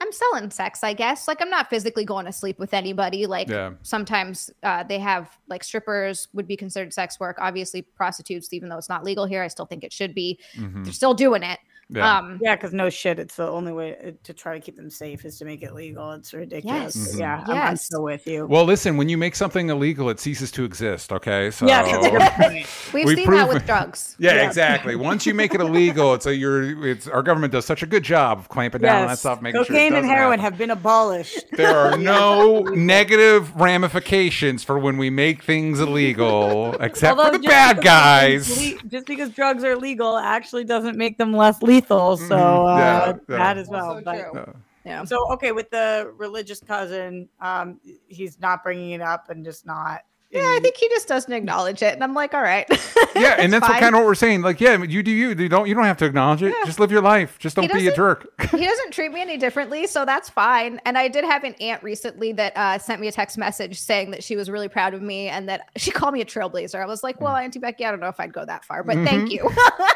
I'm 0.00 0.10
selling 0.10 0.50
sex, 0.50 0.82
I 0.82 0.94
guess. 0.94 1.28
Like 1.28 1.40
I'm 1.40 1.50
not 1.50 1.70
physically 1.70 2.04
going 2.04 2.26
to 2.26 2.32
sleep 2.32 2.58
with 2.58 2.74
anybody. 2.74 3.26
Like 3.26 3.48
Yeah. 3.48 3.74
sometimes 3.82 4.50
uh, 4.64 4.82
they 4.82 4.98
have 4.98 5.30
like 5.48 5.62
strippers 5.62 6.26
would 6.32 6.48
be 6.48 6.56
considered 6.56 6.92
sex 6.92 7.20
work. 7.20 7.36
Obviously, 7.40 7.82
prostitutes, 7.82 8.52
even 8.52 8.68
though 8.68 8.78
it's 8.78 8.88
not 8.88 9.04
legal 9.04 9.26
here, 9.26 9.44
I 9.44 9.48
still 9.48 9.66
think 9.66 9.84
it 9.84 9.92
should 9.92 10.12
be. 10.12 10.40
Mhm. 10.56 10.82
They're 10.82 10.92
still 10.92 11.14
doing 11.14 11.44
it. 11.44 11.60
Yeah. 11.94 12.18
Um, 12.18 12.38
Yeah, 12.42 12.56
because 12.56 12.72
no 12.72 12.90
shit. 12.90 13.18
It's 13.18 13.36
the 13.36 13.48
only 13.48 13.72
way 13.72 13.96
uh, 13.96 14.10
to 14.24 14.32
try 14.32 14.54
to 14.58 14.60
keep 14.64 14.76
them 14.76 14.90
safe 14.90 15.24
is 15.24 15.38
to 15.38 15.44
make 15.44 15.62
it 15.62 15.74
legal. 15.74 16.12
It's 16.12 16.32
ridiculous. 16.32 16.96
Yes. 16.96 17.18
Yeah, 17.18 17.42
I'm, 17.44 17.50
I'm 17.50 17.56
Yes. 17.56 17.88
so 17.88 18.00
with 18.02 18.26
you. 18.26 18.46
well, 18.46 18.64
listen, 18.64 18.96
when 18.96 19.08
you 19.08 19.18
make 19.18 19.34
something 19.34 19.68
illegal, 19.70 20.08
it 20.10 20.18
ceases 20.20 20.50
to 20.52 20.64
exist. 20.64 21.12
Okay, 21.12 21.50
so 21.50 21.66
yeah, 21.66 21.82
that's 21.82 22.06
a 22.06 22.10
good 22.10 22.20
point. 22.32 22.66
we've 22.94 23.06
we 23.06 23.16
seen 23.16 23.26
prove- 23.26 23.38
that 23.40 23.54
with 23.54 23.66
drugs. 23.66 24.16
Yeah, 24.18 24.34
Yeah. 24.36 24.46
exactly. 24.46 24.96
Once 24.96 25.26
you 25.26 25.34
make 25.34 25.54
it 25.54 25.60
illegal, 25.60 26.14
it's 26.14 26.26
a 26.26 26.34
you're 26.34 26.86
it's 26.86 27.06
our 27.08 27.22
government 27.22 27.52
does 27.52 27.64
such 27.66 27.82
a 27.82 27.86
good 27.86 28.02
job 28.02 28.38
of 28.38 28.48
clamping 28.48 28.80
down 28.82 29.02
on 29.02 29.08
that 29.08 29.18
stuff, 29.18 29.42
making 29.42 29.58
sure 29.64 29.66
Cocaine 29.74 29.94
and 29.94 30.06
heroin 30.06 30.38
happen. 30.38 30.52
have 30.52 30.58
been 30.58 30.70
abolished. 30.70 31.44
There 31.52 31.76
are 31.76 31.96
no 32.16 32.60
negative 32.60 33.54
ramifications 33.56 34.64
for 34.64 34.78
when 34.78 34.96
we 34.96 35.10
make 35.10 35.42
things 35.42 35.80
illegal, 35.80 36.74
except 36.80 37.20
for 37.20 37.30
the 37.32 37.38
bad 37.40 37.82
guys. 37.82 38.48
le- 38.74 38.78
just 38.88 39.06
because 39.06 39.30
drugs 39.30 39.64
are 39.64 39.76
legal 39.76 40.16
actually 40.16 40.64
doesn't 40.64 40.96
make 40.96 41.18
them 41.18 41.32
less 41.32 41.60
lethal. 41.62 41.81
So 42.28 42.36
Mhm. 42.36 42.78
Yeah, 42.78 42.98
uh, 42.98 43.14
yeah. 43.28 43.36
that 43.36 43.58
as 43.58 43.68
well. 43.68 43.90
Also 43.90 44.02
but- 44.04 44.32
true. 44.32 44.54
Yeah. 44.84 45.04
So 45.04 45.32
okay, 45.34 45.52
with 45.52 45.70
the 45.70 46.12
religious 46.16 46.60
cousin, 46.60 47.28
um, 47.40 47.80
he's 48.08 48.40
not 48.40 48.64
bringing 48.64 48.90
it 48.90 49.00
up 49.00 49.30
and 49.30 49.44
just 49.44 49.64
not. 49.64 50.00
Yeah, 50.32 50.40
I 50.56 50.60
think 50.60 50.76
he 50.78 50.88
just 50.88 51.08
doesn't 51.08 51.30
acknowledge 51.30 51.82
it, 51.82 51.92
and 51.92 52.02
I'm 52.02 52.14
like, 52.14 52.32
all 52.32 52.40
right. 52.40 52.66
yeah, 53.14 53.34
and 53.38 53.44
It's 53.44 53.50
that's 53.52 53.68
what 53.68 53.78
kind 53.80 53.94
of 53.94 54.00
what 54.00 54.06
we're 54.06 54.14
saying. 54.14 54.40
Like, 54.40 54.62
yeah, 54.62 54.82
you 54.82 55.02
do 55.02 55.10
you. 55.10 55.28
You 55.28 55.48
don't 55.48 55.68
you 55.68 55.74
don't 55.74 55.84
have 55.84 55.98
to 55.98 56.06
acknowledge 56.06 56.42
it. 56.42 56.54
Just 56.64 56.80
live 56.80 56.90
your 56.90 57.02
life. 57.02 57.38
Just 57.38 57.54
don't 57.54 57.70
be 57.70 57.86
a 57.86 57.94
jerk. 57.94 58.32
he 58.50 58.64
doesn't 58.64 58.92
treat 58.92 59.12
me 59.12 59.20
any 59.20 59.36
differently, 59.36 59.86
so 59.86 60.06
that's 60.06 60.30
fine. 60.30 60.80
And 60.86 60.96
I 60.96 61.08
did 61.08 61.24
have 61.24 61.44
an 61.44 61.52
aunt 61.60 61.82
recently 61.82 62.32
that 62.32 62.56
uh, 62.56 62.78
sent 62.78 62.98
me 62.98 63.08
a 63.08 63.12
text 63.12 63.36
message 63.36 63.78
saying 63.78 64.10
that 64.12 64.24
she 64.24 64.34
was 64.34 64.48
really 64.48 64.68
proud 64.68 64.94
of 64.94 65.02
me 65.02 65.28
and 65.28 65.50
that 65.50 65.68
she 65.76 65.90
called 65.90 66.14
me 66.14 66.22
a 66.22 66.24
trailblazer. 66.24 66.82
I 66.82 66.86
was 66.86 67.02
like, 67.02 67.20
well, 67.20 67.36
Auntie 67.36 67.58
Becky, 67.58 67.84
I 67.84 67.90
don't 67.90 68.00
know 68.00 68.08
if 68.08 68.18
I'd 68.18 68.32
go 68.32 68.46
that 68.46 68.64
far, 68.64 68.82
but 68.82 68.96
thank 69.04 69.30
you. 69.30 69.50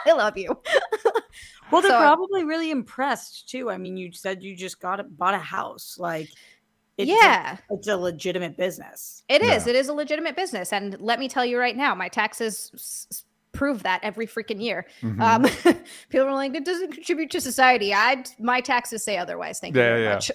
I 0.05 0.13
love 0.13 0.37
you. 0.37 0.59
Well, 1.71 1.83
they're 1.83 1.91
So- 1.91 1.99
probably 1.99 2.45
really 2.45 2.71
impressed 2.71 3.49
too. 3.49 3.71
I 3.71 3.77
mean, 3.79 3.97
you 3.97 4.13
said 4.13 4.43
you 4.43 4.57
just 4.57 4.81
got 4.81 5.01
it, 5.01 5.17
bought 5.17 5.35
a 5.35 5.39
house. 5.39 5.97
Like, 5.99 6.29
it's 6.97 7.11
a- 7.11 7.15
yeah, 7.15 7.57
it's 7.71 7.89
a 7.89 7.97
legitimate 7.97 8.57
business. 8.57 9.23
it 9.29 9.43
is. 9.43 9.67
Yeah. 9.67 9.71
It 9.71 9.77
is 9.77 9.89
a 9.89 9.93
legitimate 9.95 10.37
business. 10.37 10.73
And 10.73 10.99
let 11.01 11.19
me 11.19 11.29
tell 11.29 11.45
you 11.45 11.59
right 11.59 11.77
now, 11.77 11.95
my 11.95 12.09
taxes 12.09 12.71
s- 12.75 13.07
s- 13.11 13.25
prove 13.53 13.83
that 13.85 14.01
every 14.03 14.27
freaking 14.27 14.61
year. 14.63 14.87
Mhm. 15.01 15.21
Um, 15.21 15.43
people 16.11 16.27
are 16.27 16.35
like, 16.35 16.55
it 16.55 16.65
doesn't 16.67 16.93
contribute 16.93 17.31
to 17.31 17.41
society. 17.41 17.93
I 17.95 18.23
my 18.39 18.61
taxes 18.61 19.03
say 19.03 19.17
otherwise. 19.17 19.61
Thank 19.61 19.75
you 19.77 19.81
Yeah, 19.83 19.89
very 19.89 20.03
yeah. 20.05 20.15
much. 20.15 20.31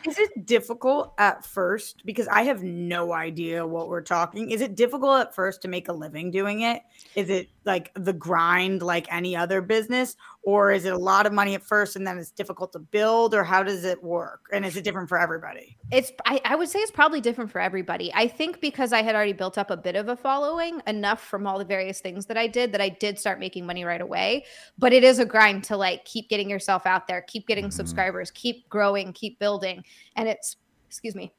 Is 0.06 0.18
it 0.18 0.46
difficult 0.46 1.14
at 1.18 1.44
first? 1.44 2.02
Because 2.04 2.26
I 2.26 2.42
have 2.42 2.62
no 2.64 3.12
idea 3.12 3.64
what 3.66 3.88
we're 3.88 4.00
talking. 4.02 4.50
Is 4.50 4.60
it 4.62 4.74
difficult 4.74 5.20
at 5.20 5.34
first 5.34 5.62
to 5.62 5.68
make 5.68 5.88
a 5.88 5.92
living 5.92 6.30
doing 6.32 6.62
it? 6.62 6.82
Is 7.14 7.30
it 7.30 7.50
like 7.64 7.90
the 7.94 8.12
grind 8.12 8.82
like 8.82 9.06
any 9.12 9.36
other 9.36 9.60
business? 9.60 10.16
Or 10.42 10.72
is 10.72 10.84
it 10.84 10.92
a 10.92 10.98
lot 10.98 11.26
of 11.26 11.32
money 11.32 11.54
at 11.54 11.62
first 11.62 11.96
and 11.96 12.06
then 12.06 12.18
it's 12.18 12.30
difficult 12.30 12.72
to 12.72 12.78
build? 12.78 13.34
Or 13.34 13.44
how 13.44 13.62
does 13.62 13.84
it 13.84 14.02
work? 14.02 14.40
And 14.52 14.64
is 14.64 14.76
it 14.76 14.84
different 14.84 15.08
for 15.08 15.18
everybody? 15.18 15.76
It's 15.90 16.12
I, 16.24 16.40
I 16.44 16.56
would 16.56 16.68
say 16.68 16.78
it's 16.78 16.90
probably 16.90 17.20
different 17.20 17.50
for 17.50 17.60
everybody. 17.60 18.10
I 18.14 18.26
think 18.28 18.60
because 18.60 18.92
I 18.92 19.02
had 19.02 19.14
already 19.14 19.34
built 19.34 19.58
up 19.58 19.70
a 19.70 19.76
bit 19.76 19.96
of 19.96 20.08
a 20.08 20.16
following 20.16 20.80
enough 20.86 21.22
from 21.22 21.46
all 21.46 21.58
the 21.58 21.64
various 21.64 22.00
things 22.00 22.26
that 22.26 22.38
I 22.38 22.46
did 22.46 22.72
that 22.72 22.80
I 22.80 22.88
did 22.88 23.18
start 23.18 23.38
making 23.38 23.66
money 23.66 23.84
right 23.84 24.00
away. 24.00 24.46
But 24.78 24.92
it 24.92 25.04
is 25.04 25.18
a 25.18 25.26
grind 25.26 25.64
to 25.64 25.76
like 25.76 26.04
keep 26.04 26.28
getting 26.28 26.48
yourself 26.48 26.86
out 26.86 27.06
there, 27.06 27.22
keep 27.22 27.46
getting 27.46 27.66
Mhm. 27.66 27.72
subscribers, 27.72 28.30
keep 28.30 28.68
growing, 28.68 29.12
keep 29.12 29.38
building. 29.38 29.84
And 30.16 30.28
it's 30.28 30.56
excuse 30.86 31.14
me, 31.14 31.32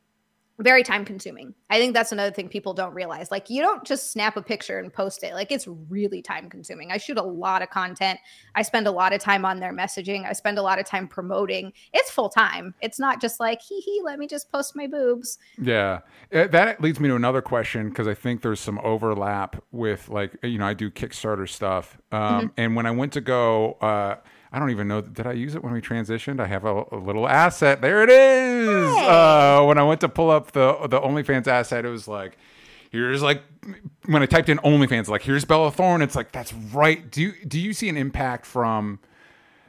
very 0.61 0.83
time 0.83 1.03
consuming. 1.03 1.53
I 1.69 1.77
think 1.79 1.93
that's 1.93 2.11
another 2.11 2.31
thing 2.31 2.47
people 2.47 2.73
don't 2.73 2.93
realize. 2.93 3.31
Like 3.31 3.49
you 3.49 3.61
don't 3.61 3.83
just 3.83 4.11
snap 4.11 4.37
a 4.37 4.41
picture 4.41 4.79
and 4.79 4.93
post 4.93 5.23
it. 5.23 5.33
Like 5.33 5.51
it's 5.51 5.67
really 5.67 6.21
time 6.21 6.49
consuming. 6.49 6.91
I 6.91 6.97
shoot 6.97 7.17
a 7.17 7.23
lot 7.23 7.61
of 7.61 7.69
content. 7.69 8.19
I 8.55 8.61
spend 8.61 8.87
a 8.87 8.91
lot 8.91 9.11
of 9.13 9.19
time 9.19 9.43
on 9.45 9.59
their 9.59 9.73
messaging. 9.73 10.27
I 10.29 10.33
spend 10.33 10.57
a 10.57 10.61
lot 10.61 10.79
of 10.79 10.85
time 10.85 11.07
promoting. 11.07 11.73
It's 11.93 12.11
full 12.11 12.29
time. 12.29 12.73
It's 12.81 12.99
not 12.99 13.19
just 13.19 13.39
like 13.39 13.61
hee 13.61 13.81
hee, 13.81 14.01
let 14.03 14.19
me 14.19 14.27
just 14.27 14.51
post 14.51 14.75
my 14.75 14.87
boobs. 14.87 15.37
Yeah, 15.61 15.99
Uh, 16.33 16.47
that 16.47 16.79
leads 16.81 16.99
me 16.99 17.09
to 17.09 17.15
another 17.15 17.41
question 17.41 17.89
because 17.89 18.07
I 18.07 18.13
think 18.13 18.41
there's 18.41 18.59
some 18.59 18.79
overlap 18.83 19.61
with 19.71 20.09
like 20.09 20.31
you 20.43 20.57
know 20.59 20.65
I 20.67 20.73
do 20.73 20.89
Kickstarter 20.91 21.49
stuff, 21.49 21.97
um, 22.11 22.21
Mm-hmm. 22.21 22.47
and 22.57 22.75
when 22.75 22.85
I 22.85 22.91
went 22.91 23.13
to 23.13 23.21
go, 23.21 23.73
uh, 23.81 24.15
I 24.51 24.59
don't 24.59 24.69
even 24.69 24.87
know 24.87 25.01
did 25.01 25.25
I 25.25 25.33
use 25.33 25.55
it 25.55 25.63
when 25.63 25.73
we 25.73 25.81
transitioned. 25.81 26.39
I 26.39 26.47
have 26.47 26.65
a, 26.65 26.83
a 26.91 26.97
little 26.97 27.27
asset. 27.27 27.81
There 27.81 28.03
it 28.03 28.09
is. 28.09 28.95
Uh, 28.97 29.63
when 29.65 29.77
I 29.77 29.83
went 29.83 30.01
to 30.01 30.09
pull 30.09 30.29
up 30.29 30.51
the 30.51 30.77
the 30.87 30.99
OnlyFans 30.99 31.47
asset, 31.47 31.85
it 31.85 31.89
was 31.89 32.07
like. 32.07 32.37
Here's 32.91 33.21
like 33.21 33.41
when 34.07 34.21
I 34.21 34.25
typed 34.25 34.49
in 34.49 34.57
OnlyFans, 34.57 35.07
like 35.07 35.21
here's 35.21 35.45
Bella 35.45 35.71
Thorne. 35.71 36.01
It's 36.01 36.13
like 36.13 36.33
that's 36.33 36.51
right. 36.51 37.09
Do 37.09 37.21
you 37.21 37.33
do 37.47 37.57
you 37.57 37.71
see 37.71 37.87
an 37.87 37.95
impact 37.95 38.45
from 38.45 38.99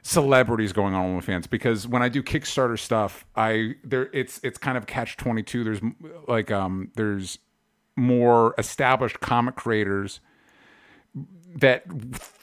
celebrities 0.03 0.72
going 0.72 0.93
on 0.95 1.20
OnlyFans 1.20 1.49
because 1.49 1.87
when 1.87 2.03
I 2.03 2.09
do 2.09 2.22
Kickstarter 2.22 2.78
stuff, 2.78 3.24
I 3.37 3.76
there 3.85 4.11
it's 4.12 4.41
it's 4.43 4.59
kind 4.59 4.76
of 4.76 4.87
catch 4.87 5.16
twenty 5.16 5.45
two. 5.45 5.62
There's 5.62 5.80
like 6.26 6.51
um 6.51 6.91
there's 6.97 7.39
more 7.97 8.55
established 8.59 9.20
comic 9.20 9.55
creators 9.55 10.20
that 11.57 11.85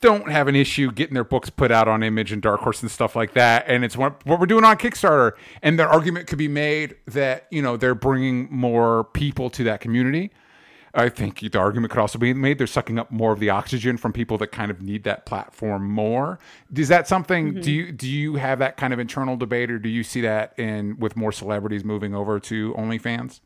don't 0.01 0.29
have 0.29 0.47
an 0.47 0.55
issue 0.55 0.91
getting 0.91 1.13
their 1.13 1.23
books 1.23 1.49
put 1.49 1.71
out 1.71 1.87
on 1.87 2.03
Image 2.03 2.31
and 2.31 2.41
Dark 2.41 2.61
Horse 2.61 2.81
and 2.81 2.91
stuff 2.91 3.15
like 3.15 3.33
that. 3.33 3.65
And 3.67 3.83
it's 3.83 3.97
what, 3.97 4.25
what 4.25 4.39
we're 4.39 4.45
doing 4.45 4.63
on 4.63 4.77
Kickstarter. 4.77 5.31
And 5.61 5.79
their 5.79 5.87
argument 5.87 6.27
could 6.27 6.37
be 6.37 6.47
made 6.47 6.95
that 7.07 7.47
you 7.49 7.61
know 7.61 7.77
they're 7.77 7.95
bringing 7.95 8.47
more 8.51 9.05
people 9.05 9.49
to 9.51 9.63
that 9.65 9.81
community. 9.81 10.31
I 10.93 11.09
think 11.09 11.39
the 11.39 11.59
argument 11.59 11.91
could 11.91 11.99
also 11.99 12.17
be 12.17 12.33
made 12.33 12.57
they're 12.57 12.65
sucking 12.65 12.97
up 12.97 13.11
more 13.11 13.31
of 13.31 13.39
the 13.39 13.51
oxygen 13.51 13.97
from 13.97 14.11
people 14.11 14.39
that 14.39 14.47
kind 14.47 14.71
of 14.71 14.81
need 14.81 15.03
that 15.03 15.25
platform 15.25 15.87
more. 15.87 16.39
Is 16.75 16.87
that 16.87 17.07
something? 17.07 17.53
Mm-hmm. 17.53 17.61
Do 17.61 17.71
you 17.71 17.91
do 17.91 18.07
you 18.07 18.35
have 18.35 18.59
that 18.59 18.77
kind 18.77 18.93
of 18.93 18.99
internal 18.99 19.37
debate, 19.37 19.69
or 19.71 19.79
do 19.79 19.89
you 19.89 20.03
see 20.03 20.21
that 20.21 20.57
in 20.57 20.97
with 20.99 21.15
more 21.15 21.31
celebrities 21.31 21.83
moving 21.83 22.15
over 22.15 22.39
to 22.41 22.73
OnlyFans? 22.73 23.39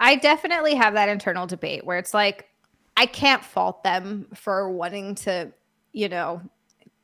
I 0.00 0.16
definitely 0.16 0.76
have 0.76 0.94
that 0.94 1.08
internal 1.08 1.46
debate 1.46 1.84
where 1.84 1.98
it's 1.98 2.14
like, 2.14 2.48
I 2.98 3.06
can't 3.06 3.44
fault 3.44 3.84
them 3.84 4.26
for 4.34 4.68
wanting 4.72 5.14
to, 5.14 5.52
you 5.92 6.08
know, 6.08 6.42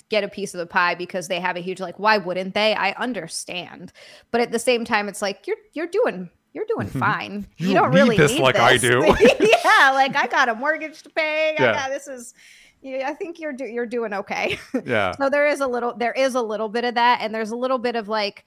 get 0.09 0.25
a 0.25 0.29
piece 0.29 0.53
of 0.53 0.59
the 0.59 0.67
pie 0.67 0.97
because 0.97 1.29
they 1.29 1.39
have 1.39 1.57
a 1.57 1.61
huge 1.61 1.81
like 1.81 2.01
why 2.01 2.19
wouldn't 2.19 2.53
they? 2.53 2.75
I 2.75 2.91
understand. 2.93 3.93
But 4.33 4.41
at 4.41 4.51
the 4.51 4.59
same 4.59 4.85
time 4.85 5.09
it's 5.09 5.23
like 5.23 5.47
you're 5.47 5.57
you're 5.73 5.87
doing 5.87 6.31
you're 6.53 6.67
doing 6.67 6.89
mm-hmm. 6.89 6.99
fine. 6.99 7.47
You 7.59 7.69
you, 7.69 7.75
don't 7.75 7.91
need 7.91 8.01
really 8.01 8.17
this 8.17 8.33
need 8.33 8.41
like 8.41 8.59
I 8.59 8.77
do. 8.77 9.05
yeah 9.41 9.93
like 9.93 10.17
i 10.17 10.27
got 10.27 10.49
a 10.49 10.55
mortgage 10.57 11.05
to 11.05 11.11
pay. 11.11 11.55
Yeah. 11.61 11.71
I 11.71 11.75
got, 11.75 11.91
this 11.91 12.09
is 12.09 12.35
yeah, 12.83 13.09
i 13.09 13.15
think 13.15 13.39
you're 13.39 13.53
do, 13.53 13.65
you're 13.65 13.87
doing 13.87 14.13
okay. 14.15 14.59
Yeah. 14.85 15.13
so 15.19 15.31
there 15.31 15.47
is 15.47 15.61
a 15.61 15.67
little 15.69 15.95
there 15.95 16.13
is 16.13 16.35
a 16.35 16.43
little 16.43 16.69
bit 16.69 16.85
of 16.85 16.97
that 16.97 17.21
and 17.21 17.33
there's 17.33 17.53
a 17.53 17.57
little 17.57 17.79
bit 17.79 17.95
of 17.95 18.09
like 18.09 18.45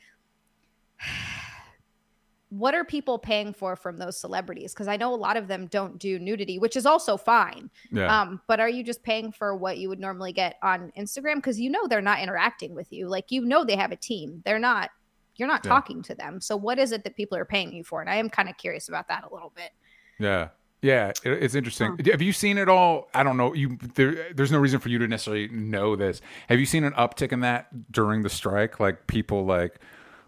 what 2.50 2.74
are 2.74 2.86
people 2.86 3.20
paying 3.20 3.54
for 3.54 3.76
from 3.76 3.98
those 3.98 4.18
celebrities 4.20 4.74
because 4.74 4.88
i 4.88 4.96
know 4.96 5.14
a 5.14 5.16
lot 5.16 5.36
of 5.36 5.48
them 5.50 5.68
don't 5.68 6.00
do 6.00 6.18
nudity 6.18 6.58
which 6.60 6.78
is 6.78 6.86
also 6.86 7.18
fine 7.18 7.70
Yeah. 7.92 8.22
um 8.22 8.42
but 8.48 8.60
are 8.62 8.70
you 8.70 8.84
just 8.84 9.04
paying 9.04 9.32
for 9.34 9.56
what 9.56 9.78
you 9.78 9.90
would 9.90 10.00
normally 10.00 10.32
get 10.32 10.56
on 10.64 10.92
instagram 10.98 11.36
because 11.36 11.60
you 11.60 11.70
know 11.70 11.88
they're 11.88 12.02
not 12.02 12.20
interacting 12.20 12.74
with 12.74 12.92
you 12.94 13.10
like 13.10 13.32
you 13.32 13.42
know 13.42 13.66
they 13.66 13.76
have 13.76 13.92
a 13.92 13.98
team 13.98 14.42
they're 14.46 14.60
not 14.60 14.92
you're 15.36 15.48
not 15.50 15.66
Yeah. 15.66 15.70
talking 15.72 16.02
to 16.04 16.16
them 16.16 16.40
so 16.40 16.56
what 16.56 16.80
is 16.80 16.94
it 16.94 17.04
that 17.04 17.16
people 17.18 17.38
are 17.38 17.44
paying 17.46 17.74
you 17.74 17.84
for 17.84 18.00
and 18.00 18.10
i 18.10 18.16
am 18.16 18.30
kind 18.30 18.48
of 18.48 18.56
curious 18.58 18.88
about 18.88 19.10
that 19.10 19.26
a 19.30 19.34
little 19.34 19.52
bit 19.56 19.72
Yeah. 20.18 20.50
Yeah, 20.84 21.10
it, 21.10 21.44
it's 21.44 21.56
interesting. 21.56 21.98
Have 22.12 22.22
you 22.22 22.32
seen 22.32 22.60
it 22.60 22.70
all? 22.70 23.10
I 23.16 23.24
don't 23.24 23.36
know. 23.36 23.52
You 23.56 23.80
there, 23.96 24.32
there's 24.32 24.52
no 24.52 24.60
reason 24.60 24.80
for 24.80 24.90
you 24.90 25.00
to 25.00 25.08
necessarily 25.08 25.48
know 25.48 25.96
this. 25.96 26.22
Have 26.50 26.60
you 26.60 26.68
seen 26.68 26.84
an 26.84 26.94
uptick 26.94 27.32
in 27.32 27.40
that 27.40 27.92
during 27.92 28.22
the 28.22 28.30
strike? 28.30 28.80
Like 28.80 29.08
people 29.08 29.44
like, 29.44 29.80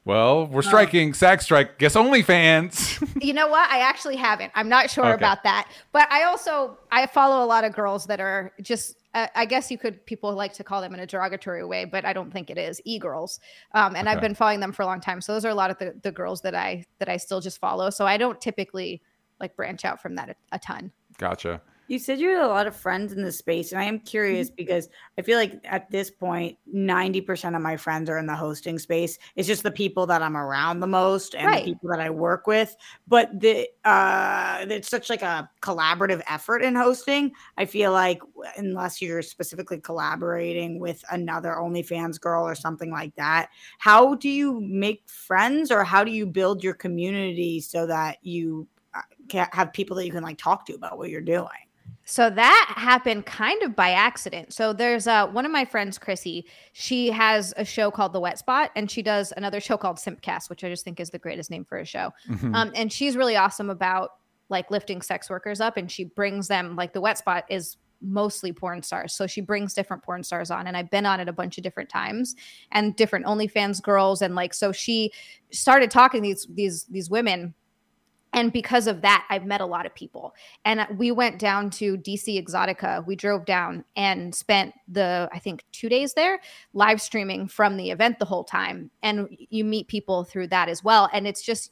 well, 0.05 0.47
we're 0.47 0.61
striking, 0.61 1.13
SAG 1.13 1.41
strike. 1.41 1.77
Guess 1.77 1.95
OnlyFans. 1.95 2.97
you 3.23 3.33
know 3.33 3.47
what 3.47 3.69
i 3.69 3.79
actually 3.79 4.15
haven't 4.15 4.51
i'm 4.55 4.69
not 4.69 4.89
sure 4.89 5.05
Okay. 5.05 5.13
about 5.13 5.43
that 5.43 5.69
but 5.91 6.09
i 6.11 6.23
also 6.23 6.77
i 6.91 7.05
follow 7.05 7.43
a 7.43 7.47
lot 7.47 7.63
of 7.63 7.73
girls 7.73 8.05
that 8.05 8.19
are 8.19 8.51
just 8.61 8.95
uh, 9.13 9.27
i 9.35 9.45
guess 9.45 9.69
you 9.71 9.77
could 9.77 10.05
people 10.05 10.31
like 10.33 10.53
to 10.53 10.63
call 10.63 10.81
them 10.81 10.93
in 10.93 10.99
a 10.99 11.05
derogatory 11.05 11.63
way 11.65 11.85
but 11.85 12.05
i 12.05 12.13
don't 12.13 12.31
think 12.31 12.49
it 12.49 12.57
is 12.57 12.81
e-girls 12.85 13.39
um, 13.73 13.95
and 13.95 14.07
i've 14.09 14.21
been 14.21 14.35
following 14.35 14.59
them 14.59 14.71
for 14.71 14.83
a 14.83 14.85
long 14.85 14.99
time 15.01 15.19
so 15.21 15.33
those 15.33 15.43
are 15.45 15.49
a 15.49 15.55
lot 15.55 15.69
of 15.69 15.77
the, 15.79 15.93
the 16.03 16.11
girls 16.11 16.41
that 16.41 16.55
i 16.55 16.83
that 16.99 17.09
i 17.09 17.17
still 17.17 17.41
just 17.41 17.59
follow 17.59 17.89
so 17.89 18.05
i 18.05 18.17
don't 18.17 18.39
typically 18.41 19.01
like 19.39 19.55
branch 19.55 19.85
out 19.85 20.01
from 20.01 20.15
that 20.15 20.29
a, 20.29 20.35
a 20.53 20.59
ton 20.59 20.91
gotcha. 21.17 21.61
You 21.89 21.97
said 21.97 22.19
you 22.19 22.29
had 22.29 22.43
a 22.43 22.47
lot 22.47 22.67
of 22.67 22.75
friends 22.75 23.13
in 23.13 23.23
the 23.23 23.31
space, 23.31 23.71
and 23.71 23.81
I 23.81 23.85
am 23.85 23.99
curious 23.99 24.51
because 24.51 24.89
I 25.17 25.23
feel 25.23 25.39
like 25.39 25.59
at 25.63 25.89
this 25.89 26.11
point, 26.11 26.55
90% 26.71 27.55
of 27.55 27.63
my 27.63 27.77
friends 27.77 28.11
are 28.11 28.19
in 28.19 28.27
the 28.27 28.35
hosting 28.35 28.77
space. 28.77 29.17
It's 29.35 29.47
just 29.47 29.63
the 29.63 29.71
people 29.71 30.05
that 30.05 30.21
I'm 30.21 30.37
around 30.37 30.81
the 30.81 30.87
most 30.87 31.33
and 31.33 31.47
Right. 31.47 31.65
the 31.65 31.71
people 31.73 31.89
that 31.89 31.99
I 31.99 32.11
work 32.11 32.45
with. 32.45 32.75
But 33.07 33.39
the 33.39 33.67
uh 33.85 34.67
it's 34.69 34.87
such 34.87 35.09
like 35.09 35.23
a 35.23 35.49
collaborative 35.63 36.21
effort 36.29 36.61
in 36.61 36.75
hosting. 36.75 37.31
I 37.57 37.65
feel 37.65 37.91
like 37.91 38.21
unless 38.55 39.01
you're 39.01 39.23
specifically 39.23 39.79
collaborating 39.79 40.77
with 40.79 41.03
another 41.09 41.55
OnlyFans 41.59 42.21
girl 42.21 42.43
or 42.43 42.53
something 42.53 42.91
like 42.91 43.15
that, 43.15 43.49
how 43.79 44.13
do 44.13 44.29
you 44.29 44.61
make 44.61 45.09
friends 45.09 45.71
or 45.71 45.83
how 45.83 46.03
do 46.03 46.11
you 46.11 46.27
build 46.27 46.63
your 46.63 46.75
community 46.75 47.59
so 47.59 47.87
that 47.87 48.19
you 48.21 48.67
uh, 48.93 49.45
have 49.53 49.73
people 49.73 49.95
that 49.95 50.05
you 50.05 50.11
can 50.11 50.23
like 50.23 50.37
talk 50.37 50.67
to 50.67 50.73
about 50.73 50.99
what 50.99 51.09
you're 51.09 51.19
doing? 51.21 51.47
So 52.09 52.31
that 52.31 52.73
happened 52.75 53.27
kind 53.27 53.61
of 53.61 53.75
by 53.75 53.91
accident. 53.91 54.51
So 54.51 54.73
there's 54.73 55.05
uh, 55.05 55.27
one 55.27 55.45
of 55.45 55.51
my 55.51 55.63
friends, 55.63 55.99
Chrissy. 55.99 56.47
She 56.73 57.11
has 57.11 57.53
a 57.55 57.63
show 57.63 57.91
called 57.91 58.13
The 58.13 58.19
Wet 58.19 58.39
Spot, 58.39 58.71
and 58.75 58.89
she 58.89 59.03
does 59.03 59.31
another 59.37 59.59
show 59.59 59.77
called 59.77 59.97
Simpcast, 59.97 60.49
which 60.49 60.63
I 60.63 60.69
just 60.69 60.83
think 60.83 60.99
is 60.99 61.11
the 61.11 61.19
greatest 61.19 61.51
name 61.51 61.65
for 61.65 61.77
a 61.77 61.85
show. 61.85 62.11
Mhm. 62.27 62.55
Um, 62.55 62.71
and 62.73 62.91
she's 62.91 63.15
really 63.15 63.35
awesome 63.35 63.69
about 63.69 64.09
like 64.49 64.71
lifting 64.71 65.03
sex 65.03 65.29
workers 65.29 65.61
up, 65.61 65.77
and 65.77 65.91
she 65.91 66.05
brings 66.05 66.47
them 66.47 66.75
like 66.75 66.93
The 66.93 67.01
Wet 67.01 67.19
Spot 67.19 67.45
is 67.47 67.77
mostly 68.01 68.53
porn 68.53 68.81
stars. 68.81 69.13
So 69.13 69.27
she 69.27 69.41
brings 69.41 69.75
different 69.75 70.01
porn 70.01 70.23
stars 70.23 70.49
on, 70.49 70.65
and 70.65 70.75
I've 70.75 70.89
been 70.89 71.05
on 71.05 71.19
it 71.19 71.29
a 71.29 71.33
bunch 71.33 71.59
of 71.59 71.63
different 71.63 71.89
times, 71.89 72.35
and 72.71 72.95
different 72.95 73.27
OnlyFans 73.27 73.83
girls, 73.83 74.23
and 74.23 74.33
like 74.33 74.55
so 74.55 74.71
she 74.71 75.11
started 75.51 75.91
talking 75.91 76.23
to 76.23 76.27
these 76.27 76.47
these 76.49 76.85
these 76.85 77.09
women 77.11 77.53
and 78.33 78.53
because 78.53 78.87
of 78.87 79.01
that 79.01 79.25
i've 79.29 79.45
met 79.45 79.61
a 79.61 79.65
lot 79.65 79.85
of 79.85 79.93
people. 79.95 80.33
And 80.65 80.85
we 80.97 81.11
went 81.11 81.39
down 81.39 81.69
to 81.71 81.97
dc 81.97 82.43
exotica. 82.43 83.05
We 83.05 83.15
drove 83.15 83.45
down 83.45 83.83
and 83.95 84.33
spent 84.33 84.73
the 84.87 85.29
i 85.31 85.39
think 85.39 85.63
two 85.71 85.89
days 85.89 86.13
there 86.13 86.39
live 86.73 87.01
streaming 87.01 87.47
from 87.47 87.77
the 87.77 87.91
event 87.91 88.19
the 88.19 88.25
whole 88.25 88.43
time. 88.43 88.91
And 89.03 89.27
you 89.49 89.63
meet 89.63 89.87
people 89.87 90.23
through 90.23 90.47
that 90.47 90.69
as 90.69 90.83
well. 90.83 91.09
And 91.13 91.27
it's 91.27 91.41
just 91.41 91.71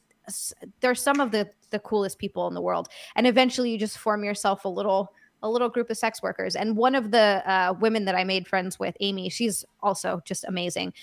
they're 0.82 0.96
some 0.96 1.20
of 1.20 1.32
the 1.32 1.50
the 1.70 1.80
coolest 1.80 2.18
people 2.20 2.48
in 2.48 2.54
the 2.54 2.62
world. 2.62 2.88
And 3.16 3.28
eventually 3.28 3.72
you 3.72 3.78
just 3.78 3.98
form 3.98 4.24
yourself 4.24 4.66
a 4.66 4.70
little 4.70 5.14
a 5.44 5.50
little 5.50 5.70
group 5.70 5.90
of 5.90 5.98
sex 5.98 6.24
workers. 6.24 6.56
And 6.56 6.76
one 6.76 6.96
of 6.96 7.12
the 7.12 7.44
uh, 7.46 7.74
women 7.80 8.06
that 8.06 8.16
i 8.16 8.24
made 8.24 8.48
friends 8.48 8.80
with 8.80 8.96
amy 9.00 9.30
she's 9.30 9.64
also 9.82 10.22
just 10.26 10.44
amazing 10.46 10.94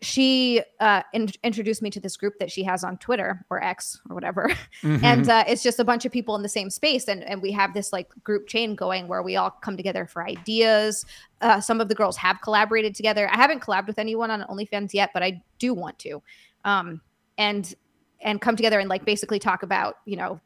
she 0.00 0.62
uh, 0.80 1.02
in- 1.12 1.28
introduced 1.42 1.82
me 1.82 1.90
to 1.90 1.98
this 2.00 2.16
group 2.16 2.34
that 2.38 2.52
she 2.52 2.62
has 2.62 2.84
on 2.84 2.98
Twitter 2.98 3.44
or 3.50 3.62
X 3.62 4.00
or 4.08 4.14
whatever, 4.14 4.48
Mhm. 4.82 5.02
and 5.02 5.28
uh, 5.28 5.44
it's 5.48 5.62
just 5.62 5.80
a 5.80 5.84
bunch 5.84 6.04
of 6.04 6.12
people 6.12 6.36
in 6.36 6.42
the 6.42 6.48
same 6.48 6.70
space, 6.70 7.08
and 7.08 7.24
and 7.24 7.42
we 7.42 7.50
have 7.52 7.74
this 7.74 7.92
like 7.92 8.08
group 8.22 8.46
chain 8.46 8.74
going 8.74 9.08
where 9.08 9.22
we 9.22 9.36
all 9.36 9.50
come 9.50 9.76
together 9.76 10.06
for 10.06 10.24
ideas. 10.26 11.04
Uh, 11.40 11.60
some 11.60 11.80
of 11.80 11.88
the 11.88 11.94
girls 11.94 12.16
have 12.16 12.40
collaborated 12.42 12.94
together. 12.94 13.28
I 13.32 13.36
haven't 13.36 13.60
collabed 13.60 13.86
with 13.86 13.98
anyone 13.98 14.30
on 14.30 14.42
OnlyFans 14.42 14.94
yet, 14.94 15.10
but 15.12 15.22
I 15.22 15.42
do 15.58 15.74
want 15.74 15.98
to, 16.00 16.22
um, 16.64 17.00
and 17.36 17.74
and 18.20 18.40
come 18.40 18.56
together 18.56 18.78
and 18.80 18.88
like 18.88 19.04
basically 19.04 19.38
talk 19.38 19.62
about 19.62 19.98
you 20.04 20.16
know 20.16 20.40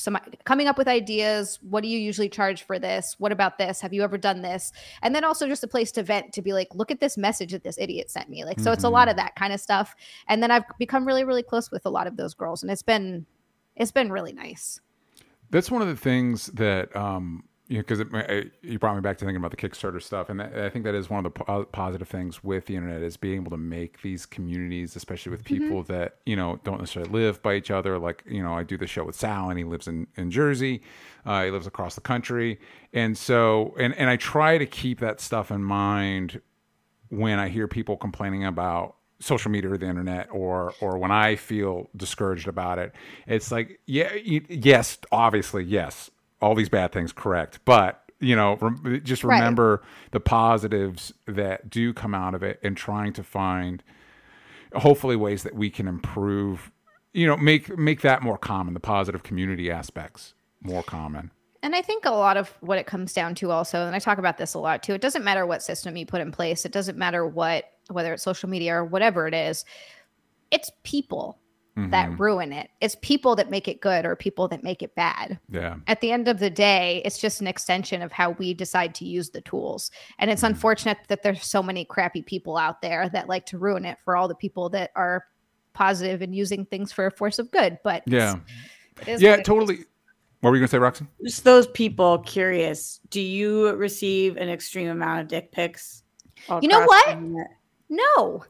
some 0.00 0.18
coming 0.44 0.66
up 0.66 0.78
with 0.78 0.88
ideas 0.88 1.58
what 1.62 1.82
do 1.82 1.88
you 1.88 1.98
usually 1.98 2.28
charge 2.28 2.62
for 2.62 2.78
this? 2.78 3.16
What 3.18 3.32
about 3.32 3.58
this? 3.58 3.80
Have 3.80 3.92
you 3.92 4.02
ever 4.02 4.18
done 4.18 4.42
this? 4.42 4.72
And 5.02 5.14
then 5.14 5.24
also 5.24 5.46
just 5.46 5.64
a 5.64 5.68
place 5.68 5.92
to 5.92 6.02
vent 6.02 6.32
to 6.32 6.42
be 6.42 6.52
like 6.52 6.68
look 6.74 6.90
at 6.90 7.00
this 7.00 7.16
message 7.16 7.52
that 7.52 7.64
this 7.64 7.78
idiot 7.78 8.10
sent 8.10 8.28
me. 8.28 8.44
Like 8.44 8.60
so 8.60 8.72
it's 8.72 8.84
a 8.84 8.88
lot 8.88 9.08
of 9.08 9.16
that 9.16 9.36
kind 9.36 9.52
of 9.52 9.60
stuff. 9.60 9.94
And 10.28 10.42
then 10.42 10.50
i've 10.50 10.64
become 10.78 11.06
really 11.06 11.24
really 11.24 11.42
close 11.42 11.70
with 11.70 11.86
a 11.86 11.90
lot 11.90 12.06
of 12.06 12.16
those 12.16 12.34
girls 12.34 12.62
and 12.62 12.70
it's 12.70 12.82
been 12.82 13.26
it's 13.76 13.92
been 13.92 14.12
really 14.12 14.32
nice. 14.32 14.80
That's 15.50 15.70
one 15.70 15.82
of 15.82 15.88
the 15.88 15.96
things 15.96 16.46
that 16.46 16.94
um, 16.94 17.44
you 17.70 17.76
know 17.76 17.84
because 17.86 18.50
you 18.62 18.80
brought 18.80 18.96
me 18.96 19.00
back 19.00 19.16
to 19.18 19.24
thinking 19.24 19.36
about 19.36 19.52
the 19.52 19.56
Kickstarter 19.56 20.02
stuff, 20.02 20.28
and 20.28 20.40
that, 20.40 20.58
I 20.58 20.68
think 20.70 20.84
that 20.84 20.96
is 20.96 21.08
one 21.08 21.24
of 21.24 21.32
the 21.32 21.44
po- 21.44 21.64
positive 21.66 22.08
things 22.08 22.42
with 22.42 22.66
the 22.66 22.74
internet 22.74 23.00
is 23.00 23.16
being 23.16 23.36
able 23.36 23.52
to 23.52 23.56
make 23.56 24.02
these 24.02 24.26
communities, 24.26 24.96
especially 24.96 25.30
with 25.30 25.44
people 25.44 25.84
that 25.84 26.16
you 26.26 26.34
know 26.34 26.58
don't 26.64 26.80
necessarily 26.80 27.12
live 27.12 27.40
by 27.42 27.54
each 27.54 27.70
other. 27.70 27.96
Like 27.96 28.24
you 28.26 28.42
know, 28.42 28.54
I 28.54 28.64
do 28.64 28.76
the 28.76 28.88
show 28.88 29.04
with 29.04 29.14
Sal, 29.14 29.50
and 29.50 29.56
he 29.56 29.64
lives 29.64 29.86
in 29.86 30.08
in 30.16 30.32
Jersey, 30.32 30.82
uh, 31.24 31.44
he 31.44 31.52
lives 31.52 31.68
across 31.68 31.94
the 31.94 32.00
country, 32.00 32.58
and 32.92 33.16
so 33.16 33.72
and 33.78 33.94
and 33.94 34.10
I 34.10 34.16
try 34.16 34.58
to 34.58 34.66
keep 34.66 34.98
that 34.98 35.20
stuff 35.20 35.52
in 35.52 35.62
mind 35.62 36.40
when 37.08 37.38
I 37.38 37.48
hear 37.48 37.68
people 37.68 37.96
complaining 37.96 38.44
about 38.44 38.96
social 39.20 39.50
media 39.52 39.70
or 39.70 39.78
the 39.78 39.86
internet 39.86 40.26
or 40.32 40.74
or 40.80 40.98
when 40.98 41.12
I 41.12 41.36
feel 41.36 41.88
discouraged 41.96 42.48
about 42.48 42.80
it, 42.80 42.92
it's 43.28 43.52
like 43.52 43.78
yeah, 43.86 44.12
yes, 44.14 44.98
obviously 45.12 45.62
yes, 45.62 46.10
all 46.40 46.54
these 46.54 46.68
bad 46.68 46.92
things 46.92 47.12
correct, 47.12 47.60
but 47.64 48.02
you 48.22 48.36
know, 48.36 48.56
rem- 48.60 49.00
just 49.02 49.24
Right. 49.24 49.38
remember 49.38 49.82
the 50.10 50.20
positives 50.20 51.14
that 51.26 51.70
do 51.70 51.94
come 51.94 52.14
out 52.14 52.34
of 52.34 52.42
it 52.42 52.60
and 52.62 52.76
trying 52.76 53.14
to 53.14 53.22
find 53.22 53.82
hopefully 54.74 55.16
ways 55.16 55.42
that 55.42 55.54
we 55.54 55.70
can 55.70 55.88
improve, 55.88 56.70
you 57.14 57.26
know, 57.26 57.36
make 57.36 57.76
make 57.78 58.02
that 58.02 58.22
more 58.22 58.36
common, 58.38 58.74
the 58.74 58.80
positive 58.80 59.22
community 59.22 59.70
aspects 59.70 60.34
more 60.62 60.82
common. 60.82 61.30
And 61.62 61.74
I 61.74 61.82
think 61.82 62.04
a 62.06 62.10
lot 62.10 62.36
of 62.36 62.54
what 62.60 62.78
it 62.78 62.86
comes 62.86 63.12
down 63.12 63.34
to 63.36 63.50
also, 63.50 63.86
and 63.86 63.94
I 63.94 63.98
talk 63.98 64.18
about 64.18 64.38
this 64.38 64.54
a 64.54 64.58
lot 64.58 64.82
too, 64.82 64.94
it 64.94 65.00
doesn't 65.00 65.24
matter 65.24 65.46
what 65.46 65.62
system 65.62 65.96
you 65.96 66.06
put 66.06 66.20
in 66.20 66.30
place. 66.32 66.64
It 66.64 66.72
doesn't 66.72 66.96
matter 66.96 67.26
what, 67.26 67.64
whether 67.90 68.12
it's 68.14 68.22
social 68.22 68.48
media 68.48 68.76
or 68.76 68.84
whatever 68.84 69.26
it 69.26 69.34
is, 69.34 69.64
it's 70.50 70.70
people 70.84 71.38
that 71.76 72.10
mm-hmm. 72.10 72.22
ruin 72.22 72.52
it. 72.52 72.70
It's 72.80 72.96
people 73.00 73.34
that 73.36 73.50
make 73.50 73.68
it 73.68 73.80
good 73.80 74.04
or 74.04 74.16
people 74.16 74.48
that 74.48 74.62
make 74.62 74.82
it 74.82 74.94
bad. 74.94 75.38
Yeah. 75.48 75.76
At 75.86 76.00
the 76.00 76.12
end 76.12 76.28
of 76.28 76.38
the 76.38 76.50
day, 76.50 77.00
it's 77.04 77.18
just 77.18 77.40
an 77.40 77.46
extension 77.46 78.02
of 78.02 78.12
how 78.12 78.32
we 78.32 78.52
decide 78.54 78.94
to 78.96 79.04
use 79.06 79.30
the 79.30 79.40
tools. 79.40 79.90
And 80.18 80.30
it's 80.30 80.42
mm-hmm. 80.42 80.54
unfortunate 80.54 80.98
that 81.08 81.22
there's 81.22 81.44
so 81.44 81.62
many 81.62 81.84
crappy 81.84 82.22
people 82.22 82.56
out 82.56 82.82
there 82.82 83.08
that 83.10 83.28
like 83.28 83.46
to 83.46 83.58
ruin 83.58 83.84
it 83.84 83.98
for 84.04 84.16
all 84.16 84.28
the 84.28 84.34
people 84.34 84.68
that 84.70 84.90
are 84.94 85.24
positive 85.72 86.22
and 86.22 86.34
using 86.34 86.66
things 86.66 86.92
for 86.92 87.06
a 87.06 87.10
force 87.10 87.38
of 87.38 87.50
good. 87.50 87.78
But 87.82 88.02
Yeah. 88.06 88.36
it 89.00 89.08
is 89.08 89.22
Yeah, 89.22 89.30
what 89.30 89.38
it 89.38 89.42
is. 89.42 89.46
totally. 89.46 89.84
What 90.40 90.50
were 90.50 90.56
you 90.56 90.60
gonna 90.60 90.68
say, 90.68 90.78
Roxy? 90.78 91.06
Just 91.24 91.44
those 91.44 91.66
people 91.68 92.18
curious. 92.18 93.00
Do 93.10 93.20
you 93.20 93.72
receive 93.74 94.36
an 94.36 94.48
extreme 94.48 94.88
amount 94.88 95.20
of 95.20 95.28
dick 95.28 95.52
pics? 95.52 96.02
You 96.62 96.68
know 96.68 96.84
what? 96.84 97.18
the 97.90 98.40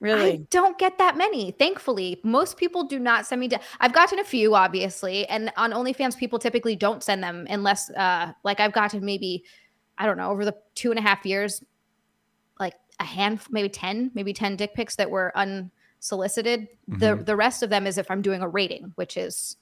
No. 0.00 0.10
I 0.12 0.14
Really? 0.16 0.46
don't 0.50 0.76
get 0.78 0.98
that 0.98 1.16
many, 1.16 1.52
thankfully. 1.52 2.20
Most 2.24 2.56
people 2.56 2.84
do 2.84 2.98
not 2.98 3.26
send 3.26 3.40
me. 3.40 3.48
di- 3.48 3.60
I've 3.80 3.92
gotten 3.94 4.18
a 4.18 4.24
few, 4.24 4.54
obviously, 4.54 5.26
and 5.28 5.50
on 5.56 5.72
OnlyFans, 5.72 6.16
people 6.18 6.38
typically 6.38 6.76
don't 6.76 7.02
send 7.02 7.22
them 7.22 7.46
unless, 7.48 7.90
uh, 7.90 8.32
like, 8.42 8.60
I've 8.60 8.72
gotten 8.72 9.04
maybe, 9.04 9.44
I 9.96 10.04
don't 10.06 10.16
know, 10.18 10.30
over 10.30 10.44
the 10.44 10.54
two 10.74 10.90
and 10.90 10.98
a 10.98 11.02
half 11.02 11.24
years, 11.24 11.62
like 12.60 12.74
a 13.00 13.04
hand, 13.04 13.40
maybe 13.50 13.68
ten, 13.68 14.10
maybe 14.14 14.32
ten 14.34 14.56
dick 14.56 14.74
pics 14.74 14.96
that 14.96 15.10
were 15.10 15.32
unsolicited. 15.36 16.68
The 16.88 17.14
the 17.16 17.36
rest 17.36 17.62
of 17.62 17.70
them 17.70 17.86
is 17.86 17.96
if 17.96 18.10
I'm 18.10 18.20
doing 18.20 18.42
a 18.42 18.48
rating, 18.48 18.92
which 18.96 19.16
is 19.16 19.56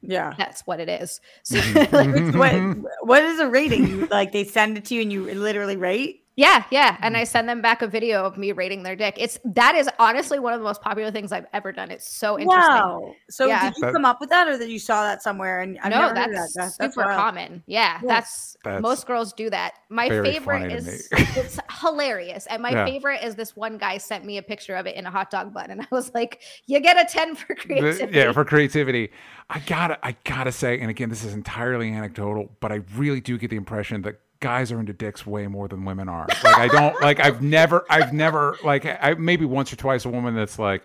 Yeah. 0.00 0.34
that's 0.36 0.62
what 0.66 0.80
it 0.80 0.88
is. 0.88 1.20
So, 1.44 1.56
Mm-hmm. 1.60 2.36
like, 2.36 2.74
what 2.82 2.92
what 3.02 3.22
is 3.22 3.38
a 3.38 3.48
rating? 3.48 4.08
Like 4.08 4.32
they 4.32 4.44
send 4.44 4.76
it 4.78 4.86
to 4.86 4.94
you 4.94 5.02
and 5.02 5.12
you 5.12 5.24
literally 5.34 5.76
rate? 5.76 6.21
Yeah, 6.34 6.64
yeah, 6.70 6.96
and 7.02 7.14
I 7.14 7.22
mm. 7.22 7.26
send 7.26 7.46
them 7.46 7.60
back 7.60 7.82
a 7.82 7.86
video 7.86 8.24
of 8.24 8.38
me 8.38 8.52
rating 8.52 8.82
their 8.82 8.96
dick. 8.96 9.16
It's 9.18 9.38
that 9.44 9.74
is 9.74 9.88
honestly 9.98 10.38
one 10.38 10.54
of 10.54 10.60
the 10.60 10.64
most 10.64 10.80
popular 10.80 11.10
things 11.10 11.30
I've 11.30 11.44
ever 11.52 11.72
done. 11.72 11.90
It's 11.90 12.08
so 12.08 12.38
interesting. 12.38 12.72
Wow. 12.72 13.14
So 13.28 13.46
Yeah. 13.46 13.64
did 13.68 13.76
you 13.76 13.82
That- 13.82 13.92
come 13.92 14.06
up 14.06 14.18
with 14.18 14.30
that 14.30 14.48
or 14.48 14.56
that 14.56 14.70
you 14.70 14.78
saw 14.78 15.02
that 15.02 15.22
somewhere 15.22 15.60
and 15.60 15.78
I've 15.82 15.90
no, 15.90 16.00
never 16.00 16.14
that's, 16.14 16.26
heard 16.26 16.30
of 16.30 16.34
that. 16.34 16.50
That's, 16.54 16.76
that's 16.78 16.94
super 16.94 17.06
wild. 17.06 17.20
common. 17.20 17.62
Yeah, 17.66 17.98
Yeah. 18.02 18.08
that's, 18.08 18.56
That's 18.64 18.80
most 18.80 19.06
girls 19.06 19.34
do 19.34 19.50
that. 19.50 19.74
My 19.90 20.08
favorite 20.08 20.72
is 20.72 21.08
it's 21.12 21.58
hilarious, 21.80 22.46
and 22.46 22.62
my 22.62 22.70
Yeah. 22.70 22.86
favorite 22.86 23.22
is 23.22 23.34
this 23.34 23.54
one 23.54 23.76
guy 23.76 23.98
sent 23.98 24.24
me 24.24 24.38
a 24.38 24.42
picture 24.42 24.76
of 24.76 24.86
it 24.86 24.96
in 24.96 25.04
a 25.04 25.10
hot 25.10 25.30
dog 25.30 25.52
bun, 25.52 25.70
and 25.70 25.82
I 25.82 25.86
was 25.90 26.14
like, 26.14 26.40
"You 26.66 26.80
get 26.80 26.98
a 26.98 27.04
ten 27.12 27.34
for 27.34 27.54
The- 27.54 27.60
creativity." 27.60 28.18
yeah, 28.18 28.32
for 28.32 28.44
creativity. 28.44 29.10
I 29.50 29.58
gotta, 29.60 29.98
I 30.06 30.16
gotta 30.24 30.52
say, 30.52 30.80
and 30.80 30.88
again, 30.88 31.10
this 31.10 31.24
is 31.24 31.34
entirely 31.34 31.92
anecdotal, 31.92 32.56
but 32.60 32.72
I 32.72 32.80
really 32.96 33.20
do 33.20 33.36
get 33.36 33.50
the 33.50 33.56
impression 33.56 34.00
that 34.02 34.20
guys 34.42 34.70
are 34.70 34.78
into 34.78 34.92
dicks 34.92 35.26
way 35.26 35.46
more 35.46 35.68
than 35.68 35.86
women 35.86 36.10
are. 36.10 36.26
Like, 36.44 36.58
I 36.58 36.68
don't, 36.68 37.00
like, 37.00 37.18
I've 37.18 37.40
never, 37.40 37.86
I've 37.88 38.12
never, 38.12 38.58
like, 38.62 38.84
I 38.84 39.14
maybe 39.14 39.46
once 39.46 39.72
or 39.72 39.76
twice 39.76 40.04
a 40.04 40.10
woman 40.10 40.34
that's 40.34 40.58
like, 40.58 40.84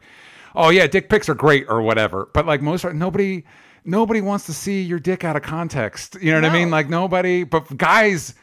oh 0.56 0.70
yeah, 0.70 0.88
dick 0.88 1.10
pics 1.10 1.28
are 1.28 1.36
great 1.36 1.66
or 1.68 1.82
whatever, 1.82 2.30
but 2.34 2.46
like 2.46 2.62
most, 2.62 2.86
nobody, 2.86 3.44
nobody 3.84 4.22
wants 4.22 4.46
to 4.46 4.54
see 4.54 4.82
your 4.82 5.00
dick 5.00 5.26
out 5.26 5.36
of 5.36 5.42
context. 5.42 6.16
You 6.22 6.32
know 6.32 6.42
what 6.42 6.50
I 6.50 6.54
mean? 6.54 6.70
Like 6.70 6.88
nobody, 6.88 7.44
but 7.44 7.76
guys. 7.76 8.34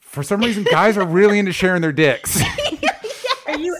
For 0.00 0.22
some 0.22 0.40
reason, 0.40 0.64
guys 0.64 0.96
are 0.96 1.04
really 1.04 1.38
into 1.38 1.52
sharing 1.52 1.82
their 1.82 1.92
dicks. 1.92 2.40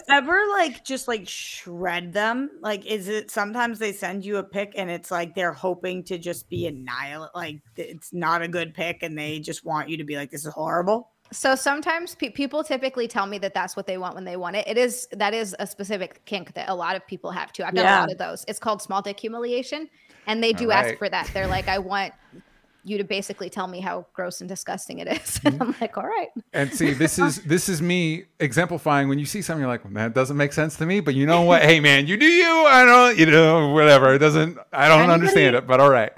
Are 0.09 0.15
you 0.15 0.17
ever 0.17 0.41
like 0.49 0.83
just 0.83 1.07
like 1.07 1.27
shred 1.27 2.13
them? 2.13 2.49
Like, 2.61 2.85
is 2.85 3.07
it 3.07 3.29
sometimes 3.29 3.79
they 3.79 3.91
send 3.91 4.25
you 4.25 4.37
a 4.37 4.43
pic 4.43 4.73
and 4.75 4.89
it's 4.89 5.11
like 5.11 5.35
they're 5.35 5.53
hoping 5.53 6.03
to 6.05 6.17
just 6.17 6.49
be 6.49 6.67
annihilate, 6.67 7.29
like 7.35 7.61
it's 7.75 8.11
not 8.11 8.41
a 8.41 8.47
good 8.47 8.73
pic 8.73 9.03
and 9.03 9.17
they 9.17 9.39
just 9.39 9.63
want 9.65 9.89
you 9.89 9.97
to 9.97 10.03
be 10.03 10.15
like, 10.15 10.31
this 10.31 10.45
is 10.45 10.53
horrible? 10.53 11.11
So 11.31 11.53
sometimes 11.53 12.15
pe- 12.15 12.31
people 12.31 12.63
typically 12.63 13.07
tell 13.07 13.27
me 13.27 13.37
that 13.37 13.53
that's 13.53 13.75
what 13.75 13.85
they 13.85 13.99
want 13.99 14.15
when 14.15 14.25
they 14.25 14.35
want 14.35 14.55
it. 14.55 14.67
It 14.67 14.79
is 14.79 15.07
that 15.11 15.35
is 15.35 15.55
a 15.59 15.67
specific 15.67 16.25
kink 16.25 16.55
that 16.55 16.69
a 16.69 16.73
lot 16.75 16.95
of 16.95 17.05
people 17.05 17.29
have 17.29 17.53
too. 17.53 17.63
I've 17.63 17.75
done 17.75 17.85
Yeah. 17.85 17.99
a 17.99 18.01
lot 18.01 18.11
of 18.11 18.17
those. 18.17 18.43
It's 18.47 18.57
called 18.57 18.81
small 18.81 19.03
dick 19.03 19.19
humiliation, 19.19 19.89
and 20.25 20.43
they 20.43 20.53
do 20.53 20.71
All 20.71 20.77
ask 20.77 20.97
for 20.97 21.07
that. 21.07 21.29
They're 21.31 21.45
like, 21.45 21.67
"I 21.67 21.77
want 21.77 22.13
you 22.83 22.97
to 22.97 23.03
basically 23.03 23.49
tell 23.49 23.67
me 23.67 23.79
how 23.81 24.05
gross 24.13 24.39
and 24.41 24.47
disgusting 24.49 24.99
it 24.99 25.07
is." 25.07 25.19
Mm-hmm. 25.39 25.47
And 25.47 25.61
I'm 25.61 25.75
like, 25.81 25.97
"All 25.97 26.03
right." 26.05 26.29
And 26.53 26.73
see, 26.73 26.91
this 26.93 27.17
is 27.19 27.41
this 27.43 27.69
is 27.69 27.81
me 27.81 28.25
exemplifying 28.39 29.07
when 29.09 29.19
you 29.19 29.25
see 29.25 29.41
something, 29.41 29.61
you're 29.61 29.69
like, 29.69 29.91
that 29.93 30.13
doesn't 30.13 30.37
make 30.37 30.53
sense 30.53 30.75
to 30.77 30.85
me. 30.85 30.99
But 30.99 31.15
you 31.15 31.25
know 31.25 31.41
what? 31.41 31.61
hey, 31.61 31.79
man, 31.79 32.07
you 32.07 32.17
do 32.17 32.25
you. 32.25 32.47
I 32.67 32.85
don't, 32.85 33.17
you 33.17 33.25
know, 33.25 33.69
whatever. 33.73 34.13
It 34.13 34.19
doesn't. 34.19 34.57
I 34.73 34.87
don't 34.87 34.99
Anybody- 34.99 35.13
understand 35.13 35.55
it, 35.55 35.67
but 35.67 35.79
all 35.79 35.89
right. 35.89 36.11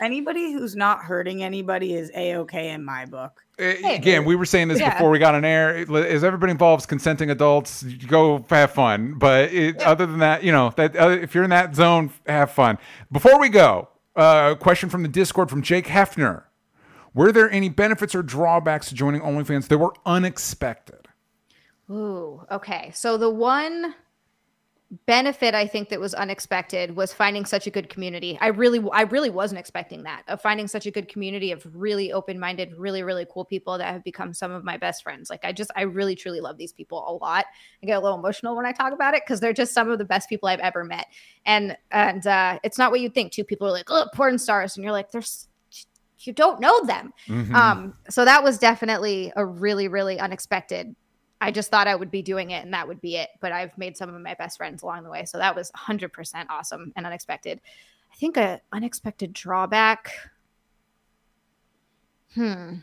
Anybody 0.00 0.52
who's 0.52 0.76
not 0.76 1.00
hurting 1.00 1.42
anybody 1.42 1.92
is 1.94 2.12
a 2.14 2.36
okay 2.36 2.70
in 2.70 2.84
my 2.84 3.04
book. 3.04 3.42
Uh, 3.60 3.72
Again, 3.84 4.24
we 4.24 4.36
were 4.36 4.44
saying 4.44 4.68
this 4.68 4.78
Yeah. 4.78 4.92
before 4.94 5.10
we 5.10 5.18
got 5.18 5.34
on 5.34 5.44
air. 5.44 5.78
It- 5.78 5.90
As 5.90 6.22
everybody 6.22 6.52
involves 6.52 6.86
consenting 6.86 7.30
adults, 7.30 7.82
go 7.82 8.44
have 8.48 8.70
fun. 8.70 9.14
But 9.18 9.52
it, 9.52 9.82
other 9.82 10.06
than 10.06 10.20
that, 10.20 10.44
you 10.44 10.52
know, 10.52 10.72
that 10.76 10.94
uh, 10.94 11.08
if 11.08 11.34
you're 11.34 11.42
in 11.42 11.50
that 11.50 11.74
zone, 11.74 12.12
have 12.26 12.52
fun. 12.52 12.78
Before 13.10 13.40
we 13.40 13.48
go, 13.48 13.88
uh, 14.18 14.56
question 14.56 14.90
from 14.90 15.02
the 15.02 15.08
Discord 15.08 15.48
from 15.48 15.62
Jake 15.62 15.86
Hefner: 15.86 16.44
Were 17.14 17.32
there 17.32 17.50
any 17.50 17.68
benefits 17.68 18.14
or 18.14 18.22
drawbacks 18.22 18.88
to 18.88 18.94
joining 18.94 19.20
OnlyFans 19.22 19.68
that 19.68 19.78
were 19.78 19.94
unexpected? 20.04 21.08
Ooh, 21.90 22.44
okay. 22.50 22.90
So 22.94 23.16
the 23.16 23.30
one 23.30 23.94
benefit 25.04 25.54
I 25.54 25.66
think 25.66 25.90
that 25.90 26.00
was 26.00 26.14
unexpected 26.14 26.96
was 26.96 27.12
finding 27.12 27.44
such 27.44 27.66
a 27.66 27.70
good 27.70 27.90
community. 27.90 28.38
I 28.40 28.46
really 28.48 28.82
I 28.92 29.02
really 29.02 29.28
wasn't 29.28 29.58
expecting 29.58 30.04
that. 30.04 30.22
Of 30.28 30.40
finding 30.40 30.66
such 30.66 30.86
a 30.86 30.90
good 30.90 31.08
community 31.08 31.52
of 31.52 31.66
really 31.74 32.10
open-minded, 32.10 32.74
really 32.76 33.02
really 33.02 33.26
cool 33.30 33.44
people 33.44 33.76
that 33.76 33.92
have 33.92 34.02
become 34.02 34.32
some 34.32 34.50
of 34.50 34.64
my 34.64 34.78
best 34.78 35.02
friends. 35.02 35.28
Like 35.28 35.44
I 35.44 35.52
just 35.52 35.70
I 35.76 35.82
really 35.82 36.14
truly 36.16 36.40
love 36.40 36.56
these 36.56 36.72
people 36.72 37.04
a 37.06 37.12
lot. 37.22 37.44
I 37.82 37.86
get 37.86 37.98
a 37.98 38.00
little 38.00 38.18
emotional 38.18 38.56
when 38.56 38.64
I 38.64 38.72
talk 38.72 38.94
about 38.94 39.12
it 39.14 39.26
cuz 39.26 39.40
they're 39.40 39.52
just 39.52 39.74
some 39.74 39.90
of 39.90 39.98
the 39.98 40.06
best 40.06 40.28
people 40.28 40.48
I've 40.48 40.60
ever 40.60 40.84
met. 40.84 41.06
And 41.44 41.76
and 41.90 42.26
uh 42.26 42.58
it's 42.62 42.78
not 42.78 42.90
what 42.90 43.00
you 43.00 43.10
think. 43.10 43.32
Two 43.32 43.44
people 43.44 43.66
are 43.68 43.72
like, 43.72 43.90
"Oh, 43.90 44.06
porn 44.14 44.38
stars." 44.38 44.76
And 44.76 44.84
you're 44.84 44.92
like, 44.92 45.10
"There's 45.10 45.48
you 46.20 46.32
don't 46.32 46.60
know 46.60 46.84
them." 46.84 47.12
Mhm. 47.28 47.54
Um, 47.54 47.94
so 48.08 48.24
that 48.24 48.42
was 48.42 48.58
definitely 48.58 49.32
a 49.36 49.44
really, 49.44 49.86
really 49.86 50.18
unexpected. 50.18 50.96
I 51.40 51.50
just 51.50 51.70
thought 51.70 51.86
I 51.86 51.94
would 51.94 52.10
be 52.10 52.22
doing 52.22 52.50
it 52.50 52.64
and 52.64 52.74
that 52.74 52.88
would 52.88 53.00
be 53.00 53.16
it. 53.16 53.30
But 53.40 53.52
I've 53.52 53.76
made 53.78 53.96
some 53.96 54.12
of 54.12 54.20
my 54.20 54.34
best 54.34 54.56
friends 54.56 54.82
along 54.82 55.04
the 55.04 55.10
way. 55.10 55.24
So 55.24 55.38
that 55.38 55.54
was 55.54 55.70
100% 55.72 56.46
awesome 56.50 56.92
and 56.96 57.06
unexpected. 57.06 57.60
I 58.12 58.16
think 58.16 58.36
a 58.36 58.60
unexpected 58.72 59.32
drawback. 59.32 60.12
Hmm. 62.34 62.76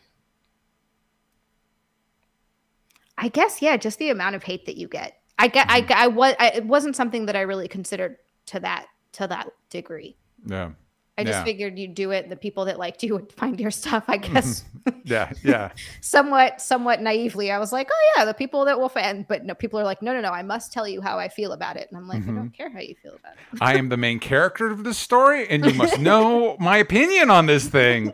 I 3.18 3.30
guess 3.30 3.62
yeah, 3.62 3.78
just 3.78 4.00
the 4.00 4.10
amount 4.10 4.36
of 4.36 4.44
hate 4.44 4.66
that 4.66 4.78
you 4.78 4.88
get. 4.88 5.22
I 5.38 5.48
get 5.48 5.68
I 5.70 5.86
I 5.90 6.08
was 6.08 6.36
I, 6.40 6.50
it 6.50 6.66
wasn't 6.66 6.96
something 6.96 7.26
that 7.26 7.36
I 7.36 7.42
really 7.42 7.68
considered 7.68 8.18
to 8.48 8.60
that 8.62 8.88
to 9.14 9.28
that 9.28 9.48
degree. 9.70 10.18
yeah. 10.46 10.72
I 11.18 11.24
just 11.24 11.38
Yeah. 11.40 11.44
figured 11.46 11.80
you'd 11.80 11.96
do 11.96 12.12
it. 12.12 12.28
The 12.30 12.36
people 12.36 12.66
that 12.66 12.78
liked 12.78 13.02
you 13.02 13.14
would 13.14 13.32
find 13.32 13.58
your 13.60 13.72
stuff. 13.72 14.04
I 14.08 14.18
guess 14.18 14.66
Yeah, 15.04 15.32
yeah. 15.44 15.70
somewhat 16.02 16.62
somewhat 16.62 17.02
naively 17.02 17.52
i 17.52 17.58
was 17.58 17.72
like 17.72 17.90
oh 17.92 18.14
yeah 18.18 18.26
the 18.26 18.34
people 18.36 18.66
that 18.66 18.80
will 18.80 18.90
fan 18.90 19.26
but 19.28 19.44
no 19.44 19.56
people 19.56 19.80
are 19.80 19.84
like 19.84 20.02
no 20.02 20.14
no 20.14 20.22
no 20.22 20.30
i 20.32 20.44
must 20.44 20.72
tell 20.72 20.88
you 20.88 21.02
how 21.02 21.18
i 21.18 21.28
feel 21.28 21.54
about 21.54 21.76
it 21.78 21.88
and 21.90 21.98
i'm 21.98 22.08
like 22.08 22.22
i 22.24 22.32
don't 22.32 22.52
care 22.52 22.70
how 22.70 22.80
you 22.80 22.94
feel 23.02 23.14
about 23.16 23.34
it 23.34 23.62
I 23.62 23.78
am 23.78 23.90
the 23.90 23.98
main 23.98 24.20
character 24.20 24.68
of 24.70 24.84
this 24.84 24.98
story, 24.98 25.48
and 25.48 25.66
you 25.66 25.74
must 25.74 26.00
know 26.10 26.56
my 26.60 26.78
opinion 26.78 27.32
on 27.32 27.46
this 27.48 27.68
thing. 27.68 28.14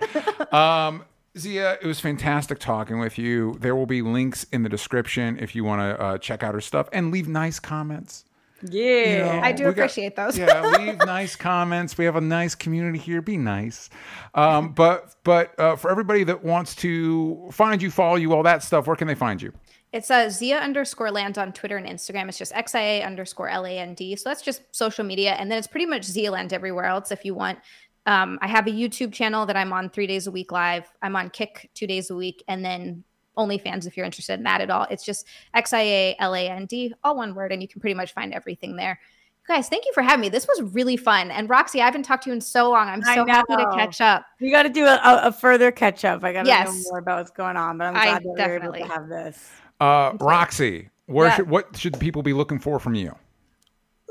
Um, 0.52 1.04
Xia, 1.36 1.78
it 1.82 1.86
was 1.86 2.00
fantastic 2.00 2.60
talking 2.60 3.00
with 3.00 3.18
you. 3.18 3.58
There 3.60 3.76
will 3.76 3.86
be 3.86 4.02
links 4.02 4.46
in 4.52 4.64
the 4.64 4.70
description 4.70 5.40
if 5.40 5.56
you 5.56 5.64
want 5.64 5.82
to 5.82 6.02
uh, 6.04 6.18
check 6.18 6.44
out 6.44 6.54
her 6.54 6.62
stuff 6.62 6.88
and 6.94 7.12
leave 7.12 7.28
nice 7.28 7.60
comments. 7.60 8.26
Yeah. 8.64 8.84
You 8.84 9.18
know, 9.20 9.42
i 9.44 9.52
do 9.52 9.66
we 9.66 9.74
got- 9.74 9.84
appreciate 9.84 10.16
those 10.16 10.38
yeah, 10.38 10.62
leave 10.78 10.98
nice 11.06 11.36
comments. 11.36 11.98
We 11.98 12.06
have 12.06 12.16
a 12.16 12.22
nice 12.22 12.56
community 12.56 13.00
here. 13.00 13.22
Be 13.22 13.38
nice. 13.38 13.90
Um, 14.36 14.74
but 14.74 15.16
but 15.24 15.58
uh, 15.60 15.76
for 15.76 15.90
everybody 15.92 16.24
that 16.26 16.44
wants 16.44 16.76
to 16.78 17.50
find 17.52 17.82
you, 17.82 17.92
follow 17.92 18.16
you, 18.16 18.34
all 18.34 18.44
that 18.44 18.64
stuff, 18.64 18.88
where 18.88 18.96
can 18.96 19.08
they 19.08 19.16
find 19.16 19.42
you? 19.42 19.54
it's 19.94 20.10
uh, 20.10 20.28
xia 20.28 20.62
underscore 20.62 21.12
land 21.12 21.38
on 21.38 21.52
twitter 21.52 21.76
and 21.76 21.86
instagram 21.86 22.30
it's 22.30 22.38
just 22.38 22.54
xia 22.54 23.06
underscore 23.06 23.50
l-a-n-d 23.50 24.16
so 24.16 24.30
that's 24.30 24.42
just 24.42 24.62
social 24.72 25.04
media 25.04 25.32
and 25.34 25.52
then 25.52 25.58
it's 25.58 25.68
pretty 25.68 25.86
much 25.86 26.04
xia 26.04 26.32
land 26.32 26.54
everywhere 26.54 26.86
else 26.86 27.12
if 27.12 27.26
you 27.26 27.34
want 27.36 27.60
um, 28.06 28.40
i 28.42 28.48
have 28.48 28.68
a 28.68 28.72
youtube 28.72 29.12
channel 29.12 29.46
that 29.46 29.58
i'm 29.58 29.74
on 29.74 29.90
three 29.90 30.08
days 30.08 30.28
a 30.28 30.32
week 30.32 30.50
live 30.54 30.90
i'm 31.02 31.14
on 31.18 31.30
kick 31.30 31.70
two 31.74 31.86
days 31.88 32.10
a 32.10 32.16
week 32.16 32.42
and 32.48 32.64
then 32.64 33.04
OnlyFans 33.38 33.88
if 33.88 33.96
you're 33.96 34.06
interested 34.06 34.34
in 34.34 34.44
that 34.44 34.62
at 34.62 34.70
all. 34.70 34.88
It's 34.90 35.04
just 35.06 35.26
X 35.54 35.74
I 35.74 35.82
A 35.82 36.16
L 36.20 36.36
A 36.36 36.48
N 36.50 36.66
D, 36.66 36.94
all 37.04 37.16
one 37.16 37.34
word, 37.36 37.52
and 37.52 37.62
you 37.62 37.68
can 37.68 37.82
pretty 37.82 37.94
much 37.94 38.14
find 38.14 38.34
everything 38.34 38.76
there. 38.76 39.00
Guys, 39.48 39.68
thank 39.70 39.86
you 39.86 39.92
for 39.94 40.04
having 40.04 40.22
me. 40.22 40.30
This 40.30 40.48
was 40.48 40.62
really 40.74 40.96
fun. 40.96 41.32
And 41.32 41.50
Roxy, 41.50 41.82
I 41.82 41.86
haven't 41.86 42.04
talked 42.04 42.24
to 42.26 42.30
you 42.30 42.36
in 42.36 42.42
so 42.42 42.70
long. 42.70 42.88
I'm 42.88 43.02
so 43.02 43.26
happy 43.26 43.56
to 43.56 43.66
catch 43.74 44.00
up. 44.00 44.24
We 44.40 44.52
got 44.52 44.64
to 44.64 44.70
do 44.70 44.86
a, 44.86 44.96
a, 45.04 45.22
a 45.28 45.32
further 45.32 45.72
catch 45.72 46.06
up. 46.06 46.24
I 46.24 46.32
got 46.32 46.44
to 46.44 46.48
Yes. 46.48 46.68
know 46.68 46.92
more 46.92 47.00
about 47.00 47.18
what's 47.18 47.32
going 47.32 47.58
on, 47.58 47.78
but 47.80 47.86
I'm 47.86 47.96
I 47.98 48.06
glad 48.20 48.24
that 48.24 48.50
we 48.52 48.58
were 48.58 48.64
able 48.64 48.74
to 48.74 48.86
have 48.94 49.10
this. 49.10 49.52
Uh, 49.80 50.14
Roxy, 50.20 50.90
where 51.08 51.28
Yeah. 51.30 51.36
should 51.38 51.50
what 51.50 51.76
should 51.76 52.00
people 52.00 52.22
be 52.22 52.34
looking 52.34 52.60
for 52.60 52.80
from 52.80 52.94
you? 52.94 53.16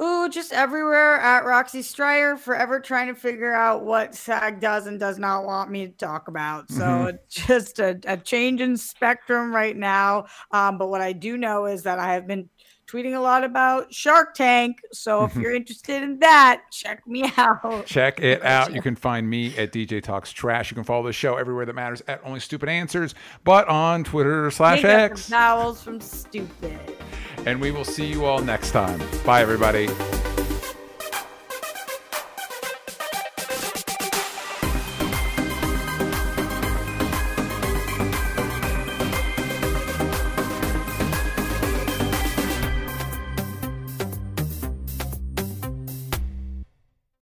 Ooh, 0.02 0.30
just 0.30 0.52
everywhere 0.52 1.16
at 1.20 1.44
Roxy 1.44 1.82
Striar, 1.82 2.38
forever 2.38 2.80
trying 2.80 3.08
to 3.08 3.14
figure 3.14 3.52
out 3.52 3.84
what 3.84 4.14
SAG 4.14 4.58
does 4.58 4.86
and 4.86 4.98
does 4.98 5.18
not 5.18 5.44
want 5.44 5.70
me 5.70 5.86
to 5.86 5.92
talk 5.92 6.28
about. 6.28 6.70
So 6.70 7.04
Mhm. 7.04 7.14
it's 7.14 7.34
just 7.46 7.78
a, 7.80 8.00
a 8.06 8.16
change 8.16 8.62
in 8.62 8.78
spectrum 8.78 9.54
right 9.54 9.76
now. 9.76 10.24
Um, 10.52 10.78
but 10.78 10.88
what 10.88 11.02
I 11.02 11.12
do 11.12 11.36
know 11.36 11.66
is 11.66 11.82
that 11.82 11.98
I 11.98 12.14
have 12.14 12.26
been 12.26 12.48
tweeting 12.90 13.16
a 13.16 13.20
lot 13.20 13.44
about 13.44 13.92
Shark 13.92 14.34
Tank. 14.34 14.80
So 14.92 15.24
if 15.24 15.34
you're 15.36 15.54
interested 15.54 16.02
in 16.02 16.18
that, 16.20 16.62
check 16.70 17.06
me 17.06 17.30
out. 17.36 17.86
Check 17.86 18.20
it 18.20 18.42
out. 18.44 18.74
You 18.74 18.82
can 18.82 18.96
find 18.96 19.28
me 19.28 19.56
at 19.56 19.72
DJ 19.72 20.02
Talks 20.02 20.32
Trash. 20.32 20.70
You 20.70 20.74
can 20.74 20.84
follow 20.84 21.06
the 21.06 21.12
show 21.12 21.36
everywhere 21.36 21.66
that 21.66 21.74
matters 21.74 22.02
at 22.08 22.20
Only 22.24 22.40
Stupid 22.40 22.68
Answers, 22.68 23.14
but 23.44 23.68
on 23.68 24.04
Twitter 24.04 24.50
slash 24.50 24.84
X. 24.84 25.22
some 25.22 25.38
Vowels 25.38 25.82
from 25.82 26.00
stupid. 26.00 26.78
And 27.46 27.60
we 27.60 27.70
will 27.70 27.84
see 27.84 28.06
you 28.06 28.24
all 28.24 28.40
next 28.40 28.72
time. 28.72 29.00
Bye, 29.24 29.42
everybody. 29.42 29.88